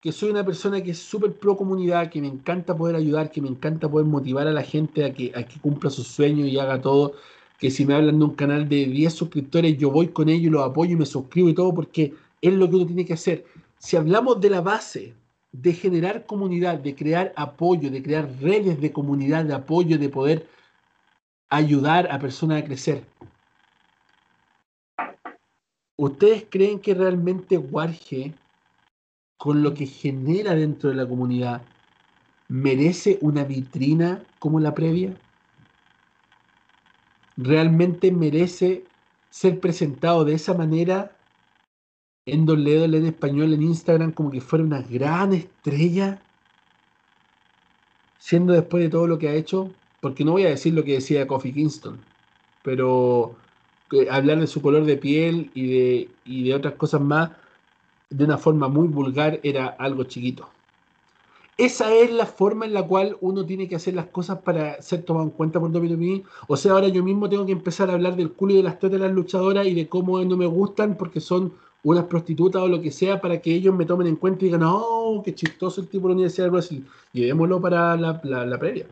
que 0.00 0.12
soy 0.12 0.30
una 0.30 0.44
persona 0.44 0.80
que 0.82 0.92
es 0.92 0.98
súper 0.98 1.32
pro 1.34 1.56
comunidad, 1.56 2.10
que 2.10 2.20
me 2.20 2.28
encanta 2.28 2.76
poder 2.76 2.96
ayudar, 2.96 3.30
que 3.30 3.42
me 3.42 3.48
encanta 3.48 3.88
poder 3.88 4.06
motivar 4.06 4.46
a 4.46 4.52
la 4.52 4.62
gente 4.62 5.04
a 5.04 5.12
que, 5.12 5.32
a 5.34 5.42
que 5.42 5.58
cumpla 5.60 5.90
sus 5.90 6.06
sueños 6.06 6.48
y 6.48 6.58
haga 6.58 6.80
todo, 6.80 7.14
que 7.58 7.70
si 7.70 7.84
me 7.84 7.94
hablan 7.94 8.18
de 8.18 8.24
un 8.24 8.34
canal 8.34 8.68
de 8.68 8.86
10 8.86 9.12
suscriptores, 9.12 9.76
yo 9.76 9.90
voy 9.90 10.08
con 10.08 10.28
ellos, 10.28 10.52
los 10.52 10.64
apoyo 10.64 10.92
y 10.92 10.96
me 10.96 11.06
suscribo 11.06 11.48
y 11.48 11.54
todo, 11.54 11.74
porque 11.74 12.14
es 12.40 12.52
lo 12.52 12.70
que 12.70 12.76
uno 12.76 12.86
tiene 12.86 13.04
que 13.04 13.14
hacer. 13.14 13.44
Si 13.78 13.96
hablamos 13.96 14.40
de 14.40 14.50
la 14.50 14.60
base, 14.60 15.14
de 15.50 15.72
generar 15.72 16.26
comunidad, 16.26 16.78
de 16.78 16.94
crear 16.94 17.32
apoyo, 17.36 17.90
de 17.90 18.02
crear 18.02 18.28
redes 18.40 18.80
de 18.80 18.92
comunidad, 18.92 19.44
de 19.44 19.54
apoyo, 19.54 19.98
de 19.98 20.08
poder 20.08 20.46
ayudar 21.48 22.08
a 22.12 22.18
personas 22.18 22.62
a 22.62 22.64
crecer. 22.64 23.04
¿Ustedes 25.96 26.46
creen 26.48 26.78
que 26.78 26.94
realmente 26.94 27.58
Warge 27.58 28.34
con 29.38 29.62
lo 29.62 29.72
que 29.72 29.86
genera 29.86 30.54
dentro 30.54 30.90
de 30.90 30.96
la 30.96 31.06
comunidad, 31.06 31.62
merece 32.48 33.18
una 33.22 33.44
vitrina 33.44 34.22
como 34.38 34.60
la 34.60 34.74
previa? 34.74 35.14
¿Realmente 37.36 38.10
merece 38.10 38.84
ser 39.30 39.60
presentado 39.60 40.24
de 40.24 40.34
esa 40.34 40.54
manera 40.54 41.12
en 42.26 42.46
WWE 42.46 42.84
en 42.84 43.06
español 43.06 43.54
en 43.54 43.62
Instagram 43.62 44.12
como 44.12 44.30
que 44.30 44.40
fuera 44.40 44.64
una 44.64 44.82
gran 44.82 45.32
estrella? 45.32 46.20
Siendo 48.18 48.52
después 48.52 48.82
de 48.82 48.90
todo 48.90 49.06
lo 49.06 49.18
que 49.18 49.28
ha 49.28 49.34
hecho, 49.34 49.70
porque 50.00 50.24
no 50.24 50.32
voy 50.32 50.44
a 50.44 50.50
decir 50.50 50.74
lo 50.74 50.82
que 50.82 50.94
decía 50.94 51.28
Kofi 51.28 51.52
Kingston, 51.52 52.00
pero 52.64 53.36
eh, 53.92 54.08
hablar 54.10 54.40
de 54.40 54.48
su 54.48 54.60
color 54.60 54.84
de 54.84 54.96
piel 54.96 55.50
y 55.54 55.66
de, 55.66 56.10
y 56.24 56.48
de 56.48 56.54
otras 56.54 56.74
cosas 56.74 57.00
más, 57.00 57.30
de 58.10 58.24
una 58.24 58.38
forma 58.38 58.68
muy 58.68 58.88
vulgar 58.88 59.40
era 59.42 59.66
algo 59.66 60.04
chiquito. 60.04 60.48
Esa 61.58 61.92
es 61.92 62.12
la 62.12 62.26
forma 62.26 62.66
en 62.66 62.72
la 62.72 62.86
cual 62.86 63.16
uno 63.20 63.44
tiene 63.44 63.68
que 63.68 63.74
hacer 63.74 63.92
las 63.94 64.06
cosas 64.06 64.38
para 64.38 64.80
ser 64.80 65.02
tomado 65.02 65.26
en 65.26 65.32
cuenta 65.32 65.58
por 65.58 65.70
WWE. 65.70 66.22
O 66.46 66.56
sea, 66.56 66.72
ahora 66.72 66.86
yo 66.86 67.02
mismo 67.02 67.28
tengo 67.28 67.44
que 67.44 67.52
empezar 67.52 67.90
a 67.90 67.94
hablar 67.94 68.14
del 68.14 68.30
culo 68.30 68.52
y 68.52 68.58
de 68.58 68.62
las 68.62 68.78
tetas 68.78 68.92
de 68.92 69.06
las 69.06 69.12
luchadoras 69.12 69.66
y 69.66 69.74
de 69.74 69.88
cómo 69.88 70.22
no 70.24 70.36
me 70.36 70.46
gustan 70.46 70.96
porque 70.96 71.20
son 71.20 71.52
unas 71.82 72.04
prostitutas 72.04 72.62
o 72.62 72.68
lo 72.68 72.80
que 72.80 72.92
sea 72.92 73.20
para 73.20 73.40
que 73.40 73.52
ellos 73.52 73.74
me 73.74 73.86
tomen 73.86 74.06
en 74.06 74.16
cuenta 74.16 74.44
y 74.44 74.48
digan, 74.48 74.62
oh, 74.64 75.20
qué 75.24 75.34
chistoso 75.34 75.80
el 75.80 75.88
tipo 75.88 76.06
de 76.06 76.10
la 76.10 76.14
Universidad 76.14 76.46
de 76.46 76.50
Brasil. 76.50 76.86
Llevémoslo 77.12 77.60
para 77.60 77.96
la, 77.96 78.20
la, 78.22 78.58
previa. 78.58 78.86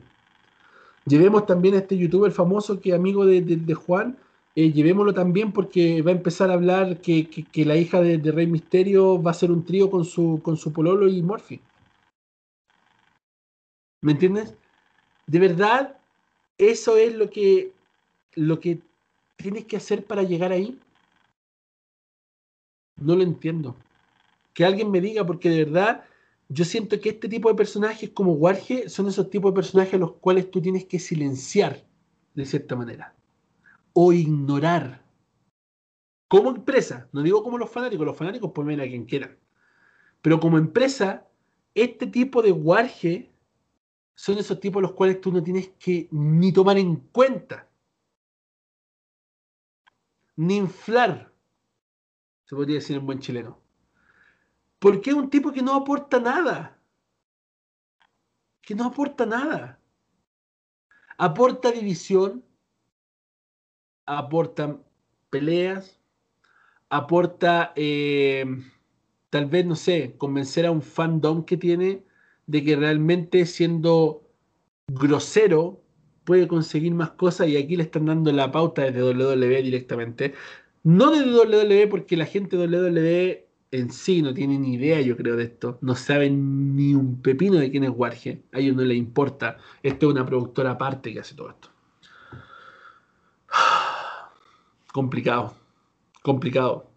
Llevemos 1.05 1.47
también 1.47 1.77
a 1.77 1.79
este 1.79 1.97
youtuber 1.97 2.33
famoso 2.33 2.81
que 2.81 2.95
amigo 2.95 3.25
de, 3.25 3.43
de 3.43 3.75
Juan, 3.75 4.17
eh, 4.57 4.73
llevémoslo 4.73 5.13
también 5.13 5.53
porque 5.53 6.01
va 6.01 6.13
a 6.13 6.15
empezar 6.15 6.51
a 6.51 6.55
hablar 6.55 7.03
que, 7.03 7.29
la 7.57 7.77
hija 7.77 8.01
de, 8.01 8.33
Rey 8.33 8.47
Misterio 8.47 9.23
va 9.23 9.33
a 9.33 9.35
ser 9.35 9.51
un 9.51 9.67
trío 9.67 9.91
con 9.91 10.07
su, 10.07 10.41
con 10.43 10.57
su 10.57 10.73
pololo 10.73 11.07
y 11.09 11.23
Morphy. 11.23 11.61
¿Me 14.01 14.13
entiendes? 14.13 14.55
De 15.27 15.39
verdad, 15.41 15.99
eso 16.57 16.97
es 16.97 17.15
lo 17.15 17.29
que, 17.29 17.75
lo 18.35 18.59
que 18.59 18.81
tienes 19.37 19.67
que 19.67 19.77
hacer 19.77 20.07
para 20.07 20.23
llegar 20.23 20.53
ahí. 20.53 20.81
No 22.97 23.15
lo 23.15 23.25
entiendo. 23.25 23.77
Que 24.55 24.65
alguien 24.65 24.91
me 24.91 25.03
diga, 25.03 25.27
porque 25.27 25.51
de 25.51 25.65
verdad 25.65 26.05
yo 26.49 26.65
siento 26.65 26.99
que 26.99 27.11
este 27.11 27.29
tipo 27.29 27.51
de 27.51 27.57
personajes 27.57 28.09
como 28.09 28.33
Warge 28.33 28.89
son 28.89 29.09
esos 29.09 29.29
tipos 29.29 29.53
de 29.53 29.57
personajes 29.57 29.95
a 29.95 29.99
los 29.99 30.13
cuales 30.13 30.51
tú 30.51 30.63
tienes 30.63 30.87
que 30.87 30.99
silenciar 30.99 31.85
de 32.35 32.47
cierta 32.47 32.75
manera 32.75 33.16
o 33.99 34.13
ignorar. 34.13 35.03
Como 36.29 36.51
empresa, 36.51 37.09
no 37.13 37.23
digo 37.23 37.43
como 37.43 37.57
los 37.57 37.71
fanáticos, 37.71 38.05
los 38.05 38.17
fanáticos 38.17 38.53
pueden 38.53 38.77
ver 38.77 38.87
a 38.87 38.91
quien 38.91 39.07
quieran, 39.07 39.39
pero 40.21 40.39
como 40.39 40.59
empresa, 40.59 41.27
este 41.75 42.07
tipo 42.07 42.43
de 42.43 42.53
Warge 42.53 43.33
son 44.15 44.37
esos 44.37 44.61
tipos 44.61 44.83
los 44.83 44.93
cuales 44.93 45.19
tú 45.23 45.33
no 45.33 45.43
tienes 45.43 45.69
que 45.79 46.09
ni 46.11 46.53
tomar 46.53 46.77
en 46.77 46.97
cuenta, 47.11 47.71
ni 50.37 50.57
inflar, 50.57 51.33
se 52.45 52.55
podría 52.55 52.77
decir 52.77 52.99
en 52.99 53.07
buen 53.07 53.21
chileno. 53.21 53.59
Porque 54.79 55.09
es 55.09 55.17
un 55.17 55.31
tipo 55.31 55.53
que 55.53 55.63
no 55.63 55.75
aporta 55.75 56.21
nada. 56.21 56.79
Que 58.61 58.75
no 58.75 58.85
aporta 58.85 59.25
nada. 59.25 59.81
Aporta 61.17 61.73
división, 61.73 62.45
aporta 64.07 64.79
peleas, 65.31 66.01
aporta 66.89 67.73
eh, 67.77 68.45
tal 69.31 69.47
vez, 69.47 69.67
no 69.67 69.77
sé, 69.77 70.15
convencer 70.19 70.67
a 70.67 70.71
un 70.71 70.83
fandom 70.83 71.45
que 71.45 71.57
tiene 71.57 72.05
de 72.47 72.65
que 72.65 72.77
realmente 72.77 73.45
siendo 73.47 74.23
grosero 74.89 75.83
puede 76.25 76.49
conseguir 76.49 76.95
más 76.95 77.11
cosas 77.13 77.49
y 77.49 77.57
aquí 77.57 77.77
le 77.77 77.85
están 77.85 78.07
dando 78.07 78.33
la 78.33 78.51
pauta 78.53 78.83
desde 78.83 79.03
WWE 79.03 79.63
directamente. 79.63 80.35
No 80.83 81.11
desde 81.11 81.35
WWE 81.35 81.89
porque 81.89 82.17
la 82.17 82.27
gente 82.27 82.57
de 82.57 82.67
WWE 82.67 83.47
en 83.73 83.91
sí 83.91 84.23
no 84.23 84.33
tienen 84.35 84.63
ni 84.63 84.75
idea, 84.75 85.01
yo 85.01 85.17
creo, 85.17 85.37
de 85.37 85.45
esto. 85.45 85.79
No 85.83 85.95
saben 85.97 86.77
ni 86.77 86.95
un 86.95 87.21
pepino 87.21 87.59
de 87.59 87.71
quién 87.71 87.85
es 87.85 87.91
Warge. 87.91 88.43
A 88.53 88.61
ellos 88.61 88.77
no 88.77 88.83
les 88.83 88.97
importa. 88.97 89.59
Esto 89.83 90.07
es 90.07 90.13
una 90.15 90.27
productora 90.27 90.73
aparte 90.73 91.13
que 91.13 91.21
hace 91.21 91.35
todo 91.35 91.51
esto. 91.51 91.76
Complicado. 94.97 95.55
Complicado. 96.23 96.89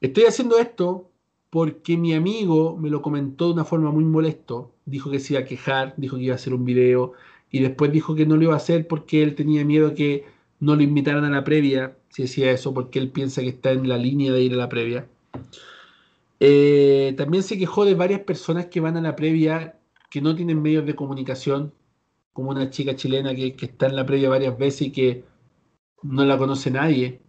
Estoy 0.00 0.24
haciendo 0.24 0.56
esto 0.56 1.10
porque 1.50 1.98
mi 1.98 2.14
amigo 2.14 2.78
me 2.78 2.88
lo 2.88 3.02
comentó 3.02 3.48
de 3.48 3.52
una 3.52 3.66
forma 3.66 3.90
muy 3.90 4.04
molesto. 4.04 4.72
Dijo 4.86 5.10
que 5.10 5.18
se 5.20 5.34
iba 5.34 5.42
a 5.42 5.44
quejar, 5.44 5.92
dijo 5.98 6.16
que 6.16 6.22
iba 6.22 6.32
a 6.32 6.36
hacer 6.36 6.54
un 6.54 6.64
video 6.64 7.12
y 7.50 7.60
después 7.60 7.92
dijo 7.92 8.14
que 8.14 8.24
no 8.24 8.38
lo 8.38 8.44
iba 8.44 8.54
a 8.54 8.56
hacer 8.56 8.88
porque 8.88 9.22
él 9.22 9.34
tenía 9.34 9.66
miedo 9.66 9.94
que 9.94 10.24
no 10.60 10.76
lo 10.76 10.82
invitaran 10.82 11.26
a 11.26 11.28
la 11.28 11.44
previa, 11.44 11.94
si 12.08 12.22
decía 12.22 12.50
eso, 12.50 12.72
porque 12.72 13.00
él 13.00 13.10
piensa 13.10 13.42
que 13.42 13.48
está 13.48 13.72
en 13.72 13.86
la 13.86 13.98
línea 13.98 14.32
de 14.32 14.40
ir 14.40 14.54
a 14.54 14.56
la 14.56 14.70
previa. 14.70 15.06
Eh, 16.40 17.12
también 17.18 17.42
se 17.42 17.58
quejó 17.58 17.84
de 17.84 17.92
varias 17.92 18.20
personas 18.20 18.64
que 18.68 18.80
van 18.80 18.96
a 18.96 19.02
la 19.02 19.14
previa 19.14 19.78
que 20.08 20.22
no 20.22 20.34
tienen 20.34 20.62
medios 20.62 20.86
de 20.86 20.94
comunicación, 20.94 21.74
como 22.32 22.48
una 22.48 22.70
chica 22.70 22.96
chilena 22.96 23.34
que, 23.34 23.54
está 23.60 23.88
en 23.88 23.96
la 23.96 24.06
previa 24.06 24.30
varias 24.30 24.56
veces 24.56 24.88
y 24.88 24.90
que 24.90 25.33
no 26.04 26.24
la 26.24 26.38
conoce 26.38 26.70
nadie, 26.70 27.20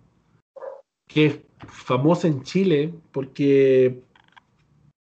que 1.07 1.26
es 1.26 1.39
famosa 1.68 2.27
en 2.27 2.43
Chile 2.43 2.93
porque, 3.11 4.02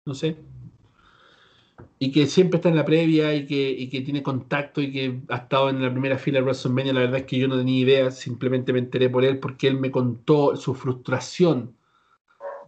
no 0.07 0.15
sé, 0.15 0.37
y 1.99 2.11
que 2.11 2.27
siempre 2.27 2.59
está 2.59 2.69
en 2.69 2.77
la 2.77 2.85
previa 2.85 3.35
y 3.35 3.47
que, 3.47 3.71
y 3.71 3.89
que 3.89 4.01
tiene 4.03 4.23
contacto 4.23 4.81
y 4.81 4.93
que 4.93 5.21
ha 5.29 5.37
estado 5.37 5.71
en 5.71 5.81
la 5.81 5.91
primera 5.91 6.19
fila 6.19 6.41
de 6.41 6.45
WrestleMania, 6.45 6.93
la 6.93 7.01
verdad 7.01 7.21
es 7.21 7.27
que 7.27 7.39
yo 7.39 7.49
no 7.49 7.57
tenía 7.57 7.81
idea, 7.81 8.11
simplemente 8.11 8.73
me 8.73 8.81
enteré 8.81 9.09
por 9.09 9.25
él 9.25 9.39
porque 9.39 9.69
él 9.69 9.79
me 9.79 9.91
contó 9.91 10.57
su 10.57 10.75
frustración 10.75 11.77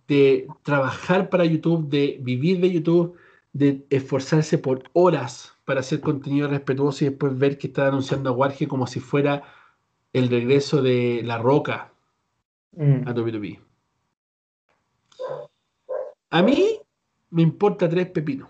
de 0.09 0.47
trabajar 0.63 1.31
para 1.31 1.45
YouTube, 1.45 1.89
de 1.89 2.19
vivir 2.23 2.61
de 2.61 2.71
YouTube, 2.71 3.17
de 3.53 3.85
esforzarse 3.91 4.59
por 4.59 4.85
horas 4.93 5.55
para 5.65 5.81
hacer 5.81 6.01
contenido 6.01 6.49
respetuoso 6.49 7.05
y 7.05 7.09
después 7.09 7.37
ver 7.37 7.59
que 7.59 7.67
está 7.67 7.89
anunciando 7.89 8.31
a 8.31 8.33
Warge 8.33 8.69
como 8.69 8.87
si 8.87 9.01
fuera 9.01 9.43
el 10.15 10.31
regreso 10.31 10.81
de 10.81 11.23
La 11.25 11.39
Roca 11.39 11.93
mm. 12.73 13.07
a 13.07 13.13
WWE. 13.13 13.61
A 16.31 16.43
mí 16.43 16.79
me 17.31 17.43
importa 17.43 17.89
tres 17.89 18.09
pepinos. 18.11 18.49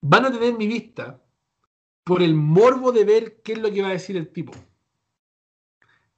Van 0.00 0.24
a 0.24 0.32
tener 0.32 0.54
mi 0.54 0.66
vista 0.66 1.22
por 2.02 2.22
el 2.22 2.34
morbo 2.34 2.92
de 2.92 3.04
ver 3.04 3.42
qué 3.42 3.52
es 3.52 3.58
lo 3.58 3.70
que 3.70 3.82
va 3.82 3.88
a 3.88 3.92
decir 3.92 4.16
el 4.16 4.32
tipo. 4.32 4.52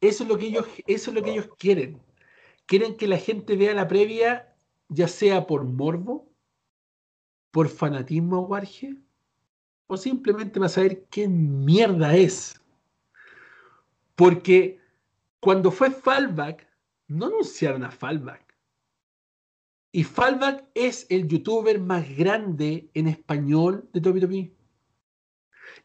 Eso 0.01 0.23
es 0.23 0.29
lo 0.29 0.39
que 0.39 0.47
ellos, 0.47 0.67
eso 0.87 1.11
es 1.11 1.15
lo 1.15 1.23
que 1.23 1.33
ellos 1.33 1.49
quieren. 1.59 2.01
¿Quieren 2.67 2.97
que 2.97 3.09
la 3.09 3.19
gente 3.19 3.57
vea 3.57 3.75
la 3.75 3.89
previa, 3.89 4.55
ya 4.89 5.09
sea 5.09 5.49
por 5.49 5.65
morbo, 5.65 6.31
por 7.51 7.69
fanatismo 7.69 8.37
a 8.37 8.41
Warge, 8.41 8.97
o 9.89 9.97
simplemente 9.97 10.61
para 10.61 10.69
saber 10.69 11.05
qué 11.11 11.27
mierda 11.27 12.15
es? 12.15 12.60
Porque 14.21 14.79
cuando 15.41 15.71
fue 15.71 15.91
Fallback, 15.91 16.69
no 17.09 17.29
anunciaron 17.29 17.85
a 17.85 17.91
Fallback. 17.91 18.55
Y 19.93 20.05
Fallback 20.05 20.69
es 20.75 21.07
el 21.09 21.27
youtuber 21.27 21.81
más 21.81 22.07
grande 22.19 22.91
en 22.93 23.07
español 23.07 23.89
de 23.95 24.01
WWE. 24.11 24.55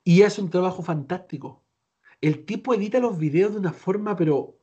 Y 0.03 0.23
hace 0.23 0.41
un 0.41 0.49
trabajo 0.49 0.83
fantástico. 0.83 1.63
El 2.19 2.43
tipo 2.43 2.73
edita 2.73 2.99
los 2.99 3.17
videos 3.17 3.53
de 3.53 3.59
una 3.59 3.71
forma, 3.71 4.17
pero 4.17 4.59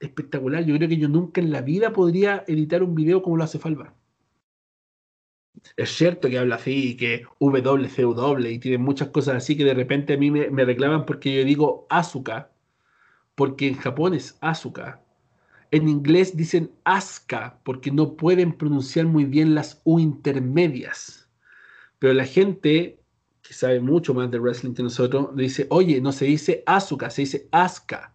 espectacular. 0.00 0.64
Yo 0.64 0.74
creo 0.76 0.88
que 0.88 0.96
yo 0.96 1.08
nunca 1.10 1.42
en 1.42 1.52
la 1.52 1.60
vida 1.60 1.92
podría 1.92 2.44
editar 2.48 2.82
un 2.82 2.94
video 2.94 3.22
como 3.22 3.36
lo 3.36 3.44
hace 3.44 3.58
Falva. 3.58 3.94
Es 5.76 5.90
cierto 5.90 6.30
que 6.30 6.38
habla 6.38 6.54
así, 6.54 6.96
que 6.96 7.26
WCW 7.40 8.46
y 8.46 8.58
tiene 8.58 8.78
muchas 8.78 9.08
cosas 9.08 9.36
así 9.36 9.54
que 9.54 9.66
de 9.66 9.74
repente 9.74 10.14
a 10.14 10.16
mí 10.16 10.30
me, 10.30 10.64
reclaman 10.64 11.04
porque 11.04 11.36
yo 11.36 11.44
digo 11.44 11.86
Asuka, 11.90 12.51
porque 13.34 13.68
en 13.68 13.76
Japón 13.76 14.14
es 14.14 14.36
Asuka. 14.40 15.02
En 15.70 15.88
inglés 15.88 16.36
dicen 16.36 16.70
Asuka 16.84 17.58
porque 17.64 17.90
no 17.90 18.16
pueden 18.16 18.52
pronunciar 18.52 19.06
muy 19.06 19.24
bien 19.24 19.54
las 19.54 19.80
U 19.84 19.98
intermedias. 19.98 21.28
Pero 21.98 22.12
la 22.14 22.26
gente 22.26 23.00
que 23.42 23.54
sabe 23.54 23.80
mucho 23.80 24.14
más 24.14 24.30
de 24.30 24.38
wrestling 24.38 24.74
que 24.74 24.82
nosotros 24.82 25.34
dice, 25.34 25.66
oye, 25.70 26.00
no 26.00 26.12
se 26.12 26.26
dice 26.26 26.62
Asuka, 26.66 27.10
se 27.10 27.22
dice 27.22 27.48
Asuka. 27.52 28.14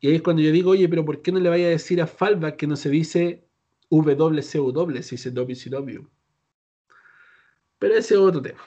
Y 0.00 0.08
ahí 0.08 0.16
es 0.16 0.22
cuando 0.22 0.42
yo 0.42 0.50
digo, 0.50 0.70
oye, 0.70 0.88
pero 0.88 1.04
¿por 1.04 1.22
qué 1.22 1.32
no 1.32 1.38
le 1.38 1.48
vaya 1.48 1.66
a 1.66 1.70
decir 1.70 2.00
a 2.00 2.06
Falva 2.06 2.56
que 2.56 2.66
no 2.66 2.76
se 2.76 2.90
dice 2.90 3.44
WCW, 3.90 5.02
se 5.02 5.16
dice 5.16 5.30
WCW? 5.30 6.08
Pero 7.78 7.94
ese 7.94 8.14
es 8.14 8.20
otro 8.20 8.42
tema. 8.42 8.60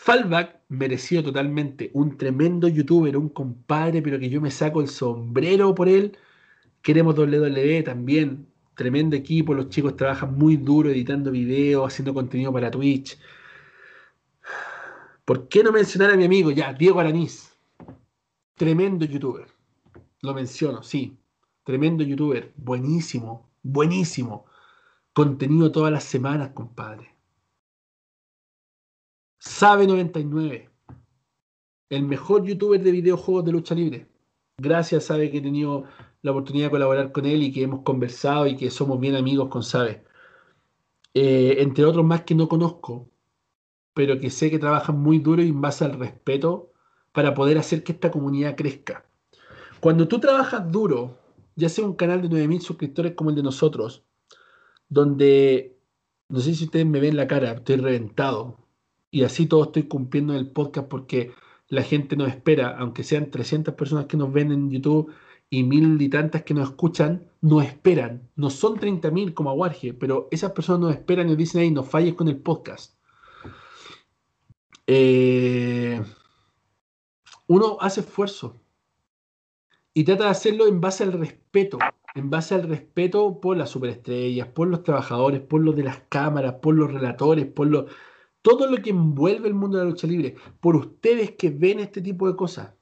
Fallback 0.00 0.60
mereció 0.68 1.24
totalmente 1.24 1.90
un 1.92 2.16
tremendo 2.16 2.68
youtuber, 2.68 3.16
un 3.16 3.28
compadre, 3.28 4.00
pero 4.00 4.18
que 4.18 4.30
yo 4.30 4.40
me 4.40 4.50
saco 4.52 4.80
el 4.80 4.88
sombrero 4.88 5.74
por 5.74 5.88
él. 5.88 6.16
Queremos 6.82 7.18
WWE 7.18 7.82
también, 7.82 8.46
tremendo 8.76 9.16
equipo, 9.16 9.54
los 9.54 9.68
chicos 9.70 9.96
trabajan 9.96 10.38
muy 10.38 10.56
duro 10.56 10.88
editando 10.88 11.32
videos, 11.32 11.92
haciendo 11.92 12.14
contenido 12.14 12.52
para 12.52 12.70
Twitch. 12.70 13.18
¿Por 15.24 15.48
qué 15.48 15.64
no 15.64 15.72
mencionar 15.72 16.12
a 16.12 16.16
mi 16.16 16.24
amigo 16.24 16.52
ya, 16.52 16.72
Diego 16.72 17.00
Aranís? 17.00 17.52
Tremendo 18.54 19.04
youtuber. 19.04 19.48
Lo 20.22 20.32
menciono, 20.32 20.82
sí. 20.82 21.18
Tremendo 21.64 22.04
youtuber. 22.04 22.52
Buenísimo. 22.56 23.50
Buenísimo. 23.64 24.46
Contenido 25.12 25.72
todas 25.72 25.92
las 25.92 26.04
semanas, 26.04 26.52
compadre. 26.54 27.17
Sabe 29.48 29.86
99. 29.86 30.68
El 31.88 32.02
mejor 32.04 32.44
youtuber 32.44 32.80
de 32.80 32.92
videojuegos 32.92 33.44
de 33.44 33.50
lucha 33.50 33.74
libre. 33.74 34.06
Gracias, 34.58 35.06
sabe 35.06 35.30
que 35.30 35.38
he 35.38 35.40
tenido 35.40 35.84
la 36.22 36.30
oportunidad 36.32 36.66
de 36.66 36.70
colaborar 36.70 37.12
con 37.12 37.24
él 37.24 37.42
y 37.42 37.50
que 37.50 37.62
hemos 37.62 37.80
conversado 37.80 38.46
y 38.46 38.56
que 38.56 38.70
somos 38.70 39.00
bien 39.00 39.16
amigos 39.16 39.48
con 39.48 39.64
Sabe. 39.64 40.04
Eh, 41.14 41.56
entre 41.60 41.86
otros 41.86 42.04
más 42.04 42.22
que 42.22 42.36
no 42.36 42.46
conozco, 42.46 43.08
pero 43.94 44.20
que 44.20 44.30
sé 44.30 44.50
que 44.50 44.60
trabajan 44.60 45.00
muy 45.00 45.18
duro 45.18 45.42
y 45.42 45.48
en 45.48 45.60
base 45.60 45.84
al 45.84 45.98
respeto 45.98 46.70
para 47.12 47.34
poder 47.34 47.58
hacer 47.58 47.82
que 47.82 47.92
esta 47.92 48.10
comunidad 48.12 48.54
crezca. 48.54 49.06
Cuando 49.80 50.06
tú 50.06 50.20
trabajas 50.20 50.70
duro, 50.70 51.18
ya 51.56 51.70
sea 51.70 51.84
un 51.86 51.94
canal 51.94 52.22
de 52.22 52.28
9000 52.28 52.60
suscriptores 52.60 53.14
como 53.14 53.30
el 53.30 53.36
de 53.36 53.42
nosotros, 53.42 54.04
donde 54.88 55.74
no 56.28 56.38
sé 56.38 56.54
si 56.54 56.66
ustedes 56.66 56.86
me 56.86 57.00
ven 57.00 57.16
la 57.16 57.26
cara, 57.26 57.52
estoy 57.52 57.76
reventado. 57.76 58.67
Y 59.10 59.24
así 59.24 59.46
todo 59.46 59.64
estoy 59.64 59.84
cumpliendo 59.84 60.32
en 60.34 60.40
el 60.40 60.50
podcast 60.50 60.88
porque 60.88 61.32
la 61.68 61.82
gente 61.82 62.16
nos 62.16 62.28
espera, 62.28 62.76
aunque 62.78 63.04
sean 63.04 63.30
300 63.30 63.74
personas 63.74 64.06
que 64.06 64.16
nos 64.16 64.32
ven 64.32 64.52
en 64.52 64.70
YouTube 64.70 65.12
y 65.50 65.62
mil 65.62 66.00
y 66.00 66.08
tantas 66.08 66.42
que 66.42 66.54
nos 66.54 66.70
escuchan, 66.70 67.30
nos 67.40 67.64
esperan. 67.64 68.28
No 68.36 68.50
son 68.50 68.78
30.000 68.78 69.34
como 69.34 69.50
Aguarje, 69.50 69.94
pero 69.94 70.28
esas 70.30 70.52
personas 70.52 70.80
nos 70.80 70.94
esperan 70.94 71.28
y 71.30 71.36
dicen, 71.36 71.62
ahí, 71.62 71.70
no 71.70 71.82
falles 71.82 72.14
con 72.14 72.28
el 72.28 72.38
podcast. 72.38 72.94
eh, 74.86 76.02
uno 77.46 77.78
hace 77.80 78.00
esfuerzo 78.00 78.56
y 79.94 80.04
trata 80.04 80.24
de 80.24 80.30
hacerlo 80.30 80.66
en 80.66 80.80
base 80.80 81.02
al 81.04 81.12
respeto, 81.12 81.78
en 82.14 82.30
base 82.30 82.54
al 82.54 82.68
respeto 82.68 83.40
por 83.40 83.56
las 83.56 83.70
superestrellas, 83.70 84.48
por 84.48 84.68
los 84.68 84.82
trabajadores, 84.82 85.40
por 85.40 85.60
los 85.62 85.74
de 85.76 85.84
las 85.84 86.00
cámaras, 86.08 86.54
por 86.62 86.74
los 86.74 86.92
relatores, 86.92 87.46
por 87.46 87.66
lo, 87.68 87.86
todo 88.48 88.70
lo 88.70 88.80
que 88.82 88.90
envuelve 88.90 89.48
el 89.48 89.54
mundo 89.54 89.76
de 89.76 89.84
la 89.84 89.90
lucha 89.90 90.06
libre, 90.06 90.36
por 90.60 90.76
ustedes 90.76 91.32
que 91.32 91.50
ven 91.50 91.80
este 91.80 92.00
tipo 92.00 92.26
de 92.28 92.36
cosas. 92.36 92.72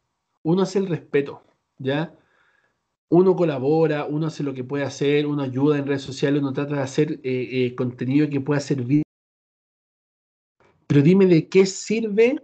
Uno 0.42 0.62
hace 0.62 0.78
el 0.78 0.86
respeto, 0.86 1.42
¿ya? 1.78 2.14
Uno 3.08 3.34
colabora, 3.34 4.04
uno 4.06 4.26
hace 4.26 4.44
lo 4.44 4.54
que 4.54 4.62
puede 4.64 4.84
hacer, 4.84 5.26
uno 5.26 5.42
ayuda 5.42 5.78
en 5.78 5.86
redes 5.86 6.02
sociales, 6.02 6.40
uno 6.40 6.52
trata 6.52 6.76
de 6.76 6.82
hacer 6.82 7.12
eh, 7.24 7.66
eh, 7.66 7.74
contenido 7.74 8.28
que 8.28 8.40
pueda 8.40 8.60
servir 8.60 9.06
pero 10.86 11.02
dime 11.02 11.26
de 11.26 11.48
qué 11.48 11.66
sirve, 11.66 12.42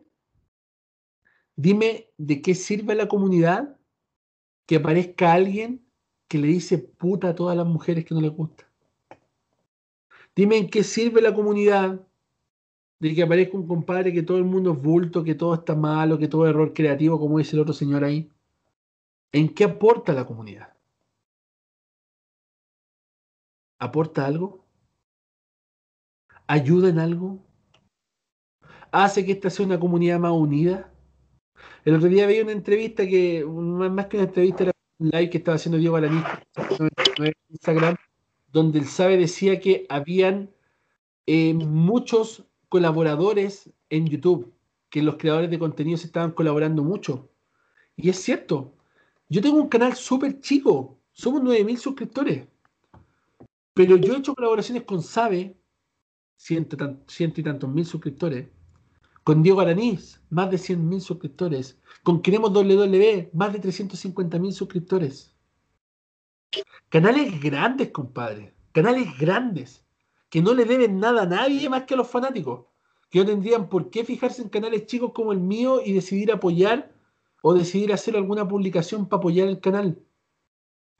dime 1.56 2.10
de 2.18 2.42
qué 2.42 2.54
sirve 2.54 2.94
la 2.94 3.08
comunidad 3.08 3.78
que 4.66 4.76
aparezca 4.76 5.32
alguien 5.32 5.86
que 6.28 6.38
le 6.38 6.48
dice 6.48 6.78
puta 6.78 7.28
a 7.30 7.34
todas 7.34 7.56
las 7.56 7.66
mujeres 7.66 8.04
que 8.04 8.14
no 8.14 8.20
les 8.20 8.32
gusta. 8.32 8.68
Dime 10.34 10.56
en 10.56 10.68
qué 10.70 10.82
sirve 10.82 11.20
la 11.20 11.34
comunidad 11.34 12.06
de 13.02 13.14
que 13.14 13.22
aparezca 13.24 13.56
un 13.56 13.66
compadre 13.66 14.12
que 14.12 14.22
todo 14.22 14.38
el 14.38 14.44
mundo 14.44 14.72
es 14.72 14.80
bulto, 14.80 15.24
que 15.24 15.34
todo 15.34 15.54
está 15.54 15.74
malo, 15.74 16.18
que 16.18 16.28
todo 16.28 16.46
es 16.46 16.50
error 16.50 16.72
creativo, 16.72 17.18
como 17.18 17.38
dice 17.38 17.56
el 17.56 17.62
otro 17.62 17.74
señor 17.74 18.04
ahí. 18.04 18.30
¿En 19.32 19.52
qué 19.52 19.64
aporta 19.64 20.12
la 20.12 20.24
comunidad? 20.24 20.72
¿Aporta 23.80 24.24
algo? 24.24 24.64
¿Ayuda 26.46 26.90
en 26.90 26.98
algo? 27.00 27.40
hace 28.92 29.24
que 29.24 29.32
esta 29.32 29.50
sea 29.50 29.66
una 29.66 29.80
comunidad 29.80 30.20
más 30.20 30.32
unida. 30.32 30.92
El 31.84 31.96
otro 31.96 32.08
día 32.08 32.26
veía 32.26 32.42
una 32.42 32.52
entrevista 32.52 33.06
que, 33.06 33.44
más 33.44 34.06
que 34.06 34.18
una 34.18 34.26
entrevista, 34.26 34.64
era 34.64 34.72
un 34.98 35.08
live 35.08 35.30
que 35.30 35.38
estaba 35.38 35.56
haciendo 35.56 35.78
Diego 35.78 35.96
Alaní 35.96 36.22
en 37.18 37.32
Instagram, 37.48 37.96
donde 38.52 38.78
el 38.78 38.84
sabe 38.84 39.16
decía 39.16 39.58
que 39.58 39.86
habían 39.88 40.50
eh, 41.26 41.54
muchos 41.54 42.44
colaboradores 42.72 43.70
en 43.90 44.06
YouTube, 44.06 44.50
que 44.88 45.02
los 45.02 45.16
creadores 45.16 45.50
de 45.50 45.58
contenidos 45.58 46.06
estaban 46.06 46.32
colaborando 46.32 46.82
mucho. 46.82 47.28
Y 47.96 48.08
es 48.08 48.16
cierto, 48.16 48.72
yo 49.28 49.42
tengo 49.42 49.58
un 49.58 49.68
canal 49.68 49.94
súper 49.94 50.40
chico, 50.40 50.98
somos 51.12 51.42
9.000 51.42 51.76
suscriptores, 51.76 52.48
pero 53.74 53.96
yo 53.96 54.14
he 54.14 54.18
hecho 54.20 54.34
colaboraciones 54.34 54.84
con 54.84 55.02
Sabe, 55.02 55.54
ciento, 56.34 56.78
ciento 57.06 57.42
y 57.42 57.44
tantos 57.44 57.68
mil 57.68 57.84
suscriptores, 57.84 58.48
con 59.22 59.42
Diego 59.42 59.60
Aranís, 59.60 60.22
más 60.30 60.50
de 60.50 60.56
100.000 60.56 61.00
suscriptores. 61.00 61.78
Con 62.02 62.22
Queremos 62.22 62.52
WWE, 62.52 63.32
más 63.34 63.52
de 63.52 63.60
350.000 63.60 64.50
suscriptores. 64.50 65.36
Canales 66.88 67.38
grandes, 67.38 67.90
compadre. 67.90 68.54
Canales 68.72 69.06
grandes. 69.18 69.81
Que 70.32 70.40
no 70.40 70.54
le 70.54 70.64
deben 70.64 70.98
nada 70.98 71.24
a 71.24 71.26
nadie 71.26 71.68
más 71.68 71.82
que 71.82 71.92
a 71.92 71.98
los 71.98 72.08
fanáticos. 72.08 72.64
Que 73.10 73.18
no 73.18 73.26
tendrían 73.26 73.68
por 73.68 73.90
qué 73.90 74.02
fijarse 74.02 74.40
en 74.40 74.48
canales 74.48 74.86
chicos 74.86 75.12
como 75.12 75.32
el 75.32 75.40
mío 75.40 75.82
y 75.84 75.92
decidir 75.92 76.32
apoyar 76.32 76.90
o 77.42 77.52
decidir 77.52 77.92
hacer 77.92 78.16
alguna 78.16 78.48
publicación 78.48 79.06
para 79.06 79.18
apoyar 79.18 79.46
el 79.48 79.60
canal. 79.60 80.02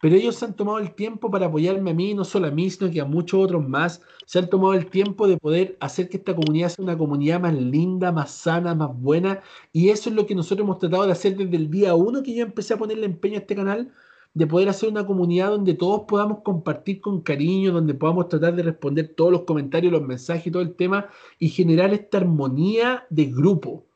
Pero 0.03 0.17
ellos 0.17 0.37
se 0.37 0.45
han 0.45 0.55
tomado 0.55 0.81
el 0.81 0.95
tiempo 0.95 1.31
para 1.31 1.47
apoyarme 1.47 1.93
a 1.93 1.95
mí, 1.95 2.13
no 2.13 2.27
solo 2.27 2.49
a 2.49 2.51
mí, 2.51 2.69
sino 2.69 2.91
que 2.91 3.01
a 3.01 3.07
muchos 3.07 3.43
otros 3.43 3.67
más. 3.67 4.03
Se 4.27 4.39
han 4.39 4.51
tomado 4.51 4.75
el 4.75 4.91
tiempo 4.91 5.27
de 5.27 5.39
poder 5.39 5.79
hacer 5.81 6.11
que 6.11 6.19
esta 6.19 6.35
comunidad 6.37 6.69
sea 6.69 6.83
una 6.83 6.99
comunidad 6.99 7.41
más 7.41 7.55
linda, 7.55 8.13
más 8.13 8.33
sana, 8.33 8.75
más 8.75 8.91
buena. 8.95 9.41
Y 9.73 9.89
eso 9.89 10.11
es 10.11 10.17
lo 10.17 10.27
que 10.27 10.35
nosotros 10.35 10.67
hemos 10.67 10.79
tratado 10.79 11.07
de 11.07 11.13
hacer 11.13 11.39
desde 11.39 11.57
el 11.57 11.71
día 11.71 11.95
uno 11.95 12.23
que 12.23 12.35
yo 12.35 12.43
empecé 12.45 12.75
a 12.75 12.79
ponerle 12.79 13.07
empeño 13.07 13.37
a 13.37 13.39
este 13.39 13.57
canal, 13.57 13.93
de 14.35 14.47
poder 14.47 14.69
hacer 14.69 14.89
una 14.89 15.07
comunidad 15.07 15.51
donde 15.51 15.75
todos 15.75 16.03
podamos 16.09 16.41
compartir 16.43 17.01
con 17.01 17.21
cariño, 17.21 17.73
donde 17.73 17.95
podamos 17.95 18.29
tratar 18.29 18.55
de 18.57 18.63
responder 18.63 19.15
todos 19.15 19.33
los 19.33 19.43
comentarios, 19.43 19.93
los 19.93 20.03
mensajes 20.03 20.47
y 20.47 20.51
todo 20.51 20.63
el 20.63 20.75
tema, 20.75 21.09
y 21.39 21.49
generar 21.51 21.93
esta 21.93 22.19
armonía 22.19 23.05
de 23.11 23.27
grupo 23.27 23.87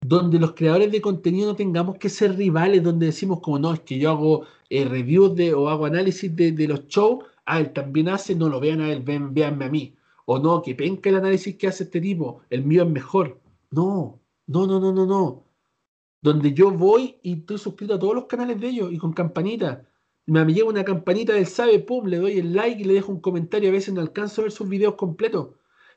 donde 0.00 0.38
los 0.38 0.54
creadores 0.54 0.92
de 0.92 1.00
contenido 1.00 1.48
no 1.48 1.56
tengamos 1.56 1.98
que 1.98 2.08
ser 2.08 2.36
rivales, 2.36 2.82
donde 2.82 3.06
decimos 3.06 3.40
como 3.40 3.58
no, 3.58 3.72
es 3.74 3.80
que 3.80 3.98
yo 3.98 4.10
hago 4.10 4.44
eh, 4.70 4.84
reviews 4.84 5.34
de, 5.34 5.54
o 5.54 5.68
hago 5.68 5.86
análisis 5.86 6.34
de, 6.34 6.68
los 6.68 6.86
shows, 6.88 7.24
ah, 7.46 7.60
él 7.60 7.72
también 7.72 8.08
hace, 8.08 8.34
no 8.34 8.48
lo 8.48 8.60
vean 8.60 8.80
a 8.80 8.92
él, 8.92 9.02
ven, 9.02 9.34
véanme 9.34 9.64
a 9.64 9.70
mí. 9.70 9.94
O 10.26 10.38
no, 10.38 10.62
que 10.62 10.74
penca 10.74 11.08
el 11.10 11.16
análisis 11.16 11.56
que 11.56 11.68
hace 11.68 11.84
este 11.84 12.00
tipo, 12.00 12.42
el 12.50 12.64
mío 12.64 12.84
es 12.84 12.90
mejor. 12.90 13.40
No, 13.70 14.20
no, 14.46 14.66
no, 14.66 14.78
no, 14.80 14.92
no, 14.92 15.06
no. 15.06 15.44
Donde 16.20 16.52
yo 16.52 16.70
voy 16.70 17.18
y 17.22 17.40
estoy 17.40 17.58
suscrito 17.58 17.94
a 17.94 17.98
todos 17.98 18.14
los 18.14 18.26
canales 18.26 18.60
de 18.60 18.68
ellos 18.68 18.92
y 18.92 18.98
con 18.98 19.12
campanita. 19.12 19.88
Me, 20.26 20.44
llega 20.44 20.68
una 20.68 20.84
campanita 20.84 21.32
del 21.32 21.46
sabe, 21.46 21.78
pum, 21.78 22.06
le 22.06 22.18
doy 22.18 22.38
el 22.38 22.52
like 22.54 22.80
y 22.80 22.84
le 22.84 22.94
dejo 22.94 23.12
un 23.12 23.20
comentario. 23.20 23.68
A 23.68 23.72
veces 23.72 23.94
no 23.94 24.00
alcanzo 24.00 24.40
a 24.40 24.44
ver 24.44 24.52
sus 24.52 24.68
videos 24.68 24.94
completos 24.96 25.50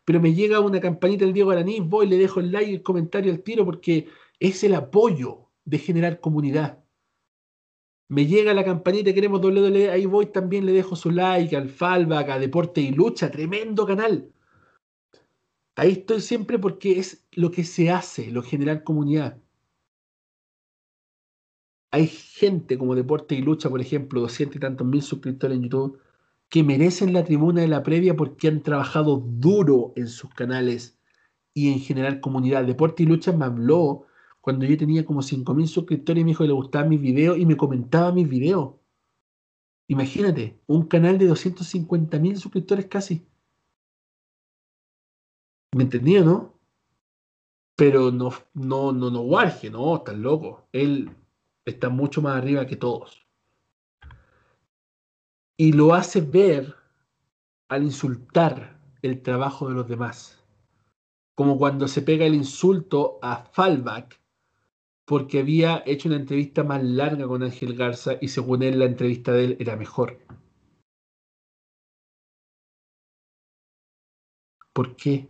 pero 0.06 0.20
me 0.20 0.34
llega 0.34 0.60
una 0.60 0.80
campanita 0.80 1.26
del 1.26 1.34
Diego 1.34 1.52
Araní, 1.52 1.80
voy, 1.80 2.08
le 2.08 2.18
dejo 2.18 2.40
el 2.40 2.52
like 2.52 2.72
y 2.72 2.76
el 2.76 2.84
comentario 2.84 3.32
al 3.32 3.44
tiro 3.44 3.66
porque 3.66 4.08
es 4.40 4.64
el 4.64 4.74
apoyo 4.74 5.50
de 5.66 5.78
generar 5.78 6.20
comunidad. 6.20 6.84
Me 8.08 8.26
llega 8.26 8.54
la 8.54 8.66
campanita, 8.66 9.14
queremos 9.14 9.42
WWE, 9.42 9.90
ahí 9.90 10.06
voy 10.06 10.26
también, 10.28 10.66
le 10.66 10.74
dejo 10.74 10.96
su 10.96 11.12
like 11.12 11.56
al 11.56 11.74
a 11.80 12.40
Deporte 12.40 12.82
y 12.82 12.92
Lucha, 12.92 13.32
tremendo 13.32 13.86
canal. 13.86 14.34
Ahí 15.76 15.94
estoy 15.94 16.20
siempre 16.20 16.60
porque 16.60 17.00
es 17.00 17.26
lo 17.32 17.52
que 17.52 17.64
se 17.64 17.90
hace, 17.90 18.30
lo 18.32 18.42
generar 18.44 18.84
comunidad. 18.84 19.42
Hay 21.92 22.08
gente 22.08 22.78
como 22.78 22.96
Deporte 22.96 23.36
y 23.36 23.42
Lucha, 23.42 23.70
por 23.70 23.82
ejemplo, 23.82 24.22
200 24.22 24.56
y 24.56 24.60
tantos 24.60 24.88
mil 24.88 25.02
suscriptores 25.02 25.58
en 25.58 25.64
YouTube, 25.64 26.00
que 26.50 26.64
merecen 26.64 27.14
la 27.14 27.24
tribuna 27.24 27.62
de 27.62 27.68
la 27.68 27.84
previa 27.84 28.16
porque 28.16 28.48
han 28.48 28.62
trabajado 28.62 29.18
duro 29.18 29.94
en 29.96 30.08
sus 30.08 30.34
canales 30.34 30.98
y 31.54 31.72
en 31.72 31.80
general 31.80 32.22
comunidad. 32.22 32.66
Deporte 32.66 33.04
y 33.04 33.06
Lucha 33.06 33.34
me 33.34 33.46
habló 33.46 34.06
cuando 34.40 34.66
yo 34.66 34.78
tenía 34.78 35.06
como 35.06 35.22
5.000 35.22 35.68
suscriptores 35.68 36.22
y 36.22 36.24
me 36.24 36.32
dijo 36.32 36.44
que 36.44 36.48
le 36.48 36.54
gustaban 36.54 36.90
mis 36.90 37.02
videos 37.02 37.38
y 37.38 37.46
me 37.46 37.58
comentaba 37.58 38.12
mis 38.12 38.28
videos. 38.28 38.76
Imagínate, 39.88 40.60
un 40.68 40.88
canal 40.88 41.18
de 41.18 41.30
250.000 41.30 42.36
suscriptores 42.38 42.86
casi. 42.88 43.26
¿Me 45.76 45.84
entendió, 45.84 46.24
no? 46.24 46.54
Pero 47.76 48.12
no, 48.12 48.32
no, 48.54 48.92
no, 48.94 49.10
no, 49.10 49.26
no, 49.30 49.96
está 49.96 50.14
loco. 50.14 50.68
Él 50.72 51.10
está 51.66 51.90
mucho 51.90 52.22
más 52.22 52.38
arriba 52.38 52.66
que 52.66 52.76
todos 52.76 53.22
y 55.62 55.74
lo 55.74 55.94
hace 55.94 56.22
ver 56.22 56.76
al 57.70 57.84
insultar 57.84 58.80
el 59.04 59.22
trabajo 59.22 59.70
de 59.70 59.76
los 59.76 59.88
demás. 59.88 60.44
Como 61.36 61.60
cuando 61.60 61.88
se 61.88 62.02
pega 62.02 62.26
el 62.26 62.34
insulto 62.34 63.20
a 63.22 63.46
Fallback 63.46 64.20
porque 65.06 65.38
había 65.40 65.84
hecho 65.86 66.10
una 66.10 66.18
entrevista 66.18 66.64
más 66.64 66.84
larga 66.84 67.28
con 67.28 67.44
Ángel 67.44 67.76
Garza 67.76 68.14
y 68.20 68.30
según 68.30 68.64
él 68.64 68.80
la 68.80 68.86
entrevista 68.86 69.34
de 69.34 69.46
él 69.46 69.58
era 69.60 69.76
mejor. 69.76 70.18
¿Por 74.74 74.96
qué? 74.96 75.30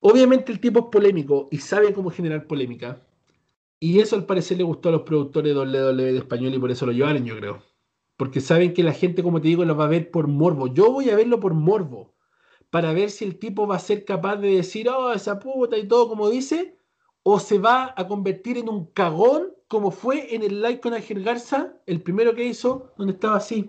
Obviamente 0.00 0.52
el 0.52 0.60
tipo 0.60 0.78
es 0.78 0.86
polémico 0.92 1.48
y 1.50 1.58
sabe 1.58 1.92
cómo 1.92 2.10
generar 2.10 2.46
polémica. 2.46 3.04
Y 3.82 3.98
eso 3.98 4.14
al 4.14 4.26
parecer 4.26 4.58
le 4.58 4.62
gustó 4.62 4.90
a 4.90 4.92
los 4.92 5.02
productores 5.02 5.52
de 5.52 5.60
WWE 5.60 6.12
de 6.12 6.18
español 6.18 6.54
y 6.54 6.58
por 6.60 6.70
eso 6.70 6.86
lo 6.86 6.92
llevaron, 6.92 7.24
yo 7.24 7.36
creo. 7.36 7.64
Porque 8.16 8.40
saben 8.40 8.74
que 8.74 8.84
la 8.84 8.92
gente, 8.92 9.24
como 9.24 9.40
te 9.40 9.48
digo, 9.48 9.64
lo 9.64 9.76
va 9.76 9.86
a 9.86 9.88
ver 9.88 10.12
por 10.12 10.28
morbo. 10.28 10.72
Yo 10.72 10.92
voy 10.92 11.10
a 11.10 11.16
verlo 11.16 11.40
por 11.40 11.52
morbo. 11.52 12.14
Para 12.70 12.92
ver 12.92 13.10
si 13.10 13.24
el 13.24 13.40
tipo 13.40 13.66
va 13.66 13.74
a 13.74 13.80
ser 13.80 14.04
capaz 14.04 14.36
de 14.36 14.54
decir, 14.54 14.88
oh, 14.88 15.12
esa 15.12 15.40
puta 15.40 15.76
y 15.76 15.88
todo 15.88 16.08
como 16.08 16.30
dice. 16.30 16.78
O 17.24 17.40
se 17.40 17.58
va 17.58 17.92
a 17.96 18.06
convertir 18.06 18.56
en 18.56 18.68
un 18.68 18.86
cagón, 18.86 19.52
como 19.66 19.90
fue 19.90 20.32
en 20.32 20.44
el 20.44 20.62
live 20.62 20.78
con 20.78 20.94
Ángel 20.94 21.24
Garza, 21.24 21.76
el 21.84 22.02
primero 22.02 22.36
que 22.36 22.44
hizo, 22.44 22.92
donde 22.96 23.14
estaba 23.14 23.38
así. 23.38 23.68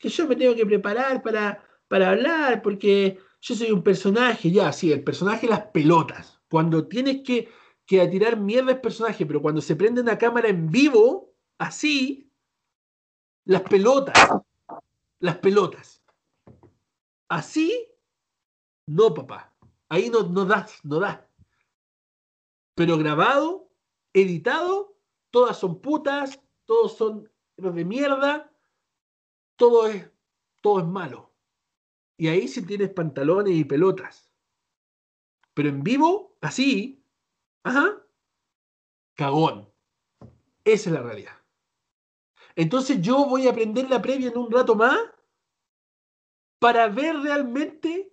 Que 0.00 0.08
yo 0.08 0.26
me 0.26 0.34
tengo 0.34 0.56
que 0.56 0.66
preparar 0.66 1.22
para, 1.22 1.62
para 1.86 2.10
hablar, 2.10 2.60
porque 2.60 3.18
yo 3.40 3.54
soy 3.54 3.70
un 3.70 3.84
personaje. 3.84 4.50
Ya, 4.50 4.72
sí, 4.72 4.90
el 4.90 5.04
personaje 5.04 5.46
las 5.46 5.66
pelotas. 5.66 6.40
Cuando 6.50 6.88
tienes 6.88 7.22
que, 7.22 7.48
que 7.86 8.06
tirar 8.08 8.36
mierda 8.36 8.72
al 8.72 8.80
personaje, 8.80 9.26
pero 9.26 9.42
cuando 9.42 9.60
se 9.60 9.76
prende 9.76 10.00
una 10.00 10.18
cámara 10.18 10.48
en 10.48 10.70
vivo, 10.70 11.34
así, 11.58 12.30
las 13.44 13.62
pelotas. 13.62 14.14
Las 15.18 15.38
pelotas. 15.38 16.02
Así, 17.28 17.88
no, 18.86 19.12
papá. 19.12 19.54
Ahí 19.88 20.10
no, 20.10 20.22
no 20.22 20.44
das, 20.44 20.80
no 20.84 20.98
da. 20.98 21.28
Pero 22.74 22.98
grabado, 22.98 23.70
editado, 24.12 24.96
todas 25.30 25.58
son 25.58 25.80
putas, 25.80 26.40
todos 26.64 26.96
son 26.96 27.30
de 27.56 27.84
mierda, 27.84 28.50
todo 29.56 29.86
es, 29.86 30.10
todo 30.60 30.80
es 30.80 30.86
malo. 30.86 31.32
Y 32.16 32.28
ahí 32.28 32.48
sí 32.48 32.64
tienes 32.64 32.90
pantalones 32.90 33.54
y 33.54 33.64
pelotas. 33.64 34.30
Pero 35.54 35.68
en 35.68 35.82
vivo, 35.82 36.36
así, 36.40 37.03
ajá, 37.64 38.06
cagón. 39.14 39.72
Esa 40.64 40.90
es 40.90 40.94
la 40.94 41.02
realidad. 41.02 41.36
Entonces 42.56 43.00
yo 43.00 43.26
voy 43.26 43.46
a 43.46 43.50
aprender 43.50 43.88
la 43.90 44.00
previa 44.00 44.28
en 44.28 44.38
un 44.38 44.50
rato 44.50 44.74
más 44.74 44.98
para 46.60 46.88
ver 46.88 47.16
realmente 47.16 48.12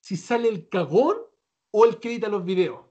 si 0.00 0.16
sale 0.16 0.48
el 0.48 0.68
cagón 0.68 1.18
o 1.70 1.84
el 1.84 2.00
que 2.00 2.08
edita 2.08 2.28
los 2.28 2.44
videos. 2.44 2.86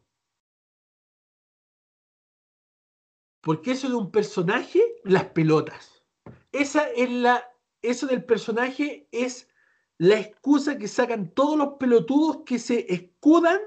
Porque 3.42 3.72
eso 3.72 3.90
de 3.90 3.96
un 3.96 4.12
personaje, 4.12 4.82
las 5.04 5.26
pelotas. 5.26 6.04
Esa 6.52 6.90
es 6.92 7.10
la, 7.10 7.52
eso 7.82 8.06
del 8.06 8.24
personaje 8.24 9.08
es 9.12 9.50
la 9.98 10.20
excusa 10.20 10.78
que 10.78 10.88
sacan 10.88 11.34
todos 11.34 11.58
los 11.58 11.74
pelotudos 11.80 12.44
que 12.46 12.60
se 12.60 12.92
escudan 12.94 13.60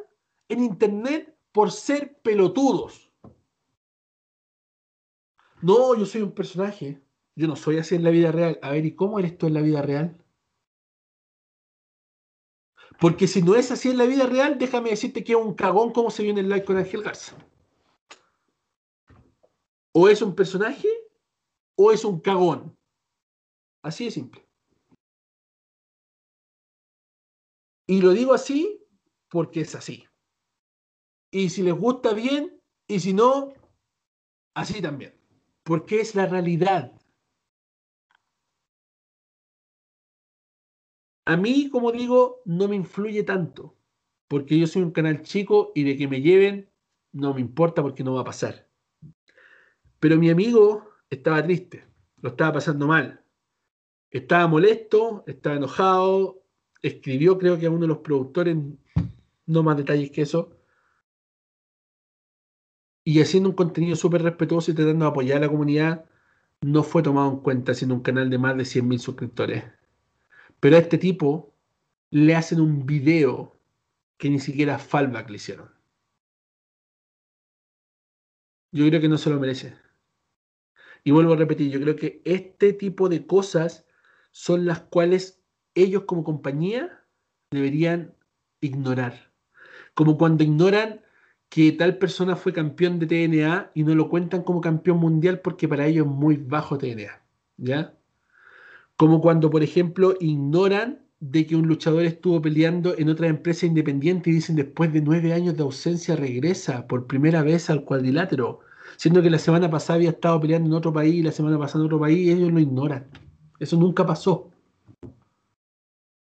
en 0.49 0.63
internet 0.63 1.34
por 1.55 1.71
ser 1.71 2.21
pelotudos. 2.21 3.13
No, 5.63 5.97
yo 5.97 6.05
soy 6.05 6.23
un 6.23 6.35
personaje. 6.35 7.01
Yo 7.37 7.47
no 7.47 7.55
soy 7.55 7.79
así 7.79 7.95
en 7.95 8.03
la 8.03 8.11
vida 8.11 8.33
real. 8.33 8.59
A 8.61 8.71
ver, 8.71 8.85
¿y 8.85 8.97
cómo 8.97 9.21
eres 9.21 9.39
tú 9.39 9.47
en 9.47 9.55
la 9.55 9.61
vida 9.61 9.81
real? 9.81 10.21
Porque 12.99 13.29
si 13.29 13.41
no 13.41 13.55
es 13.55 13.71
así 13.71 13.91
en 13.91 13.99
la 13.99 14.05
vida 14.05 14.27
real, 14.27 14.59
déjame 14.59 14.91
decirte 14.91 15.23
que 15.23 15.33
es 15.33 15.39
un 15.39 15.55
cagón 15.55 15.93
como 15.93 16.11
se 16.11 16.25
vio 16.25 16.33
en 16.33 16.39
el 16.39 16.49
live 16.49 16.65
con 16.65 16.77
Ángel 16.77 17.05
Garza. 17.05 17.37
O 19.93 20.09
es 20.09 20.23
un 20.23 20.35
personaje 20.35 20.89
o 21.77 21.93
es 21.93 22.05
un 22.05 22.21
cagón. 22.21 22.77
Así 23.81 24.07
de 24.07 24.11
simple. 24.11 24.45
Y 27.87 28.03
lo 28.03 28.11
digo 28.11 28.35
así 28.35 28.85
porque 29.29 29.61
es 29.61 29.77
así. 29.77 30.05
Y 31.35 31.49
si 31.51 31.65
les 31.65 31.75
gusta 31.75 32.15
bien, 32.15 32.63
y 32.87 33.01
si 33.01 33.13
no, 33.13 33.55
así 34.55 34.81
también. 34.81 35.13
Porque 35.65 36.01
es 36.01 36.15
la 36.15 36.27
realidad. 36.27 36.93
A 41.25 41.37
mí, 41.37 41.69
como 41.71 41.91
digo, 41.91 42.41
no 42.45 42.69
me 42.69 42.77
influye 42.77 43.25
tanto, 43.25 43.77
porque 44.29 44.57
yo 44.57 44.69
soy 44.69 44.83
un 44.83 44.93
canal 44.93 45.23
chico 45.23 45.73
y 45.75 45.83
de 45.83 45.97
que 45.97 46.07
me 46.07 46.23
lleven 46.23 46.71
no 47.11 47.35
me 47.35 47.41
importa 47.41 47.83
porque 47.83 48.05
no 48.05 48.15
va 48.15 48.21
a 48.21 48.31
pasar. 48.33 48.69
Pero 49.99 50.17
mi 50.19 50.31
amigo 50.31 50.89
estaba 51.11 51.43
triste, 51.43 51.85
lo 52.19 52.29
estaba 52.29 52.53
pasando 52.53 52.87
mal, 52.87 53.25
estaba 54.09 54.47
molesto, 54.47 55.25
estaba 55.27 55.57
enojado, 55.57 56.45
escribió 56.81 57.39
creo 57.39 57.59
que 57.59 57.67
a 57.67 57.71
uno 57.71 57.81
de 57.81 57.89
los 57.89 57.99
productores, 57.99 58.57
no 59.47 59.63
más 59.65 59.77
detalles 59.77 60.13
que 60.13 60.23
eso, 60.23 60.64
y 63.05 63.21
haciendo 63.21 63.51
un 63.51 63.55
contenido 63.55 63.97
súper 63.97 64.23
respetuoso 64.23 64.71
y 64.71 64.75
tratando 64.75 65.05
de 65.05 65.11
apoyar 65.11 65.39
a 65.39 65.41
la 65.43 65.49
comunidad, 65.49 66.07
no 66.63 66.83
fue 66.83 67.03
tomado 67.03 67.31
en 67.31 67.41
cuenta 67.41 67.75
siendo 67.75 67.95
un 67.95 68.03
canal 68.03 68.31
de 68.31 68.39
más 68.39 68.57
de 68.57 68.65
100.000 68.65 68.99
suscriptores. 68.99 69.65
Pero 70.61 70.77
a 70.77 70.79
este 70.79 70.97
tipo 70.97 71.53
le 72.11 72.35
hacen 72.35 72.61
un 72.61 72.87
video 72.87 73.59
que 74.17 74.31
ni 74.31 74.41
siquiera 74.41 74.79
Fallback 74.79 75.29
le 75.29 75.37
hicieron. 75.37 75.71
Yo 78.73 78.87
creo 78.89 79.01
que 79.01 79.09
no 79.09 79.19
se 79.19 79.31
lo 79.31 79.39
merece. 79.39 79.77
Y 81.05 81.11
vuelvo 81.11 81.35
a 81.35 81.37
repetir, 81.37 81.71
yo 81.71 81.81
creo 81.81 81.97
que 81.97 82.23
este 82.25 82.73
tipo 82.73 83.11
de 83.11 83.27
cosas 83.27 83.87
son 84.31 84.65
las 84.65 84.81
cuales 84.81 85.43
ellos 85.75 86.05
como 86.05 86.25
compañía 86.25 87.05
deberían 87.51 88.15
ignorar. 88.61 89.33
Como 89.93 90.17
cuando 90.17 90.43
ignoran 90.43 91.04
que 91.49 91.73
tal 91.73 91.99
persona 91.99 92.37
fue 92.37 92.53
campeón 92.53 92.99
de 92.99 93.07
TNA 93.07 93.71
y 93.75 93.85
no 93.85 93.95
lo 93.95 94.09
cuentan 94.09 94.43
como 94.43 94.61
campeón 94.61 94.99
mundial 94.99 95.41
porque 95.41 95.69
para 95.69 95.87
ellos 95.87 96.07
es 96.07 96.13
muy 96.13 96.37
bajo 96.37 96.79
TNA. 96.79 97.23
¿Ya? 97.57 97.95
Como 98.97 99.21
cuando, 99.21 99.51
por 99.51 99.63
ejemplo, 99.63 100.15
ignoran 100.21 101.05
de 101.21 101.47
que 101.47 101.57
un 101.57 101.67
luchador 101.67 102.05
estuvo 102.05 102.43
peleando 102.43 102.97
en 102.99 103.09
otra 103.09 103.29
empresa 103.29 103.67
independiente 103.67 104.31
y 104.31 104.35
dicen 104.35 104.57
después 104.57 104.93
de 104.93 105.01
nueve 105.01 105.33
años 105.33 105.57
de 105.57 105.63
ausencia 105.63 106.17
regresa 106.17 106.87
por 106.87 107.07
primera 107.07 107.43
vez 107.43 107.71
al 107.71 107.85
cuadrilátero, 107.85 108.61
siendo 108.97 109.23
que 109.23 109.31
la 109.31 109.39
semana 109.39 109.71
pasada 109.71 109.97
había 109.97 110.11
estado 110.11 110.41
peleando 110.41 110.69
en 110.69 110.75
otro 110.75 110.93
país 110.93 111.15
y 111.15 111.23
la 111.23 111.33
semana 111.33 111.59
pasada 111.59 111.81
en 111.81 111.87
otro 111.87 112.01
país 112.01 112.19
y 112.19 112.31
ellos 112.31 112.53
lo 112.53 112.61
ignoran. 112.61 113.07
Eso 113.59 113.77
nunca 113.77 114.07
pasó. 114.07 114.51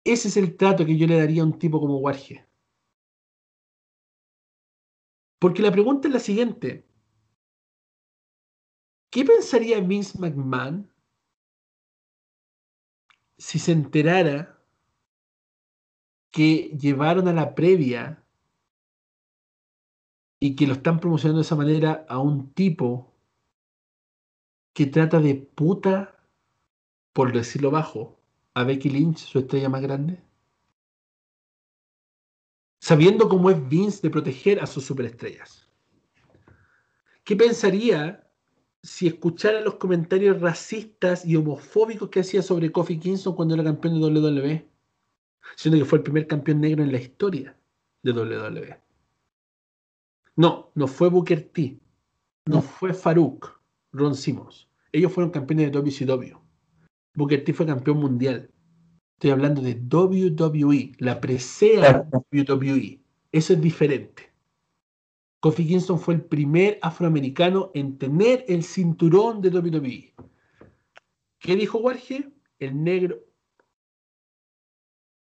Ese 0.05 0.27
es 0.27 0.37
el 0.37 0.55
trato 0.55 0.85
que 0.85 0.97
yo 0.97 1.07
le 1.07 1.17
daría 1.17 1.41
a 1.41 1.45
un 1.45 1.59
tipo 1.59 1.79
como 1.79 1.97
Warge. 1.97 2.45
Porque 5.43 5.61
la 5.61 5.73
pregunta 5.73 6.07
es 6.07 6.13
la 6.13 6.21
siguiente. 6.21 6.87
¿Qué 9.09 9.25
pensaría 9.25 9.81
Vince 9.81 10.17
McMahon 10.17 10.89
si 13.37 13.59
se 13.59 13.73
enterara 13.73 14.57
que 16.31 16.77
llevaron 16.79 17.27
a 17.27 17.33
la 17.33 17.55
previa 17.55 18.23
y 20.39 20.55
que 20.55 20.65
lo 20.65 20.75
están 20.75 21.01
promocionando 21.01 21.39
de 21.39 21.45
esa 21.45 21.57
manera 21.57 22.05
a 22.07 22.19
un 22.19 22.53
tipo 22.53 23.13
que 24.71 24.85
trata 24.85 25.19
de 25.19 25.35
puta, 25.35 26.25
por 27.11 27.33
decirlo 27.33 27.69
bajo, 27.69 28.17
a 28.53 28.63
Becky 28.63 28.89
Lynch, 28.89 29.17
su 29.17 29.39
estrella 29.39 29.67
más 29.67 29.81
grande? 29.81 30.23
Sabiendo 32.83 33.29
cómo 33.29 33.49
es 33.49 33.69
Vince 33.69 34.01
de 34.01 34.09
proteger 34.09 34.61
a 34.61 34.65
sus 34.65 34.83
superestrellas. 34.83 35.69
¿Qué 37.23 37.33
pensaría 37.33 38.29
si 38.81 39.07
escuchara 39.07 39.61
los 39.61 39.75
comentarios 39.75 40.41
racistas 40.41 41.25
y 41.25 41.37
homofóbicos 41.37 42.09
que 42.09 42.19
hacía 42.19 42.41
sobre 42.41 42.73
Kofi 42.73 42.99
Kingston 42.99 43.37
cuando 43.37 43.53
era 43.53 43.63
campeón 43.63 44.01
de 44.01 44.19
WWE? 44.19 44.69
Siendo 45.55 45.79
que 45.79 45.85
fue 45.85 45.99
el 45.99 46.03
primer 46.03 46.27
campeón 46.27 46.59
negro 46.59 46.83
en 46.83 46.91
la 46.91 46.97
historia 46.97 47.57
de 48.01 48.11
WWE. 48.11 48.77
No, 50.35 50.69
no 50.75 50.85
fue 50.85 51.07
Booker 51.07 51.41
T. 51.53 51.79
No 52.47 52.61
fue 52.61 52.93
Farouk, 52.93 53.61
Ron 53.93 54.13
Simmons. 54.13 54.67
Ellos 54.91 55.13
fueron 55.13 55.31
campeones 55.31 55.71
de 55.71 55.79
WCW. 55.79 56.37
Booker 57.15 57.45
T 57.45 57.53
fue 57.53 57.65
campeón 57.65 57.99
mundial. 57.99 58.52
Estoy 59.23 59.31
hablando 59.31 59.61
de 59.61 59.75
WWE, 59.75 60.95
la 60.97 61.21
presea 61.21 62.09
WWE. 62.11 62.99
Eso 63.31 63.53
es 63.53 63.61
diferente. 63.61 64.33
Kofi 65.39 65.65
Kingston 65.65 65.97
fue 65.97 66.15
el 66.15 66.25
primer 66.25 66.77
afroamericano 66.81 67.71
en 67.73 67.97
tener 67.97 68.43
el 68.49 68.65
cinturón 68.65 69.39
de 69.39 69.47
WWE. 69.47 70.13
¿Qué 71.39 71.55
dijo 71.55 71.77
Warge? 71.77 72.33
El 72.59 72.83
negro 72.83 73.23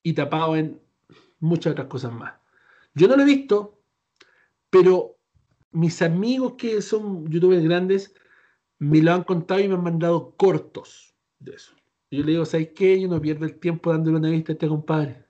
y 0.02 0.14
tapado 0.14 0.56
en 0.56 0.82
muchas 1.38 1.70
otras 1.70 1.86
cosas 1.86 2.12
más. 2.12 2.34
Yo 2.92 3.06
no 3.06 3.14
lo 3.14 3.22
he 3.22 3.26
visto, 3.26 3.78
pero 4.68 5.16
mis 5.70 6.02
amigos 6.02 6.54
que 6.58 6.82
son 6.82 7.30
youtubers 7.30 7.62
grandes 7.62 8.12
me 8.80 9.00
lo 9.00 9.12
han 9.12 9.22
contado 9.22 9.60
y 9.60 9.68
me 9.68 9.74
han 9.74 9.84
mandado 9.84 10.34
cortos 10.36 11.14
de 11.38 11.54
eso. 11.54 11.75
Yo 12.10 12.22
le 12.22 12.32
digo, 12.32 12.44
¿sabes 12.44 12.70
qué? 12.74 13.00
Yo 13.00 13.08
no 13.08 13.20
pierdo 13.20 13.46
el 13.46 13.58
tiempo 13.58 13.90
dándole 13.90 14.18
una 14.18 14.30
vista 14.30 14.52
a 14.52 14.54
este 14.54 14.68
compadre. 14.68 15.26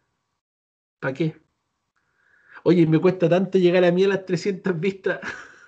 ¿Para 1.00 1.14
qué? 1.14 1.40
Oye, 2.64 2.86
me 2.86 2.98
cuesta 3.00 3.28
tanto 3.28 3.58
llegar 3.58 3.84
a 3.84 3.92
mí 3.92 4.04
a 4.04 4.08
las 4.08 4.26
300 4.26 4.78
vistas 4.80 5.20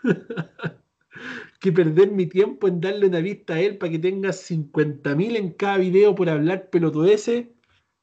que 1.60 1.72
perder 1.72 2.10
mi 2.10 2.26
tiempo 2.26 2.68
en 2.68 2.80
darle 2.80 3.06
una 3.06 3.20
vista 3.20 3.54
a 3.54 3.60
él 3.60 3.78
para 3.78 3.92
que 3.92 3.98
tenga 3.98 4.30
50.000 4.32 5.36
en 5.36 5.52
cada 5.52 5.78
video 5.78 6.14
por 6.14 6.28
hablar 6.28 6.70
pelotudeces. 6.70 7.46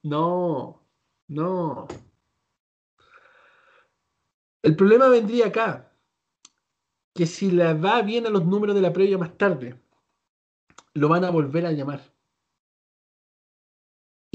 No, 0.02 0.82
no. 1.28 1.88
El 4.64 4.76
problema 4.76 5.10
vendría 5.10 5.48
acá, 5.48 5.92
que 7.14 7.26
si 7.26 7.52
le 7.52 7.74
va 7.74 8.02
bien 8.02 8.26
a 8.26 8.30
los 8.30 8.46
números 8.46 8.76
de 8.76 8.82
la 8.82 8.94
previa 8.94 9.18
más 9.18 9.38
tarde, 9.38 9.80
lo 10.94 11.10
van 11.10 11.24
a 11.24 11.30
volver 11.30 11.66
a 11.66 11.72
llamar. 11.72 12.15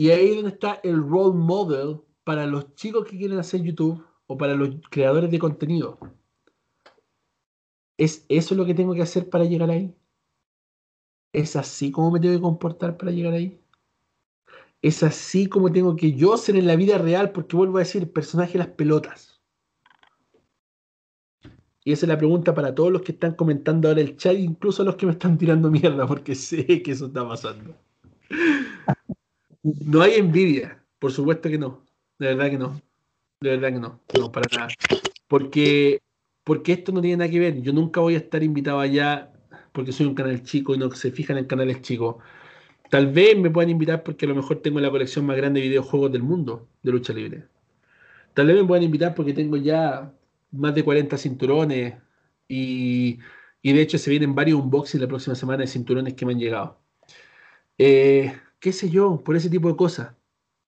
Y 0.00 0.10
ahí 0.12 0.30
es 0.30 0.36
donde 0.36 0.52
está 0.52 0.80
el 0.82 0.96
role 0.96 1.36
model 1.36 2.00
para 2.24 2.46
los 2.46 2.74
chicos 2.74 3.04
que 3.04 3.18
quieren 3.18 3.38
hacer 3.38 3.60
YouTube 3.60 4.02
o 4.28 4.38
para 4.38 4.54
los 4.54 4.70
creadores 4.88 5.30
de 5.30 5.38
contenido. 5.38 5.98
¿Es 7.98 8.24
eso 8.30 8.54
lo 8.54 8.64
que 8.64 8.72
tengo 8.72 8.94
que 8.94 9.02
hacer 9.02 9.28
para 9.28 9.44
llegar 9.44 9.68
ahí? 9.68 9.94
¿Es 11.34 11.54
así 11.54 11.90
como 11.90 12.10
me 12.10 12.18
tengo 12.18 12.34
que 12.34 12.40
comportar 12.40 12.96
para 12.96 13.12
llegar 13.12 13.34
ahí? 13.34 13.60
¿Es 14.80 15.02
así 15.02 15.48
como 15.48 15.70
tengo 15.70 15.94
que 15.94 16.14
yo 16.14 16.34
ser 16.38 16.56
en 16.56 16.66
la 16.66 16.76
vida 16.76 16.96
real? 16.96 17.32
Porque 17.32 17.58
vuelvo 17.58 17.76
a 17.76 17.80
decir, 17.80 18.10
personaje 18.10 18.56
las 18.56 18.68
pelotas. 18.68 19.42
Y 21.84 21.92
esa 21.92 22.06
es 22.06 22.08
la 22.08 22.16
pregunta 22.16 22.54
para 22.54 22.74
todos 22.74 22.90
los 22.90 23.02
que 23.02 23.12
están 23.12 23.34
comentando 23.34 23.88
ahora 23.88 24.00
el 24.00 24.16
chat, 24.16 24.38
incluso 24.38 24.82
los 24.82 24.96
que 24.96 25.04
me 25.04 25.12
están 25.12 25.36
tirando 25.36 25.70
mierda, 25.70 26.06
porque 26.06 26.34
sé 26.34 26.82
que 26.82 26.92
eso 26.92 27.08
está 27.08 27.28
pasando. 27.28 27.76
No 29.62 30.02
hay 30.02 30.14
envidia, 30.14 30.82
por 30.98 31.12
supuesto 31.12 31.48
que 31.48 31.58
no. 31.58 31.84
De 32.18 32.34
verdad 32.34 32.50
que 32.50 32.58
no. 32.58 32.80
De 33.40 33.50
verdad 33.50 33.72
que 33.72 33.80
no. 33.80 34.00
No, 34.18 34.32
para 34.32 34.46
nada. 34.56 34.68
Porque, 35.28 36.00
porque 36.44 36.72
esto 36.72 36.92
no 36.92 37.00
tiene 37.00 37.18
nada 37.18 37.30
que 37.30 37.38
ver. 37.38 37.62
Yo 37.62 37.72
nunca 37.72 38.00
voy 38.00 38.14
a 38.14 38.18
estar 38.18 38.42
invitado 38.42 38.80
allá 38.80 39.32
porque 39.72 39.92
soy 39.92 40.06
un 40.06 40.14
canal 40.14 40.42
chico 40.42 40.74
y 40.74 40.78
no 40.78 40.90
se 40.90 41.10
fijan 41.10 41.38
en 41.38 41.46
canales 41.46 41.82
chicos. 41.82 42.16
Tal 42.90 43.06
vez 43.12 43.38
me 43.38 43.50
puedan 43.50 43.70
invitar 43.70 44.02
porque 44.02 44.26
a 44.26 44.28
lo 44.28 44.34
mejor 44.34 44.60
tengo 44.62 44.80
la 44.80 44.90
colección 44.90 45.24
más 45.26 45.36
grande 45.36 45.60
de 45.60 45.68
videojuegos 45.68 46.12
del 46.12 46.22
mundo 46.22 46.68
de 46.82 46.90
lucha 46.92 47.12
libre. 47.12 47.44
Tal 48.34 48.46
vez 48.46 48.56
me 48.56 48.64
puedan 48.64 48.84
invitar 48.84 49.14
porque 49.14 49.32
tengo 49.32 49.56
ya 49.56 50.12
más 50.50 50.74
de 50.74 50.82
40 50.82 51.16
cinturones 51.16 51.94
y, 52.48 53.18
de 53.62 53.80
hecho 53.80 53.98
se 53.98 54.10
vienen 54.10 54.34
varios 54.34 54.60
unboxings 54.60 55.00
la 55.02 55.08
próxima 55.08 55.36
semana 55.36 55.62
de 55.62 55.68
cinturones 55.68 56.14
que 56.14 56.26
me 56.26 56.32
han 56.32 56.40
llegado. 56.40 56.80
Eh, 57.78 58.32
qué 58.60 58.72
sé 58.72 58.90
yo, 58.90 59.22
por 59.24 59.36
ese 59.36 59.50
tipo 59.50 59.68
de 59.68 59.76
cosas. 59.76 60.14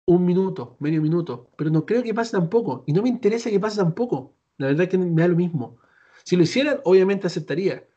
Un 0.05 0.25
minuto, 0.25 0.77
medio 0.79 1.01
minuto. 1.01 1.49
Pero 1.57 1.69
no 1.69 1.85
creo 1.85 2.03
que 2.03 2.13
pase 2.13 2.31
tampoco. 2.31 2.83
Y 2.87 2.93
no 2.93 3.01
me 3.03 3.09
interesa 3.09 3.49
que 3.49 3.59
pase 3.59 3.77
tampoco. 3.77 4.35
La 4.57 4.67
verdad 4.67 4.83
es 4.83 4.89
que 4.89 4.97
me 4.97 5.21
da 5.21 5.27
lo 5.27 5.35
mismo. 5.35 5.77
Si 6.23 6.35
lo 6.35 6.43
hicieran, 6.43 6.79
obviamente 6.83 7.27
aceptaría 7.27 7.87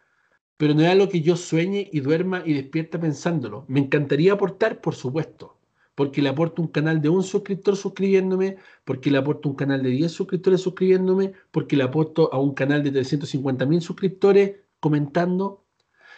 pero 0.61 0.75
no 0.75 0.83
es 0.83 0.89
algo 0.89 1.09
que 1.09 1.23
yo 1.23 1.37
sueñe 1.37 1.89
y 1.91 2.01
duerma 2.01 2.43
y 2.45 2.53
despierta 2.53 3.01
pensándolo. 3.01 3.65
Me 3.67 3.81
encantaría 3.81 4.35
aportar, 4.35 4.83
por 4.83 4.95
supuesto, 4.95 5.57
porque 5.95 6.21
le 6.21 6.29
aporto 6.29 6.61
un 6.61 6.69
canal 6.69 7.01
de 7.01 7.09
un 7.09 7.23
suscriptor 7.23 7.77
suscribiéndome, 7.77 8.59
porque 8.85 9.11
le 9.11 9.17
aporto 9.17 9.49
un 9.49 9.55
canal 9.57 9.83
de 9.83 9.89
10 9.89 10.12
suscriptores 10.12 10.61
suscribiéndome, 10.61 11.33
porque 11.51 11.77
le 11.77 11.85
aporto 11.85 12.29
a 12.35 12.39
un 12.39 12.53
canal 12.53 12.83
de 12.85 12.91
350 12.91 13.65
mil 13.65 13.81
suscriptores 13.81 14.57
comentando. 14.81 15.65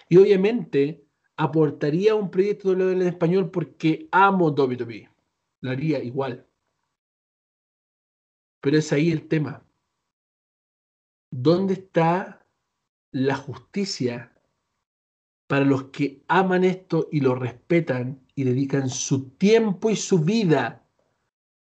Y 0.09 0.17
obviamente 0.17 1.05
aportaría 1.37 2.15
un 2.15 2.31
proyecto 2.31 2.75
de 2.75 2.93
en 2.93 3.03
español 3.03 3.51
porque 3.51 4.09
amo 4.13 4.51
WWE. 4.51 5.11
Lo 5.61 5.71
haría 5.71 6.03
igual. 6.03 6.47
Pero 8.61 8.79
es 8.79 8.93
ahí 8.93 9.11
el 9.11 9.29
tema. 9.29 9.65
¿Dónde 11.31 11.75
está 11.75 12.47
la 13.11 13.37
justicia 13.37 14.33
para 15.47 15.65
los 15.65 15.85
que 15.85 16.23
aman 16.29 16.65
esto 16.65 17.09
y 17.13 17.21
lo 17.21 17.35
respetan 17.35 18.21
y 18.35 18.45
dedican 18.45 18.89
su 18.89 19.31
tiempo 19.31 19.91
y 19.91 19.97
su 19.97 20.21
vida 20.21 20.83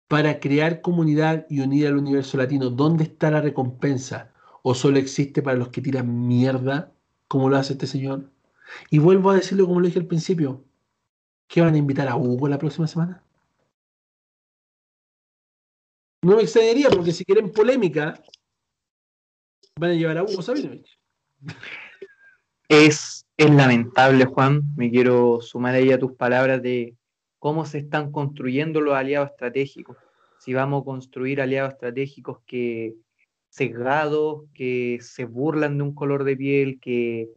para 0.08 0.40
crear 0.40 0.82
comunidad 0.82 1.46
y 1.50 1.60
unir 1.62 1.88
al 1.88 1.98
universo 1.98 2.38
latino, 2.38 2.72
¿dónde 2.72 3.04
está 3.04 3.30
la 3.30 3.42
recompensa? 3.42 4.32
¿O 4.64 4.74
solo 4.74 4.98
existe 4.98 5.42
para 5.44 5.58
los 5.58 5.70
que 5.70 5.82
tiran 5.82 6.28
mierda, 6.28 6.92
como 7.28 7.50
lo 7.50 7.58
hace 7.58 7.74
este 7.74 7.86
señor? 7.86 8.30
Y 8.90 9.00
vuelvo 9.00 9.32
a 9.32 9.36
decirlo 9.36 9.66
como 9.66 9.80
lo 9.80 9.88
dije 9.88 10.00
al 10.00 10.08
principio. 10.08 10.66
¿Qué 11.48 11.62
van 11.62 11.74
a 11.74 11.78
invitar 11.78 12.08
a 12.08 12.16
Hugo 12.16 12.48
la 12.48 12.58
próxima 12.58 12.88
semana? 12.88 13.24
No 16.22 16.36
me 16.36 16.44
extrañaría 16.44 16.90
porque 16.90 17.12
si 17.12 17.26
quieren 17.26 17.52
polémica, 17.52 18.22
van 19.80 19.92
a 19.92 19.94
llevar 19.94 20.18
a 20.18 20.24
Hugo 20.24 20.42
Sabinovich. 20.42 21.00
Es 22.68 23.26
es 23.40 23.50
lamentable, 23.50 24.26
Juan, 24.26 24.64
me 24.76 24.92
quiero 24.92 25.40
sumar 25.40 25.74
ahí 25.74 25.94
a 25.94 25.98
tus 25.98 26.12
palabras 26.12 26.62
de 26.62 26.98
cómo 27.40 27.66
se 27.66 27.78
están 27.78 28.12
construyendo 28.12 28.82
los 28.82 28.96
aliados 28.96 29.30
estratégicos. 29.30 29.96
Si 30.40 30.54
vamos 30.54 30.82
a 30.82 30.84
construir 30.84 31.40
aliados 31.40 31.72
estratégicos 31.72 32.40
que 32.46 32.96
sesgados, 33.48 34.44
que 34.54 34.98
se 35.02 35.24
burlan 35.24 35.78
de 35.78 35.84
un 35.84 35.96
color 35.96 36.26
de 36.26 36.36
piel, 36.36 36.82
que, 36.82 37.30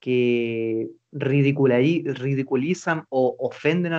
que 0.00 0.88
ridiculizan 1.12 3.04
o 3.10 3.36
ofenden 3.38 3.92
a, 3.92 3.98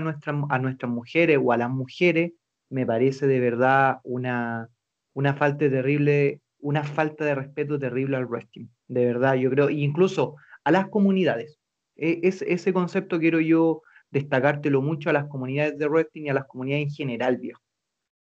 a 0.49 0.59
nuestras 0.59 0.91
mujeres 0.91 1.39
o 1.41 1.51
a 1.51 1.57
las 1.57 1.69
mujeres, 1.69 2.33
me 2.69 2.85
parece 2.85 3.27
de 3.27 3.39
verdad 3.39 3.99
una, 4.03 4.69
una 5.13 5.33
falta 5.35 5.69
terrible, 5.69 6.41
una 6.59 6.83
falta 6.83 7.25
de 7.25 7.35
respeto 7.35 7.77
terrible 7.77 8.17
al 8.17 8.27
wrestling. 8.27 8.67
De 8.87 9.05
verdad, 9.05 9.35
yo 9.35 9.49
creo, 9.49 9.69
incluso 9.69 10.35
a 10.63 10.71
las 10.71 10.89
comunidades. 10.89 11.59
E, 11.95 12.19
es, 12.23 12.41
ese 12.41 12.73
concepto 12.73 13.19
quiero 13.19 13.39
yo 13.39 13.81
destacártelo 14.09 14.81
mucho 14.81 15.09
a 15.09 15.13
las 15.13 15.25
comunidades 15.27 15.77
de 15.77 15.87
wrestling 15.87 16.23
y 16.23 16.29
a 16.29 16.33
las 16.33 16.45
comunidades 16.45 16.87
en 16.87 16.91
general, 16.91 17.37
viejo. 17.37 17.61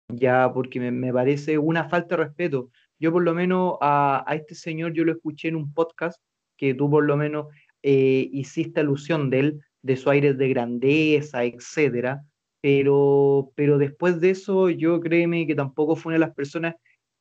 Ya, 0.09 0.51
porque 0.53 0.81
me, 0.81 1.13
parece 1.13 1.59
una 1.59 1.89
falta 1.89 2.17
de 2.17 2.25
respeto. 2.25 2.71
Yo 2.99 3.13
por 3.13 3.23
lo 3.23 3.35
menos 3.35 3.77
a, 3.81 4.25
este 4.33 4.55
señor 4.55 4.93
yo 4.93 5.05
lo 5.05 5.13
escuché 5.13 5.49
en 5.49 5.57
un 5.57 5.73
podcast 5.73 6.21
que 6.57 6.75
tú 6.75 6.91
por 6.91 7.05
lo 7.05 7.17
menos 7.17 7.47
eh, 7.83 8.29
hiciste 8.33 8.81
alusión 8.81 9.31
de 9.31 9.41
él, 9.41 9.61
de 9.83 9.97
su 9.97 10.11
aire 10.11 10.35
de 10.35 10.49
grandeza, 10.49 11.45
etcétera. 11.45 12.23
Pero, 12.61 13.53
pero 13.55 13.79
después 13.79 14.21
de 14.21 14.31
eso, 14.31 14.69
yo 14.69 15.01
créeme 15.01 15.47
que 15.47 15.55
tampoco 15.55 15.97
fue 15.97 16.11
una 16.11 16.17
de 16.17 16.27
las 16.27 16.35
personas 16.35 16.75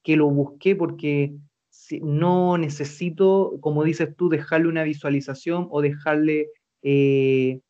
que 0.03 0.17
lo 0.17 0.29
busqué 0.29 0.75
porque 0.75 1.33
no 2.01 2.57
necesito, 2.57 3.57
como 3.61 3.83
dices 3.83 4.15
tú, 4.15 4.29
dejarle 4.29 4.67
una 4.67 4.83
visualización 4.83 5.67
o 5.71 5.81
dejarle, 5.81 6.49
eh, 6.83 7.61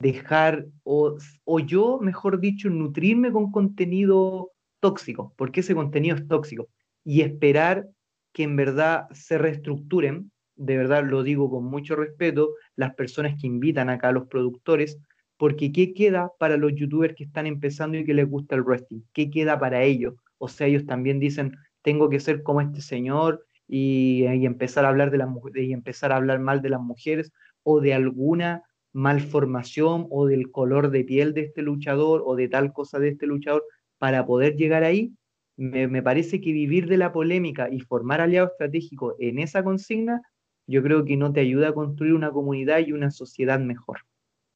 dejar, 0.00 0.66
o, 0.82 1.16
yo, 1.60 1.98
mejor 2.00 2.40
dicho, 2.40 2.68
nutrirme 2.68 3.32
con 3.32 3.50
contenido 3.50 4.50
tóxico, 4.80 5.32
porque 5.36 5.60
ese 5.60 5.74
contenido 5.74 6.16
es 6.16 6.26
tóxico, 6.28 6.68
y 7.04 7.22
esperar 7.22 7.88
que 8.32 8.42
en 8.42 8.56
verdad 8.56 9.06
se 9.12 9.38
reestructuren, 9.38 10.30
de 10.56 10.76
verdad 10.76 11.04
lo 11.04 11.22
digo 11.22 11.50
con 11.50 11.64
mucho 11.64 11.96
respeto, 11.96 12.50
las 12.76 12.94
personas 12.94 13.40
que 13.40 13.46
invitan 13.46 13.90
acá 13.90 14.08
a 14.08 14.12
los 14.12 14.28
productores, 14.28 14.98
porque 15.36 15.72
¿qué 15.72 15.94
queda 15.94 16.30
para 16.38 16.56
los 16.56 16.74
youtubers 16.74 17.14
que 17.14 17.24
están 17.24 17.46
empezando 17.46 17.98
y 17.98 18.04
que 18.04 18.14
les 18.14 18.28
gusta 18.28 18.54
el 18.54 18.62
wrestling? 18.62 19.00
¿Qué 19.12 19.30
queda 19.30 19.58
para 19.58 19.82
ellos? 19.82 20.14
O 20.38 20.48
sea, 20.48 20.66
ellos 20.66 20.86
también 20.86 21.18
dicen, 21.18 21.56
tengo 21.82 22.08
que 22.08 22.20
ser 22.20 22.42
como 22.42 22.60
este 22.60 22.80
señor 22.80 23.44
y, 23.66 24.24
empezar 24.24 24.84
a 24.84 24.88
hablar 24.88 25.10
de 25.10 25.18
las 25.18 25.28
y 25.54 25.72
empezar 25.72 26.12
a 26.12 26.16
hablar 26.16 26.38
mal 26.40 26.62
de 26.62 26.70
las 26.70 26.80
mujeres 26.80 27.32
o 27.62 27.80
de 27.80 27.94
alguna 27.94 28.62
malformación 28.92 30.06
o 30.10 30.26
del 30.26 30.50
color 30.50 30.90
de 30.90 31.04
piel 31.04 31.34
de 31.34 31.42
este 31.42 31.62
luchador 31.62 32.22
o 32.24 32.36
de 32.36 32.48
tal 32.48 32.72
cosa 32.72 32.98
de 32.98 33.08
este 33.08 33.26
luchador 33.26 33.64
para 33.98 34.24
poder 34.24 34.54
llegar 34.54 34.84
ahí, 34.84 35.12
me, 35.56 35.88
me 35.88 36.02
parece 36.02 36.40
que 36.40 36.52
vivir 36.52 36.88
de 36.88 36.96
la 36.96 37.12
polémica 37.12 37.68
y 37.70 37.80
formar 37.80 38.20
aliados 38.20 38.52
estratégicos 38.52 39.14
en 39.18 39.38
esa 39.38 39.64
consigna, 39.64 40.22
yo 40.66 40.82
creo 40.82 41.04
que 41.04 41.16
no 41.16 41.32
te 41.32 41.40
ayuda 41.40 41.68
a 41.68 41.74
construir 41.74 42.14
una 42.14 42.30
comunidad 42.30 42.78
y 42.78 42.92
una 42.92 43.10
sociedad 43.10 43.58
mejor. 43.60 44.00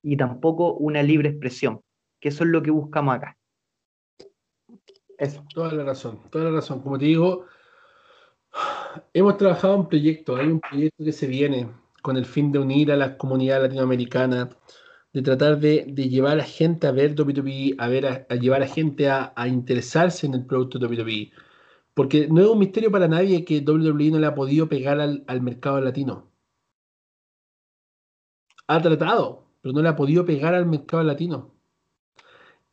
Y 0.02 0.16
tampoco 0.16 0.74
una 0.74 1.02
libre 1.02 1.30
expresión, 1.30 1.80
que 2.20 2.28
eso 2.28 2.44
es 2.44 2.51
lo 2.51 2.62
que 2.62 2.70
buscamos 2.70 3.16
acá. 3.16 3.36
Eso. 5.18 5.44
Toda 5.52 5.72
la 5.72 5.85
razón, 5.85 6.20
toda 6.30 6.44
la 6.44 6.51
razón. 6.52 6.80
Como 6.80 6.98
te 6.98 7.06
digo, 7.06 7.47
hemos 9.12 9.36
trabajado 9.36 9.74
en 9.74 9.89
proyectos. 9.89 10.39
Hay 10.39 10.47
un 10.47 10.60
proyecto 10.60 11.05
que 11.05 11.12
se 11.12 11.26
viene 11.26 11.68
con 12.02 12.16
el 12.16 12.24
fin 12.24 12.52
de 12.52 12.59
unir 12.59 12.93
a 12.93 12.97
la 12.97 13.18
comunidad 13.18 13.62
latinoamericana, 13.62 14.48
de 15.12 15.22
tratar 15.22 15.59
de, 15.59 15.85
llevar 16.09 16.39
a 16.39 16.44
gente 16.44 16.86
a 16.86 16.93
ver 16.93 17.14
WWE, 17.18 17.74
a, 17.78 17.89
ver 17.89 18.06
a, 18.06 18.35
llevar 18.36 18.62
a 18.62 18.66
gente 18.66 19.09
a, 19.09 19.32
interesarse 19.48 20.26
en 20.26 20.35
el 20.35 20.47
producto 20.47 20.78
WWE. 20.78 21.30
Porque 21.98 22.28
no 22.28 22.40
es 22.40 22.46
un 22.46 22.60
misterio 22.60 22.92
para 22.92 23.08
nadie 23.08 23.44
que 23.44 23.58
WWE 23.58 24.12
no 24.12 24.20
le 24.20 24.28
ha 24.28 24.34
podido 24.36 24.68
pegar 24.68 25.00
al, 25.00 25.24
al 25.26 25.40
mercado 25.40 25.80
latino. 25.80 26.30
Ha 28.68 28.80
tratado, 28.80 29.48
pero 29.60 29.74
no 29.74 29.82
le 29.82 29.88
ha 29.88 29.96
podido 29.96 30.24
pegar 30.24 30.54
al 30.54 30.64
mercado 30.64 31.02
latino. 31.02 31.50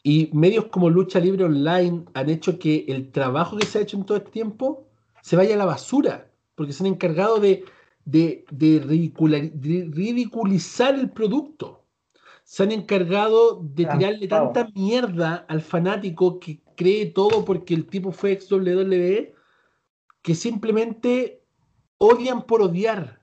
Y 0.03 0.29
medios 0.31 0.65
como 0.65 0.91
Lucha 0.91 1.19
Libre 1.19 1.45
Online 1.45 2.05
han 2.13 2.29
hecho 2.29 2.59
que 2.59 2.85
el 2.87 3.11
trabajo 3.11 3.57
que 3.57 3.65
se 3.65 3.79
ha 3.79 3.81
hecho 3.81 3.97
en 3.97 4.05
todo 4.05 4.19
este 4.19 4.29
tiempo 4.29 4.85
se 5.23 5.35
vaya 5.35 5.55
a 5.55 5.57
la 5.57 5.65
basura, 5.65 6.29
porque 6.53 6.71
se 6.71 6.83
han 6.83 6.93
encargado 6.93 7.39
de, 7.39 7.65
de, 8.05 8.45
ridiculizar 9.91 10.93
el 10.93 11.09
producto. 11.09 11.83
Se 12.43 12.61
han 12.61 12.71
encargado 12.71 13.59
de 13.59 13.85
tirarle 13.85 14.27
tanta 14.27 14.69
mierda 14.75 15.47
al 15.49 15.61
fanático 15.61 16.39
que 16.39 16.61
cree 16.75 17.07
todo 17.07 17.45
porque 17.45 17.73
el 17.73 17.87
tipo 17.87 18.11
fue 18.11 18.33
ex 18.33 18.51
WWE, 18.51 19.33
que 20.21 20.35
simplemente 20.35 21.43
odian 21.97 22.45
por 22.45 22.61
odiar. 22.61 23.21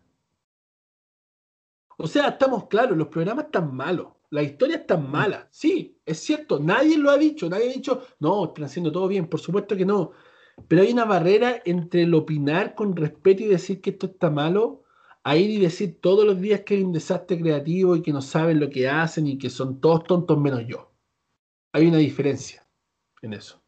O 1.98 2.06
sea, 2.06 2.28
estamos 2.28 2.66
claros, 2.68 2.96
los 2.96 3.08
programas 3.08 3.46
están 3.46 3.74
malos 3.74 4.08
la 4.32 4.42
historia 4.42 4.76
es 4.76 4.86
tan 4.86 5.10
mala. 5.10 5.46
Sí, 5.50 5.98
es 6.06 6.18
cierto, 6.20 6.58
nadie 6.58 6.96
lo 6.96 7.10
ha 7.10 7.18
dicho, 7.18 7.50
nadie 7.50 7.68
ha 7.68 7.72
dicho, 7.74 8.02
no, 8.18 8.46
están 8.46 8.64
haciendo 8.64 8.90
todo 8.90 9.06
bien, 9.06 9.28
por 9.28 9.40
supuesto 9.40 9.76
que 9.76 9.84
no. 9.84 10.12
Pero 10.68 10.80
hay 10.82 10.92
una 10.92 11.04
barrera 11.04 11.60
entre 11.66 12.04
el 12.04 12.14
opinar 12.14 12.74
con 12.74 12.96
respeto 12.96 13.42
y 13.42 13.48
decir 13.48 13.82
que 13.82 13.90
esto 13.90 14.06
está 14.06 14.30
malo, 14.30 14.84
a 15.22 15.36
ir 15.36 15.50
y 15.50 15.58
decir 15.58 16.00
todos 16.00 16.24
los 16.24 16.40
días 16.40 16.62
que 16.62 16.76
hay 16.76 16.82
un 16.82 16.92
desastre 16.92 17.38
creativo 17.38 17.94
y 17.94 18.00
que 18.00 18.12
no 18.12 18.22
saben 18.22 18.58
lo 18.58 18.70
que 18.70 18.88
hacen 18.88 19.26
y 19.26 19.36
que 19.36 19.50
son 19.50 19.80
todos 19.82 20.04
tontos 20.04 20.38
menos 20.40 20.66
yo. 20.66 20.90
Hay 21.72 21.86
una 21.86 21.98
diferencia 21.98 22.61
en 23.22 23.32
eso. 23.32 23.62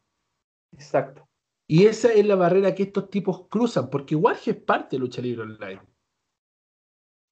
Exacto. 0.71 1.27
Y 1.67 1.87
esa 1.87 2.13
es 2.13 2.25
la 2.25 2.35
barrera 2.35 2.75
que 2.75 2.83
estos 2.83 3.09
tipos 3.09 3.47
cruzan, 3.49 3.89
porque 3.89 4.15
Warge 4.15 4.51
es 4.51 4.57
parte 4.57 4.95
de 4.95 4.99
Lucha 4.99 5.21
Libre 5.21 5.43
Online. 5.43 5.81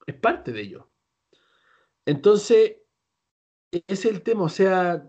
Es 0.06 0.14
parte 0.16 0.52
de 0.52 0.60
ello. 0.60 0.90
Entonces, 2.04 2.78
es 3.70 4.04
el 4.04 4.22
tema, 4.22 4.44
o 4.44 4.48
sea, 4.48 5.08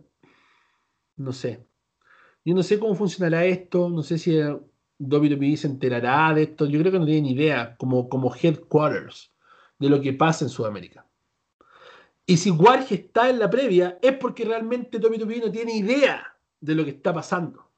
no 1.17 1.33
sé. 1.33 1.67
Yo 2.43 2.53
no 2.53 2.61
sé 2.61 2.79
cómo 2.79 2.93
funcionará 2.93 3.45
esto, 3.45 3.89
no 3.89 4.03
sé 4.03 4.19
si 4.19 4.39
WWE 4.99 5.57
se 5.57 5.67
enterará 5.67 6.33
de 6.33 6.43
esto. 6.43 6.67
Yo 6.67 6.79
creo 6.79 6.91
que 6.91 6.99
no 6.99 7.05
tienen 7.05 7.25
idea, 7.25 7.75
como, 7.77 8.07
como 8.07 8.33
headquarters, 8.33 9.33
de 9.79 9.89
lo 9.89 9.99
que 9.99 10.13
pasa 10.13 10.45
en 10.45 10.49
Sudamérica. 10.49 11.07
Y 12.27 12.37
si 12.37 12.51
Warge 12.51 12.95
está 12.95 13.29
en 13.29 13.39
la 13.39 13.49
previa, 13.49 13.97
es 14.01 14.13
porque 14.17 14.45
realmente 14.45 14.99
WWE 14.99 15.39
no 15.39 15.51
tiene 15.51 15.75
idea 15.75 16.34
de 16.65 16.75
lo 16.75 16.83
que 16.83 16.91
está 16.91 17.13
pasando. 17.13 17.71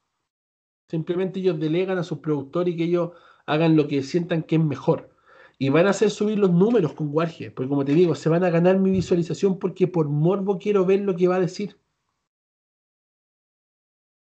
Simplemente 0.88 1.40
ellos 1.40 1.60
delegan 1.60 1.98
a 1.98 2.02
sus 2.02 2.18
productores 2.18 2.74
y 2.74 2.76
que 2.76 2.84
ellos 2.84 3.10
hagan 3.46 3.76
lo 3.76 3.86
que 3.86 4.02
sientan 4.02 4.42
que 4.42 4.56
es 4.56 4.64
mejor. 4.64 5.10
Y 5.58 5.68
van 5.70 5.86
a 5.86 5.90
hacer 5.90 6.10
subir 6.10 6.38
los 6.38 6.50
números 6.50 6.94
con 6.94 7.08
Warge, 7.12 7.50
porque 7.50 7.68
como 7.68 7.84
te 7.84 7.92
digo, 7.92 8.14
se 8.14 8.28
van 8.28 8.44
a 8.44 8.50
ganar 8.50 8.78
mi 8.78 8.90
visualización 8.90 9.58
porque 9.58 9.86
por 9.86 10.08
morbo 10.08 10.58
quiero 10.58 10.86
ver 10.86 11.00
lo 11.00 11.16
que 11.16 11.28
va 11.28 11.36
a 11.36 11.40
decir. 11.40 11.78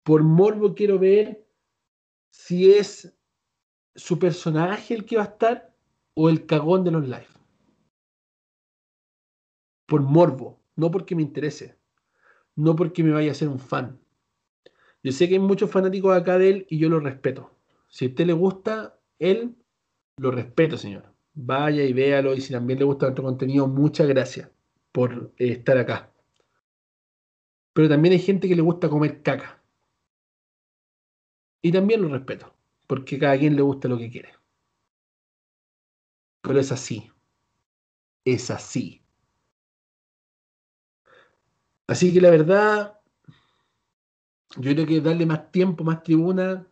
Por 0.04 0.22
morbo 0.22 0.74
quiero 0.74 0.98
ver 0.98 1.46
si 2.30 2.72
es 2.72 3.16
su 3.94 4.18
personaje 4.18 4.94
el 4.94 5.06
que 5.06 5.16
va 5.16 5.22
a 5.22 5.26
estar 5.26 5.74
o 6.14 6.28
el 6.28 6.46
cagón 6.46 6.84
de 6.84 6.90
los 6.90 7.04
live. 7.04 7.26
Por 9.86 10.02
morbo, 10.02 10.60
no 10.76 10.90
porque 10.90 11.14
me 11.14 11.22
interese, 11.22 11.78
no 12.54 12.76
porque 12.76 13.02
me 13.02 13.12
vaya 13.12 13.30
a 13.30 13.34
ser 13.34 13.48
un 13.48 13.58
fan. 13.58 14.03
Yo 15.04 15.12
sé 15.12 15.28
que 15.28 15.34
hay 15.34 15.40
muchos 15.40 15.70
fanáticos 15.70 16.16
acá 16.16 16.38
de 16.38 16.48
él 16.48 16.66
y 16.70 16.78
yo 16.78 16.88
lo 16.88 16.98
respeto. 16.98 17.50
Si 17.88 18.06
a 18.06 18.08
usted 18.08 18.26
le 18.26 18.32
gusta 18.32 18.98
él, 19.18 19.54
lo 20.16 20.30
respeto, 20.30 20.78
señor. 20.78 21.04
Vaya 21.34 21.84
y 21.84 21.92
véalo. 21.92 22.34
Y 22.34 22.40
si 22.40 22.54
también 22.54 22.78
le 22.78 22.86
gusta 22.86 23.06
nuestro 23.06 23.24
contenido, 23.24 23.68
muchas 23.68 24.08
gracias 24.08 24.50
por 24.92 25.30
eh, 25.36 25.52
estar 25.52 25.76
acá. 25.76 26.10
Pero 27.74 27.88
también 27.90 28.14
hay 28.14 28.18
gente 28.18 28.48
que 28.48 28.56
le 28.56 28.62
gusta 28.62 28.88
comer 28.88 29.22
caca. 29.22 29.62
Y 31.60 31.70
también 31.70 32.00
lo 32.00 32.08
respeto, 32.08 32.54
porque 32.86 33.18
cada 33.18 33.38
quien 33.38 33.56
le 33.56 33.62
gusta 33.62 33.88
lo 33.88 33.98
que 33.98 34.10
quiere. 34.10 34.30
Pero 36.40 36.58
es 36.58 36.72
así. 36.72 37.10
Es 38.24 38.50
así. 38.50 39.02
Así 41.86 42.12
que 42.14 42.20
la 42.22 42.30
verdad, 42.30 43.00
yo 44.56 44.72
creo 44.72 44.86
que 44.86 45.00
darle 45.00 45.26
más 45.26 45.50
tiempo, 45.50 45.84
más 45.84 46.02
tribuna, 46.02 46.66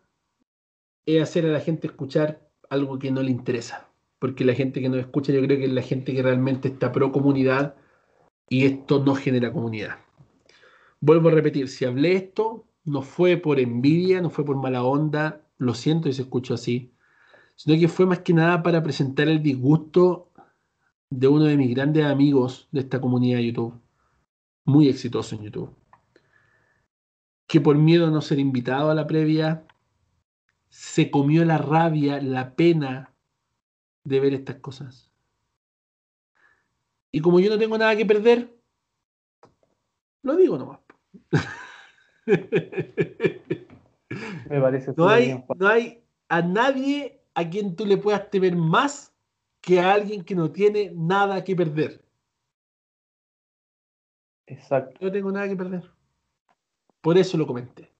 es 1.05 1.21
hacer 1.21 1.45
a 1.45 1.49
la 1.49 1.59
gente 1.59 1.87
escuchar 1.87 2.49
algo 2.69 2.97
que 2.99 3.11
no 3.11 3.21
le 3.21 3.31
interesa. 3.31 3.89
Porque 4.19 4.45
la 4.45 4.53
gente 4.53 4.81
que 4.81 4.89
no 4.89 4.97
escucha, 4.97 5.33
yo 5.33 5.41
creo 5.41 5.57
que 5.57 5.65
es 5.65 5.73
la 5.73 5.81
gente 5.81 6.13
que 6.13 6.23
realmente 6.23 6.69
está 6.69 6.91
pro 6.91 7.11
comunidad 7.11 7.75
y 8.49 8.65
esto 8.65 9.03
no 9.03 9.15
genera 9.15 9.51
comunidad. 9.51 9.97
Vuelvo 11.01 11.29
a 11.29 11.31
repetir, 11.33 11.67
si 11.67 11.83
hablé 11.85 12.13
esto, 12.13 12.65
no 12.85 13.01
fue 13.01 13.37
por 13.37 13.59
envidia, 13.59 14.21
no 14.21 14.29
fue 14.29 14.45
por 14.45 14.55
mala 14.55 14.83
onda, 14.83 15.45
lo 15.57 15.73
siento 15.73 16.07
y 16.07 16.13
se 16.13 16.21
escuchó 16.21 16.53
así, 16.53 16.93
sino 17.55 17.77
que 17.79 17.87
fue 17.87 18.05
más 18.05 18.19
que 18.19 18.33
nada 18.33 18.63
para 18.63 18.81
presentar 18.81 19.27
el 19.27 19.43
disgusto 19.43 20.31
de 21.09 21.27
uno 21.27 21.45
de 21.45 21.57
mis 21.57 21.75
grandes 21.75 22.05
amigos 22.05 22.67
de 22.71 22.81
esta 22.81 23.01
comunidad 23.01 23.37
de 23.37 23.47
YouTube, 23.47 23.81
muy 24.65 24.87
exitoso 24.87 25.35
en 25.35 25.43
YouTube, 25.43 25.75
que 27.53 27.61
por 27.61 27.77
miedo 27.77 28.07
a 28.07 28.09
no 28.09 28.19
ser 28.19 28.39
invitado 28.39 28.89
a 28.89 28.95
la 28.95 29.05
previa, 29.05 29.63
se 30.69 31.11
comió 31.11 31.45
la 31.45 31.59
rabia, 31.59 32.19
la 32.19 32.55
pena 32.55 33.13
de 34.03 34.19
ver 34.19 34.33
estas 34.33 34.55
cosas. 34.55 35.11
Y 37.11 37.21
como 37.21 37.39
yo 37.39 37.51
no 37.51 37.59
tengo 37.59 37.77
nada 37.77 37.95
que 37.95 38.07
perder, 38.07 38.57
lo 40.23 40.35
digo 40.35 40.57
nomás. 40.57 40.79
Me 44.49 44.59
parece 44.59 44.95
no 44.97 45.07
hay, 45.07 45.45
no 45.55 45.67
hay 45.67 46.03
a 46.29 46.41
nadie 46.41 47.21
a 47.35 47.47
quien 47.47 47.75
tú 47.75 47.85
le 47.85 47.97
puedas 47.97 48.31
temer 48.31 48.55
más 48.55 49.13
que 49.61 49.79
a 49.79 49.93
alguien 49.93 50.23
que 50.23 50.33
no 50.33 50.49
tiene 50.49 50.91
nada 50.95 51.43
que 51.43 51.55
perder. 51.55 52.03
Exacto. 54.47 54.97
No 54.99 55.11
tengo 55.11 55.31
nada 55.31 55.47
que 55.47 55.55
perder. 55.55 55.92
Por 57.03 57.17
eso 57.17 57.37
lo 57.37 57.45
comenté. 57.45 57.91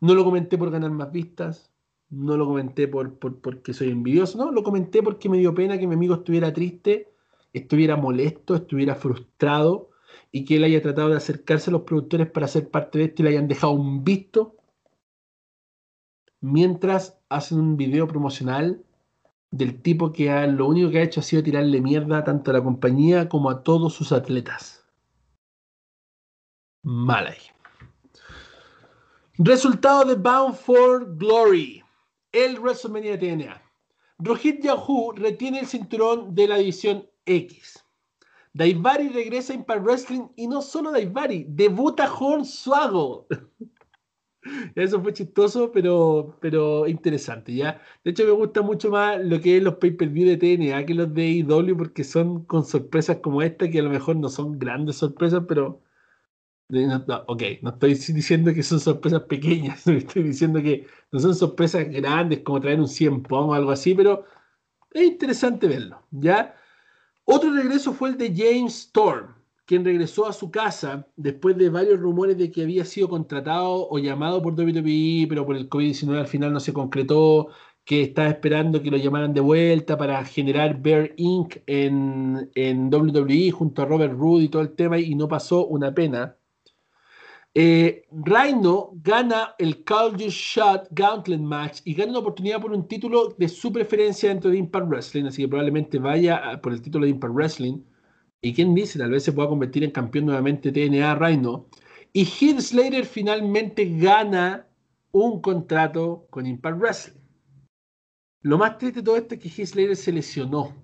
No 0.00 0.14
lo 0.14 0.24
comenté 0.24 0.56
por 0.56 0.70
ganar 0.70 0.92
más 0.92 1.10
vistas. 1.10 1.72
No 2.08 2.36
lo 2.36 2.46
comenté 2.46 2.86
por, 2.86 3.18
por, 3.18 3.40
porque 3.40 3.74
soy 3.74 3.90
envidioso. 3.90 4.38
No, 4.38 4.52
lo 4.52 4.62
comenté 4.62 5.02
porque 5.02 5.28
me 5.28 5.38
dio 5.38 5.52
pena 5.52 5.76
que 5.76 5.88
mi 5.88 5.94
amigo 5.94 6.14
estuviera 6.14 6.52
triste, 6.52 7.12
estuviera 7.52 7.96
molesto, 7.96 8.54
estuviera 8.54 8.94
frustrado 8.94 9.90
y 10.30 10.44
que 10.44 10.56
él 10.56 10.64
haya 10.64 10.80
tratado 10.80 11.08
de 11.08 11.16
acercarse 11.16 11.70
a 11.70 11.72
los 11.72 11.82
productores 11.82 12.30
para 12.30 12.46
ser 12.46 12.70
parte 12.70 13.00
de 13.00 13.06
esto 13.06 13.22
y 13.22 13.24
le 13.24 13.30
hayan 13.30 13.48
dejado 13.48 13.72
un 13.72 14.04
visto 14.04 14.54
mientras 16.40 17.18
hacen 17.28 17.58
un 17.58 17.76
video 17.76 18.06
promocional 18.06 18.84
del 19.50 19.82
tipo 19.82 20.12
que 20.12 20.30
lo 20.46 20.68
único 20.68 20.90
que 20.90 20.98
ha 21.00 21.02
hecho 21.02 21.20
ha 21.20 21.24
sido 21.24 21.42
tirarle 21.42 21.80
mierda 21.80 22.22
tanto 22.22 22.52
a 22.52 22.54
la 22.54 22.62
compañía 22.62 23.28
como 23.28 23.50
a 23.50 23.64
todos 23.64 23.94
sus 23.94 24.12
atletas. 24.12 24.86
Mal. 26.84 27.34
Resultado 29.38 30.04
de 30.04 30.14
Bound 30.14 30.54
for 30.54 31.16
Glory. 31.16 31.82
El 32.32 32.58
WrestleMania 32.60 33.16
de 33.16 33.36
TNA. 33.36 33.62
Rohit 34.18 34.62
Yahoo 34.62 35.12
retiene 35.12 35.60
el 35.60 35.66
cinturón 35.66 36.34
de 36.34 36.48
la 36.48 36.56
división 36.56 37.06
X. 37.26 37.84
Daivari 38.54 39.08
regresa 39.08 39.52
a 39.52 39.56
Impact 39.56 39.82
Wrestling 39.82 40.28
y 40.36 40.46
no 40.46 40.60
solo 40.60 40.92
Daivari, 40.92 41.46
debuta 41.48 42.12
Hornswaggle. 42.12 43.26
Eso 44.74 45.00
fue 45.00 45.12
chistoso, 45.12 45.70
pero, 45.72 46.36
pero 46.40 46.86
interesante, 46.86 47.54
¿ya? 47.54 47.80
De 48.04 48.10
hecho, 48.10 48.24
me 48.24 48.32
gusta 48.32 48.60
mucho 48.60 48.90
más 48.90 49.24
lo 49.24 49.40
que 49.40 49.56
es 49.56 49.62
los 49.62 49.76
pay-per-view 49.76 50.28
de 50.28 50.36
TNA 50.36 50.84
que 50.84 50.94
los 50.94 51.14
de 51.14 51.28
IW 51.28 51.76
porque 51.76 52.04
son 52.04 52.44
con 52.44 52.64
sorpresas 52.64 53.18
como 53.18 53.40
esta, 53.40 53.70
que 53.70 53.78
a 53.78 53.82
lo 53.82 53.90
mejor 53.90 54.16
no 54.16 54.28
son 54.28 54.58
grandes 54.58 54.96
sorpresas, 54.96 55.44
pero... 55.48 55.80
No, 56.72 57.24
ok, 57.26 57.42
no 57.60 57.70
estoy 57.70 57.94
diciendo 57.94 58.54
que 58.54 58.62
son 58.62 58.80
sorpresas 58.80 59.22
pequeñas, 59.24 59.86
estoy 59.86 60.22
diciendo 60.22 60.62
que 60.62 60.86
no 61.10 61.18
son 61.20 61.34
sorpresas 61.34 61.86
grandes 61.90 62.40
como 62.40 62.62
traer 62.62 62.80
un 62.80 62.88
100 62.88 63.24
Pong 63.24 63.50
o 63.50 63.54
algo 63.54 63.70
así, 63.70 63.94
pero 63.94 64.24
es 64.90 65.02
interesante 65.02 65.68
verlo, 65.68 66.02
¿ya? 66.10 66.54
Otro 67.24 67.52
regreso 67.52 67.92
fue 67.92 68.10
el 68.10 68.18
de 68.18 68.34
James 68.34 68.74
Storm, 68.86 69.34
quien 69.66 69.84
regresó 69.84 70.26
a 70.26 70.32
su 70.32 70.50
casa 70.50 71.06
después 71.16 71.58
de 71.58 71.68
varios 71.68 72.00
rumores 72.00 72.38
de 72.38 72.50
que 72.50 72.62
había 72.62 72.86
sido 72.86 73.08
contratado 73.08 73.88
o 73.90 73.98
llamado 73.98 74.40
por 74.42 74.54
WWE, 74.54 75.26
pero 75.28 75.44
por 75.44 75.56
el 75.56 75.68
COVID-19 75.68 76.18
al 76.20 76.26
final 76.26 76.54
no 76.54 76.60
se 76.60 76.72
concretó, 76.72 77.48
que 77.84 78.02
estaba 78.02 78.28
esperando 78.30 78.82
que 78.82 78.90
lo 78.90 78.96
llamaran 78.96 79.34
de 79.34 79.40
vuelta 79.40 79.98
para 79.98 80.24
generar 80.24 80.80
Bear 80.80 81.12
Inc. 81.16 81.56
en, 81.66 82.50
en 82.54 82.88
WWE 82.94 83.50
junto 83.50 83.82
a 83.82 83.84
Robert 83.86 84.14
Roode 84.14 84.44
y 84.44 84.48
todo 84.48 84.62
el 84.62 84.74
tema, 84.74 84.98
y 84.98 85.14
no 85.14 85.28
pasó 85.28 85.66
una 85.66 85.92
pena. 85.94 86.36
Eh, 87.54 88.06
Rhino 88.10 88.92
gana 89.02 89.54
el 89.58 89.84
You 89.84 90.30
Shot 90.30 90.88
Gauntlet 90.90 91.40
Match 91.40 91.80
y 91.84 91.92
gana 91.92 92.12
una 92.12 92.20
oportunidad 92.20 92.62
por 92.62 92.72
un 92.72 92.88
título 92.88 93.34
de 93.36 93.46
su 93.48 93.70
preferencia 93.70 94.30
dentro 94.30 94.50
de 94.50 94.56
Impact 94.56 94.88
Wrestling, 94.88 95.26
así 95.26 95.42
que 95.42 95.48
probablemente 95.48 95.98
vaya 95.98 96.58
por 96.62 96.72
el 96.72 96.80
título 96.80 97.04
de 97.04 97.10
Impact 97.10 97.34
Wrestling. 97.34 97.82
Y 98.40 98.54
quién 98.54 98.74
dice, 98.74 98.98
tal 98.98 99.10
vez 99.10 99.22
se 99.22 99.32
pueda 99.32 99.48
convertir 99.48 99.84
en 99.84 99.90
campeón 99.90 100.26
nuevamente 100.26 100.72
TNA 100.72 101.14
Rhino. 101.16 101.66
Y 102.12 102.24
Heath 102.24 102.60
Slater 102.60 103.04
finalmente 103.04 103.98
gana 103.98 104.66
un 105.12 105.40
contrato 105.42 106.26
con 106.30 106.46
Impact 106.46 106.78
Wrestling. 106.78 107.20
Lo 108.40 108.58
más 108.58 108.78
triste 108.78 109.00
de 109.00 109.04
todo 109.04 109.16
esto 109.16 109.34
es 109.34 109.40
que 109.40 109.48
Heath 109.48 109.68
Slater 109.68 109.96
se 109.96 110.12
lesionó. 110.12 110.74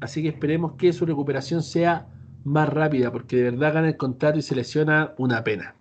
Así 0.00 0.22
que 0.22 0.28
esperemos 0.28 0.72
que 0.72 0.92
su 0.92 1.06
recuperación 1.06 1.62
sea 1.62 2.08
más 2.44 2.68
rápida, 2.68 3.12
porque 3.12 3.36
de 3.36 3.50
verdad 3.50 3.74
gana 3.74 3.88
el 3.88 3.96
contrato 3.96 4.38
y 4.38 4.42
se 4.42 4.56
lesiona 4.56 5.14
una 5.18 5.44
pena. 5.44 5.75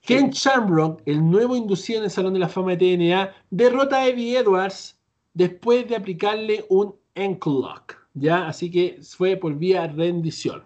Ken 0.00 0.30
Shamrock, 0.30 1.02
el 1.06 1.28
nuevo 1.28 1.56
inducido 1.56 1.98
en 1.98 2.04
el 2.04 2.10
Salón 2.10 2.32
de 2.32 2.38
la 2.38 2.48
Fama 2.48 2.76
de 2.76 2.96
TNA, 2.96 3.34
derrota 3.50 3.98
a 3.98 4.06
Eddie 4.08 4.38
Edwards 4.38 4.98
después 5.34 5.86
de 5.88 5.96
aplicarle 5.96 6.64
un 6.68 6.94
ankle 7.14 7.52
lock. 7.52 7.96
¿ya? 8.14 8.48
Así 8.48 8.70
que 8.70 9.00
fue 9.02 9.36
por 9.36 9.54
vía 9.56 9.86
rendición. 9.86 10.64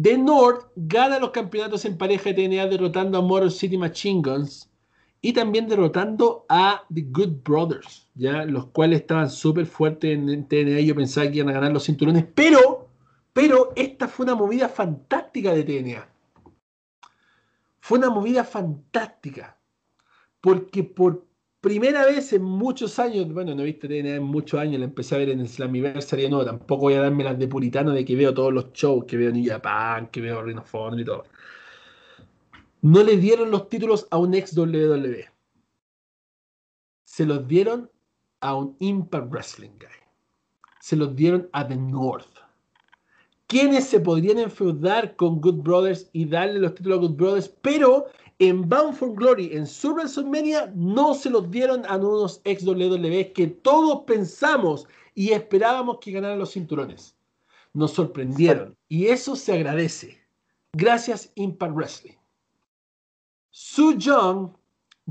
The 0.00 0.16
North 0.16 0.68
gana 0.76 1.18
los 1.18 1.30
campeonatos 1.30 1.84
en 1.84 1.98
pareja 1.98 2.32
de 2.32 2.48
TNA 2.48 2.66
derrotando 2.66 3.18
a 3.18 3.22
Motor 3.22 3.50
City 3.50 3.76
Machine 3.76 4.22
Guns 4.22 4.70
y 5.20 5.32
también 5.32 5.68
derrotando 5.68 6.46
a 6.48 6.84
The 6.92 7.02
Good 7.10 7.42
Brothers, 7.44 8.08
¿ya? 8.14 8.44
los 8.44 8.66
cuales 8.66 9.00
estaban 9.00 9.30
súper 9.30 9.66
fuertes 9.66 10.16
en 10.16 10.48
TNA. 10.48 10.80
Yo 10.80 10.94
pensaba 10.94 11.30
que 11.30 11.38
iban 11.38 11.50
a 11.50 11.52
ganar 11.52 11.72
los 11.72 11.84
cinturones, 11.84 12.24
pero, 12.34 12.88
pero 13.32 13.72
esta 13.76 14.08
fue 14.08 14.24
una 14.24 14.34
movida 14.34 14.68
fantástica 14.68 15.52
de 15.54 15.64
TNA. 15.64 16.11
Fue 17.82 17.98
una 17.98 18.10
movida 18.10 18.44
fantástica. 18.44 19.58
Porque 20.40 20.84
por 20.84 21.26
primera 21.60 22.04
vez 22.04 22.32
en 22.32 22.44
muchos 22.44 23.00
años, 23.00 23.32
bueno, 23.32 23.56
no 23.56 23.62
he 23.62 23.66
visto 23.66 23.88
TNA 23.88 24.16
en 24.16 24.22
muchos 24.22 24.60
años, 24.60 24.78
la 24.78 24.84
empecé 24.84 25.16
a 25.16 25.18
ver 25.18 25.30
en 25.30 25.40
el 25.40 25.48
Slammiversary, 25.48 26.30
no, 26.30 26.44
tampoco 26.44 26.82
voy 26.82 26.94
a 26.94 27.02
darme 27.02 27.24
las 27.24 27.36
de 27.36 27.48
puritano 27.48 27.90
de 27.90 28.04
que 28.04 28.14
veo 28.14 28.32
todos 28.32 28.52
los 28.52 28.72
shows, 28.72 29.04
que 29.04 29.16
veo 29.16 29.32
New 29.32 29.44
Japan, 29.44 30.06
que 30.12 30.20
veo 30.20 30.42
Rhino 30.42 30.64
y 30.96 31.04
todo. 31.04 31.24
No 32.82 33.02
le 33.02 33.16
dieron 33.16 33.50
los 33.50 33.68
títulos 33.68 34.06
a 34.12 34.18
un 34.18 34.34
ex 34.34 34.56
WWE. 34.56 35.28
se 37.04 37.26
los 37.26 37.48
dieron 37.48 37.90
a 38.40 38.54
un 38.54 38.76
Impact 38.78 39.28
Wrestling 39.28 39.76
Guy. 39.80 39.88
Se 40.80 40.94
los 40.94 41.16
dieron 41.16 41.48
a 41.52 41.66
The 41.66 41.76
North. 41.76 42.31
¿Quiénes 43.52 43.84
se 43.84 44.00
podrían 44.00 44.38
enfeudar 44.38 45.14
con 45.14 45.38
Good 45.38 45.56
Brothers 45.56 46.08
y 46.14 46.24
darle 46.24 46.58
los 46.58 46.74
títulos 46.74 46.96
a 46.96 47.02
Good 47.02 47.16
Brothers? 47.16 47.48
Pero 47.60 48.06
en 48.38 48.66
Bound 48.66 48.94
for 48.94 49.14
Glory, 49.14 49.50
en 49.52 49.66
su 49.66 49.92
WrestleMania, 49.92 50.72
no 50.74 51.12
se 51.12 51.28
los 51.28 51.50
dieron 51.50 51.84
a 51.84 51.98
unos 51.98 52.40
ex 52.44 52.66
WWE 52.66 53.30
que 53.34 53.48
todos 53.48 54.04
pensamos 54.06 54.88
y 55.14 55.32
esperábamos 55.32 55.98
que 55.98 56.12
ganaran 56.12 56.38
los 56.38 56.54
cinturones. 56.54 57.14
Nos 57.74 57.90
sorprendieron 57.90 58.74
y 58.88 59.08
eso 59.08 59.36
se 59.36 59.52
agradece. 59.52 60.18
Gracias 60.72 61.30
Impact 61.34 61.74
Wrestling. 61.74 62.16
Su 63.50 63.98
Young 63.98 64.48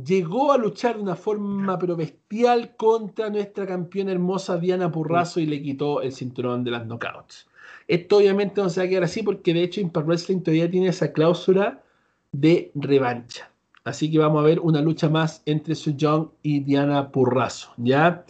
llegó 0.04 0.52
a 0.52 0.58
luchar 0.58 0.96
de 0.96 1.04
una 1.04 1.16
forma 1.16 1.78
pero 1.78 1.96
bestial 1.96 2.76
contra 2.76 3.30
nuestra 3.30 3.68
campeona 3.68 4.14
hermosa 4.14 4.58
Diana 4.58 4.92
Purrazo 4.92 5.40
y 5.40 5.46
le 5.46 5.62
quitó 5.62 6.02
el 6.02 6.12
cinturón 6.12 6.64
de 6.64 6.72
las 6.72 6.88
knockouts. 6.88 7.51
Esto 7.92 8.20
obviamente 8.20 8.62
no 8.62 8.70
se 8.70 8.80
va 8.80 8.86
a 8.86 8.90
quedar 8.90 9.04
así 9.04 9.22
porque 9.22 9.54
de 9.54 9.64
hecho 9.64 9.82
Impact 9.82 10.08
Wrestling 10.08 10.40
todavía 10.40 10.72
tiene 10.72 10.88
esa 10.88 11.12
cláusula 11.12 11.84
de 12.32 12.72
revancha. 12.74 13.52
Así 13.84 14.10
que 14.10 14.18
vamos 14.18 14.42
a 14.42 14.46
ver 14.46 14.62
una 14.62 14.80
lucha 14.80 15.10
más 15.10 15.42
entre 15.46 15.76
Su 15.76 15.92
Young 15.98 16.30
y 16.42 16.62
Diana 16.62 17.12
Purrazo, 17.12 17.74
¿ya? 17.76 18.24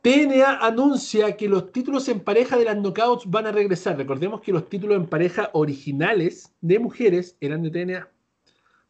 TNA 0.00 0.64
anuncia 0.66 1.36
que 1.36 1.50
los 1.50 1.70
títulos 1.70 2.08
en 2.08 2.20
pareja 2.20 2.56
de 2.56 2.64
las 2.64 2.76
knockouts 2.76 3.26
van 3.26 3.46
a 3.46 3.52
regresar. 3.52 3.98
Recordemos 3.98 4.40
que 4.40 4.52
los 4.52 4.70
títulos 4.70 4.96
en 4.96 5.06
pareja 5.06 5.50
originales 5.52 6.54
de 6.62 6.78
mujeres 6.78 7.36
eran 7.42 7.62
de 7.62 7.70
TNA 7.70 8.08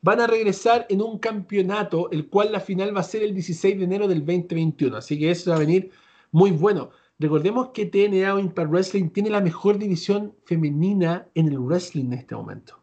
van 0.00 0.20
a 0.20 0.28
regresar 0.28 0.86
en 0.90 1.02
un 1.02 1.18
campeonato, 1.18 2.08
el 2.12 2.28
cual 2.28 2.52
la 2.52 2.60
final 2.60 2.96
va 2.96 3.00
a 3.00 3.02
ser 3.02 3.24
el 3.24 3.34
16 3.34 3.78
de 3.78 3.84
enero 3.84 4.06
del 4.06 4.24
2021. 4.24 4.96
Así 4.96 5.18
que 5.18 5.32
eso 5.32 5.50
va 5.50 5.56
a 5.56 5.60
venir 5.60 5.90
muy 6.30 6.52
bueno. 6.52 6.90
Recordemos 7.18 7.70
que 7.70 7.86
TNA 7.86 8.34
o 8.34 8.38
Impact 8.38 8.70
Wrestling 8.70 9.08
tiene 9.10 9.30
la 9.30 9.40
mejor 9.40 9.78
división 9.78 10.34
femenina 10.44 11.28
en 11.34 11.48
el 11.48 11.58
wrestling 11.58 12.06
en 12.06 12.12
este 12.14 12.36
momento. 12.36 12.80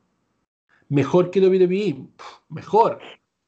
Mejor 0.89 1.31
que 1.31 1.39
WWE, 1.39 2.07
mejor. 2.49 2.99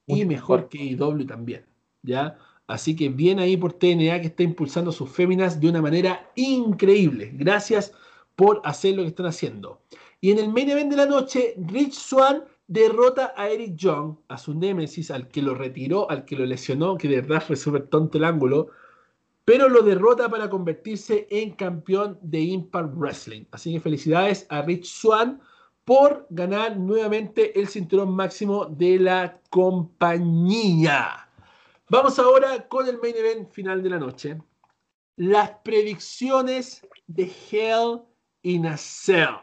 Y 0.06 0.24
mejor 0.24 0.70
que 0.70 0.82
IW 0.82 1.26
también. 1.26 1.66
¿ya? 2.04 2.38
Así 2.68 2.96
que 2.96 3.10
bien 3.10 3.40
ahí 3.40 3.58
por 3.58 3.74
TNA 3.74 4.22
que 4.22 4.28
está 4.28 4.44
impulsando 4.44 4.92
sus 4.92 5.10
féminas 5.10 5.60
de 5.60 5.70
una 5.70 5.82
manera 5.82 6.32
increíble. 6.36 7.32
Gracias 7.34 7.94
por 8.36 8.62
hacer 8.64 8.96
lo 8.96 9.04
que 9.04 9.10
están 9.10 9.26
haciendo. 9.26 9.82
Y 10.22 10.32
en 10.32 10.40
el 10.40 10.50
main 10.50 10.70
event 10.70 10.90
de 10.90 10.98
la 10.98 11.06
noche, 11.06 11.56
Rich 11.58 11.94
Swan 11.94 12.44
derrota 12.68 13.34
a 13.36 13.50
Eric 13.50 13.76
Young, 13.76 14.16
a 14.28 14.38
su 14.38 14.54
némesis, 14.54 15.12
al 15.12 15.28
que 15.28 15.42
lo 15.42 15.54
retiró, 15.54 16.10
al 16.10 16.26
que 16.26 16.36
lo 16.36 16.46
lesionó, 16.46 16.98
que 16.98 17.08
de 17.08 17.22
verdad 17.22 17.44
fue 17.46 17.56
súper 17.56 17.88
tonto 17.88 18.18
el 18.18 18.24
ángulo, 18.24 18.70
pero 19.48 19.70
lo 19.70 19.82
derrota 19.82 20.28
para 20.28 20.50
convertirse 20.50 21.26
en 21.30 21.52
campeón 21.52 22.20
de 22.22 22.42
Impact 22.42 22.94
Wrestling. 22.98 23.46
Así 23.52 23.72
que 23.72 23.80
felicidades 23.80 24.46
a 24.50 24.62
Rich 24.62 24.84
Swan 24.84 25.42
por 25.86 26.28
ganar 26.30 26.76
nuevamente 26.76 27.58
el 27.58 27.70
cinturón 27.70 28.14
máximo 28.14 28.66
de 28.66 29.00
la 29.00 29.40
compañía. 29.50 31.30
Vamos 31.90 32.20
ahora 32.20 32.68
con 32.68 32.90
el 32.90 33.00
main 33.00 33.16
event 33.16 33.50
final 33.50 33.82
de 33.82 33.90
la 33.90 34.00
noche. 34.00 34.38
Las 35.16 35.52
predicciones 35.64 36.86
de 37.08 37.32
Hell 37.50 38.02
in 38.42 38.66
a 38.66 38.76
Cell. 38.76 39.38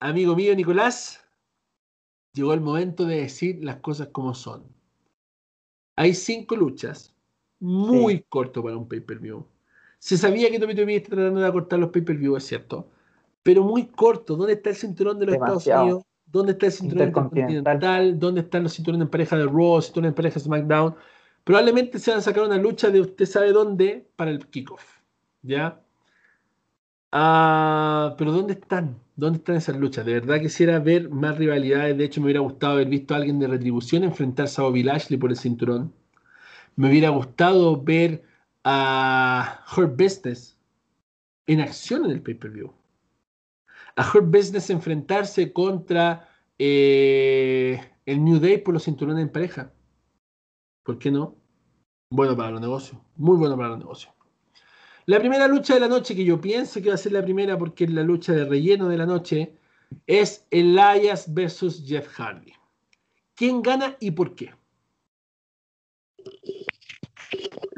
Amigo 0.00 0.34
mío 0.34 0.56
Nicolás, 0.56 1.22
llegó 2.32 2.54
el 2.54 2.62
momento 2.62 3.04
de 3.04 3.20
decir 3.20 3.62
las 3.62 3.76
cosas 3.80 4.08
como 4.08 4.32
son. 4.34 4.64
Hay 5.96 6.14
cinco 6.14 6.56
luchas, 6.56 7.11
muy 7.62 8.24
corto 8.28 8.60
para 8.60 8.76
un 8.76 8.88
pay-per-view. 8.88 9.46
Se 10.00 10.18
sabía 10.18 10.50
que 10.50 10.58
WWE 10.58 10.96
está 10.96 11.10
tratando 11.10 11.40
de 11.40 11.46
acortar 11.46 11.78
los 11.78 11.90
pay-per-view, 11.90 12.36
es 12.36 12.44
cierto, 12.44 12.88
pero 13.42 13.62
muy 13.62 13.86
corto. 13.86 14.34
¿Dónde 14.34 14.54
está 14.54 14.70
el 14.70 14.76
cinturón 14.76 15.18
de 15.20 15.26
los 15.26 15.34
Estados 15.36 15.66
Unidos? 15.68 16.02
¿Dónde 16.26 16.52
está 16.52 16.66
el 16.66 16.72
cinturón 16.72 17.08
intercontinental? 17.08 18.18
¿Dónde 18.18 18.40
están 18.40 18.64
los 18.64 18.72
cinturones 18.72 19.04
en 19.04 19.10
pareja 19.10 19.36
de 19.36 19.46
Raw, 19.46 19.80
cinturones 19.80 20.08
en 20.08 20.14
pareja 20.14 20.34
de 20.34 20.40
SmackDown? 20.40 20.94
Probablemente 21.44 22.00
se 22.00 22.10
van 22.10 22.18
a 22.18 22.22
sacar 22.22 22.42
una 22.42 22.56
lucha 22.56 22.90
de 22.90 23.00
usted 23.00 23.26
sabe 23.26 23.52
dónde 23.52 24.08
para 24.16 24.32
el 24.32 24.44
kickoff. 24.46 24.82
¿Ya? 25.42 25.80
Ah, 27.12 28.16
pero 28.18 28.32
¿dónde 28.32 28.54
están? 28.54 28.98
¿Dónde 29.14 29.38
están 29.38 29.54
esas 29.54 29.76
luchas? 29.76 30.04
De 30.04 30.14
verdad 30.14 30.40
quisiera 30.40 30.80
ver 30.80 31.10
más 31.10 31.38
rivalidades. 31.38 31.96
De 31.96 32.04
hecho, 32.04 32.20
me 32.20 32.26
hubiera 32.26 32.40
gustado 32.40 32.72
haber 32.74 32.88
visto 32.88 33.14
a 33.14 33.18
alguien 33.18 33.38
de 33.38 33.46
retribución 33.46 34.02
enfrentarse 34.02 34.60
a 34.60 34.64
Bobby 34.64 34.82
Lashley 34.82 35.18
por 35.18 35.30
el 35.30 35.36
cinturón. 35.36 35.92
Me 36.76 36.88
hubiera 36.88 37.10
gustado 37.10 37.82
ver 37.82 38.24
a 38.64 39.64
Hurt 39.76 39.96
Business 39.96 40.56
en 41.46 41.60
acción 41.60 42.04
en 42.04 42.12
el 42.12 42.22
pay-per-view. 42.22 42.72
A 43.96 44.10
Hurt 44.10 44.26
Business 44.26 44.70
enfrentarse 44.70 45.52
contra 45.52 46.28
eh, 46.58 47.80
el 48.06 48.24
New 48.24 48.38
Day 48.38 48.58
por 48.58 48.74
los 48.74 48.84
cinturones 48.84 49.22
en 49.22 49.32
pareja. 49.32 49.72
¿Por 50.82 50.98
qué 50.98 51.10
no? 51.10 51.36
Bueno 52.10 52.36
para 52.36 52.50
los 52.50 52.60
negocios. 52.60 53.00
Muy 53.16 53.36
bueno 53.36 53.56
para 53.56 53.70
los 53.70 53.78
negocios. 53.78 54.12
La 55.06 55.18
primera 55.18 55.48
lucha 55.48 55.74
de 55.74 55.80
la 55.80 55.88
noche, 55.88 56.14
que 56.14 56.24
yo 56.24 56.40
pienso 56.40 56.80
que 56.80 56.88
va 56.88 56.94
a 56.94 56.98
ser 56.98 57.12
la 57.12 57.22
primera 57.22 57.58
porque 57.58 57.84
es 57.84 57.90
la 57.90 58.02
lucha 58.02 58.32
de 58.32 58.44
relleno 58.44 58.88
de 58.88 58.98
la 58.98 59.06
noche, 59.06 59.56
es 60.06 60.46
Elias 60.50 61.32
versus 61.34 61.84
Jeff 61.84 62.06
Hardy. 62.08 62.52
¿Quién 63.34 63.62
gana 63.62 63.96
y 63.98 64.12
por 64.12 64.34
qué? 64.34 64.54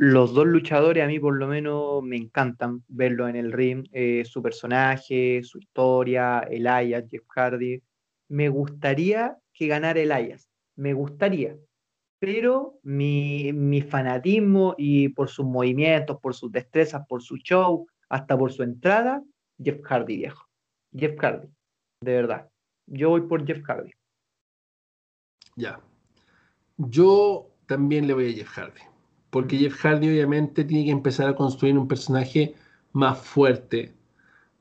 Los 0.06 0.34
dos 0.34 0.46
luchadores 0.46 1.02
a 1.02 1.06
mí 1.06 1.18
por 1.18 1.34
lo 1.38 1.46
menos 1.46 2.02
me 2.02 2.16
encantan 2.16 2.84
verlo 2.88 3.26
en 3.26 3.36
el 3.36 3.50
ring, 3.52 3.86
eh, 3.90 4.22
su 4.26 4.42
personaje, 4.42 5.42
su 5.42 5.56
historia, 5.58 6.40
Elias, 6.40 7.04
Jeff 7.10 7.24
Hardy. 7.34 7.82
Me 8.28 8.50
gustaría 8.50 9.38
que 9.54 9.66
ganara 9.66 9.98
Elias, 9.98 10.50
me 10.76 10.92
gustaría, 10.92 11.56
pero 12.18 12.78
mi, 12.82 13.80
fanatismo 13.88 14.74
y 14.76 15.08
por 15.08 15.30
sus 15.30 15.46
movimientos, 15.46 16.18
por 16.20 16.34
sus 16.34 16.52
destrezas, 16.52 17.06
por 17.08 17.22
su 17.22 17.38
show, 17.38 17.86
hasta 18.10 18.36
por 18.36 18.52
su 18.52 18.62
entrada, 18.62 19.22
Jeff 19.58 19.80
Hardy, 19.84 20.18
viejo. 20.18 20.44
Jeff 20.94 21.18
Hardy, 21.18 21.48
de 22.02 22.12
verdad. 22.12 22.50
Yo 22.84 23.08
voy 23.08 23.22
por 23.22 23.46
Jeff 23.46 23.62
Hardy. 23.62 23.92
Ya. 25.56 25.80
Yo 26.76 27.48
también 27.64 28.06
le 28.06 28.12
voy 28.12 28.30
a 28.30 28.36
Jeff 28.36 28.48
Hardy. 28.48 28.93
Porque 29.34 29.58
Jeff 29.58 29.84
Hardy 29.84 30.10
obviamente 30.10 30.62
tiene 30.62 30.84
que 30.84 30.92
empezar 30.92 31.28
a 31.28 31.34
construir 31.34 31.76
un 31.76 31.88
personaje 31.88 32.54
más 32.92 33.18
fuerte 33.18 33.92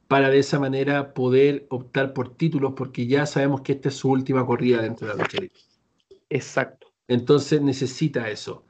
para 0.07 0.31
de 0.31 0.39
esa 0.39 0.57
manera 0.57 1.13
poder 1.13 1.67
optar 1.69 2.11
por 2.11 2.35
títulos 2.35 2.73
porque 2.75 3.05
ya 3.05 3.27
sabemos 3.27 3.61
que 3.61 3.73
esta 3.73 3.89
es 3.89 3.95
su 3.97 4.09
última 4.09 4.43
corrida 4.47 4.81
dentro 4.81 5.07
de 5.07 5.13
la 5.13 5.21
lucha 5.21 5.37
Exacto. 6.27 6.87
Entonces 7.07 7.61
necesita 7.61 8.27
eso. 8.31 8.65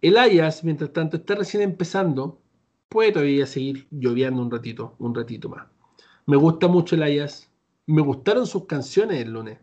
El 0.00 0.18
Ayas, 0.18 0.62
mientras 0.62 0.92
tanto, 0.92 1.16
está 1.16 1.34
recién 1.34 1.64
empezando, 1.64 2.40
puede 2.88 3.10
todavía 3.10 3.44
seguir 3.44 3.88
lloviendo 3.90 4.40
un 4.40 4.52
ratito, 4.52 4.94
un 5.00 5.12
ratito 5.12 5.48
más. 5.48 5.66
Me 6.26 6.36
gusta 6.36 6.68
mucho 6.68 6.94
el 6.94 7.02
Ayas. 7.02 7.50
Me 7.84 8.02
gustaron 8.02 8.46
sus 8.46 8.66
canciones 8.66 9.20
el 9.22 9.32
lunes. 9.32 9.58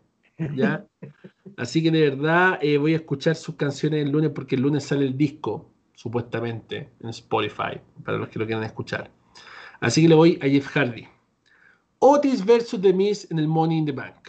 ¿ya? 0.54 0.86
Así 1.56 1.82
que 1.82 1.90
de 1.90 2.10
verdad 2.10 2.58
eh, 2.60 2.76
voy 2.76 2.92
a 2.92 2.96
escuchar 2.96 3.34
sus 3.34 3.54
canciones 3.54 4.04
el 4.04 4.12
lunes 4.12 4.32
porque 4.34 4.56
el 4.56 4.60
lunes 4.60 4.84
sale 4.84 5.06
el 5.06 5.16
disco, 5.16 5.72
supuestamente, 5.96 6.92
en 7.00 7.08
Spotify, 7.08 7.80
para 8.04 8.18
los 8.18 8.28
que 8.28 8.38
lo 8.38 8.46
quieran 8.46 8.62
escuchar. 8.62 9.10
Así 9.80 10.02
que 10.02 10.08
le 10.08 10.14
voy 10.14 10.38
a 10.40 10.46
Jeff 10.46 10.68
Hardy. 10.68 11.08
Otis 11.98 12.44
versus 12.44 12.80
The 12.80 12.92
Miz 12.92 13.28
en 13.30 13.38
el 13.38 13.48
Money 13.48 13.78
in 13.78 13.86
the 13.86 13.92
Bank. 13.92 14.28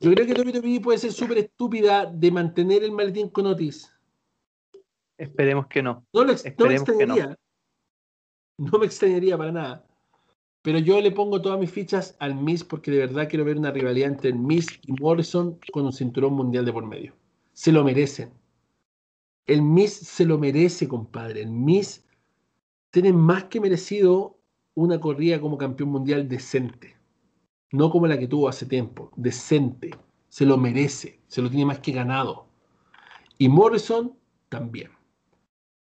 Yo 0.00 0.12
creo 0.12 0.26
que 0.26 0.40
WWE 0.40 0.80
puede 0.80 0.98
ser 0.98 1.12
súper 1.12 1.38
estúpida 1.38 2.06
de 2.06 2.30
mantener 2.30 2.84
el 2.84 2.92
maletín 2.92 3.28
con 3.28 3.46
Otis. 3.46 3.92
Esperemos 5.18 5.66
que 5.66 5.82
no. 5.82 6.06
No, 6.12 6.24
me 6.24 6.32
extrañaría. 6.32 7.36
No. 8.56 8.78
me 8.78 8.86
extrañaría 8.86 9.36
para 9.36 9.50
nada. 9.50 9.86
Pero 10.62 10.78
yo 10.78 11.00
le 11.00 11.10
pongo 11.10 11.42
todas 11.42 11.58
mis 11.58 11.70
fichas 11.70 12.16
al 12.20 12.36
Miss 12.36 12.62
porque 12.62 12.92
de 12.92 12.98
verdad 12.98 13.28
quiero 13.28 13.44
ver 13.44 13.58
una 13.58 13.72
rivalidad 13.72 14.08
entre 14.08 14.30
el 14.30 14.36
Miss 14.36 14.68
y 14.82 14.92
Morrison 14.92 15.58
con 15.72 15.86
un 15.86 15.92
cinturón 15.92 16.34
mundial 16.34 16.64
de 16.64 16.72
por 16.72 16.86
medio. 16.86 17.14
Se 17.52 17.72
lo 17.72 17.82
merecen. 17.82 18.37
El 19.48 19.62
Miss 19.62 19.94
se 19.94 20.24
lo 20.24 20.38
merece, 20.38 20.86
compadre. 20.86 21.42
El 21.42 21.50
Miss 21.50 22.06
tiene 22.90 23.12
más 23.12 23.44
que 23.44 23.60
merecido 23.60 24.38
una 24.74 25.00
corrida 25.00 25.40
como 25.40 25.58
campeón 25.58 25.88
mundial 25.88 26.28
decente 26.28 26.98
no 27.72 27.90
como 27.90 28.06
la 28.06 28.18
que 28.18 28.28
tuvo 28.28 28.48
hace 28.48 28.66
tiempo, 28.66 29.10
decente, 29.16 29.90
se 30.28 30.46
lo 30.46 30.56
merece, 30.56 31.20
se 31.26 31.42
lo 31.42 31.50
tiene 31.50 31.66
más 31.66 31.80
que 31.80 31.92
ganado. 31.92 32.46
Y 33.38 33.48
Morrison 33.48 34.16
también. 34.48 34.90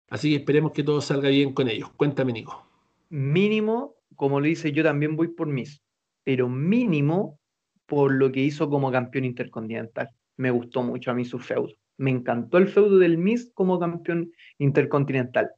Así 0.09 0.31
que 0.31 0.37
esperemos 0.37 0.73
que 0.73 0.83
todo 0.83 1.01
salga 1.01 1.29
bien 1.29 1.53
con 1.53 1.69
ellos. 1.69 1.91
Cuéntame, 1.97 2.33
Nico. 2.33 2.67
Mínimo, 3.11 3.97
como 4.17 4.41
lo 4.41 4.47
dice, 4.47 4.73
yo 4.73 4.83
también 4.83 5.17
voy 5.17 5.29
por 5.29 5.47
Miss, 5.47 5.83
pero 6.25 6.49
mínimo 6.49 7.39
por 7.87 8.13
lo 8.13 8.31
que 8.31 8.41
hizo 8.41 8.69
como 8.69 8.93
campeón 8.93 9.25
intercontinental. 9.25 10.11
Me 10.37 10.51
gustó 10.51 10.83
mucho 10.83 11.11
a 11.11 11.15
mí 11.15 11.25
su 11.25 11.39
feudo. 11.39 11.73
Me 12.01 12.11
encantó 12.11 12.57
el 12.57 12.67
feudo 12.67 12.97
del 12.97 13.19
Miz 13.19 13.53
como 13.53 13.79
campeón 13.79 14.33
intercontinental. 14.57 15.51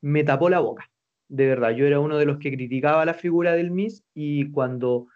Me 0.00 0.24
tapó 0.24 0.48
la 0.48 0.60
boca, 0.60 0.90
de 1.28 1.46
verdad. 1.46 1.72
Yo 1.72 1.86
era 1.86 2.00
uno 2.00 2.16
de 2.16 2.24
los 2.24 2.38
que 2.38 2.50
criticaba 2.50 3.04
la 3.04 3.12
figura 3.12 3.52
del 3.52 3.70
Miz 3.70 4.02
y 4.14 4.50
cuando 4.50 5.08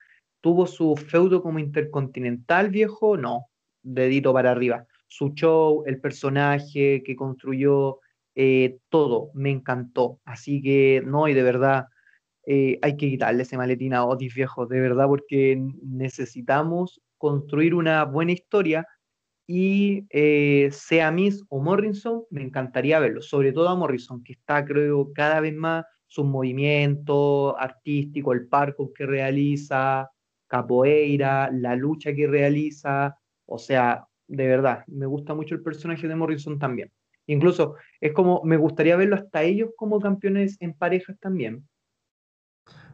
tuvo 0.43 0.67
su 0.67 0.95
feudo 0.97 1.43
como 1.43 1.59
intercontinental, 1.59 2.69
viejo, 2.69 3.17
no, 3.17 3.47
dedito 3.83 4.35
para 4.35 4.51
arriba. 4.51 4.87
Su 5.09 5.31
show, 5.31 5.85
el 5.87 6.03
personaje 6.03 7.03
que 7.03 7.17
construyó, 7.17 8.01
eh, 8.35 8.77
todo, 8.91 9.31
me 9.33 9.51
encantó. 9.51 10.21
Así 10.27 10.61
que 10.61 11.03
no, 11.03 11.29
y 11.29 11.33
de 11.33 11.43
verdad, 11.43 11.87
eh, 12.47 12.79
hay 12.83 12.99
que 12.99 13.09
quitarle 13.09 13.45
ese 13.45 13.57
maletín 13.57 13.95
a 13.95 14.05
Otis, 14.05 14.35
viejo, 14.35 14.67
de 14.67 14.81
verdad, 14.81 15.07
porque 15.07 15.59
necesitamos 15.83 17.01
construir 17.17 17.75
una 17.75 18.05
buena 18.05 18.33
historia 18.33 18.87
y 19.47 20.07
eh, 20.11 20.71
sea 20.73 21.11
Miss 21.11 21.45
o 21.49 21.61
Morrison, 21.61 22.25
me 22.31 22.43
encantaría 22.43 22.99
verlo, 22.99 23.21
sobre 23.21 23.53
todo 23.53 23.69
a 23.69 23.77
Morrison, 23.77 24.23
que 24.23 24.33
está, 24.33 24.65
creo, 24.65 25.13
cada 25.13 25.41
vez 25.41 25.55
más 25.55 25.85
sus 26.07 26.25
movimientos 26.25 27.55
artísticos, 27.59 28.37
el 28.37 28.47
parkour 28.47 28.93
que 28.93 29.05
realiza, 29.05 30.11
capoeira, 30.47 31.51
la 31.53 31.77
lucha 31.77 32.15
que 32.15 32.27
realiza, 32.27 33.17
o 33.47 33.59
sea, 33.59 34.07
de 34.27 34.47
verdad, 34.47 34.85
me 34.87 35.07
gusta 35.07 35.35
mucho 35.35 35.55
el 35.55 35.63
personaje 35.63 36.09
de 36.09 36.17
Morrison 36.17 36.59
también. 36.59 36.91
Incluso 37.27 37.75
es 38.01 38.13
como, 38.13 38.43
me 38.45 38.57
gustaría 38.57 38.97
verlo 38.97 39.17
hasta 39.17 39.43
ellos 39.43 39.71
como 39.77 40.01
campeones 40.01 40.57
en 40.61 40.75
parejas 40.75 41.19
también. 41.21 41.67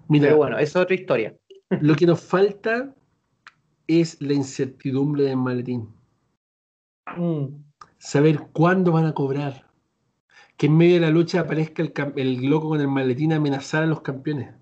Mira, 0.08 0.26
Pero 0.26 0.36
bueno, 0.38 0.58
es 0.58 0.74
otra 0.74 0.94
historia. 0.94 1.36
Lo 1.80 1.94
que 1.94 2.06
nos 2.06 2.20
falta 2.20 2.94
es 3.86 4.20
la 4.20 4.32
incertidumbre 4.32 5.24
del 5.24 5.36
maletín. 5.36 5.99
Mm. 7.16 7.64
Saber 7.98 8.48
cuándo 8.52 8.92
van 8.92 9.06
a 9.06 9.14
cobrar. 9.14 9.66
Que 10.56 10.66
en 10.66 10.76
medio 10.76 10.94
de 10.94 11.00
la 11.00 11.10
lucha 11.10 11.40
aparezca 11.40 11.82
el, 11.82 11.92
el 12.16 12.44
loco 12.46 12.68
con 12.68 12.80
el 12.80 12.88
maletín 12.88 13.32
a 13.32 13.36
amenazar 13.36 13.82
a 13.82 13.86
los 13.86 14.02
campeones. 14.02 14.54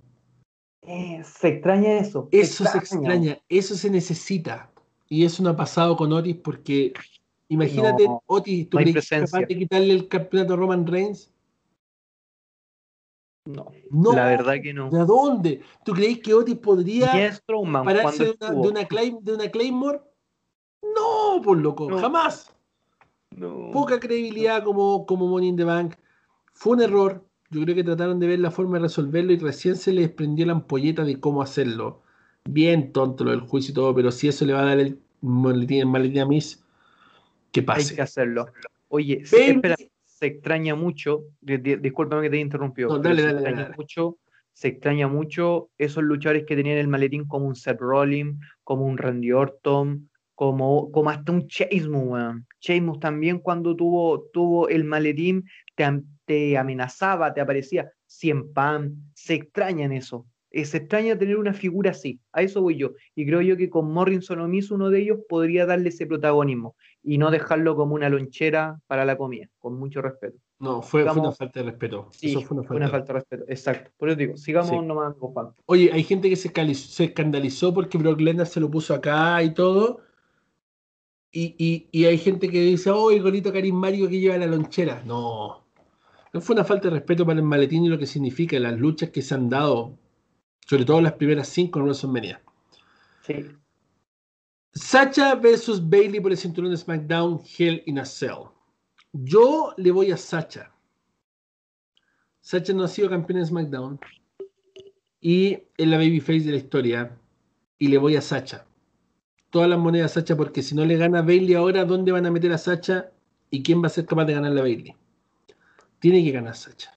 Eh, 0.83 1.23
se 1.23 1.49
extraña 1.49 1.99
eso. 1.99 2.29
Eso 2.33 2.65
se 2.65 2.79
extraña, 2.79 3.39
eso 3.49 3.75
se 3.75 3.91
necesita. 3.91 4.70
Y 5.07 5.25
eso 5.25 5.43
no 5.43 5.51
ha 5.51 5.57
pasado 5.57 5.97
con 5.97 6.12
Otis 6.12 6.37
porque 6.37 6.95
imagínate, 7.49 8.07
Otis, 8.27 8.70
¿tú 8.70 8.79
crees 8.79 9.09
capaz 9.09 9.41
de 9.41 9.59
quitarle 9.59 9.93
el 9.93 10.09
campeonato 10.09 10.55
a 10.55 10.57
Roman 10.57 10.87
Reigns? 10.87 11.31
No, 13.45 13.70
no, 13.91 14.12
la 14.12 14.27
verdad 14.27 14.55
que 14.62 14.73
no. 14.73 14.91
¿De 14.91 15.05
dónde? 15.05 15.61
¿Tú 15.85 15.93
crees 15.93 16.20
que 16.20 16.33
Otis 16.33 16.57
podría 16.57 17.11
pararse 17.85 18.25
de 18.25 18.31
una, 18.31 18.51
de, 18.51 18.69
una 18.69 18.87
de 19.20 19.35
una 19.35 19.51
Claymore? 19.51 20.01
No, 20.83 21.41
por 21.43 21.59
loco, 21.59 21.89
jamás. 21.99 22.55
Poca 23.73 24.01
credibilidad 24.01 24.65
como, 24.65 25.07
como 25.07 25.29
Money 25.29 25.49
in 25.49 25.57
the 25.57 25.65
Bank. 25.65 25.95
Fue 26.53 26.75
un 26.75 26.83
error. 26.83 27.25
Yo 27.51 27.63
creo 27.63 27.75
que 27.75 27.85
trataron 27.85 28.19
de 28.19 28.27
ver 28.27 28.41
la 28.41 28.51
forma 28.51 28.77
de 28.77 28.85
resolverlo 28.85 29.33
y 29.33 29.39
recién 29.39 29.77
se 29.77 29.93
les 29.93 30.11
prendió 30.11 30.45
la 30.47 30.53
ampolleta 30.53 31.05
de 31.05 31.19
cómo 31.19 31.41
hacerlo. 31.41 32.03
Bien 32.45 32.93
tonto 32.93 33.25
lo 33.25 33.31
del 33.31 33.41
juicio 33.41 33.73
y 33.73 33.75
todo, 33.75 33.95
pero 33.95 34.11
si 34.11 34.29
eso 34.29 34.45
le 34.45 34.53
va 34.53 34.61
a 34.61 34.67
dar 34.67 34.79
el 34.79 34.99
maletín, 35.21 36.19
a 36.19 36.27
Miss, 36.27 36.63
que 37.53 37.63
pase. 37.63 37.91
Hay 37.91 37.97
que 37.97 38.03
hacerlo. 38.03 38.49
Oye, 38.89 39.23
espera, 39.23 39.77
se 40.05 40.27
extraña 40.27 40.75
mucho, 40.75 41.25
discúlpame 41.41 42.23
que 42.23 42.31
te 42.31 42.39
interrumpió, 42.39 42.89
no, 42.89 42.99
dale, 42.99 43.23
dale, 43.23 43.39
se, 43.39 43.45
extraña 43.45 43.75
Mucho, 43.77 44.19
se 44.53 44.69
extraña 44.69 45.09
mucho 45.09 45.71
esos 45.79 46.03
luchadores 46.03 46.45
que 46.45 46.57
tenían 46.57 46.79
el 46.79 46.89
maletín 46.89 47.27
como 47.27 47.47
un 47.47 47.55
Seth 47.55 47.81
Rollins, 47.81 48.37
como 48.65 48.85
un 48.85 48.99
Randy 48.99 49.33
Orton, 49.33 50.07
como, 50.39 50.93
como 50.93 51.10
hasta 51.10 51.32
un 51.32 51.48
Sheamus, 51.48 52.44
Sheamus 52.60 53.01
también 53.01 53.40
cuando 53.40 53.74
tuvo, 53.74 54.28
tuvo 54.32 54.69
el 54.69 54.85
maletín 54.85 55.44
te, 55.74 55.85
te 56.27 56.56
amenazaba, 56.56 57.35
te 57.35 57.40
aparecía 57.40 57.90
100 58.06 58.52
pan, 58.52 58.94
se 59.15 59.35
extraña 59.35 59.86
en 59.86 59.94
eso. 59.94 60.27
Eh, 60.52 60.65
se 60.65 60.77
extraña 60.77 61.19
tener 61.19 61.39
una 61.39 61.55
figura 61.55 61.90
así, 61.90 62.20
a 62.32 62.43
eso 62.43 62.62
voy 62.62 62.77
yo. 62.77 62.93
Y 63.16 63.27
creo 63.27 63.40
yo 63.40 63.56
que 63.56 63.69
con 63.69 63.93
Morrison 63.93 64.39
o 64.39 64.47
Miss 64.47 64.70
uno 64.70 64.90
de 64.90 65.01
ellos 65.01 65.19
podría 65.28 65.66
darle 65.66 65.89
ese 65.89 66.06
protagonismo 66.06 66.77
y 67.02 67.19
no 67.19 67.32
dejarlo 67.32 67.74
como 67.74 67.97
una 67.97 68.09
lonchera 68.09 68.78
para 68.86 69.05
la 69.05 69.19
comida, 69.19 69.48
con 69.59 69.77
mucho 69.77 70.02
respeto. 70.02 70.39
No, 70.60 70.82
fue, 70.82 71.02
una 71.02 71.32
falta 71.32 71.65
de 71.65 71.70
respeto. 71.70 72.10
Sí, 72.12 72.31
eso 72.31 72.43
fue 72.43 72.59
una 72.77 72.89
falta, 72.89 73.12
de 73.12 73.19
respeto, 73.19 73.44
exacto. 73.48 73.90
Por 73.97 74.09
eso 74.09 74.19
digo, 74.19 74.36
sigamos 74.36 74.85
nomás 74.85 75.16
Oye, 75.66 75.90
hay 75.93 76.05
gente 76.05 76.31
que 76.31 76.36
se, 76.36 76.52
se 76.74 77.05
escandalizó 77.05 77.74
porque 77.74 77.98
Brock 77.98 78.20
Lesnar 78.20 78.47
se 78.47 78.60
lo 78.60 78.70
puso 78.70 78.94
acá 78.94 79.43
y 79.43 79.52
todo 79.52 80.06
y, 81.31 82.05
hay 82.05 82.19
gente 82.19 82.49
que 82.49 82.61
dice, 82.61 82.91
oh, 82.91 83.11
el 83.11 83.23
golito 83.23 83.53
carismático 83.53 84.09
que 84.09 84.21
lleva 84.21 84.39
la 84.39 84.47
lonchera. 84.47 85.03
No, 85.05 85.65
no 86.33 86.41
fue 86.41 86.55
una 86.55 86.65
falta 86.65 86.89
de 86.89 86.95
respeto 86.95 87.27
para 87.27 87.39
el 87.39 87.45
maletín 87.45 87.85
y 87.85 87.89
lo 87.89 87.99
que 87.99 88.07
significa 88.07 88.59
las 88.59 88.79
luchas 88.79 89.11
que 89.11 89.23
se 89.23 89.35
han 89.35 89.49
dado, 89.49 89.99
sobre 90.67 90.85
todo 90.85 91.01
las 91.01 91.13
primeras 91.15 91.49
cinco 91.49 91.79
en 91.79 91.85
WrestleMania. 91.87 92.43
Sí. 93.27 93.47
Sacha 94.73 95.35
versus 95.35 95.87
Bailey 95.87 96.21
por 96.21 96.31
el 96.31 96.39
cinturón 96.39 96.71
de 96.71 96.77
SmackDown, 96.77 97.41
Hell 97.59 97.83
in 97.87 97.99
a 97.99 98.05
Cell. 98.05 98.51
Yo 99.13 99.75
le 99.77 99.91
voy 99.91 100.13
a 100.13 100.17
Sacha. 100.17 100.73
Sacha 102.41 102.73
no 102.73 102.85
ha 102.85 102.89
sido 102.89 103.11
campeón 103.11 103.41
de 103.41 103.47
SmackDown 103.47 104.01
y 105.21 105.59
es 105.77 105.89
la 105.89 105.99
babyface 105.99 106.41
de 106.41 106.53
la 106.53 106.57
historia. 106.59 107.19
Y 107.79 107.89
le 107.89 107.99
voy 107.99 108.17
a 108.17 108.21
Sacha 108.21 108.68
todas 109.51 109.69
las 109.69 109.79
monedas 109.79 110.12
Sacha, 110.12 110.37
porque 110.37 110.62
si 110.62 110.75
no 110.75 110.85
le 110.85 110.97
gana 110.97 111.23
Bailey 111.23 111.55
ahora, 111.55 111.85
¿dónde 111.85 112.12
van 112.12 112.27
a 112.27 112.31
meter 112.31 112.53
a 112.53 112.59
Sacha? 112.59 113.11
¿Y 113.51 113.62
quién 113.62 113.83
va 113.83 113.87
a 113.87 113.91
ser 113.91 114.07
capaz 114.07 114.27
de 114.27 114.35
ganarle 114.35 114.61
a 114.61 114.62
Bailey? 114.62 114.95
Tiene 115.99 116.23
que 116.23 116.31
ganar 116.31 116.55
Sacha. 116.55 116.93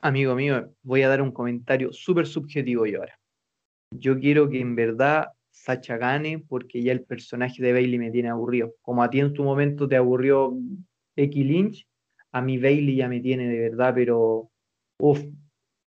Amigo 0.00 0.34
mío, 0.34 0.72
voy 0.82 1.02
a 1.02 1.08
dar 1.08 1.22
un 1.22 1.32
comentario 1.32 1.92
súper 1.92 2.26
subjetivo 2.26 2.86
yo 2.86 3.00
ahora. 3.00 3.18
Yo 3.90 4.18
quiero 4.18 4.48
que 4.48 4.60
en 4.60 4.74
verdad 4.74 5.28
Sacha 5.50 5.96
gane 5.96 6.38
porque 6.38 6.82
ya 6.82 6.92
el 6.92 7.02
personaje 7.02 7.62
de 7.62 7.72
Bailey 7.72 7.98
me 7.98 8.10
tiene 8.10 8.28
aburrido. 8.28 8.74
Como 8.82 9.02
a 9.02 9.10
ti 9.10 9.20
en 9.20 9.32
tu 9.32 9.42
momento 9.42 9.88
te 9.88 9.96
aburrió 9.96 10.52
Becky 11.16 11.44
Lynch, 11.44 11.86
a 12.32 12.42
mí 12.42 12.58
Bailey 12.58 12.96
ya 12.96 13.08
me 13.08 13.20
tiene 13.20 13.48
de 13.48 13.58
verdad, 13.58 13.94
pero 13.94 14.50
uff, 14.98 15.20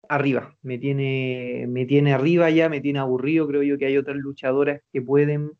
arriba. 0.08 0.56
Me 0.62 0.78
tiene, 0.78 1.66
me 1.68 1.86
tiene 1.86 2.12
arriba 2.12 2.50
ya, 2.50 2.68
me 2.68 2.80
tiene 2.80 2.98
aburrido. 2.98 3.46
Creo 3.46 3.62
yo 3.62 3.78
que 3.78 3.86
hay 3.86 3.96
otras 3.96 4.16
luchadoras 4.16 4.80
que 4.92 5.00
pueden 5.00 5.52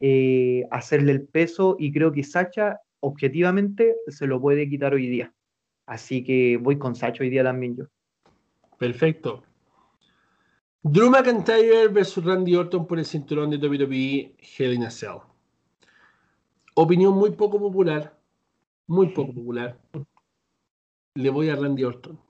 eh, 0.00 0.64
hacerle 0.70 1.12
el 1.12 1.26
peso 1.26 1.76
y 1.78 1.92
creo 1.92 2.12
que 2.12 2.24
Sacha 2.24 2.80
objetivamente 3.00 3.96
se 4.08 4.26
lo 4.26 4.40
puede 4.40 4.68
quitar 4.68 4.94
hoy 4.94 5.08
día. 5.08 5.32
Así 5.86 6.22
que 6.22 6.56
voy 6.56 6.78
con 6.78 6.94
Sacha 6.94 7.22
hoy 7.22 7.30
día 7.30 7.42
también 7.42 7.76
yo. 7.76 7.84
Perfecto. 8.78 9.42
Drew 10.82 11.10
McIntyre 11.10 11.88
versus 11.88 12.24
Randy 12.24 12.54
Orton 12.54 12.86
por 12.86 12.98
el 12.98 13.04
cinturón 13.04 13.50
de 13.50 13.56
WWE 13.56 14.36
Hell 14.38 14.74
in 14.74 14.84
a 14.84 14.90
Cell. 14.90 15.18
Opinión 16.74 17.14
muy 17.14 17.32
poco 17.32 17.58
popular, 17.58 18.16
muy 18.86 19.08
poco 19.08 19.34
popular. 19.34 19.80
Le 21.14 21.30
voy 21.30 21.48
a 21.48 21.56
Randy 21.56 21.82
Orton. 21.84 22.20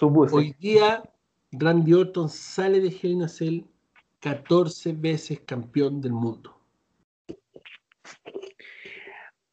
Hoy 0.00 0.54
día 0.60 1.02
Randy 1.50 1.94
Orton 1.94 2.28
sale 2.28 2.80
de 2.80 2.88
Hell 2.88 3.10
in 3.10 3.22
a 3.22 3.28
Cell 3.28 3.62
14 4.20 4.92
veces 4.92 5.40
campeón 5.40 6.00
del 6.00 6.12
mundo. 6.12 6.56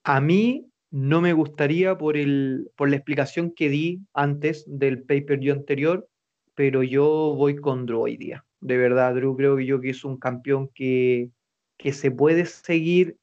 A 0.03 0.21
mí 0.21 0.67
no 0.91 1.21
me 1.21 1.33
gustaría 1.33 1.97
por, 1.97 2.15
el, 2.15 2.71
por 2.75 2.89
la 2.89 2.95
explicación 2.95 3.51
que 3.51 3.69
di 3.69 3.99
antes 4.13 4.63
del 4.67 5.03
pay-per-view 5.03 5.53
anterior, 5.53 6.07
pero 6.53 6.83
yo 6.83 7.33
voy 7.35 7.57
con 7.57 7.85
Drew 7.85 8.01
hoy 8.01 8.17
día. 8.17 8.45
De 8.61 8.77
verdad, 8.77 9.13
Drew 9.13 9.35
creo 9.35 9.57
que 9.57 9.65
yo 9.65 9.81
que 9.81 9.89
es 9.89 10.05
un 10.05 10.17
campeón 10.17 10.69
que, 10.73 11.31
que 11.77 11.91
se 11.91 12.11
puede 12.11 12.45
seguir 12.45 13.17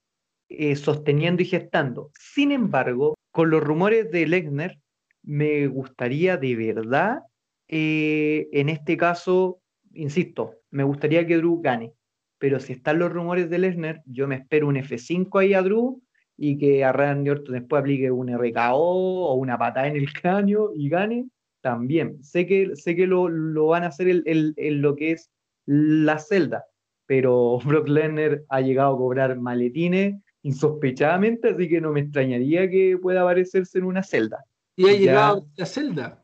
eh, 0.49 0.77
sosteniendo 0.77 1.43
y 1.43 1.47
gestando. 1.47 2.11
Sin 2.19 2.53
embargo, 2.53 3.15
con 3.31 3.49
los 3.49 3.63
rumores 3.63 4.11
de 4.11 4.27
Lechner, 4.27 4.79
me 5.23 5.67
gustaría 5.67 6.37
de 6.37 6.57
verdad, 6.57 7.21
eh, 7.69 8.49
en 8.53 8.69
este 8.69 8.99
caso, 8.99 9.62
insisto, 9.95 10.57
me 10.71 10.85
gustaría 10.85 11.27
que 11.27 11.37
Drew 11.37 11.61
gane. 11.61 11.93
Pero 12.39 12.59
si 12.59 12.73
están 12.73 12.99
los 12.99 13.13
rumores 13.13 13.49
de 13.51 13.59
Lesnar, 13.59 14.03
yo 14.05 14.27
me 14.27 14.37
espero 14.37 14.69
un 14.69 14.77
F5 14.77 15.41
ahí 15.41 15.55
a 15.55 15.63
Drew 15.63 16.03
y 16.37 16.59
que 16.59 16.85
a 16.85 16.93
Randy 16.93 17.31
Orton 17.31 17.55
después 17.55 17.81
aplique 17.81 18.11
un 18.11 18.29
RKO 18.29 18.75
o 18.75 19.35
una 19.35 19.59
patada 19.59 19.87
en 19.87 19.97
el 19.97 20.13
cráneo 20.21 20.73
y 20.75 20.89
gane 20.89 21.29
también. 21.61 22.23
Sé 22.23 22.47
que, 22.47 22.75
sé 22.75 22.97
que 22.97 23.07
lo, 23.07 23.29
van 23.67 23.85
a 23.85 23.89
hacer 23.89 24.23
en 24.27 24.83
lo 24.83 24.97
que 24.97 25.13
es 25.13 25.31
la 25.67 26.19
celda, 26.19 26.65
pero 27.07 27.59
Brock 27.65 27.89
Lesnar 27.89 28.43
ha 28.49 28.61
llegado 28.61 28.95
a 28.95 28.99
cobrar 28.99 29.39
maletines 29.39 30.21
insospechadamente, 30.43 31.51
así 31.51 31.69
que 31.69 31.81
no 31.81 31.93
me 31.93 32.01
extrañaría 32.01 32.69
que 32.69 32.99
pueda 33.01 33.23
aparecerse 33.23 33.79
en 33.79 33.85
una 33.85 34.03
celda. 34.03 34.45
Y 34.75 34.89
ha 34.89 34.93
llegado 34.95 35.39
a 35.39 35.61
la 35.61 35.67
celda 35.67 36.22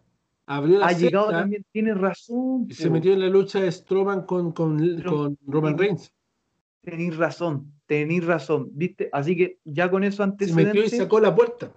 ha 0.49 0.93
llegado 0.93 1.31
también, 1.31 1.65
tiene 1.73 1.95
razón. 1.95 2.67
Y 2.69 2.75
se 2.75 2.89
metió 2.89 3.13
en 3.13 3.21
la 3.21 3.29
lucha 3.29 3.61
de 3.61 3.71
Strowman 3.71 4.23
con, 4.23 4.53
con, 4.53 5.37
Roman 5.47 5.77
Reigns. 5.77 6.13
Tenéis 6.81 7.17
razón, 7.17 7.73
tenéis 7.87 8.25
razón, 8.25 8.71
¿viste? 8.73 9.11
Así 9.13 9.37
que 9.37 9.59
ya 9.65 9.91
con 9.91 10.05
eso 10.05 10.23
antecedente. 10.23 10.73
Se 10.73 10.79
metió 10.79 10.97
y 10.97 10.99
sacó 10.99 11.21
la 11.21 11.35
puerta. 11.35 11.71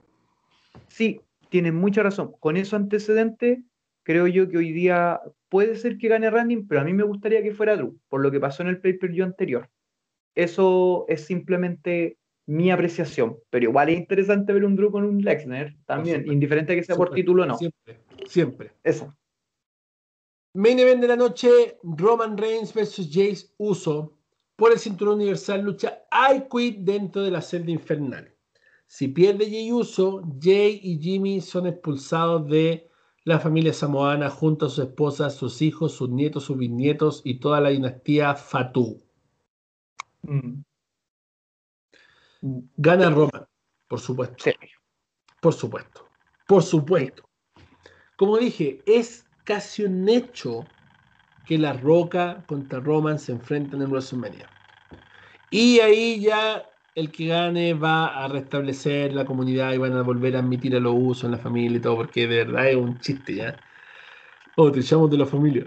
Sí, 0.88 1.19
tienes 1.49 1.73
mucha 1.73 2.02
razón. 2.02 2.34
Con 2.39 2.56
eso 2.56 2.77
antecedente, 2.77 3.64
creo 4.03 4.27
yo 4.27 4.48
que 4.48 4.57
hoy 4.57 4.72
día 4.72 5.19
puede 5.49 5.76
ser 5.76 5.98
que 5.98 6.07
gane 6.07 6.30
Randy, 6.30 6.64
pero 6.64 6.80
a 6.80 6.85
mí 6.85 6.93
me 6.93 7.03
gustaría 7.03 7.43
que 7.43 7.53
fuera 7.53 7.76
Drew, 7.76 7.99
por 8.07 8.22
lo 8.22 8.31
que 8.31 8.39
pasó 8.39 8.64
en 8.64 8.69
el 8.69 8.80
pay-per-view 8.80 9.26
anterior. 9.26 9.69
Eso 10.34 11.03
es 11.10 11.26
simplemente 11.26 12.18
mi 12.45 12.72
apreciación, 12.72 13.38
pero 13.49 13.65
igual 13.65 13.89
es 13.89 13.99
interesante 13.99 14.53
ver 14.53 14.65
un 14.65 14.76
Drew 14.76 14.91
con 14.91 15.03
un 15.03 15.22
Lexner 15.22 15.76
también, 15.85 16.30
indiferente 16.31 16.76
que 16.76 16.84
sea 16.84 16.95
por 16.95 17.11
título 17.11 17.43
o 17.43 17.45
no. 17.45 17.57
Siempre, 17.57 17.99
siempre. 18.27 18.72
Eso. 18.84 19.15
Main 20.53 20.80
event 20.80 21.01
de 21.01 21.07
la 21.07 21.15
noche, 21.15 21.77
Roman 21.81 22.38
Reigns 22.38 22.73
versus 22.73 23.07
Jace 23.07 23.53
Uso 23.57 24.18
por 24.57 24.72
el 24.72 24.80
cinturón 24.80 25.15
universal 25.15 25.61
lucha 25.61 26.03
I 26.11 26.43
Quit 26.51 26.80
dentro 26.80 27.22
de 27.22 27.31
la 27.31 27.41
celda 27.41 27.72
infernal. 27.72 28.35
Si 28.85 29.07
pierde 29.07 29.45
Jay 29.45 29.72
Uso, 29.72 30.22
Jay 30.41 30.81
y 30.84 30.99
Jimmy 30.99 31.39
son 31.39 31.68
expulsados 31.68 32.45
de 32.49 32.89
la 33.23 33.39
familia 33.39 33.72
samoana 33.72 34.30
junto 34.30 34.65
a 34.65 34.69
sus 34.69 34.85
esposas, 34.85 35.35
sus 35.35 35.61
hijos, 35.61 35.93
sus 35.93 36.09
nietos, 36.09 36.43
sus 36.43 36.57
bisnietos 36.57 37.22
y 37.23 37.39
toda 37.39 37.61
la 37.61 37.69
dinastía 37.69 38.35
Fatu. 38.35 39.01
Mm. 40.23 40.63
Gana 42.41 43.09
Roma, 43.09 43.47
por 43.88 43.99
supuesto. 43.99 44.51
Por 45.39 45.53
supuesto. 45.53 46.09
Por 46.47 46.63
supuesto. 46.63 47.23
Como 48.15 48.38
dije, 48.38 48.81
es 48.85 49.26
casi 49.43 49.84
un 49.84 50.07
hecho 50.09 50.65
que 51.45 51.57
La 51.57 51.73
Roca 51.73 52.43
contra 52.47 52.80
Roman 52.80 53.19
se 53.19 53.31
enfrentan 53.31 53.81
en 53.81 53.89
WrestleMania. 53.89 54.47
Y 55.49 55.80
ahí 55.80 56.22
ya 56.22 56.65
el 56.95 57.11
que 57.11 57.27
gane 57.27 57.73
va 57.73 58.23
a 58.23 58.27
restablecer 58.27 59.13
la 59.13 59.26
comunidad 59.26 59.73
y 59.73 59.77
van 59.77 59.93
a 59.93 60.01
volver 60.01 60.35
a 60.35 60.39
admitir 60.39 60.76
a 60.76 60.80
los 60.80 60.93
usos 60.95 61.23
en 61.26 61.31
la 61.31 61.38
familia 61.38 61.77
y 61.77 61.81
todo, 61.81 61.95
porque 61.95 62.27
de 62.27 62.43
verdad 62.45 62.69
es 62.69 62.76
un 62.76 62.99
chiste 62.99 63.35
ya. 63.35 63.57
Oh, 64.55 64.72
te 64.72 64.81
echamos 64.81 65.09
de 65.09 65.18
la 65.18 65.26
familia. 65.26 65.65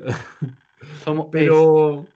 Somos, 1.05 1.28
pero, 1.30 2.06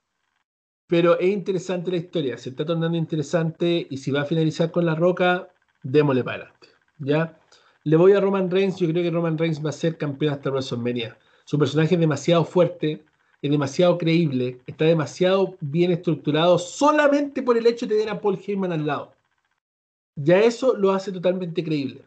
pero 0.89 1.19
es 1.21 1.29
interesante 1.29 1.91
la 1.91 1.99
historia, 1.99 2.39
se 2.39 2.49
está 2.51 2.65
tornando 2.65 2.97
interesante 2.97 3.87
y 3.89 3.99
si 3.99 4.11
va 4.11 4.23
a 4.23 4.25
finalizar 4.25 4.71
con 4.71 4.87
la 4.87 4.95
roca, 4.95 5.49
démosle 5.83 6.25
para 6.25 6.37
adelante. 6.37 6.69
¿ya? 6.99 7.39
Le 7.85 7.97
voy 7.97 8.13
a 8.13 8.21
Roman 8.21 8.51
Reigns, 8.51 8.79
yo 8.79 8.89
creo 8.89 9.03
que 9.03 9.11
Roman 9.11 9.37
Reigns 9.37 9.65
va 9.65 9.69
a 9.69 9.73
ser 9.73 9.99
campeón 9.99 10.33
hasta 10.33 10.51
WrestleMania. 10.51 11.19
Su 11.45 11.59
personaje 11.59 11.95
es 11.95 12.01
demasiado 12.01 12.45
fuerte, 12.45 13.05
es 13.43 13.51
demasiado 13.51 13.99
creíble, 13.99 14.61
está 14.67 14.87
demasiado 14.87 15.57
bien 15.61 15.93
estructurado 15.93 16.59
solamente 16.59 17.43
por 17.43 17.59
el 17.59 17.67
hecho 17.67 17.87
de 17.87 17.95
tener 17.95 18.11
a 18.11 18.21
Paul 18.21 18.41
Heyman 18.45 18.73
al 18.73 18.87
lado. 18.87 19.13
Ya 20.17 20.41
eso 20.41 20.75
lo 20.75 20.91
hace 20.93 21.13
totalmente 21.13 21.63
creíble. 21.63 22.03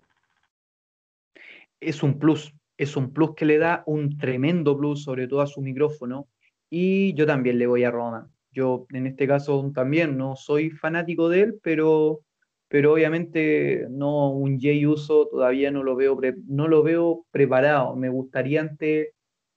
Es 1.80 2.02
un 2.02 2.18
plus, 2.18 2.52
es 2.78 2.98
un 2.98 3.14
plus 3.14 3.36
que 3.36 3.45
le 3.45 3.60
da 3.60 3.84
un 3.86 4.18
tremendo 4.18 4.76
plus, 4.76 5.03
sobre 5.03 5.28
todo 5.28 5.41
a 5.41 5.48
su 5.48 5.62
micrófono. 5.62 6.28
Y 6.70 7.14
yo 7.14 7.26
también 7.26 7.60
le 7.60 7.68
voy 7.68 7.84
a 7.84 7.91
Roman. 7.91 8.30
Yo 8.52 8.86
en 8.91 9.07
este 9.07 9.28
caso 9.28 9.72
también 9.73 10.18
no 10.18 10.36
soy 10.36 10.72
fanático 10.72 11.30
de 11.30 11.41
él, 11.41 11.60
pero, 11.64 12.22
pero 12.68 12.94
obviamente 12.94 13.88
no 13.90 14.32
un 14.32 14.60
Jay 14.60 14.86
Uso 14.86 15.28
todavía 15.28 15.72
no 15.72 15.84
lo 15.84 15.95
veo, 15.95 16.19
no 16.48 16.68
lo 16.68 16.84
veo 16.84 17.26
preparado. 17.32 17.95
Me 17.95 18.10
gustaría 18.10 18.61
ante 18.61 19.14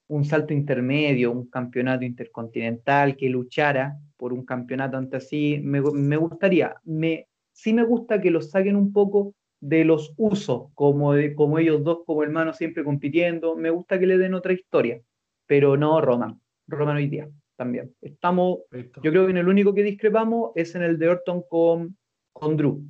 un 0.06 0.24
salto 0.24 0.52
intermedio, 0.52 1.32
un 1.32 1.48
campeonato 1.48 2.04
intercontinental, 2.04 3.16
que 3.16 3.28
luchara 3.28 3.98
por 4.16 4.32
un 4.32 4.44
campeonato 4.44 4.96
ante 4.96 5.16
así, 5.16 5.60
me, 5.62 5.80
gustaría, 5.80 6.76
me, 6.84 7.26
sí 7.52 7.72
me 7.72 7.84
gusta 7.84 8.20
que 8.20 8.30
lo 8.30 8.40
saquen 8.40 8.76
un 8.76 8.92
poco 8.92 9.34
de 9.60 9.84
los 9.84 10.12
usos, 10.16 10.70
como, 10.74 11.14
como 11.34 11.58
ellos 11.58 11.82
dos 11.82 12.00
como 12.06 12.22
hermanos 12.22 12.56
siempre 12.58 12.84
compitiendo, 12.84 13.56
me 13.56 13.70
gusta 13.70 13.98
que 13.98 14.06
le 14.06 14.18
den 14.18 14.34
otra 14.34 14.52
historia, 14.52 15.00
pero 15.46 15.76
no 15.76 16.00
Roman, 16.00 16.40
Roman 16.66 16.96
hoy 16.96 17.08
día 17.08 17.28
también. 17.56 17.94
Estamos, 18.00 18.58
yo 18.72 19.10
creo 19.10 19.24
que 19.24 19.30
en 19.30 19.38
el 19.38 19.48
único 19.48 19.74
que 19.74 19.82
discrepamos 19.82 20.52
es 20.54 20.74
en 20.74 20.82
el 20.82 20.98
de 20.98 21.08
Orton 21.08 21.42
con, 21.48 21.96
con 22.32 22.56
Drew, 22.56 22.82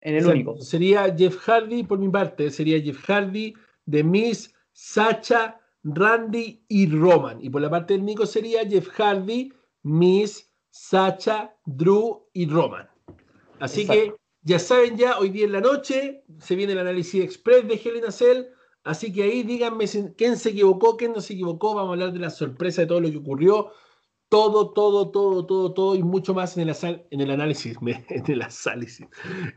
en 0.00 0.14
el 0.16 0.26
único. 0.26 0.60
Sería 0.60 1.14
Jeff 1.16 1.36
Hardy, 1.38 1.84
por 1.84 1.98
mi 1.98 2.08
parte, 2.08 2.50
sería 2.50 2.80
Jeff 2.80 2.98
Hardy, 3.08 3.54
de 3.84 4.04
Miss, 4.04 4.54
Sacha, 4.72 5.60
Randy 5.82 6.64
y 6.68 6.88
Roman. 6.88 7.42
Y 7.42 7.50
por 7.50 7.62
la 7.62 7.70
parte 7.70 7.94
del 7.94 8.04
Nico 8.04 8.26
sería 8.26 8.68
Jeff 8.68 8.88
Hardy, 8.88 9.52
Miss, 9.82 10.52
Sacha, 10.70 11.56
Drew 11.64 12.28
y 12.32 12.46
Roman. 12.46 12.88
Así 13.60 13.86
que 13.86 14.14
ya 14.42 14.58
saben 14.58 14.96
ya, 14.96 15.18
hoy 15.18 15.30
día 15.30 15.46
en 15.46 15.52
la 15.52 15.60
noche 15.60 16.24
se 16.38 16.54
viene 16.54 16.74
el 16.74 16.78
análisis 16.78 17.24
express 17.24 17.66
de 17.66 17.74
Hell 17.74 17.96
in 17.96 18.04
a 18.04 18.10
Cell. 18.10 18.44
Así 18.84 19.12
que 19.12 19.24
ahí 19.24 19.42
díganme 19.42 19.86
quién 20.16 20.36
se 20.36 20.50
equivocó, 20.50 20.96
quién 20.96 21.12
no 21.12 21.20
se 21.20 21.32
equivocó. 21.32 21.74
Vamos 21.74 21.90
a 21.90 21.92
hablar 21.94 22.12
de 22.12 22.20
la 22.20 22.30
sorpresa 22.30 22.82
de 22.82 22.86
todo 22.86 23.00
lo 23.00 23.10
que 23.10 23.16
ocurrió. 23.16 23.72
Todo, 24.28 24.70
todo, 24.70 25.10
todo, 25.10 25.46
todo, 25.46 25.72
todo 25.72 25.94
y 25.94 26.02
mucho 26.02 26.34
más 26.34 26.56
en 26.56 26.68
el, 26.68 26.70
análisis, 26.70 27.04
en 27.10 27.20
el 27.20 28.42
análisis, 28.42 29.06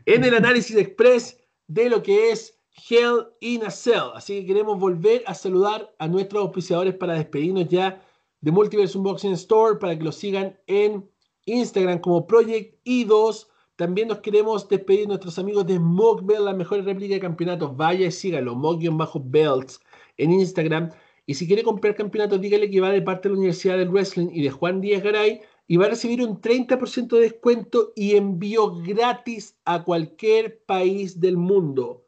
en 0.06 0.24
el 0.24 0.34
análisis 0.34 0.76
express 0.76 1.38
de 1.66 1.90
lo 1.90 2.02
que 2.02 2.30
es 2.30 2.60
Hell 2.88 3.26
in 3.40 3.64
a 3.64 3.70
Cell. 3.70 4.12
Así 4.14 4.40
que 4.40 4.46
queremos 4.46 4.78
volver 4.78 5.22
a 5.26 5.34
saludar 5.34 5.92
a 5.98 6.06
nuestros 6.06 6.42
auspiciadores 6.42 6.94
para 6.94 7.14
despedirnos 7.14 7.68
ya 7.68 8.00
de 8.40 8.50
Multiverse 8.50 8.96
Unboxing 8.96 9.32
Store, 9.32 9.78
para 9.78 9.96
que 9.96 10.04
lo 10.04 10.12
sigan 10.12 10.58
en 10.66 11.08
Instagram 11.46 12.00
como 12.00 12.26
Project 12.26 12.76
I2. 12.84 13.46
También 13.76 14.08
nos 14.08 14.18
queremos 14.18 14.68
despedir 14.68 15.00
de 15.00 15.06
nuestros 15.08 15.38
amigos 15.38 15.66
de 15.66 15.78
Mock 15.78 16.24
Belt, 16.24 16.44
la 16.44 16.52
mejor 16.52 16.84
réplica 16.84 17.14
de 17.14 17.20
campeonatos. 17.20 17.76
Vaya 17.76 18.06
y 18.06 18.12
síganlo, 18.12 18.54
Mock-Belts 18.54 19.80
en 20.16 20.32
Instagram. 20.32 20.90
Y 21.30 21.34
si 21.34 21.46
quiere 21.46 21.62
comprar 21.62 21.94
campeonatos, 21.94 22.40
dígale 22.40 22.68
que 22.68 22.80
va 22.80 22.90
de 22.90 23.02
parte 23.02 23.28
de 23.28 23.34
la 23.34 23.38
Universidad 23.38 23.78
del 23.78 23.90
Wrestling 23.90 24.30
y 24.32 24.42
de 24.42 24.50
Juan 24.50 24.80
Díaz 24.80 25.00
Garay 25.00 25.40
y 25.68 25.76
va 25.76 25.86
a 25.86 25.90
recibir 25.90 26.26
un 26.26 26.40
30% 26.40 27.06
de 27.06 27.20
descuento 27.20 27.92
y 27.94 28.16
envío 28.16 28.74
gratis 28.82 29.56
a 29.64 29.84
cualquier 29.84 30.64
país 30.64 31.20
del 31.20 31.36
mundo 31.36 32.04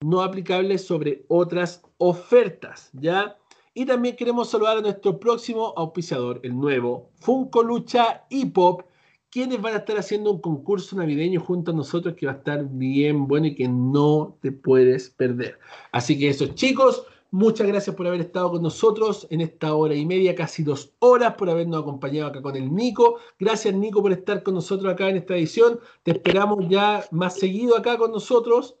no 0.00 0.20
aplicables 0.20 0.84
sobre 0.84 1.26
otras 1.28 1.80
ofertas, 1.98 2.90
¿ya? 2.92 3.38
Y 3.72 3.86
también 3.86 4.16
queremos 4.16 4.50
saludar 4.50 4.78
a 4.78 4.80
nuestro 4.80 5.20
próximo 5.20 5.72
auspiciador, 5.76 6.40
el 6.42 6.58
nuevo 6.58 7.10
Funko 7.20 7.62
Lucha 7.62 8.26
y 8.30 8.46
Pop, 8.46 8.82
quienes 9.30 9.62
van 9.62 9.74
a 9.74 9.78
estar 9.78 9.96
haciendo 9.96 10.32
un 10.32 10.40
concurso 10.40 10.96
navideño 10.96 11.38
junto 11.38 11.70
a 11.70 11.74
nosotros 11.74 12.16
que 12.16 12.26
va 12.26 12.32
a 12.32 12.36
estar 12.38 12.64
bien 12.68 13.28
bueno 13.28 13.46
y 13.46 13.54
que 13.54 13.68
no 13.68 14.36
te 14.42 14.50
puedes 14.50 15.08
perder. 15.10 15.60
Así 15.92 16.18
que 16.18 16.30
eso, 16.30 16.48
chicos, 16.48 17.06
muchas 17.30 17.66
gracias 17.66 17.94
por 17.94 18.06
haber 18.06 18.20
estado 18.20 18.52
con 18.52 18.62
nosotros 18.62 19.26
en 19.30 19.40
esta 19.40 19.74
hora 19.74 19.94
y 19.94 20.06
media, 20.06 20.34
casi 20.34 20.62
dos 20.62 20.92
horas, 20.98 21.34
por 21.34 21.50
habernos 21.50 21.80
acompañado 21.80 22.28
acá 22.28 22.42
con 22.42 22.56
el 22.56 22.74
Nico. 22.74 23.18
Gracias, 23.38 23.74
Nico, 23.74 24.02
por 24.02 24.12
estar 24.12 24.42
con 24.42 24.54
nosotros 24.54 24.92
acá 24.92 25.08
en 25.08 25.16
esta 25.16 25.36
edición. 25.36 25.80
Te 26.02 26.12
esperamos 26.12 26.68
ya 26.68 27.04
más 27.10 27.38
seguido 27.38 27.76
acá 27.76 27.98
con 27.98 28.12
nosotros 28.12 28.76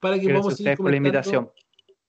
para 0.00 0.18
que 0.18 0.28
podamos 0.28 0.54
seguir 0.54 0.76
comentando 0.76 1.52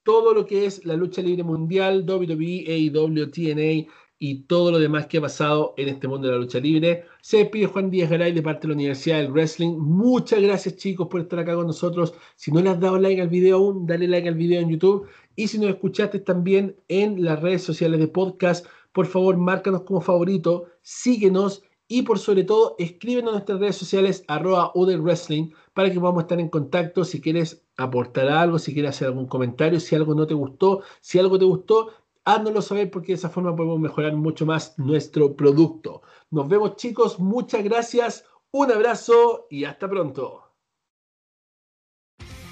todo 0.03 0.33
lo 0.33 0.45
que 0.45 0.65
es 0.65 0.85
la 0.85 0.95
lucha 0.95 1.21
libre 1.21 1.43
mundial, 1.43 2.03
WWE, 2.07 2.65
AEW, 2.67 3.29
TNA 3.29 3.91
y 4.23 4.43
todo 4.43 4.69
lo 4.71 4.77
demás 4.77 5.07
que 5.07 5.17
ha 5.17 5.21
pasado 5.21 5.73
en 5.77 5.89
este 5.89 6.07
mundo 6.07 6.27
de 6.27 6.33
la 6.33 6.39
lucha 6.39 6.59
libre. 6.59 7.05
Se 7.21 7.37
despide 7.37 7.65
Juan 7.65 7.89
Díaz 7.89 8.07
Garay 8.07 8.31
de 8.31 8.43
parte 8.43 8.61
de 8.61 8.67
la 8.67 8.75
Universidad 8.75 9.17
del 9.17 9.31
Wrestling. 9.31 9.79
Muchas 9.79 10.39
gracias 10.39 10.77
chicos 10.77 11.07
por 11.07 11.21
estar 11.21 11.39
acá 11.39 11.55
con 11.55 11.65
nosotros. 11.65 12.13
Si 12.35 12.51
no 12.51 12.61
le 12.61 12.69
has 12.69 12.79
dado 12.79 12.99
like 12.99 13.19
al 13.19 13.29
video 13.29 13.57
aún, 13.57 13.87
dale 13.87 14.07
like 14.07 14.27
al 14.27 14.35
video 14.35 14.61
en 14.61 14.69
YouTube. 14.69 15.07
Y 15.35 15.47
si 15.47 15.57
nos 15.57 15.71
escuchaste 15.71 16.19
también 16.19 16.75
en 16.87 17.25
las 17.25 17.41
redes 17.41 17.63
sociales 17.63 17.99
de 17.99 18.09
podcast, 18.09 18.67
por 18.91 19.07
favor, 19.07 19.37
márcanos 19.37 19.81
como 19.81 20.01
favorito, 20.01 20.67
síguenos 20.83 21.63
y 21.87 22.03
por 22.03 22.19
sobre 22.19 22.45
todo, 22.45 22.75
escríbenos 22.77 23.31
a 23.31 23.33
nuestras 23.33 23.59
redes 23.59 23.75
sociales 23.75 24.23
arroba 24.27 24.71
Wrestling 24.75 25.49
para 25.73 25.91
que 25.91 25.99
podamos 25.99 26.23
estar 26.23 26.39
en 26.39 26.47
contacto 26.47 27.03
si 27.03 27.19
quieres 27.19 27.65
aportar 27.75 28.29
algo, 28.29 28.59
si 28.59 28.73
quieres 28.73 28.91
hacer 28.91 29.07
algún 29.09 29.27
comentario, 29.27 29.77
si 29.79 29.95
algo 29.95 30.15
no 30.15 30.25
te 30.25 30.33
gustó, 30.33 30.83
si 31.01 31.19
algo 31.19 31.37
te 31.37 31.43
gustó, 31.43 31.89
háznoslo 32.25 32.61
saber 32.61 32.91
porque 32.91 33.13
de 33.13 33.15
esa 33.15 33.29
forma 33.29 33.55
podemos 33.55 33.79
mejorar 33.79 34.13
mucho 34.15 34.45
más 34.45 34.77
nuestro 34.77 35.35
producto. 35.35 36.01
Nos 36.29 36.47
vemos 36.47 36.75
chicos, 36.75 37.19
muchas 37.19 37.63
gracias, 37.63 38.25
un 38.51 38.71
abrazo 38.71 39.47
y 39.49 39.65
hasta 39.65 39.89
pronto. 39.89 40.51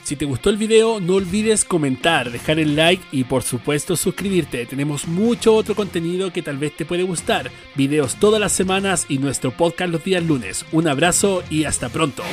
Si 0.09 0.15
te 0.15 0.25
gustó 0.25 0.49
el 0.49 0.57
video, 0.57 0.99
no 0.99 1.15
olvides 1.15 1.63
comentar, 1.63 2.31
dejar 2.31 2.57
el 2.57 2.75
like 2.75 3.03
y 3.11 3.25
por 3.25 3.43
supuesto 3.43 3.95
suscribirte. 3.95 4.65
Tenemos 4.65 5.07
mucho 5.07 5.53
otro 5.53 5.75
contenido 5.75 6.33
que 6.33 6.41
tal 6.41 6.57
vez 6.57 6.75
te 6.75 6.83
puede 6.83 7.03
gustar. 7.03 7.51
Videos 7.75 8.15
todas 8.15 8.41
las 8.41 8.51
semanas 8.51 9.05
y 9.07 9.19
nuestro 9.19 9.51
podcast 9.51 9.91
los 9.91 10.03
días 10.03 10.23
lunes. 10.23 10.65
Un 10.71 10.87
abrazo 10.87 11.43
y 11.51 11.65
hasta 11.65 11.89
pronto. 11.89 12.23